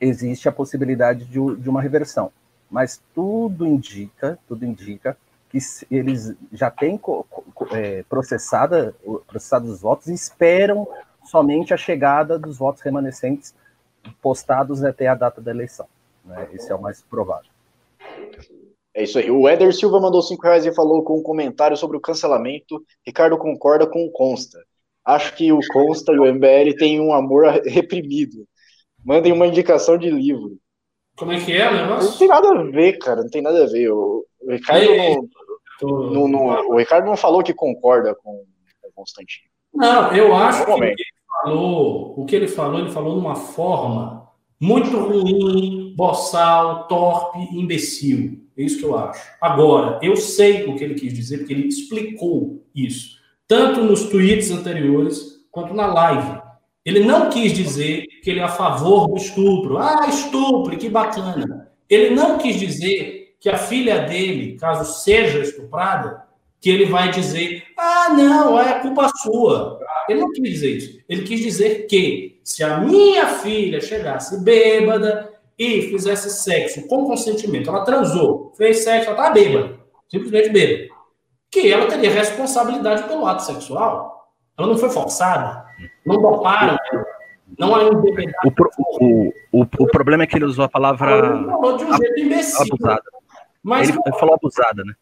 existe 0.00 0.48
a 0.48 0.52
possibilidade 0.52 1.24
de, 1.24 1.56
de 1.56 1.68
uma 1.68 1.82
reversão. 1.82 2.32
Mas 2.70 3.02
tudo 3.14 3.66
indica, 3.66 4.38
tudo 4.46 4.64
indica 4.64 5.16
que 5.48 5.58
eles 5.90 6.34
já 6.52 6.70
têm 6.70 7.00
é, 7.72 8.02
processada, 8.04 8.94
processados 9.26 9.70
os 9.70 9.80
votos 9.80 10.08
e 10.08 10.14
esperam 10.14 10.86
somente 11.24 11.72
a 11.72 11.76
chegada 11.76 12.38
dos 12.38 12.58
votos 12.58 12.82
remanescentes 12.82 13.54
postados 14.20 14.84
até 14.84 15.06
a 15.06 15.14
data 15.14 15.40
da 15.40 15.50
eleição. 15.50 15.86
Né? 16.24 16.48
Esse 16.52 16.70
é 16.70 16.74
o 16.74 16.80
mais 16.80 17.02
provável. 17.02 17.50
É 18.94 19.04
isso 19.04 19.18
aí. 19.18 19.30
O 19.30 19.48
Eder 19.48 19.72
Silva 19.74 20.00
mandou 20.00 20.22
cinco 20.22 20.42
reais 20.42 20.66
e 20.66 20.74
falou 20.74 21.02
com 21.02 21.18
um 21.18 21.22
comentário 21.22 21.76
sobre 21.76 21.96
o 21.96 22.00
cancelamento. 22.00 22.82
Ricardo 23.06 23.38
concorda 23.38 23.86
com 23.86 24.04
o 24.04 24.10
Consta. 24.10 24.58
Acho 25.04 25.34
que 25.36 25.52
o 25.52 25.60
Consta 25.72 26.12
e 26.12 26.18
o 26.18 26.26
MBL 26.26 26.76
têm 26.76 27.00
um 27.00 27.12
amor 27.12 27.44
reprimido. 27.64 28.46
Mandem 29.04 29.32
uma 29.32 29.46
indicação 29.46 29.96
de 29.96 30.10
livro. 30.10 30.58
Como 31.18 31.32
é 31.32 31.40
que 31.40 31.52
é 31.52 31.68
o 31.68 31.74
negócio? 31.74 32.10
Não 32.10 32.18
tem 32.18 32.28
nada 32.28 32.48
a 32.48 32.62
ver, 32.62 32.98
cara. 32.98 33.22
Não 33.22 33.30
tem 33.30 33.42
nada 33.42 33.64
a 33.64 33.66
ver. 33.66 33.90
O, 33.90 34.24
o 34.40 34.52
Ricardo 34.52 34.96
não, 34.96 35.28
tô... 35.80 36.10
não, 36.10 36.28
não, 36.28 36.68
o 36.68 36.76
Ricardo 36.76 37.06
não 37.06 37.16
falou 37.16 37.42
que 37.42 37.52
concorda 37.52 38.14
com 38.14 38.30
o 38.30 38.92
Constantino. 38.94 39.48
Não, 39.74 40.14
eu 40.14 40.34
acho 40.34 40.64
que 40.64 40.70
ele 40.72 40.94
falou, 41.42 42.14
o 42.16 42.24
que 42.24 42.36
ele 42.36 42.48
falou, 42.48 42.80
ele 42.80 42.90
falou 42.90 43.14
de 43.14 43.20
uma 43.20 43.34
forma 43.34 44.28
muito 44.60 44.96
ruim, 44.98 45.94
boçal, 45.96 46.88
torpe, 46.88 47.38
imbecil. 47.52 48.40
É 48.56 48.62
isso 48.62 48.78
que 48.78 48.84
eu 48.84 48.96
acho. 48.96 49.20
Agora, 49.40 49.98
eu 50.02 50.16
sei 50.16 50.66
o 50.66 50.76
que 50.76 50.84
ele 50.84 50.94
quis 50.94 51.12
dizer, 51.12 51.38
porque 51.38 51.52
ele 51.52 51.68
explicou 51.68 52.64
isso, 52.74 53.18
tanto 53.46 53.82
nos 53.82 54.04
tweets 54.04 54.50
anteriores 54.50 55.46
quanto 55.50 55.74
na 55.74 55.86
live. 55.86 56.37
Ele 56.84 57.00
não 57.00 57.28
quis 57.28 57.52
dizer 57.52 58.06
que 58.22 58.30
ele 58.30 58.40
é 58.40 58.44
a 58.44 58.48
favor 58.48 59.08
do 59.08 59.16
estupro. 59.16 59.78
Ah, 59.78 60.06
estupro, 60.08 60.76
que 60.76 60.88
bacana. 60.88 61.70
Ele 61.88 62.14
não 62.14 62.38
quis 62.38 62.58
dizer 62.58 63.34
que 63.40 63.48
a 63.48 63.56
filha 63.56 64.00
dele, 64.00 64.56
caso 64.58 65.00
seja 65.00 65.38
estuprada, 65.38 66.26
que 66.60 66.70
ele 66.70 66.86
vai 66.86 67.10
dizer: 67.10 67.64
ah, 67.76 68.08
não, 68.10 68.58
é 68.58 68.80
culpa 68.80 69.10
sua. 69.22 69.78
Ele 70.08 70.20
não 70.20 70.32
quis 70.32 70.50
dizer 70.50 70.70
isso. 70.70 71.00
Ele 71.08 71.22
quis 71.22 71.40
dizer 71.40 71.86
que 71.86 72.40
se 72.42 72.64
a 72.64 72.78
minha 72.78 73.26
filha 73.26 73.80
chegasse 73.80 74.42
bêbada 74.42 75.32
e 75.58 75.82
fizesse 75.82 76.30
sexo 76.30 76.86
com 76.86 77.04
consentimento, 77.04 77.68
ela 77.68 77.84
transou, 77.84 78.52
fez 78.56 78.78
sexo, 78.84 79.10
ela 79.10 79.18
está 79.18 79.30
bêbada, 79.30 79.78
simplesmente 80.08 80.50
bêbada, 80.50 80.88
que 81.50 81.70
ela 81.70 81.86
teria 81.86 82.10
responsabilidade 82.10 83.04
pelo 83.04 83.26
ato 83.26 83.42
sexual. 83.42 84.32
Ela 84.56 84.68
não 84.68 84.78
foi 84.78 84.90
forçada. 84.90 85.67
Não 86.04 86.20
doparam 86.20 86.76
Não 87.58 87.74
há 87.74 87.84
independência. 87.84 88.40
O, 88.44 88.50
pro, 88.50 88.70
o, 88.78 89.32
o, 89.52 89.60
o, 89.60 89.86
problema 89.86 90.24
é 90.24 90.26
que 90.26 90.36
ele 90.36 90.44
usou 90.44 90.64
a 90.64 90.68
palavra. 90.68 91.36
Ele 91.36 91.46
falou 91.46 91.76
de 91.76 91.84
um 91.84 91.96
jeito 91.96 92.20
imbecil. 92.20 92.62
Abusada. 92.62 93.02
Mas, 93.62 93.88
ele, 93.88 93.98
falou 94.18 94.34
abusada, 94.34 94.84
né? 94.84 94.94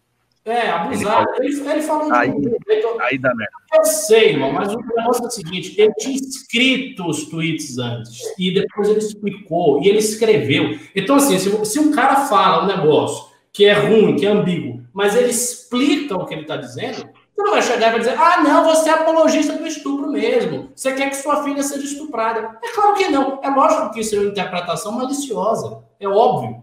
É, 0.45 0.71
abusada. 0.71 1.35
Ele, 1.41 1.57
falou, 1.57 1.71
ele, 1.71 1.71
ele 1.71 1.83
falou 1.83 2.15
aí, 2.15 2.31
de 2.31 2.37
um 2.37 2.57
jeito. 2.67 3.01
Aí 3.01 3.19
dá 3.19 3.35
merda. 3.35 3.53
Eu 3.75 3.85
sei, 3.85 4.31
irmão, 4.31 4.53
mas 4.53 4.73
o 4.73 4.79
negócio 4.79 5.25
é 5.25 5.27
o 5.27 5.31
seguinte: 5.31 5.81
ele 5.81 5.93
tinha 5.99 6.17
escrito 6.17 7.07
os 7.07 7.25
tweets 7.27 7.79
antes, 7.79 8.21
e 8.39 8.55
depois 8.55 8.89
ele 8.89 8.99
explicou, 8.99 9.83
e 9.83 9.89
ele 9.89 9.99
escreveu. 9.99 10.79
Então, 10.95 11.17
assim, 11.17 11.39
se, 11.39 11.65
se 11.67 11.79
um 11.79 11.93
cara 11.93 12.27
fala 12.27 12.65
um 12.65 12.67
negócio 12.67 13.35
que 13.53 13.65
é 13.65 13.73
ruim, 13.73 14.17
que 14.17 14.27
é 14.27 14.31
ambíguo, 14.31 14.83
mas 14.93 15.17
ele 15.17 15.31
explica 15.31 16.15
o 16.15 16.27
que 16.27 16.35
ele 16.35 16.43
está 16.43 16.57
dizendo, 16.57 17.09
você 17.37 17.43
não 17.43 17.51
vai 17.51 17.63
chegar 17.63 17.89
e 17.89 17.91
vai 17.91 17.99
dizer, 17.99 18.19
ah, 18.19 18.43
não, 18.43 18.65
você 18.65 18.89
é 18.89 18.93
apologista 18.95 19.53
do 19.53 19.67
estupro 19.67 20.11
mesmo. 20.11 20.71
Você 20.75 20.95
quer 20.95 21.11
que 21.11 21.17
sua 21.17 21.45
filha 21.45 21.63
seja 21.63 21.85
estuprada. 21.85 22.59
É 22.65 22.73
claro 22.75 22.95
que 22.95 23.09
não. 23.09 23.39
É 23.43 23.51
lógico 23.51 23.91
que 23.91 24.01
isso 24.01 24.17
é 24.17 24.21
uma 24.21 24.31
interpretação 24.31 24.93
maliciosa. 24.93 25.85
É 26.01 26.09
óbvio. 26.09 26.63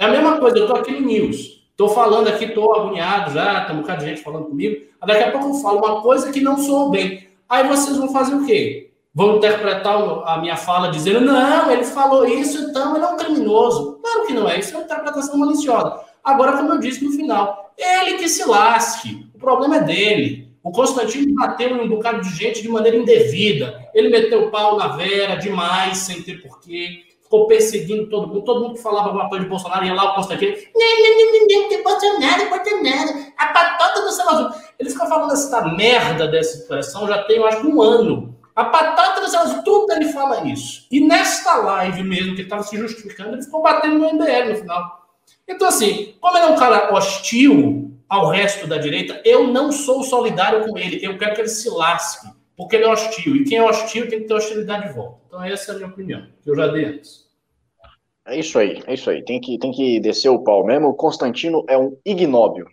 É 0.00 0.06
a 0.06 0.08
mesma 0.08 0.38
coisa, 0.38 0.58
eu 0.58 0.64
estou 0.64 0.76
aqui 0.76 0.90
no 0.90 1.06
News. 1.06 1.62
Estou 1.70 1.88
falando 1.90 2.26
aqui, 2.26 2.46
estou 2.46 2.74
agoniado 2.74 3.32
já, 3.32 3.64
tem 3.64 3.76
um 3.76 3.82
bocado 3.82 4.00
de 4.00 4.10
gente 4.10 4.22
falando 4.22 4.46
comigo. 4.46 4.86
Daqui 5.06 5.22
a 5.22 5.30
pouco 5.30 5.50
eu 5.50 5.54
falo 5.54 5.78
uma 5.78 6.02
coisa 6.02 6.32
que 6.32 6.40
não 6.40 6.58
soou 6.58 6.90
bem. 6.90 7.28
Aí 7.48 7.68
vocês 7.68 7.96
vão 7.96 8.12
fazer 8.12 8.34
o 8.34 8.44
quê? 8.44 8.90
Vão 9.14 9.36
interpretar 9.36 9.96
a 10.26 10.38
minha 10.38 10.56
fala 10.56 10.90
dizendo, 10.90 11.20
não, 11.20 11.70
ele 11.70 11.84
falou 11.84 12.26
isso, 12.26 12.58
então 12.58 12.96
ele 12.96 13.04
é 13.04 13.08
um 13.08 13.16
criminoso. 13.16 14.00
Claro 14.02 14.26
que 14.26 14.32
não 14.32 14.48
é, 14.48 14.58
isso 14.58 14.74
é 14.74 14.78
uma 14.78 14.84
interpretação 14.84 15.38
maliciosa. 15.38 16.00
Agora, 16.24 16.56
como 16.56 16.72
eu 16.72 16.78
disse 16.78 17.04
no 17.04 17.12
final, 17.12 17.72
ele 17.78 18.18
que 18.18 18.28
se 18.28 18.44
lasque. 18.44 19.27
O 19.38 19.40
problema 19.40 19.76
é 19.76 19.80
dele. 19.84 20.52
O 20.64 20.72
Constantino 20.72 21.32
bateu 21.36 21.70
em 21.70 21.80
um 21.80 21.88
bocado 21.88 22.20
de 22.22 22.36
gente 22.36 22.60
de 22.60 22.68
maneira 22.68 22.96
indevida. 22.96 23.88
Ele 23.94 24.08
meteu 24.08 24.50
pau 24.50 24.76
na 24.76 24.88
Vera 24.88 25.36
demais, 25.36 25.98
sem 25.98 26.20
ter 26.22 26.42
porquê. 26.42 27.04
Ficou 27.22 27.46
perseguindo 27.46 28.08
todo 28.08 28.26
mundo. 28.26 28.42
Todo 28.42 28.62
mundo 28.62 28.74
que 28.74 28.82
falava 28.82 29.06
alguma 29.06 29.28
coisa 29.28 29.44
de 29.44 29.48
Bolsonaro 29.48 29.84
ia 29.84 29.94
lá 29.94 30.10
o 30.10 30.14
Constantino. 30.16 30.56
Não, 30.74 31.82
Bolsonaro, 31.84 32.50
Bolsonaro. 32.50 33.32
A 33.38 33.46
patota 33.46 34.00
do 34.02 34.08
azul. 34.08 34.60
Ele 34.76 34.90
fica 34.90 35.06
falando 35.06 35.32
essa 35.32 35.68
merda 35.68 36.26
dessa 36.26 36.58
expressão 36.58 37.06
já 37.06 37.22
tem, 37.22 37.36
eu 37.36 37.46
acho, 37.46 37.64
um 37.64 37.80
ano. 37.80 38.36
A 38.56 38.64
patata 38.64 39.20
do 39.20 39.36
azul, 39.36 39.62
tudo 39.62 39.92
ele 39.92 40.08
fala 40.12 40.44
isso. 40.48 40.84
E 40.90 41.00
nesta 41.00 41.54
live 41.58 42.02
mesmo, 42.02 42.34
que 42.34 42.40
ele 42.40 42.42
estava 42.42 42.64
se 42.64 42.76
justificando, 42.76 43.36
ele 43.36 43.42
ficou 43.44 43.62
batendo 43.62 44.00
no 44.00 44.14
MBL 44.14 44.48
no 44.48 44.56
final. 44.56 44.98
Então, 45.46 45.68
assim, 45.68 46.16
como 46.20 46.36
ele 46.36 46.46
é 46.46 46.50
um 46.50 46.56
cara 46.56 46.92
hostil 46.92 47.87
ao 48.08 48.30
resto 48.30 48.66
da 48.66 48.78
direita, 48.78 49.20
eu 49.24 49.46
não 49.46 49.70
sou 49.70 50.02
solidário 50.02 50.66
com 50.66 50.78
ele. 50.78 51.04
Eu 51.04 51.18
quero 51.18 51.34
que 51.34 51.42
ele 51.42 51.48
se 51.48 51.68
lasque, 51.68 52.26
porque 52.56 52.76
ele 52.76 52.84
é 52.84 52.88
hostil. 52.88 53.36
E 53.36 53.44
quem 53.44 53.58
é 53.58 53.62
hostil 53.62 54.08
tem 54.08 54.20
que 54.20 54.26
ter 54.26 54.34
hostilidade 54.34 54.88
de 54.88 54.94
volta. 54.94 55.20
Então, 55.26 55.42
essa 55.44 55.72
é 55.72 55.74
a 55.74 55.78
minha 55.78 55.88
opinião, 55.88 56.26
que 56.42 56.50
eu 56.50 56.56
já 56.56 56.66
dei 56.68 56.84
antes. 56.86 57.28
É 58.26 58.38
isso 58.38 58.58
aí, 58.58 58.82
é 58.86 58.94
isso 58.94 59.08
aí. 59.08 59.24
Tem 59.24 59.40
que, 59.40 59.58
tem 59.58 59.72
que 59.72 60.00
descer 60.00 60.28
o 60.28 60.42
pau 60.42 60.64
mesmo. 60.64 60.88
O 60.88 60.94
Constantino 60.94 61.64
é 61.68 61.78
um 61.78 61.96
ignóbio, 62.04 62.66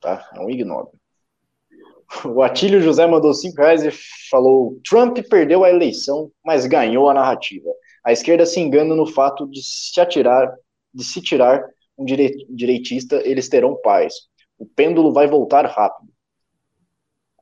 tá? 0.00 0.28
É 0.34 0.40
um 0.40 0.50
ignóbio. 0.50 0.92
O 2.24 2.40
Atílio 2.40 2.80
José 2.80 3.06
mandou 3.06 3.34
cinco 3.34 3.60
reais 3.60 3.84
e 3.84 3.90
falou: 4.30 4.80
Trump 4.88 5.18
perdeu 5.28 5.62
a 5.62 5.68
eleição, 5.68 6.30
mas 6.42 6.64
ganhou 6.64 7.10
a 7.10 7.12
narrativa. 7.12 7.68
A 8.02 8.12
esquerda 8.12 8.46
se 8.46 8.58
engana 8.58 8.94
no 8.94 9.06
fato 9.06 9.46
de 9.46 9.60
se 9.62 10.00
atirar 10.00 10.50
de 10.92 11.04
se 11.04 11.20
tirar 11.20 11.62
um 11.96 12.04
direitista, 12.04 13.16
eles 13.24 13.48
terão 13.48 13.78
paz. 13.82 14.14
O 14.58 14.66
pêndulo 14.66 15.12
vai 15.12 15.26
voltar 15.26 15.66
rápido. 15.66 16.12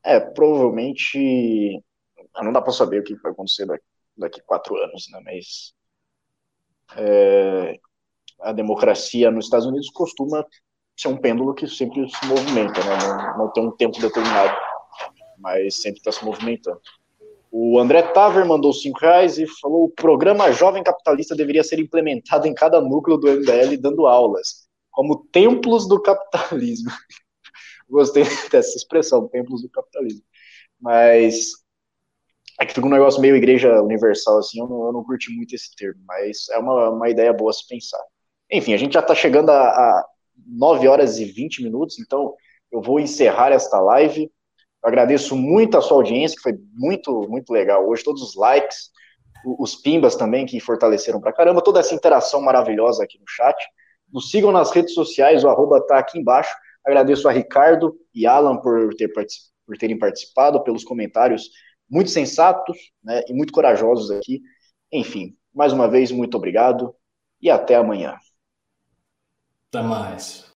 É, 0.04 0.20
provavelmente. 0.20 1.82
Não 2.42 2.52
dá 2.52 2.60
para 2.60 2.72
saber 2.72 3.00
o 3.00 3.04
que 3.04 3.14
vai 3.16 3.32
acontecer 3.32 3.66
daqui, 4.16 4.40
quatro 4.42 4.76
anos, 4.76 5.06
né? 5.10 5.20
Mas. 5.24 5.74
É, 6.96 7.80
a 8.40 8.52
democracia 8.52 9.30
nos 9.30 9.46
Estados 9.46 9.66
Unidos 9.66 9.90
costuma 9.90 10.44
ser 10.96 11.08
um 11.08 11.16
pêndulo 11.16 11.54
que 11.54 11.66
sempre 11.66 12.08
se 12.08 12.26
movimenta, 12.26 12.80
né? 12.84 12.96
não, 13.36 13.38
não 13.38 13.52
tem 13.52 13.66
um 13.66 13.70
tempo 13.70 14.00
determinado, 14.00 14.56
mas 15.38 15.80
sempre 15.80 15.98
está 15.98 16.12
se 16.12 16.24
movimentando. 16.24 16.80
O 17.50 17.78
André 17.78 18.02
Taver 18.02 18.46
mandou 18.46 18.72
cinco 18.72 19.00
reais 19.00 19.38
e 19.38 19.46
falou: 19.46 19.84
o 19.84 19.90
programa 19.90 20.52
Jovem 20.52 20.82
Capitalista 20.82 21.34
deveria 21.34 21.64
ser 21.64 21.78
implementado 21.78 22.46
em 22.46 22.54
cada 22.54 22.80
núcleo 22.80 23.16
do 23.16 23.28
MBL, 23.28 23.76
dando 23.80 24.06
aulas, 24.06 24.65
como 24.96 25.26
templos 25.30 25.86
do 25.86 26.00
capitalismo. 26.00 26.90
Gostei 27.86 28.24
dessa 28.50 28.76
expressão, 28.76 29.28
templos 29.28 29.60
do 29.60 29.68
capitalismo. 29.68 30.22
Mas 30.80 31.50
é 32.58 32.64
que 32.64 32.72
fica 32.72 32.86
um 32.86 32.90
negócio 32.90 33.20
meio 33.20 33.36
igreja 33.36 33.82
universal, 33.82 34.38
assim, 34.38 34.58
eu 34.58 34.66
não, 34.66 34.86
eu 34.86 34.92
não 34.94 35.04
curti 35.04 35.30
muito 35.30 35.54
esse 35.54 35.76
termo, 35.76 36.00
mas 36.08 36.48
é 36.48 36.56
uma, 36.56 36.88
uma 36.88 37.10
ideia 37.10 37.30
boa 37.30 37.52
se 37.52 37.68
pensar. 37.68 38.00
Enfim, 38.50 38.72
a 38.72 38.78
gente 38.78 38.94
já 38.94 39.00
está 39.00 39.14
chegando 39.14 39.50
a, 39.50 39.68
a 39.68 40.06
9 40.46 40.88
horas 40.88 41.18
e 41.18 41.26
20 41.26 41.62
minutos, 41.62 41.98
então 41.98 42.34
eu 42.72 42.80
vou 42.80 42.98
encerrar 42.98 43.52
esta 43.52 43.78
live. 43.78 44.22
Eu 44.82 44.88
agradeço 44.88 45.36
muito 45.36 45.76
a 45.76 45.82
sua 45.82 45.98
audiência, 45.98 46.36
que 46.36 46.42
foi 46.42 46.54
muito, 46.72 47.28
muito 47.28 47.52
legal 47.52 47.86
hoje, 47.86 48.02
todos 48.02 48.22
os 48.22 48.34
likes, 48.34 48.90
os 49.44 49.74
pimbas 49.74 50.16
também, 50.16 50.46
que 50.46 50.58
fortaleceram 50.58 51.20
pra 51.20 51.34
caramba, 51.34 51.62
toda 51.62 51.80
essa 51.80 51.94
interação 51.94 52.40
maravilhosa 52.40 53.04
aqui 53.04 53.18
no 53.18 53.28
chat. 53.28 53.56
Nos 54.12 54.30
sigam 54.30 54.52
nas 54.52 54.70
redes 54.70 54.94
sociais, 54.94 55.44
o 55.44 55.48
arroba 55.48 55.84
tá 55.86 55.98
aqui 55.98 56.18
embaixo. 56.18 56.54
Agradeço 56.84 57.28
a 57.28 57.32
Ricardo 57.32 57.96
e 58.14 58.26
Alan 58.26 58.56
por, 58.58 58.94
ter, 58.94 59.08
por 59.08 59.76
terem 59.78 59.98
participado, 59.98 60.62
pelos 60.62 60.84
comentários 60.84 61.50
muito 61.88 62.10
sensatos 62.10 62.76
né, 63.02 63.22
e 63.28 63.32
muito 63.32 63.52
corajosos 63.52 64.10
aqui. 64.10 64.40
Enfim, 64.92 65.36
mais 65.54 65.72
uma 65.72 65.88
vez, 65.88 66.10
muito 66.10 66.36
obrigado 66.36 66.94
e 67.40 67.50
até 67.50 67.74
amanhã. 67.74 68.16
Até 69.68 69.82
mais. 69.82 70.46